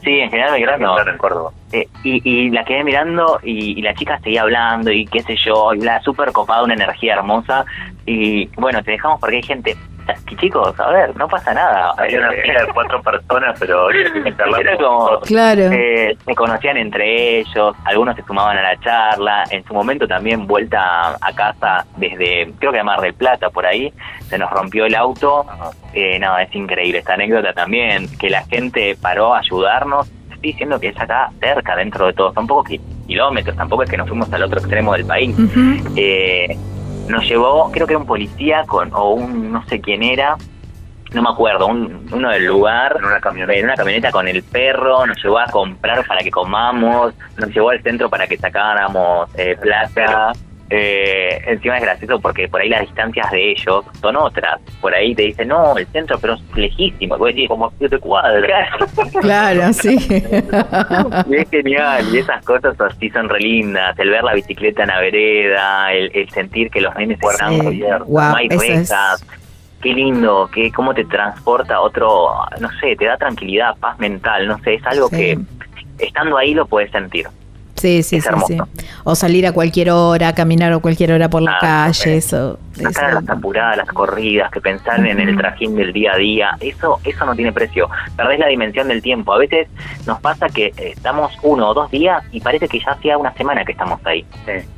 sí, 0.03 0.21
en 0.21 0.31
general 0.31 0.79
me 0.79 0.85
no. 0.85 0.99
en 0.99 1.19
Córdoba. 1.19 1.51
Eh, 1.73 1.89
y, 2.05 2.29
y 2.29 2.51
la 2.51 2.65
quedé 2.65 2.85
mirando 2.85 3.41
y, 3.43 3.81
la 3.83 3.95
chica 3.95 4.19
seguía 4.21 4.43
hablando 4.43 4.91
y 4.93 5.07
qué 5.07 5.21
sé 5.23 5.37
yo, 5.37 5.75
y 5.75 5.81
la 5.81 6.01
súper 6.03 6.33
copada, 6.33 6.63
una 6.63 6.75
energía 6.75 7.15
hermosa. 7.15 7.65
Y 8.07 8.47
bueno, 8.57 8.83
te 8.83 8.93
dejamos 8.93 9.21
porque 9.21 9.37
hay 9.37 9.43
gente 9.43 9.77
chicos, 10.39 10.79
a 10.81 10.91
ver, 10.91 11.17
no 11.17 11.29
pasa 11.29 11.53
nada. 11.55 11.95
Hay 11.99 12.15
una 12.17 12.33
Eh, 12.33 12.43
fila 12.43 12.63
de 12.63 12.73
cuatro 12.73 13.03
personas, 13.03 13.57
pero 13.59 13.89
Era 14.61 14.77
como, 14.77 15.21
Claro. 15.21 15.63
eh, 15.73 16.17
se 16.25 16.35
conocían 16.35 16.77
entre 16.77 17.41
ellos, 17.41 17.75
algunos 17.85 18.17
se 18.17 18.23
sumaban 18.23 18.57
a 18.59 18.63
la 18.63 18.77
charla, 18.81 19.45
en 19.51 19.65
su 19.65 19.75
momento 19.75 20.07
también 20.09 20.47
vuelta 20.47 21.17
a 21.21 21.33
casa 21.35 21.87
desde, 21.97 22.53
creo 22.59 22.73
que 22.73 22.79
de 22.79 22.85
Mar 22.85 23.01
del 23.01 23.15
Plata, 23.15 23.51
por 23.51 23.67
ahí, 23.67 23.93
se 24.29 24.39
nos 24.39 24.51
rompió 24.51 24.87
el 24.87 24.95
auto, 24.95 25.47
eh, 25.93 26.19
no, 26.19 26.39
es 26.39 26.53
increíble 26.55 26.99
esta 26.99 27.15
anécdota 27.15 27.53
también, 27.53 28.09
que 28.19 28.31
la 28.31 28.43
gente 28.45 28.97
paró 29.01 29.35
a 29.35 29.39
ayudarnos, 29.41 30.09
estoy 30.33 30.53
diciendo 30.53 30.81
que 30.81 30.89
es 30.89 31.01
acá 31.01 31.31
cerca, 31.41 31.77
dentro 31.77 32.07
de 32.07 32.13
todo, 32.15 32.33
son 32.33 32.47
pocos 32.47 32.69
ki- 32.69 32.81
kilómetros, 33.07 33.57
tampoco 33.57 33.83
es 33.85 33.91
que 33.91 33.97
nos 33.97 34.09
fuimos 34.09 34.33
al 34.33 34.43
otro 34.43 34.59
extremo 34.59 34.93
del 34.95 35.05
país, 35.05 35.37
Ujú. 35.39 35.93
eh, 35.97 36.57
nos 37.09 37.29
llevó, 37.29 37.71
creo 37.71 37.87
que 37.87 37.93
era 37.95 38.01
un 38.01 38.07
policía 38.07 38.65
con, 38.67 38.93
o 38.95 39.11
un 39.15 39.53
no 39.53 39.65
sé 39.67 39.81
quién 39.81 40.03
era, 40.03 40.37
no 41.13 41.23
me 41.23 41.29
acuerdo, 41.29 41.67
un- 41.67 42.07
uno 42.11 42.31
del 42.31 42.47
lugar, 42.47 42.97
en 42.99 43.05
una 43.05 43.21
camioneta. 43.21 43.59
en 43.59 43.65
una 43.67 43.75
camioneta 43.75 44.11
con 44.11 44.29
el 44.29 44.43
perro, 44.43 45.05
nos 45.07 45.23
llevó 45.23 45.39
a 45.41 45.47
comprar 45.47 46.07
para 46.07 46.23
que 46.23 46.31
comamos, 46.31 47.15
nos 47.37 47.51
llevó 47.51 47.71
al 47.71 47.83
centro 47.83 48.09
para 48.09 48.27
que 48.27 48.39
sacáramos 48.39 49.29
eh, 49.37 49.57
plata. 49.61 50.33
Eh, 50.75 51.43
encima 51.49 51.77
es 51.77 51.83
gracioso 51.83 52.19
porque 52.19 52.49
por 52.49 52.63
ahí 52.63 52.71
las 52.71 52.81
distancias 52.81 53.31
de 53.31 53.51
ellos 53.51 53.85
son 54.01 54.17
otras. 54.17 54.59
Por 54.81 54.95
ahí 54.95 55.15
te 55.15 55.25
dicen, 55.25 55.49
no, 55.49 55.77
el 55.77 55.87
centro, 55.89 56.19
pero 56.19 56.33
es 56.35 56.41
lejísimo. 56.57 57.17
Y 57.17 57.19
vos 57.19 57.27
decís, 57.29 57.49
como 57.49 57.71
siete 57.79 57.99
cuadras. 57.99 58.71
Claro, 59.21 59.71
sí. 59.75 59.99
Y 61.29 61.37
es 61.37 61.51
genial, 61.51 62.07
y 62.15 62.19
esas 62.19 62.43
cosas 62.45 62.81
así 62.81 63.11
son 63.11 63.29
re 63.29 63.39
lindas, 63.41 63.99
el 63.99 64.09
ver 64.11 64.25
la 64.25 64.33
bicicleta 64.35 64.83
en 64.85 64.89
la 64.89 65.01
vereda, 65.01 65.93
el, 65.93 66.11
el 66.15 66.31
sentir 66.31 66.71
que 66.71 66.81
los 66.81 66.95
nenes 66.97 67.19
están 67.23 67.51
Sí, 67.61 67.83
no 68.09 68.35
hay 68.37 68.47
es- 68.51 68.59
rejas, 68.59 69.27
qué 69.83 69.93
lindo, 69.93 70.49
que 70.55 70.71
cómo 70.73 70.95
te 70.95 71.05
transporta 71.05 71.81
otro, 71.81 72.31
no 72.61 72.69
sé, 72.81 72.97
te 72.97 73.05
da 73.05 73.17
tranquilidad, 73.19 73.77
paz 73.77 73.99
mental, 73.99 74.47
no 74.47 74.59
sé, 74.61 74.75
es 74.75 74.87
algo 74.87 75.09
Sí. 75.09 75.17
que 75.17 75.39
estando 76.07 76.39
ahí 76.39 76.55
lo 76.55 76.67
puedes 76.67 76.91
sentir. 76.93 77.27
Sí, 77.83 78.03
sí, 78.05 78.17
Es 78.17 78.23
sí, 78.23 78.29
hermoso. 78.29 78.47
sí. 78.47 78.59
O 79.05 79.15
salir 79.17 79.45
a 79.47 79.51
cualquier 79.53 79.91
hora, 79.91 80.33
caminar 80.35 80.73
a 80.73 80.79
cualquier 80.79 81.11
hora 81.13 81.29
por 81.29 81.43
la 81.43 81.53
Ah, 81.57 81.59
calle, 81.61 81.93
sí. 81.95 82.11
eso. 82.11 82.59
No 82.81 82.89
estar 82.89 83.13
las 83.13 83.29
apuradas, 83.29 83.77
las 83.77 83.89
corridas, 83.89 84.51
que 84.53 84.61
pensar 84.61 85.05
en 85.05 85.19
el 85.21 85.37
trajín 85.37 85.75
del 85.75 85.93
día 85.93 86.13
a 86.13 86.17
día, 86.17 86.51
eso 86.61 86.99
eso 87.05 87.25
no 87.27 87.35
tiene 87.35 87.53
precio. 87.53 87.89
Perdés 88.17 88.39
la 88.39 88.47
dimensión 88.47 88.89
del 88.89 89.03
tiempo. 89.03 89.33
A 89.35 89.39
veces 89.39 89.69
nos 90.07 90.21
pasa 90.21 90.47
que 90.49 90.67
eh, 90.67 90.93
estamos 90.97 91.33
uno 91.43 91.69
o 91.71 91.75
dos 91.75 91.91
días 91.91 92.23
y 92.33 92.41
parece 92.41 92.69
que 92.69 92.79
ya 92.79 92.93
hacía 92.93 93.19
una 93.19 93.35
semana 93.35 93.65
que 93.65 93.73
estamos 93.73 94.01
ahí. 94.07 94.25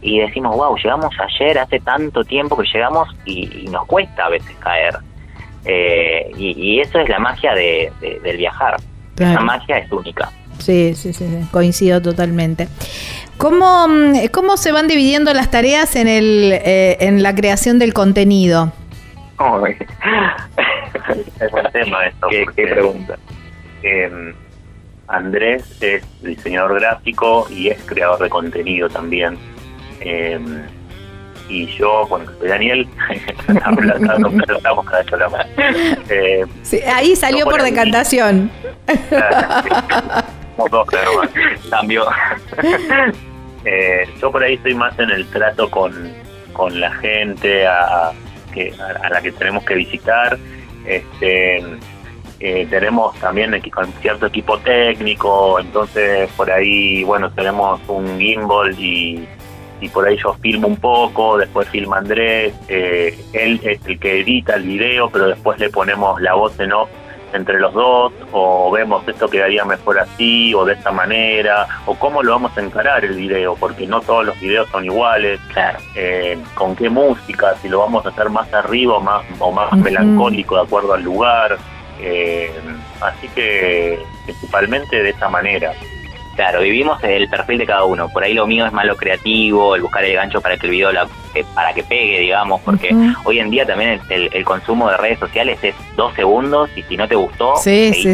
Y 0.02 0.18
decimos, 0.20 0.56
wow, 0.56 0.74
llegamos 0.76 1.14
ayer, 1.20 1.59
hace 1.59 1.78
tanto 1.81 2.24
tiempo 2.24 2.56
que 2.56 2.66
llegamos 2.72 3.09
y, 3.26 3.64
y 3.64 3.68
nos 3.68 3.85
cuesta 3.86 4.24
a 4.26 4.31
veces 4.31 4.56
caer. 4.60 4.97
Eh, 5.66 6.31
y, 6.36 6.51
y 6.60 6.81
eso 6.81 6.98
es 6.98 7.09
la 7.09 7.18
magia 7.18 7.55
de, 7.55 7.93
de- 8.01 8.18
del 8.20 8.36
viajar. 8.39 8.76
Claro. 9.14 9.32
Esa 9.32 9.40
magia 9.43 9.78
es 9.78 9.93
única. 9.93 10.31
Sí, 10.59 10.94
sí, 10.94 11.12
sí, 11.12 11.26
sí, 11.26 11.48
coincido 11.51 12.01
totalmente. 12.01 12.68
¿Cómo, 13.36 13.89
mm, 13.89 14.26
¿Cómo 14.32 14.56
se 14.56 14.72
van 14.72 14.89
dividiendo 14.89 15.32
las 15.35 15.51
tareas 15.51 15.97
en, 15.97 16.09
el, 16.09 16.52
eh, 16.52 16.97
en 17.01 17.22
la 17.22 17.35
creación 17.35 17.78
del 17.78 17.93
contenido? 17.93 18.72
Es 21.40 21.52
un 21.52 21.72
tema 21.72 22.06
esto. 22.06 22.28
¿Qué, 22.28 22.66
pregunta? 22.66 23.18
eh, 23.82 24.35
Andrés 25.09 25.64
es 25.82 26.02
diseñador 26.22 26.81
gráfico 26.81 27.47
y 27.51 27.68
es 27.68 27.82
creador 27.85 28.22
de 28.22 28.31
contenido 28.31 28.89
también. 28.89 29.36
Eh, 30.01 30.39
y 31.48 31.66
yo, 31.66 32.06
bueno, 32.09 32.31
soy 32.39 32.48
Daniel. 32.48 32.89
Eh, 36.10 36.44
ahí 36.94 37.16
salió 37.16 37.44
por 37.44 37.62
decantación. 37.62 38.51
Cambio. 41.70 42.06
Eh, 43.66 44.06
yo 44.20 44.31
por 44.31 44.43
ahí 44.43 44.56
estoy 44.56 44.74
más 44.74 44.98
en 44.98 45.09
el 45.09 45.26
trato 45.31 45.70
con, 45.70 46.12
con 46.52 46.78
la 46.78 46.93
gente 46.97 47.66
a, 47.66 48.12
que, 48.52 48.74
a, 48.78 49.09
la 49.09 49.22
que 49.22 49.32
tenemos 49.32 49.64
que 49.64 49.74
visitar. 49.74 50.39
Este, 50.85 51.64
eh, 52.40 52.66
tenemos 52.68 53.18
también 53.20 53.59
con 53.70 53.90
cierto 54.02 54.26
equipo 54.26 54.59
técnico, 54.59 55.59
entonces 55.59 56.31
por 56.36 56.51
ahí, 56.51 57.05
bueno, 57.05 57.31
tenemos 57.31 57.81
un 57.89 58.18
gimbal 58.18 58.78
y, 58.78 59.26
y 59.81 59.89
por 59.89 60.06
ahí 60.06 60.18
yo 60.22 60.35
filmo 60.35 60.68
un 60.68 60.76
poco, 60.76 61.39
después 61.39 61.66
filma 61.70 61.97
Andrés, 61.98 62.52
eh, 62.68 63.18
él 63.32 63.60
es 63.64 63.81
el 63.86 63.98
que 63.98 64.20
edita 64.20 64.56
el 64.56 64.64
video, 64.64 65.09
pero 65.09 65.28
después 65.28 65.59
le 65.59 65.70
ponemos 65.70 66.20
la 66.20 66.35
voz 66.35 66.60
en 66.60 66.72
off 66.72 66.90
entre 67.35 67.59
los 67.61 67.73
dos, 67.74 68.12
o 68.32 68.70
vemos 68.70 69.06
esto 69.06 69.28
quedaría 69.28 69.65
mejor 69.65 69.98
así, 69.98 70.55
o 70.55 70.65
de 70.65 70.74
esta 70.74 70.93
manera, 70.93 71.66
o 71.86 71.94
cómo 71.94 72.23
lo 72.23 72.32
vamos 72.32 72.56
a 72.56 72.61
encarar 72.62 73.05
el 73.05 73.15
video, 73.16 73.56
porque 73.56 73.86
no 73.86 74.01
todos 74.01 74.24
los 74.24 74.39
videos 74.40 74.69
son 74.70 74.85
iguales, 74.85 75.40
Claro. 75.52 75.78
eh, 75.94 76.39
con 76.55 76.74
qué 76.77 76.89
música, 76.89 77.55
si 77.61 77.69
lo 77.69 77.81
vamos 77.81 78.06
a 78.06 78.11
hacer 78.11 78.31
más 78.31 78.52
arriba 78.55 78.94
o 78.94 79.01
más, 79.01 79.23
o 79.39 79.51
más 79.52 79.73
melancólico 79.77 80.56
de 80.56 80.62
acuerdo 80.62 80.94
al 80.94 81.02
lugar, 81.02 81.59
eh, 82.01 82.52
así 83.01 83.28
que 83.28 83.98
principalmente 84.24 85.02
de 85.02 85.11
esa 85.11 85.28
manera. 85.28 85.73
Claro, 86.35 86.61
vivimos 86.62 87.02
el 87.05 87.28
perfil 87.28 87.59
de 87.59 87.66
cada 87.66 87.85
uno. 87.85 88.09
Por 88.09 88.24
ahí 88.24 88.35
lo 88.35 88.47
mío 88.47 88.66
es 88.66 88.73
más 88.73 88.85
lo 88.86 88.97
creativo, 88.97 89.77
el 89.77 89.82
buscar 89.82 90.05
el 90.05 90.15
gancho 90.15 90.40
para 90.40 90.56
que 90.56 90.66
el 90.66 90.73
video 90.73 90.90
la- 90.93 91.06
eh, 91.35 91.44
para 91.55 91.73
que 91.73 91.82
pegue, 91.82 92.20
digamos, 92.20 92.61
porque 92.62 92.90
hoy 93.24 93.39
en 93.40 93.51
día 93.51 93.66
también 93.66 94.01
el, 94.09 94.31
el 94.32 94.44
consumo 94.44 94.89
de 94.90 94.97
redes 94.97 95.19
sociales 95.19 95.59
es 95.62 95.74
dos 95.97 96.15
segundos 96.15 96.70
y 96.77 96.82
si 96.82 96.97
no 96.97 97.09
te 97.09 97.15
gustó, 97.16 97.56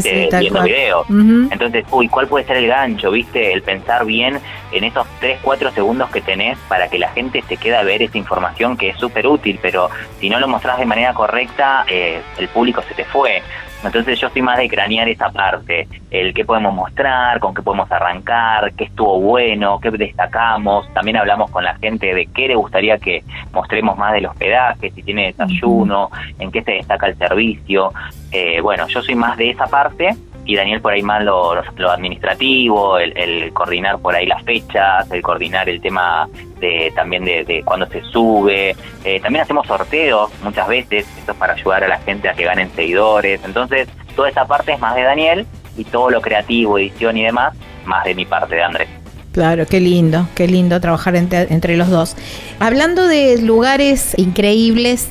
Sí, 0.03 0.11
viendo 0.41 0.61
videos. 0.75 1.11
Ujú. 1.11 1.49
Entonces, 1.51 1.85
uy, 1.91 2.09
¿cuál 2.09 2.29
puede 2.29 2.47
ser 2.47 2.57
el 2.59 2.67
gancho? 2.67 3.11
¿Viste? 3.11 3.53
El 3.53 3.63
pensar 3.63 4.05
bien 4.07 4.39
en 4.73 4.85
esos 4.85 5.07
3, 5.21 5.39
4 5.43 5.71
segundos 5.71 6.09
que 6.11 6.21
tenés 6.21 6.57
para 6.69 6.89
que 6.89 6.99
la 6.99 7.09
gente 7.11 7.43
se 7.49 7.57
quede 7.57 7.77
a 7.77 7.83
ver 7.83 8.03
esa 8.03 8.17
información 8.19 8.77
que 8.77 8.91
es 8.91 8.97
súper 8.99 9.27
útil, 9.27 9.59
pero 9.61 9.91
si 10.19 10.31
no 10.31 10.39
lo 10.41 10.49
mostrás 10.49 10.79
de 10.79 10.87
manera 10.87 11.13
correcta, 11.15 11.85
eh, 11.89 12.21
el 12.39 12.49
público 12.49 12.83
se 12.89 12.95
te 12.95 13.05
fue. 13.05 13.43
Entonces 13.83 14.19
yo 14.19 14.27
estoy 14.27 14.43
más 14.43 14.59
de 14.59 14.69
cranear 14.69 15.09
esa 15.09 15.31
parte, 15.31 15.89
el 16.11 16.35
qué 16.35 16.45
podemos 16.45 16.75
mostrar, 16.75 17.41
con 17.41 17.55
qué 17.55 17.63
podemos 17.63 17.91
arrancar, 17.91 18.73
qué 18.75 18.85
estuvo 18.85 19.21
bueno, 19.21 19.81
qué 19.81 19.91
destacamos. 19.91 20.93
También 20.93 21.17
hablamos 21.17 21.51
con 21.51 21.65
la 21.65 21.75
gente 21.77 22.15
de 22.15 22.27
qué 22.27 22.49
le 22.49 22.55
gustaría 22.55 22.99
que 22.99 23.25
mostremos 23.53 23.97
más 23.97 24.13
del 24.13 24.27
hospedaje, 24.27 24.91
si 24.91 25.03
tiene 25.03 25.27
desayuno, 25.27 26.11
en 26.39 26.51
qué 26.51 26.63
se 26.63 26.73
destaca 26.73 27.07
el 27.07 27.17
servicio. 27.17 27.93
Eh, 28.33 28.61
bueno, 28.61 28.87
yo 28.89 29.03
soy 29.03 29.15
más 29.15 29.37
de 29.37 29.51
esa 29.51 29.67
parte 29.67 30.15
y 30.51 30.57
Daniel 30.57 30.81
por 30.81 30.93
ahí 30.93 31.03
más 31.03 31.23
lo, 31.23 31.53
administrativo, 31.89 32.99
el, 32.99 33.17
el 33.17 33.53
coordinar 33.53 34.01
por 34.01 34.17
ahí 34.17 34.27
las 34.27 34.43
fechas, 34.43 35.09
el 35.13 35.23
coordinar 35.23 35.69
el 35.69 35.81
tema 35.81 36.29
de 36.59 36.93
también 36.97 37.25
de, 37.25 37.45
de 37.45 37.63
cuándo 37.63 37.87
se 37.87 38.03
sube. 38.03 38.75
Eh, 39.05 39.21
también 39.21 39.45
hacemos 39.45 39.65
sorteos 39.69 40.29
muchas 40.43 40.67
veces, 40.67 41.07
esto 41.17 41.33
es 41.33 41.39
para 41.39 41.53
ayudar 41.53 41.85
a 41.85 41.89
la 41.89 41.99
gente 41.99 42.29
a 42.29 42.35
que 42.35 42.45
ganen 42.45 42.69
seguidores. 42.75 43.41
Entonces, 43.45 43.87
toda 44.17 44.29
esa 44.29 44.45
parte 44.45 44.73
es 44.73 44.81
más 44.81 44.97
de 44.97 45.03
Daniel 45.03 45.47
y 45.77 45.85
todo 45.85 46.11
lo 46.11 46.21
creativo, 46.21 46.79
edición 46.79 47.17
y 47.17 47.23
demás, 47.23 47.55
más 47.85 48.05
de 48.05 48.17
mi 48.17 48.25
parte 48.25 48.57
de 48.57 48.65
Andrés. 48.65 48.89
Claro, 49.31 49.67
qué 49.67 49.79
lindo, 49.79 50.27
qué 50.35 50.49
lindo 50.49 50.81
trabajar 50.81 51.15
entre, 51.15 51.43
entre 51.55 51.77
los 51.77 51.91
dos. 51.91 52.17
Hablando 52.59 53.07
de 53.07 53.41
lugares 53.41 54.19
increíbles 54.19 55.11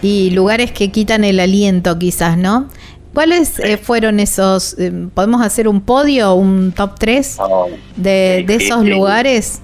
y 0.00 0.30
lugares 0.30 0.72
que 0.72 0.90
quitan 0.90 1.24
el 1.24 1.40
aliento 1.40 1.98
quizás, 1.98 2.38
¿no? 2.38 2.70
¿Cuáles 3.14 3.58
eh, 3.58 3.76
fueron 3.78 4.20
esos, 4.20 4.78
eh, 4.78 4.92
podemos 5.14 5.42
hacer 5.42 5.66
un 5.66 5.80
podio, 5.80 6.34
un 6.34 6.72
top 6.72 6.98
3 6.98 7.38
de, 7.96 8.44
de 8.46 8.54
esos 8.54 8.84
lugares? 8.84 9.60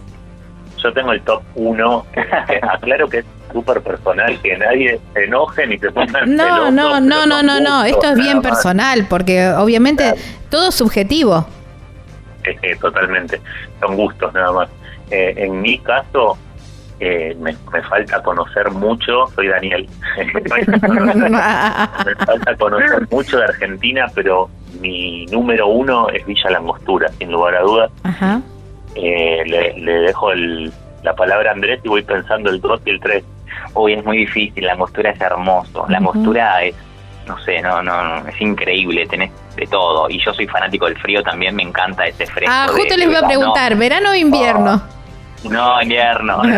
Yo 0.83 0.93
tengo 0.93 1.13
el 1.13 1.23
top 1.23 1.43
1, 1.55 2.07
aclaro 2.73 3.09
que 3.09 3.19
es 3.19 3.25
súper 3.53 3.81
personal, 3.81 4.39
que 4.43 4.57
nadie 4.59 5.01
se 5.15 5.25
enoje 5.25 5.67
ni 5.67 5.79
se 5.79 5.91
ponga 5.91 6.27
No, 6.27 6.43
celoso, 6.45 6.71
no, 6.73 7.01
no, 7.01 7.27
no, 7.27 7.43
no, 7.43 7.61
no, 7.61 7.61
gustos, 7.61 7.85
esto 7.85 8.11
es 8.11 8.17
bien 8.17 8.43
personal, 8.43 9.07
porque 9.09 9.49
obviamente 9.49 10.15
todo 10.51 10.69
es 10.69 10.75
subjetivo. 10.75 11.47
Eh, 12.45 12.57
eh, 12.63 12.77
totalmente, 12.81 13.41
son 13.81 13.97
gustos 13.97 14.35
nada 14.35 14.53
más. 14.53 14.69
Eh, 15.11 15.35
en 15.37 15.61
mi 15.63 15.79
caso, 15.79 16.37
eh, 17.07 17.37
me, 17.39 17.55
me 17.73 17.83
falta 17.83 18.23
conocer 18.23 18.71
mucho, 18.71 19.27
soy 19.35 19.49
Daniel, 19.49 19.87
me 20.35 20.41
falta 20.51 20.79
conocer 22.57 23.07
mucho 23.11 23.39
de 23.39 23.45
Argentina, 23.45 24.07
pero 24.15 24.49
mi 24.81 25.27
número 25.27 25.69
uno 25.69 26.09
es 26.09 26.25
Villa 26.27 26.51
Langostura, 26.51 27.09
sin 27.19 27.31
lugar 27.31 27.55
a 27.57 27.61
dudas. 27.61 27.91
Ajá. 28.03 28.41
Eh, 28.95 29.43
le, 29.47 29.75
le 29.81 29.93
dejo 30.01 30.33
el- 30.33 30.73
la 31.03 31.15
palabra 31.15 31.51
a 31.51 31.55
Andrés 31.55 31.81
y 31.85 31.89
voy 31.89 32.03
pensando 32.03 32.51
el 32.51 32.61
2 32.61 32.81
y 32.87 32.91
el 32.91 33.01
3. 33.01 33.25
Hoy 33.75 33.93
es 33.93 34.05
muy 34.05 34.19
difícil, 34.19 34.65
la 34.65 34.73
angostura 34.73 35.11
es 35.11 35.21
hermoso, 35.21 35.85
la 35.89 35.99
angostura 35.99 36.63
es, 36.65 36.75
no 37.27 37.39
sé, 37.41 37.61
no, 37.61 37.83
no, 37.83 38.21
no, 38.21 38.29
es 38.29 38.41
increíble, 38.41 39.07
tenés 39.07 39.31
de 39.57 39.67
todo. 39.67 40.09
Y 40.09 40.25
yo 40.25 40.33
soy 40.33 40.47
fanático 40.47 40.87
del 40.87 40.97
frío 40.99 41.23
también, 41.23 41.55
me 41.55 41.63
encanta 41.63 42.07
ese 42.07 42.27
fresco. 42.27 42.51
Ah, 42.55 42.67
justo 42.71 42.95
de 42.95 42.99
les 42.99 43.07
voy 43.09 43.17
a 43.17 43.27
preguntar, 43.27 43.77
¿verano 43.77 44.13
o 44.13 44.15
invierno? 44.15 44.83
No, 45.51 45.83
invierno. 45.83 46.43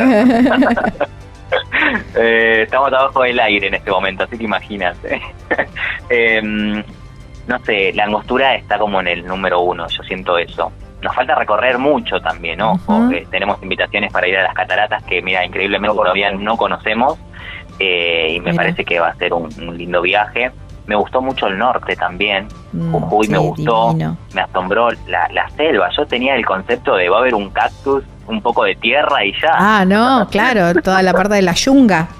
Eh, 2.16 2.62
estamos 2.62 2.92
abajo 2.92 3.22
del 3.22 3.38
aire 3.38 3.68
en 3.68 3.74
este 3.74 3.90
momento, 3.90 4.24
así 4.24 4.36
que 4.36 4.44
imagínate. 4.44 5.22
Em, 6.08 6.82
no 7.46 7.58
sé, 7.64 7.92
la 7.92 8.04
angostura 8.04 8.56
está 8.56 8.78
como 8.78 9.00
en 9.00 9.06
el 9.06 9.24
número 9.24 9.60
uno, 9.60 9.86
yo 9.86 10.02
siento 10.02 10.36
eso. 10.38 10.72
Nos 11.02 11.14
falta 11.14 11.36
recorrer 11.36 11.78
mucho 11.78 12.20
también, 12.20 12.58
¿no? 12.58 12.80
Eh, 13.12 13.26
tenemos 13.30 13.62
invitaciones 13.62 14.12
para 14.12 14.26
ir 14.26 14.36
a 14.36 14.42
las 14.42 14.54
cataratas 14.54 15.04
que, 15.04 15.22
mira, 15.22 15.44
increíblemente 15.44 15.94
todavía 15.94 16.32
no 16.32 16.56
conocemos 16.56 17.16
eh, 17.78 18.32
y 18.32 18.40
me 18.40 18.50
Mira. 18.50 18.62
parece 18.62 18.84
que 18.84 18.98
va 18.98 19.08
a 19.08 19.14
ser 19.14 19.32
un, 19.32 19.48
un 19.60 19.78
lindo 19.78 20.02
viaje. 20.02 20.50
Me 20.86 20.94
gustó 20.96 21.20
mucho 21.20 21.46
el 21.48 21.58
norte 21.58 21.96
también. 21.96 22.46
Mm, 22.72 22.92
Jujuy 22.92 23.28
me 23.28 23.38
gustó, 23.38 23.88
divino. 23.90 24.16
me 24.34 24.40
asombró 24.42 24.88
la, 25.08 25.28
la 25.32 25.48
selva. 25.50 25.88
Yo 25.96 26.06
tenía 26.06 26.34
el 26.36 26.46
concepto 26.46 26.94
de 26.96 27.08
va 27.08 27.16
a 27.16 27.20
haber 27.20 27.34
un 27.34 27.50
cactus, 27.50 28.04
un 28.28 28.40
poco 28.40 28.64
de 28.64 28.74
tierra 28.76 29.24
y 29.24 29.32
ya. 29.32 29.50
Ah, 29.54 29.84
no, 29.84 30.28
claro, 30.30 30.80
toda 30.80 31.02
la 31.02 31.12
parte 31.12 31.34
de 31.34 31.42
la 31.42 31.52
yunga. 31.52 32.08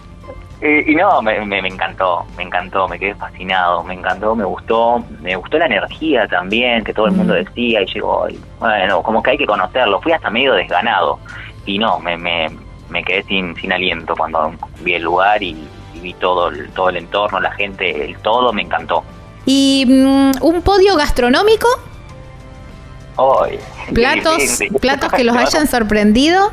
Eh, 0.63 0.85
y 0.87 0.95
no, 0.95 1.21
me, 1.21 1.39
me, 1.45 1.61
me 1.61 1.69
encantó, 1.69 2.25
me 2.35 2.43
encantó, 2.43 2.89
me 2.89 2.99
quedé 2.99 3.15
fascinado, 3.15 3.85
me 3.85 3.93
encantó, 3.93 4.35
me 4.35 4.45
gustó, 4.47 5.05
me 5.21 5.37
gustó 5.37 5.59
la 5.59 5.67
energía 5.67 6.27
también 6.29 6.83
que 6.83 6.95
todo 6.95 7.05
el 7.09 7.13
mundo 7.13 7.35
Mm. 7.35 7.45
decía 7.45 7.83
y 7.83 7.87
llegó, 7.93 8.27
bueno, 8.59 9.03
como 9.03 9.23
que 9.23 9.33
hay 9.33 9.37
que 9.37 9.45
conocerlo, 9.45 10.01
fui 10.01 10.13
hasta 10.13 10.31
medio 10.31 10.55
desganado 10.55 11.19
y 11.67 11.79
no, 11.79 11.99
me, 12.01 12.17
me, 12.17 12.49
me 12.89 13.05
quedé 13.05 13.23
sin, 13.25 13.55
sin 13.57 13.71
aliento 13.71 14.15
cuando 14.17 14.55
vi 14.81 14.95
el 14.95 15.03
lugar 15.03 15.43
y, 15.43 15.69
y 15.97 16.01
vi 16.01 16.15
todo 16.15 16.49
el, 16.49 16.71
todo 16.71 16.89
el 16.91 16.97
entorno, 16.97 17.41
la 17.41 17.53
gente, 17.53 18.05
el 18.05 18.17
todo, 18.19 18.53
me 18.53 18.63
encantó. 18.63 19.05
¿Y 19.45 19.85
mm, 19.87 20.43
un 20.43 20.63
podio 20.63 20.97
gastronómico? 20.97 21.69
Qué 23.87 23.93
¿Platos, 23.93 24.63
platos 24.81 25.13
que 25.13 25.25
los 25.25 25.37
hayan 25.37 25.67
sorprendido? 25.67 26.53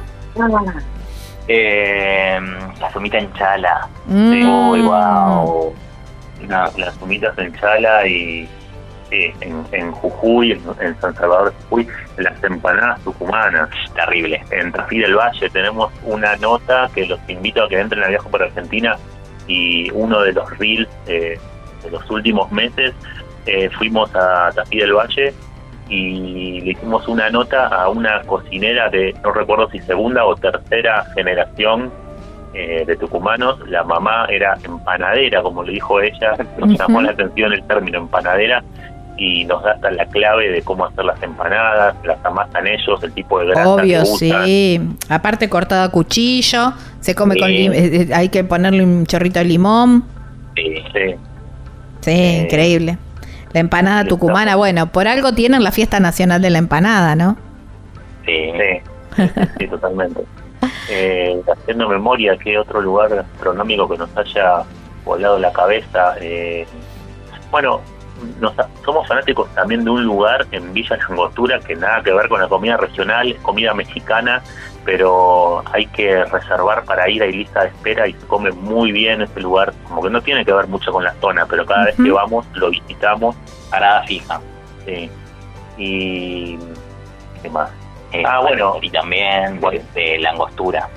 Eh, 1.47 2.39
la 2.79 2.93
sumita 2.93 3.17
en 3.17 3.33
chala. 3.33 3.87
Mm. 4.07 4.85
Wow. 4.85 5.73
Las 6.47 7.01
humitas 7.01 7.37
en 7.37 7.53
Chala 7.53 8.05
y 8.05 8.49
sí, 9.09 9.31
en, 9.39 9.65
en 9.71 9.91
Jujuy, 9.93 10.51
en, 10.51 10.61
en 10.81 10.99
San 10.99 11.15
Salvador 11.15 11.51
de 11.51 11.63
Jujuy, 11.63 11.87
las 12.17 12.43
empanadas 12.43 12.99
tucumanas. 13.01 13.69
Terrible. 13.95 14.43
En 14.51 14.71
Tafí 14.71 14.99
del 14.99 15.15
Valle 15.15 15.49
tenemos 15.49 15.91
una 16.03 16.35
nota 16.37 16.89
que 16.93 17.05
los 17.05 17.19
invito 17.29 17.63
a 17.63 17.69
que 17.69 17.79
entren 17.79 18.03
a 18.03 18.07
Viaje 18.07 18.27
por 18.29 18.43
Argentina 18.43 18.97
y 19.47 19.91
uno 19.91 20.21
de 20.21 20.33
los 20.33 20.57
reels 20.57 20.89
eh, 21.07 21.37
de 21.83 21.91
los 21.91 22.09
últimos 22.09 22.51
meses 22.51 22.93
eh, 23.45 23.69
fuimos 23.77 24.13
a 24.15 24.51
Tafí 24.53 24.77
del 24.77 24.93
Valle 24.93 25.33
y 25.89 26.61
le 26.61 26.71
hicimos 26.71 27.07
una 27.07 27.29
nota 27.29 27.67
a 27.67 27.89
una 27.89 28.21
cocinera 28.21 28.89
de, 28.89 29.13
no 29.23 29.31
recuerdo 29.31 29.69
si 29.69 29.79
segunda 29.79 30.25
o 30.25 30.35
tercera 30.35 31.05
generación 31.13 31.91
eh, 32.53 32.83
de 32.85 32.95
tucumanos. 32.95 33.59
La 33.67 33.83
mamá 33.83 34.25
era 34.29 34.57
empanadera, 34.63 35.41
como 35.41 35.63
le 35.63 35.73
dijo 35.73 35.99
ella. 35.99 36.35
Nos 36.57 36.77
llamó 36.79 37.01
la 37.01 37.11
atención 37.11 37.51
el 37.51 37.63
término 37.63 37.97
empanadera 37.97 38.63
y 39.17 39.45
nos 39.45 39.63
da 39.63 39.77
la 39.91 40.05
clave 40.07 40.49
de 40.49 40.61
cómo 40.63 40.85
hacer 40.85 41.05
las 41.05 41.21
empanadas, 41.21 41.95
las 42.03 42.17
amasan 42.25 42.67
ellos, 42.67 43.01
el 43.03 43.11
tipo 43.13 43.39
de 43.39 43.47
grasa 43.47 43.69
Obvio, 43.69 43.99
que 43.99 44.05
sí. 44.05 44.81
Aparte 45.09 45.49
cortada 45.49 45.85
a 45.85 45.89
cuchillo, 45.89 46.73
se 46.99 47.13
come 47.15 47.35
Sí. 47.35 47.39
con 47.39 47.49
eh, 47.51 48.09
hay 48.13 48.29
que 48.29 48.43
ponerle 48.43 48.83
un 48.83 49.05
chorrito 49.05 49.39
de 49.39 49.45
limón. 49.45 50.03
Sí. 50.55 50.75
Sí. 50.93 51.15
Sí, 52.01 52.11
Eh, 52.11 52.41
increíble. 52.43 52.97
La 53.53 53.59
empanada 53.59 54.03
tucumana, 54.05 54.55
bueno, 54.55 54.87
por 54.91 55.07
algo 55.07 55.33
tienen 55.33 55.63
la 55.63 55.71
fiesta 55.71 55.99
nacional 55.99 56.41
de 56.41 56.49
la 56.49 56.57
empanada, 56.57 57.15
¿no? 57.15 57.37
Sí. 58.25 58.33
Sí, 59.15 59.23
sí, 59.35 59.41
sí, 59.59 59.67
totalmente. 59.67 60.21
Eh, 60.89 61.41
haciendo 61.51 61.89
memoria, 61.89 62.37
¿qué 62.41 62.57
otro 62.57 62.81
lugar 62.81 63.13
gastronómico 63.13 63.87
que 63.89 63.97
nos 63.97 64.09
haya 64.17 64.63
volado 65.03 65.37
la 65.37 65.51
cabeza? 65.51 66.15
Eh, 66.21 66.65
bueno, 67.51 67.81
nos- 68.39 68.53
somos 68.85 69.07
fanáticos 69.07 69.47
también 69.55 69.83
de 69.83 69.89
un 69.91 70.03
lugar 70.03 70.45
en 70.51 70.73
Villa 70.73 70.97
Langostura 71.07 71.59
que 71.59 71.75
nada 71.75 72.01
que 72.03 72.11
ver 72.13 72.27
con 72.29 72.41
la 72.41 72.47
comida 72.47 72.77
regional, 72.77 73.31
es 73.31 73.39
comida 73.41 73.73
mexicana, 73.73 74.41
pero 74.85 75.63
hay 75.71 75.85
que 75.87 76.23
reservar 76.25 76.83
para 76.85 77.09
ir, 77.09 77.23
hay 77.23 77.31
lista 77.31 77.61
de 77.61 77.67
espera 77.69 78.07
y 78.07 78.13
se 78.13 78.25
come 78.27 78.51
muy 78.51 78.91
bien 78.91 79.21
ese 79.21 79.39
lugar, 79.39 79.73
como 79.87 80.01
que 80.03 80.09
no 80.09 80.21
tiene 80.21 80.43
que 80.45 80.51
ver 80.53 80.67
mucho 80.67 80.91
con 80.91 81.03
la 81.03 81.13
zona, 81.21 81.45
pero 81.45 81.65
cada 81.65 81.85
vez 81.85 81.95
que 81.95 82.11
vamos 82.11 82.45
lo 82.53 82.69
visitamos. 82.69 83.35
Parada 83.69 84.03
fija. 84.03 84.39
sí. 84.85 85.09
Y... 85.77 86.57
¿Qué 87.41 87.49
más? 87.49 87.69
Eh, 88.11 88.23
Ah, 88.25 88.39
bueno. 88.41 88.77
Y 88.81 88.89
también 88.89 89.59
de 89.95 90.19
la 90.19 90.29
angostura. 90.31 90.87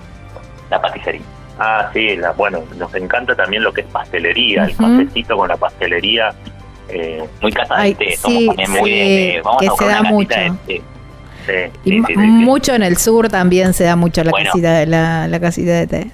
La 0.70 0.80
paticería. 0.80 1.22
Ah, 1.58 1.88
sí, 1.94 2.16
la- 2.16 2.32
bueno, 2.32 2.62
nos 2.76 2.94
encanta 2.94 3.34
también 3.34 3.62
lo 3.62 3.72
que 3.72 3.80
es 3.80 3.86
pastelería, 3.86 4.64
el 4.64 4.76
cafecito 4.76 5.36
con 5.36 5.48
la 5.48 5.56
pastelería. 5.56 6.34
Eh, 6.88 7.24
Muy 7.42 7.52
casa 7.52 7.74
Ay, 7.76 7.94
de 7.94 8.04
té. 8.06 8.10
sí, 8.12 8.16
Somos 8.16 8.46
también 8.56 8.70
muy 8.70 8.90
de, 8.90 8.96
sí, 8.96 9.36
de- 9.36 9.42
Vamos 9.42 9.60
que 9.60 9.66
a 9.68 9.70
se 9.72 9.86
da 9.86 10.02
mucho. 10.02 10.38
de 10.38 10.52
sí, 10.66 10.82
Y 11.84 11.90
sí, 11.90 11.96
sí, 11.98 12.02
sí, 12.06 12.14
sí. 12.14 12.16
mucho 12.18 12.74
en 12.74 12.82
el 12.82 12.96
sur 12.96 13.28
también 13.28 13.72
se 13.74 13.84
da 13.84 13.96
mucho 13.96 14.22
la 14.24 14.30
Bueno. 14.30 14.46
casita 14.50 14.72
de 14.78 14.86
la, 14.86 15.28
la 15.28 15.40
casita 15.40 15.72
de 15.72 15.86
té. 15.86 16.10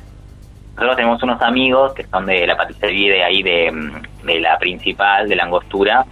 Nosotros 0.75 0.97
tenemos 0.97 1.23
unos 1.23 1.41
amigos 1.43 1.93
que 1.95 2.05
son 2.07 2.27
de 2.27 2.47
la 2.47 2.57
paticería 2.57 3.13
de 3.13 3.25
ahí, 3.25 3.43
de, 3.43 3.71
mm, 3.71 4.27
de 4.27 4.41
la 4.41 4.59
principal, 4.59 5.29
de 5.29 5.37
la 5.37 5.45
angostura, 5.45 6.05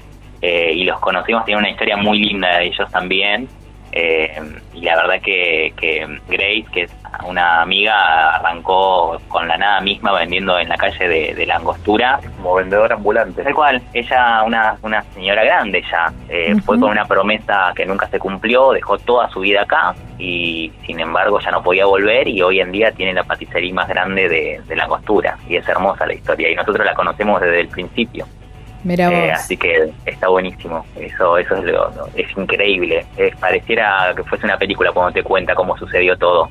eh, 0.42 0.72
y 0.74 0.84
los 0.84 0.98
conocimos, 1.00 1.44
tienen 1.44 1.60
una 1.64 1.70
historia 1.70 1.96
muy 1.96 2.18
linda 2.18 2.58
de 2.58 2.66
ellos 2.66 2.90
también. 2.90 3.48
Eh, 3.92 4.40
y 4.74 4.80
la 4.82 4.96
verdad 4.96 5.20
que, 5.22 5.72
que 5.76 6.06
Grace, 6.28 6.66
que 6.72 6.82
es 6.82 6.90
una 7.26 7.62
amiga, 7.62 8.36
arrancó 8.36 9.20
con 9.28 9.46
la 9.48 9.56
nada 9.56 9.80
misma 9.80 10.12
vendiendo 10.12 10.58
en 10.58 10.68
la 10.68 10.76
calle 10.76 11.08
de, 11.08 11.34
de 11.34 11.46
la 11.46 11.56
angostura. 11.56 12.20
como 12.36 12.54
vendedor 12.54 12.92
ambulante. 12.92 13.42
Tal 13.42 13.54
cual, 13.54 13.82
ella, 13.92 14.42
una, 14.44 14.76
una 14.82 15.02
señora 15.14 15.44
grande 15.44 15.82
ya, 15.90 16.12
eh, 16.28 16.54
fue 16.64 16.78
con 16.78 16.90
una 16.90 17.04
promesa 17.04 17.72
que 17.74 17.84
nunca 17.86 18.08
se 18.08 18.18
cumplió, 18.18 18.72
dejó 18.72 18.98
toda 18.98 19.28
su 19.30 19.40
vida 19.40 19.62
acá 19.62 19.94
y 20.18 20.72
sin 20.86 21.00
embargo 21.00 21.40
ya 21.40 21.50
no 21.50 21.62
podía 21.62 21.86
volver 21.86 22.28
y 22.28 22.42
hoy 22.42 22.60
en 22.60 22.72
día 22.72 22.92
tiene 22.92 23.14
la 23.14 23.24
paticería 23.24 23.72
más 23.74 23.88
grande 23.88 24.28
de, 24.28 24.60
de 24.66 24.76
la 24.76 24.86
costura 24.86 25.36
y 25.48 25.56
es 25.56 25.66
hermosa 25.68 26.06
la 26.06 26.14
historia 26.14 26.50
y 26.50 26.54
nosotros 26.54 26.84
la 26.84 26.94
conocemos 26.94 27.40
desde 27.40 27.60
el 27.60 27.68
principio. 27.68 28.26
Mira 28.82 29.10
Eh, 29.10 29.32
así 29.32 29.56
que 29.56 29.90
está 30.06 30.28
buenísimo, 30.28 30.84
eso 30.96 31.36
eso 31.38 31.56
es, 31.56 31.64
lo- 31.64 31.92
es 32.14 32.26
increíble, 32.36 33.04
Es- 33.16 33.36
pareciera 33.36 34.12
que 34.16 34.22
fuese 34.24 34.46
una 34.46 34.56
película 34.56 34.90
cuando 34.92 35.12
te 35.12 35.22
cuenta 35.22 35.54
cómo 35.54 35.76
sucedió 35.76 36.16
todo. 36.16 36.48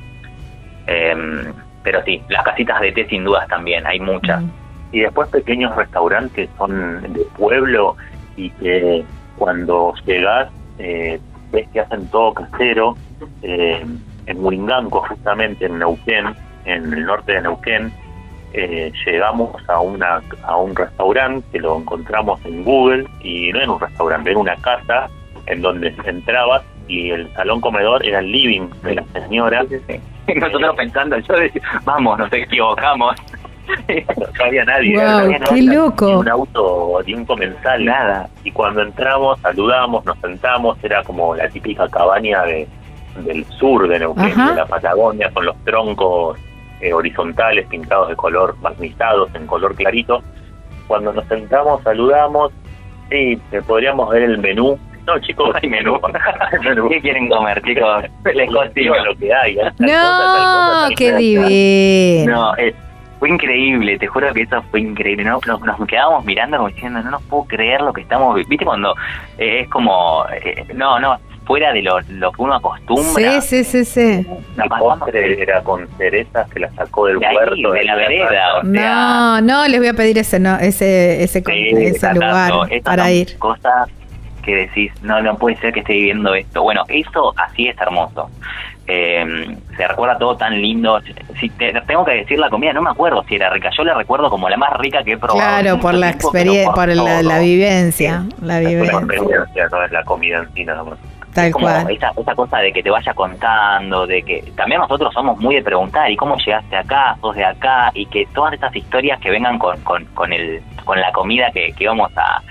Em, 0.86 1.52
pero 1.82 2.02
sí, 2.04 2.22
las 2.28 2.44
casitas 2.44 2.80
de 2.80 2.92
té 2.92 3.06
sin 3.08 3.24
dudas 3.24 3.46
también, 3.48 3.86
hay 3.86 4.00
muchas. 4.00 4.42
Y 4.92 5.00
después 5.00 5.28
pequeños 5.28 5.74
restaurantes 5.76 6.48
son 6.58 7.12
de 7.12 7.20
pueblo 7.36 7.96
y 8.36 8.50
que 8.50 9.04
cuando 9.36 9.94
llegas 10.04 10.48
eh, 10.78 11.20
ves 11.52 11.68
que 11.72 11.80
hacen 11.80 12.08
todo 12.08 12.34
casero. 12.34 12.96
Eh, 13.42 13.84
en 14.26 14.40
Muringanco, 14.40 15.00
justamente 15.08 15.66
en 15.66 15.78
Neuquén, 15.78 16.26
en 16.64 16.92
el 16.92 17.04
norte 17.04 17.32
de 17.32 17.42
Neuquén, 17.42 17.92
eh, 18.52 18.92
llegamos 19.06 19.56
a 19.68 19.80
una 19.80 20.20
a 20.42 20.56
un 20.56 20.74
restaurante 20.74 21.46
que 21.52 21.60
lo 21.60 21.78
encontramos 21.78 22.40
en 22.44 22.64
Google 22.64 23.06
y 23.22 23.52
no 23.52 23.60
era 23.60 23.70
un 23.70 23.80
restaurante, 23.80 24.30
era 24.30 24.38
una 24.38 24.56
casa 24.56 25.08
en 25.46 25.62
donde 25.62 25.94
entrabas 26.04 26.62
y 26.88 27.10
el 27.10 27.32
salón 27.34 27.60
comedor 27.60 28.04
era 28.04 28.18
el 28.18 28.30
living 28.30 28.68
de 28.82 28.96
la 28.96 29.04
señora. 29.12 29.64
Nosotros 30.34 30.76
pensando, 30.76 31.18
yo 31.18 31.34
decía, 31.34 31.62
vamos, 31.84 32.18
nos 32.18 32.32
equivocamos. 32.32 33.16
No 33.88 34.44
había 34.44 34.64
nadie. 34.64 34.96
Wow, 34.96 35.04
no 35.04 35.18
había 35.18 35.38
qué 35.38 35.44
nadie, 35.44 35.62
loco. 35.62 36.06
Ni 36.06 36.14
un 36.14 36.28
auto, 36.28 37.02
ni 37.06 37.14
un 37.14 37.24
comensal, 37.24 37.84
nada. 37.84 38.28
Y 38.42 38.50
cuando 38.50 38.82
entramos, 38.82 39.38
saludamos, 39.40 40.04
nos 40.04 40.18
sentamos, 40.18 40.76
era 40.82 41.04
como 41.04 41.36
la 41.36 41.48
típica 41.48 41.88
cabaña 41.88 42.42
de, 42.42 42.66
del 43.24 43.44
sur 43.44 43.86
de 43.86 44.00
Neuquén, 44.00 44.32
Ajá. 44.32 44.50
de 44.50 44.56
la 44.56 44.66
Patagonia, 44.66 45.30
con 45.32 45.46
los 45.46 45.56
troncos 45.64 46.36
eh, 46.80 46.92
horizontales 46.92 47.66
pintados 47.66 48.08
de 48.08 48.16
color, 48.16 48.56
barnizados 48.60 49.34
en 49.34 49.46
color 49.46 49.74
clarito. 49.74 50.22
Cuando 50.86 51.12
nos 51.12 51.24
sentamos, 51.26 51.82
saludamos, 51.82 52.52
sí, 53.10 53.38
eh, 53.52 53.62
podríamos 53.66 54.10
ver 54.10 54.22
el 54.22 54.38
menú. 54.38 54.78
No, 55.06 55.18
chicos, 55.20 55.54
Hay 55.62 55.68
menú. 55.68 55.98
¿Qué 56.90 57.00
quieren 57.00 57.28
comer, 57.28 57.62
chicos? 57.62 58.04
Les 58.34 58.48
cocino. 58.50 58.72
Digo 58.74 58.94
lo 59.04 59.16
que 59.16 59.32
hay. 59.34 59.54
cosa, 59.56 59.74
tal 59.78 59.86
No, 59.86 59.96
cosa, 59.96 60.80
tal 60.88 60.94
qué 60.96 61.06
cosa. 61.06 61.18
divino. 61.18 62.32
No, 62.32 62.56
eh, 62.56 62.74
fue 63.18 63.28
increíble, 63.28 63.98
te 63.98 64.06
juro 64.06 64.32
que 64.32 64.42
eso 64.42 64.62
fue 64.70 64.80
increíble. 64.80 65.24
¿no? 65.24 65.38
Nos, 65.46 65.60
nos 65.60 65.86
quedábamos 65.86 66.24
mirando 66.24 66.56
como 66.56 66.68
diciendo, 66.70 67.02
no 67.02 67.10
nos 67.10 67.22
puedo 67.24 67.44
creer 67.44 67.80
lo 67.82 67.92
que 67.92 68.00
estamos... 68.02 68.34
vi- 68.34 68.44
¿Viste 68.48 68.64
cuando 68.64 68.94
eh, 69.38 69.60
es 69.60 69.68
como... 69.68 70.24
eh, 70.32 70.64
no, 70.74 70.98
no, 70.98 71.16
fuera 71.50 71.72
de 71.72 71.82
lo, 71.82 71.98
lo 72.10 72.30
que 72.30 72.42
uno 72.42 72.54
acostumbra. 72.54 73.40
Sí, 73.40 73.64
sí, 73.64 73.84
sí, 73.84 73.84
sí. 73.84 74.26
La 74.54 74.66
postre 74.66 75.42
era 75.42 75.60
con 75.64 75.88
cerezas 75.98 76.48
que 76.48 76.60
la 76.60 76.70
sacó 76.74 77.06
del 77.06 77.18
de 77.18 77.26
ahí, 77.26 77.34
huerto. 77.34 77.72
de 77.72 77.84
la 77.84 77.96
vereda. 77.96 78.26
O 78.26 78.30
sea, 78.30 78.62
No, 78.62 79.40
no, 79.40 79.66
les 79.66 79.80
voy 79.80 79.88
a 79.88 79.94
pedir 79.94 80.16
ese 80.18 80.38
no, 80.38 80.56
ese 80.60 81.24
ese, 81.24 81.42
Sí, 81.44 81.70
ese 81.74 82.14
lugar 82.14 82.52
para 82.84 83.10
ir. 83.10 83.36
Cosas 83.38 83.88
que 84.44 84.54
decís, 84.54 84.92
no, 85.02 85.20
no 85.22 85.36
puede 85.38 85.56
ser 85.56 85.72
que 85.72 85.80
esté 85.80 85.94
viviendo 85.94 86.32
esto. 86.36 86.62
Bueno, 86.62 86.84
eso 86.86 87.34
así 87.36 87.66
es 87.66 87.76
hermoso. 87.80 88.30
eh, 88.86 89.56
se 89.76 89.88
recuerda 89.88 90.18
todo 90.18 90.36
tan 90.36 90.60
lindo. 90.62 91.00
Si 91.40 91.48
te, 91.48 91.72
tengo 91.84 92.04
que 92.04 92.12
decir 92.12 92.38
la 92.38 92.48
comida, 92.48 92.72
no 92.72 92.82
me 92.82 92.90
acuerdo 92.90 93.24
si 93.28 93.34
era 93.34 93.50
rica. 93.50 93.70
Yo 93.76 93.82
la 93.82 93.94
recuerdo 93.94 94.30
como 94.30 94.48
la 94.48 94.56
más 94.56 94.72
rica 94.78 95.02
que 95.02 95.14
he 95.14 95.18
probado. 95.18 95.40
Claro, 95.40 95.80
por 95.80 95.94
la 95.94 96.10
experiencia, 96.10 96.70
por 96.72 96.88
la, 96.94 97.22
la, 97.24 97.40
vivencia. 97.40 98.22
La 98.40 98.60
vivencia. 98.60 98.92
La 98.92 98.98
experiencia, 99.00 99.68
no 99.72 99.84
es 99.84 99.90
la 99.90 100.04
comida 100.04 100.38
en 100.38 100.54
sí 100.54 100.64
nada 100.64 100.84
más. 100.84 100.98
Tal 101.34 101.52
como 101.52 101.66
cual. 101.66 101.90
Esa, 101.90 102.12
esa 102.20 102.34
cosa 102.34 102.58
de 102.58 102.72
que 102.72 102.82
te 102.82 102.90
vaya 102.90 103.14
contando, 103.14 104.06
de 104.06 104.22
que 104.22 104.42
también 104.56 104.80
nosotros 104.80 105.12
somos 105.14 105.38
muy 105.38 105.54
de 105.54 105.62
preguntar, 105.62 106.10
¿y 106.10 106.16
cómo 106.16 106.36
llegaste 106.36 106.76
acá? 106.76 107.16
¿Sos 107.20 107.36
de 107.36 107.44
acá? 107.44 107.90
Y 107.94 108.06
que 108.06 108.26
todas 108.34 108.52
estas 108.52 108.74
historias 108.74 109.20
que 109.20 109.30
vengan 109.30 109.58
con, 109.58 109.78
con, 109.82 110.04
con, 110.06 110.32
el, 110.32 110.60
con 110.84 111.00
la 111.00 111.12
comida 111.12 111.50
que, 111.52 111.72
que 111.72 111.84
íbamos 111.84 112.10
a, 112.16 112.42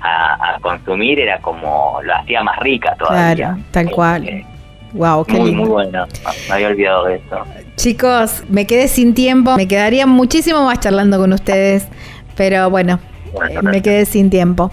a, 0.00 0.54
a 0.56 0.60
consumir 0.60 1.18
era 1.18 1.38
como 1.38 1.98
lo 2.02 2.14
hacía 2.14 2.42
más 2.42 2.58
rica 2.58 2.94
todavía. 2.98 3.34
Claro, 3.36 3.58
tal 3.70 3.90
cual. 3.90 4.28
Eh, 4.28 4.44
Wow, 4.92 5.24
qué 5.26 5.34
muy, 5.34 5.46
lindo. 5.50 5.62
muy 5.62 5.70
bueno. 5.70 6.06
Me 6.48 6.54
había 6.54 6.68
olvidado 6.68 7.04
de 7.04 7.16
eso. 7.16 7.44
Chicos, 7.74 8.44
me 8.48 8.66
quedé 8.66 8.88
sin 8.88 9.12
tiempo. 9.14 9.54
Me 9.56 9.68
quedaría 9.68 10.06
muchísimo 10.06 10.64
más 10.64 10.80
charlando 10.80 11.18
con 11.18 11.32
ustedes, 11.34 11.86
pero 12.34 12.70
bueno, 12.70 12.98
Bueno, 13.34 13.60
eh, 13.60 13.62
me 13.64 13.82
quedé 13.82 14.06
sin 14.06 14.30
tiempo. 14.30 14.70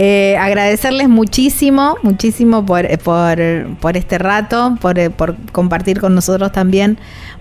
Eh, 0.00 0.36
agradecerles 0.38 1.08
muchísimo, 1.08 1.96
muchísimo 2.02 2.64
por, 2.64 2.84
eh, 2.84 2.98
por, 2.98 3.36
por 3.80 3.96
este 3.96 4.18
rato, 4.18 4.78
por, 4.80 4.96
eh, 4.96 5.10
por 5.10 5.34
compartir 5.50 6.00
con 6.00 6.14
nosotros 6.14 6.52
también 6.52 6.98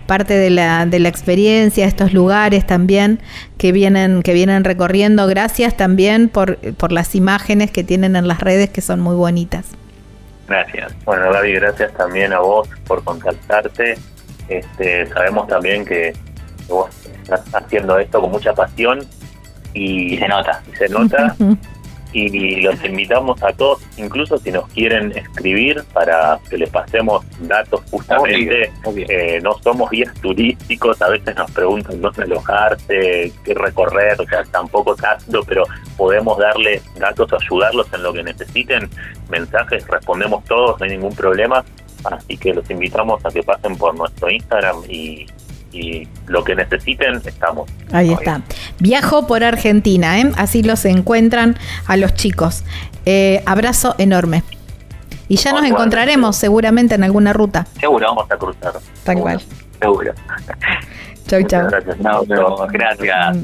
parte 0.08 0.34
de 0.34 0.50
la, 0.50 0.88
de 0.88 0.98
la 1.00 1.10
experiencia, 1.10 1.86
estos 1.86 2.14
lugares 2.14 2.66
también 2.66 3.20
que 3.60 3.72
vienen, 3.72 4.24
que 4.24 4.34
vienen 4.34 4.64
recorriendo. 4.64 5.28
Gracias 5.28 5.78
también 5.78 6.30
por, 6.30 6.58
por 6.58 6.92
las 6.92 7.14
imágenes 7.14 7.70
que 7.70 7.84
tienen 7.84 8.16
en 8.16 8.28
las 8.28 8.40
redes 8.40 8.72
que 8.72 8.82
son 8.82 9.02
muy 9.02 9.16
bonitas. 9.16 9.68
Gracias. 10.48 10.96
Bueno, 11.06 11.32
Gaby, 11.32 11.54
gracias 11.54 11.94
también 11.94 12.34
a 12.34 12.40
vos 12.40 12.68
por 12.88 13.04
contactarte. 13.04 14.00
Este, 14.48 15.06
sabemos 15.08 15.48
también 15.48 15.86
que 15.86 16.14
vos 16.68 16.90
estás 17.22 17.42
haciendo 17.54 18.00
esto 18.00 18.22
con 18.22 18.32
mucha 18.32 18.54
pasión 18.54 19.06
y, 19.74 20.16
Y 20.16 20.18
se 20.18 20.28
nota. 20.28 20.64
y 20.72 20.76
se 20.76 20.90
nota. 20.90 21.36
y 22.14 22.62
los 22.62 22.84
invitamos 22.84 23.42
a 23.44 23.54
todos, 23.54 23.82
incluso 23.98 24.38
si 24.38 24.52
nos 24.52 24.68
quieren 24.70 25.12
escribir 25.16 25.84
para 25.94 26.40
que 26.50 26.58
les 26.58 26.70
pasemos 26.70 27.26
datos 27.42 27.82
justamente. 27.92 28.72
Obvio, 28.84 29.06
obvio. 29.06 29.06
Eh, 29.10 29.40
no 29.42 29.58
somos 29.60 29.90
guías 29.90 30.14
turísticos, 30.22 31.02
a 31.02 31.10
veces 31.10 31.36
nos 31.36 31.52
preguntan 31.52 32.02
dónde 32.02 32.24
alojarse, 32.24 33.32
qué 33.44 33.54
recorrer, 33.54 34.20
o 34.20 34.26
sea, 34.26 34.44
tampoco 34.46 34.96
tanto, 34.96 35.42
pero 35.48 35.64
podemos 35.96 36.38
darles 36.38 36.84
datos, 36.96 37.32
ayudarlos 37.34 37.88
en 37.94 38.04
lo 38.04 38.14
que 38.14 38.24
necesiten, 38.24 38.90
mensajes, 39.30 39.86
respondemos 39.88 40.44
todos, 40.46 40.80
no 40.80 40.86
hay 40.86 40.92
ningún 40.92 41.16
problema. 41.16 41.64
Así 42.04 42.38
que 42.38 42.54
los 42.54 42.70
invitamos 42.70 43.26
a 43.26 43.30
que 43.30 43.44
pasen 43.44 43.76
por 43.76 43.96
nuestro 43.96 44.30
Instagram 44.30 44.84
y, 44.88 45.26
y 45.72 46.07
lo 46.27 46.44
que 46.44 46.56
necesiten, 46.56 47.22
estamos. 47.26 47.69
Ahí 47.91 48.11
está. 48.11 48.41
Viajo 48.80 49.27
por 49.27 49.44
Argentina, 49.44 50.19
¿eh? 50.19 50.31
así 50.38 50.64
los 50.64 50.85
encuentran 50.85 51.57
a 51.85 51.98
los 51.98 52.14
chicos. 52.14 52.64
Eh, 53.06 53.44
abrazo 53.45 53.95
enorme. 53.98 54.44
Y 55.30 55.38
ya 55.38 55.52
nos 55.52 55.65
encontraremos 55.65 56.35
seguramente 56.35 56.95
en 56.95 57.03
alguna 57.03 57.34
ruta. 57.34 57.68
Seguro. 57.80 58.07
Vamos 58.07 58.31
a 58.31 58.38
cruzar. 58.38 58.73
Tal 59.03 59.19
cual. 59.19 59.41
Seguro. 59.80 60.14
Chau, 61.27 61.44
chau. 61.44 61.68
gracias. 61.68 61.98
No, 61.99 62.23
no, 62.23 62.68
gracias. 62.68 63.38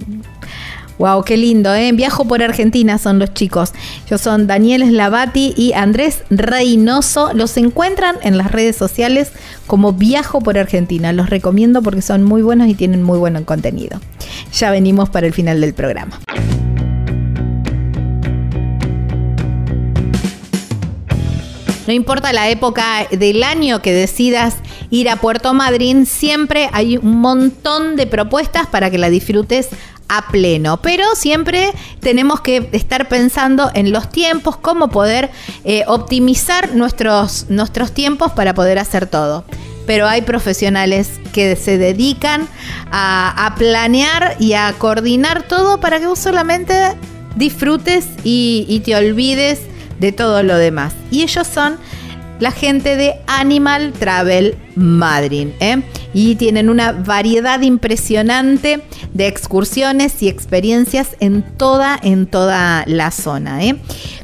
Wow, 0.99 1.23
qué 1.23 1.37
lindo, 1.37 1.73
¿eh? 1.73 1.91
Viajo 1.91 2.25
por 2.25 2.43
Argentina 2.43 2.97
son 2.97 3.19
los 3.19 3.33
chicos. 3.33 3.73
Ellos 4.05 4.21
son 4.21 4.47
Daniel 4.47 4.83
Slavati 4.87 5.53
y 5.57 5.73
Andrés 5.73 6.23
Reynoso. 6.29 7.33
Los 7.33 7.57
encuentran 7.57 8.15
en 8.21 8.37
las 8.37 8.51
redes 8.51 8.75
sociales 8.75 9.31
como 9.67 9.93
Viajo 9.93 10.41
por 10.41 10.57
Argentina. 10.57 11.11
Los 11.13 11.29
recomiendo 11.29 11.81
porque 11.81 12.01
son 12.01 12.23
muy 12.23 12.41
buenos 12.41 12.67
y 12.67 12.75
tienen 12.75 13.03
muy 13.03 13.17
buen 13.17 13.43
contenido. 13.43 13.99
Ya 14.53 14.71
venimos 14.71 15.09
para 15.09 15.27
el 15.27 15.33
final 15.33 15.61
del 15.61 15.73
programa. 15.73 16.19
No 21.85 21.93
importa 21.93 22.31
la 22.31 22.49
época 22.49 23.07
del 23.11 23.43
año 23.43 23.81
que 23.81 23.93
decidas 23.93 24.55
ir 24.89 25.09
a 25.09 25.17
Puerto 25.17 25.53
Madryn, 25.53 26.05
siempre 26.05 26.69
hay 26.71 26.97
un 26.97 27.19
montón 27.19 27.95
de 27.97 28.07
propuestas 28.07 28.67
para 28.67 28.89
que 28.89 28.97
la 28.97 29.09
disfrutes 29.09 29.69
a 30.07 30.27
pleno. 30.27 30.81
Pero 30.81 31.03
siempre 31.15 31.73
tenemos 31.99 32.41
que 32.41 32.69
estar 32.71 33.09
pensando 33.09 33.69
en 33.73 33.91
los 33.91 34.09
tiempos, 34.09 34.55
cómo 34.57 34.89
poder 34.89 35.29
eh, 35.65 35.83
optimizar 35.87 36.73
nuestros, 36.73 37.47
nuestros 37.49 37.91
tiempos 37.91 38.31
para 38.31 38.53
poder 38.53 38.79
hacer 38.79 39.07
todo. 39.07 39.43
Pero 39.85 40.07
hay 40.07 40.21
profesionales 40.21 41.19
que 41.33 41.57
se 41.57 41.77
dedican 41.77 42.47
a, 42.91 43.45
a 43.45 43.55
planear 43.55 44.37
y 44.39 44.53
a 44.53 44.73
coordinar 44.77 45.43
todo 45.43 45.81
para 45.81 45.99
que 45.99 46.07
vos 46.07 46.19
solamente 46.19 46.73
disfrutes 47.35 48.07
y, 48.23 48.65
y 48.69 48.79
te 48.79 48.95
olvides 48.95 49.59
de 50.03 50.11
todo 50.11 50.43
lo 50.43 50.57
demás. 50.57 50.93
Y 51.11 51.23
ellos 51.23 51.47
son 51.47 51.77
la 52.41 52.51
gente 52.51 52.97
de 52.97 53.13
Animal 53.25 53.93
Travel 53.93 54.57
Madrid. 54.75 55.51
¿eh? 55.61 55.81
Y 56.13 56.35
tienen 56.35 56.69
una 56.69 56.91
variedad 56.91 57.61
impresionante 57.61 58.83
de 59.13 59.27
excursiones 59.27 60.21
y 60.21 60.27
experiencias 60.27 61.15
en 61.21 61.41
toda, 61.41 61.97
en 62.03 62.27
toda 62.27 62.83
la 62.85 63.11
zona. 63.11 63.63
¿eh? 63.63 63.77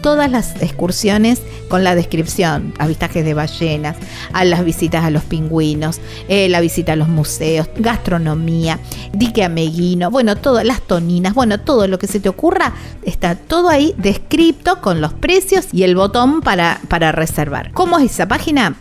todas 0.00 0.30
las 0.30 0.62
excursiones 0.62 1.42
con 1.68 1.84
la 1.84 1.94
descripción, 1.94 2.72
avistajes 2.78 3.24
de 3.24 3.34
ballenas, 3.34 3.96
a 4.32 4.44
las 4.44 4.64
visitas 4.64 5.04
a 5.04 5.10
los 5.10 5.24
pingüinos, 5.24 6.00
eh, 6.28 6.48
la 6.48 6.60
visita 6.60 6.92
a 6.92 6.96
los 6.96 7.08
museos, 7.08 7.68
gastronomía, 7.76 8.78
dique 9.12 9.44
ameguino, 9.44 10.10
bueno, 10.10 10.36
todas 10.36 10.64
las 10.64 10.80
toninas, 10.80 11.34
bueno, 11.34 11.60
todo 11.60 11.86
lo 11.86 11.98
que 11.98 12.06
se 12.06 12.20
te 12.20 12.28
ocurra, 12.28 12.72
está 13.02 13.34
todo 13.34 13.68
ahí 13.68 13.94
descrito 13.98 14.80
con 14.80 15.00
los 15.00 15.12
precios 15.12 15.66
y 15.72 15.82
el 15.82 15.94
botón 15.94 16.40
para, 16.40 16.80
para 16.88 17.12
reservar. 17.12 17.72
¿Cómo 17.72 17.98
es 17.98 18.12
esa 18.12 18.28
página? 18.28 18.76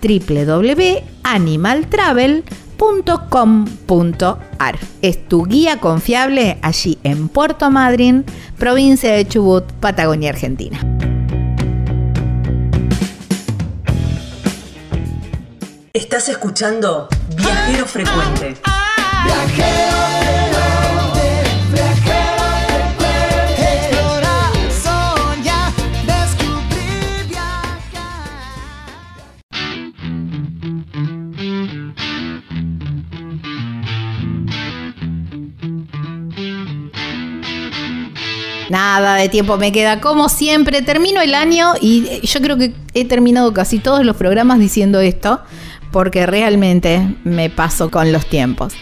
Es 5.01 5.27
tu 5.27 5.45
guía 5.45 5.79
confiable 5.79 6.57
allí 6.61 6.97
en 7.03 7.27
Puerto 7.27 7.71
Madryn, 7.71 8.25
provincia 8.57 9.11
de 9.11 9.27
Chubut, 9.27 9.65
Patagonia, 9.79 10.29
Argentina. 10.29 10.79
Estás 15.93 16.29
escuchando 16.29 17.07
Viajero 17.35 17.85
Frecuente. 17.87 18.55
Nada 38.69 39.15
de 39.15 39.29
tiempo 39.29 39.57
me 39.57 39.71
queda. 39.71 40.01
Como 40.01 40.29
siempre, 40.29 40.81
termino 40.81 41.21
el 41.21 41.35
año 41.35 41.73
y 41.79 42.19
yo 42.23 42.41
creo 42.41 42.57
que 42.57 42.73
he 42.93 43.05
terminado 43.05 43.53
casi 43.53 43.79
todos 43.79 44.05
los 44.05 44.15
programas 44.17 44.59
diciendo 44.59 44.99
esto, 44.99 45.41
porque 45.91 46.25
realmente 46.25 47.15
me 47.23 47.49
paso 47.49 47.89
con 47.89 48.11
los 48.11 48.25
tiempos. 48.25 48.73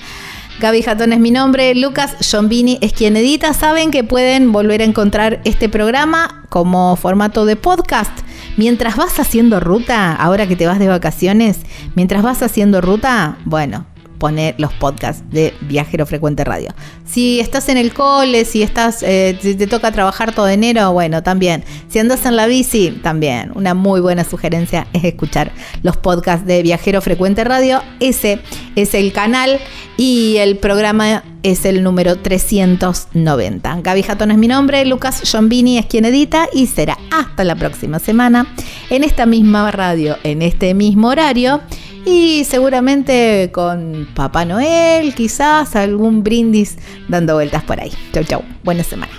Gaby 0.60 0.84
Jatón 0.84 1.12
es 1.12 1.20
mi 1.20 1.32
nombre, 1.32 1.76
Lucas 1.76 2.16
Giombini 2.22 2.80
es 2.82 2.94
quien 2.94 3.18
edita. 3.18 3.54
Saben 3.54 3.92
que 3.92 4.04
pueden 4.04 4.54
volver 4.54 4.82
a 4.82 4.86
encontrar 4.86 5.42
este 5.44 5.68
programa 5.68 6.46
como 6.50 6.96
formato 6.96 7.46
de 7.46 7.58
podcast. 7.58 8.12
Mientras 8.56 8.96
vas 8.96 9.20
haciendo 9.20 9.60
ruta, 9.60 10.14
ahora 10.16 10.48
que 10.48 10.56
te 10.56 10.66
vas 10.66 10.80
de 10.80 10.88
vacaciones, 10.88 11.60
mientras 11.96 12.24
vas 12.24 12.42
haciendo 12.42 12.80
ruta, 12.80 13.38
bueno, 13.44 13.86
pone 14.18 14.56
los 14.58 14.74
podcasts 14.74 15.24
de 15.30 15.54
Viajero 15.62 16.06
Frecuente 16.06 16.44
Radio. 16.44 16.70
Si 17.06 17.40
estás 17.40 17.70
en 17.70 17.78
el 17.78 17.94
cole, 17.94 18.46
si 18.46 18.64
estás, 18.64 19.04
eh, 19.04 19.38
si 19.42 19.56
te 19.56 19.68
toca 19.68 19.92
trabajar 19.92 20.34
todo 20.34 20.48
enero, 20.48 20.92
bueno, 20.92 21.24
también. 21.24 21.64
Si 21.88 22.00
andas 22.00 22.26
en 22.26 22.36
la 22.36 22.48
bici, 22.48 22.92
también. 23.04 23.52
Una 23.56 23.74
muy 23.74 24.02
buena 24.02 24.24
sugerencia 24.24 24.88
es 24.94 25.04
escuchar 25.04 25.52
los 25.84 25.98
podcasts 25.98 26.46
de 26.46 26.64
Viajero 26.64 27.02
Frecuente 27.02 27.44
Radio. 27.44 27.82
Ese 28.00 28.40
es 28.76 28.94
el 28.94 29.14
canal 29.14 29.60
y 29.98 30.38
el 30.38 30.58
programa 30.58 31.24
es 31.44 31.64
el 31.66 31.84
número 31.84 32.18
390. 32.18 33.82
Gaby 33.82 34.04
Jatón 34.04 34.32
es 34.32 34.38
mi 34.38 34.48
nombre, 34.48 34.84
Lucas 34.86 35.22
Giombini 35.24 35.78
es 35.78 35.86
quien 35.86 36.06
edita 36.06 36.50
y 36.52 36.66
será 36.66 36.98
hasta 37.12 37.44
la 37.44 37.56
próxima 37.56 38.00
semana 38.00 38.48
en 38.90 39.04
esta 39.04 39.26
misma 39.28 39.70
radio, 39.72 40.18
en 40.24 40.42
este 40.42 40.74
mismo 40.74 41.10
horario 41.10 41.62
y 42.06 42.44
seguramente 42.46 43.50
con 43.52 44.08
Papá 44.16 44.46
Noel, 44.46 45.16
quizás 45.16 45.76
algún 45.76 46.24
brindis 46.24 46.78
dando 47.08 47.34
vueltas 47.36 47.64
por 47.64 47.80
ahí. 47.80 47.92
Chau, 48.14 48.24
chau. 48.24 48.44
Buena 48.64 48.84
semana. 48.84 49.12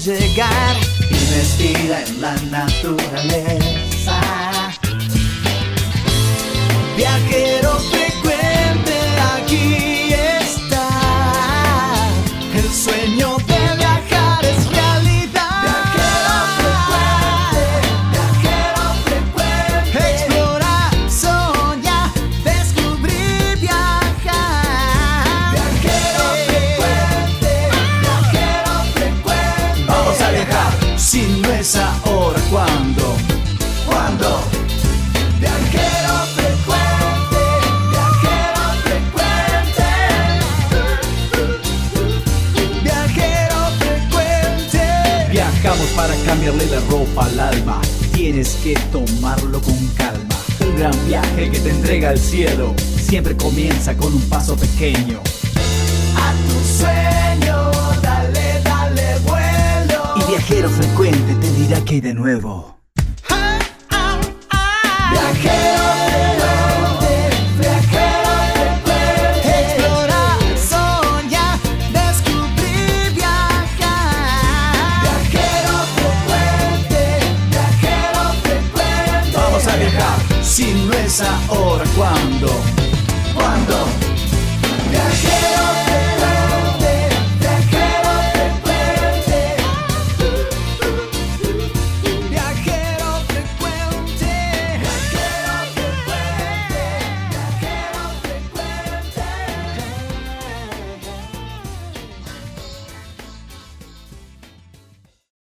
Llegar. 0.00 0.76
Y 1.10 1.34
respira 1.34 2.02
en 2.06 2.20
la 2.20 2.34
naturaleza. 2.50 3.59
Al 52.10 52.18
cielo. 52.18 52.74
Siempre 52.96 53.36
comienza 53.36 53.96
con 53.96 54.12
un 54.12 54.22
paso 54.22 54.56
pequeño. 54.56 55.20
A 56.16 56.32
tu 56.48 56.78
sueño, 56.78 57.70
dale, 58.02 58.60
dale 58.64 59.18
vuelo. 59.20 60.02
Y 60.16 60.30
viajero 60.30 60.68
frecuente 60.68 61.34
te 61.40 61.52
dirá 61.52 61.80
que 61.84 61.94
hay 61.94 62.00
de 62.00 62.14
nuevo. 62.14 62.79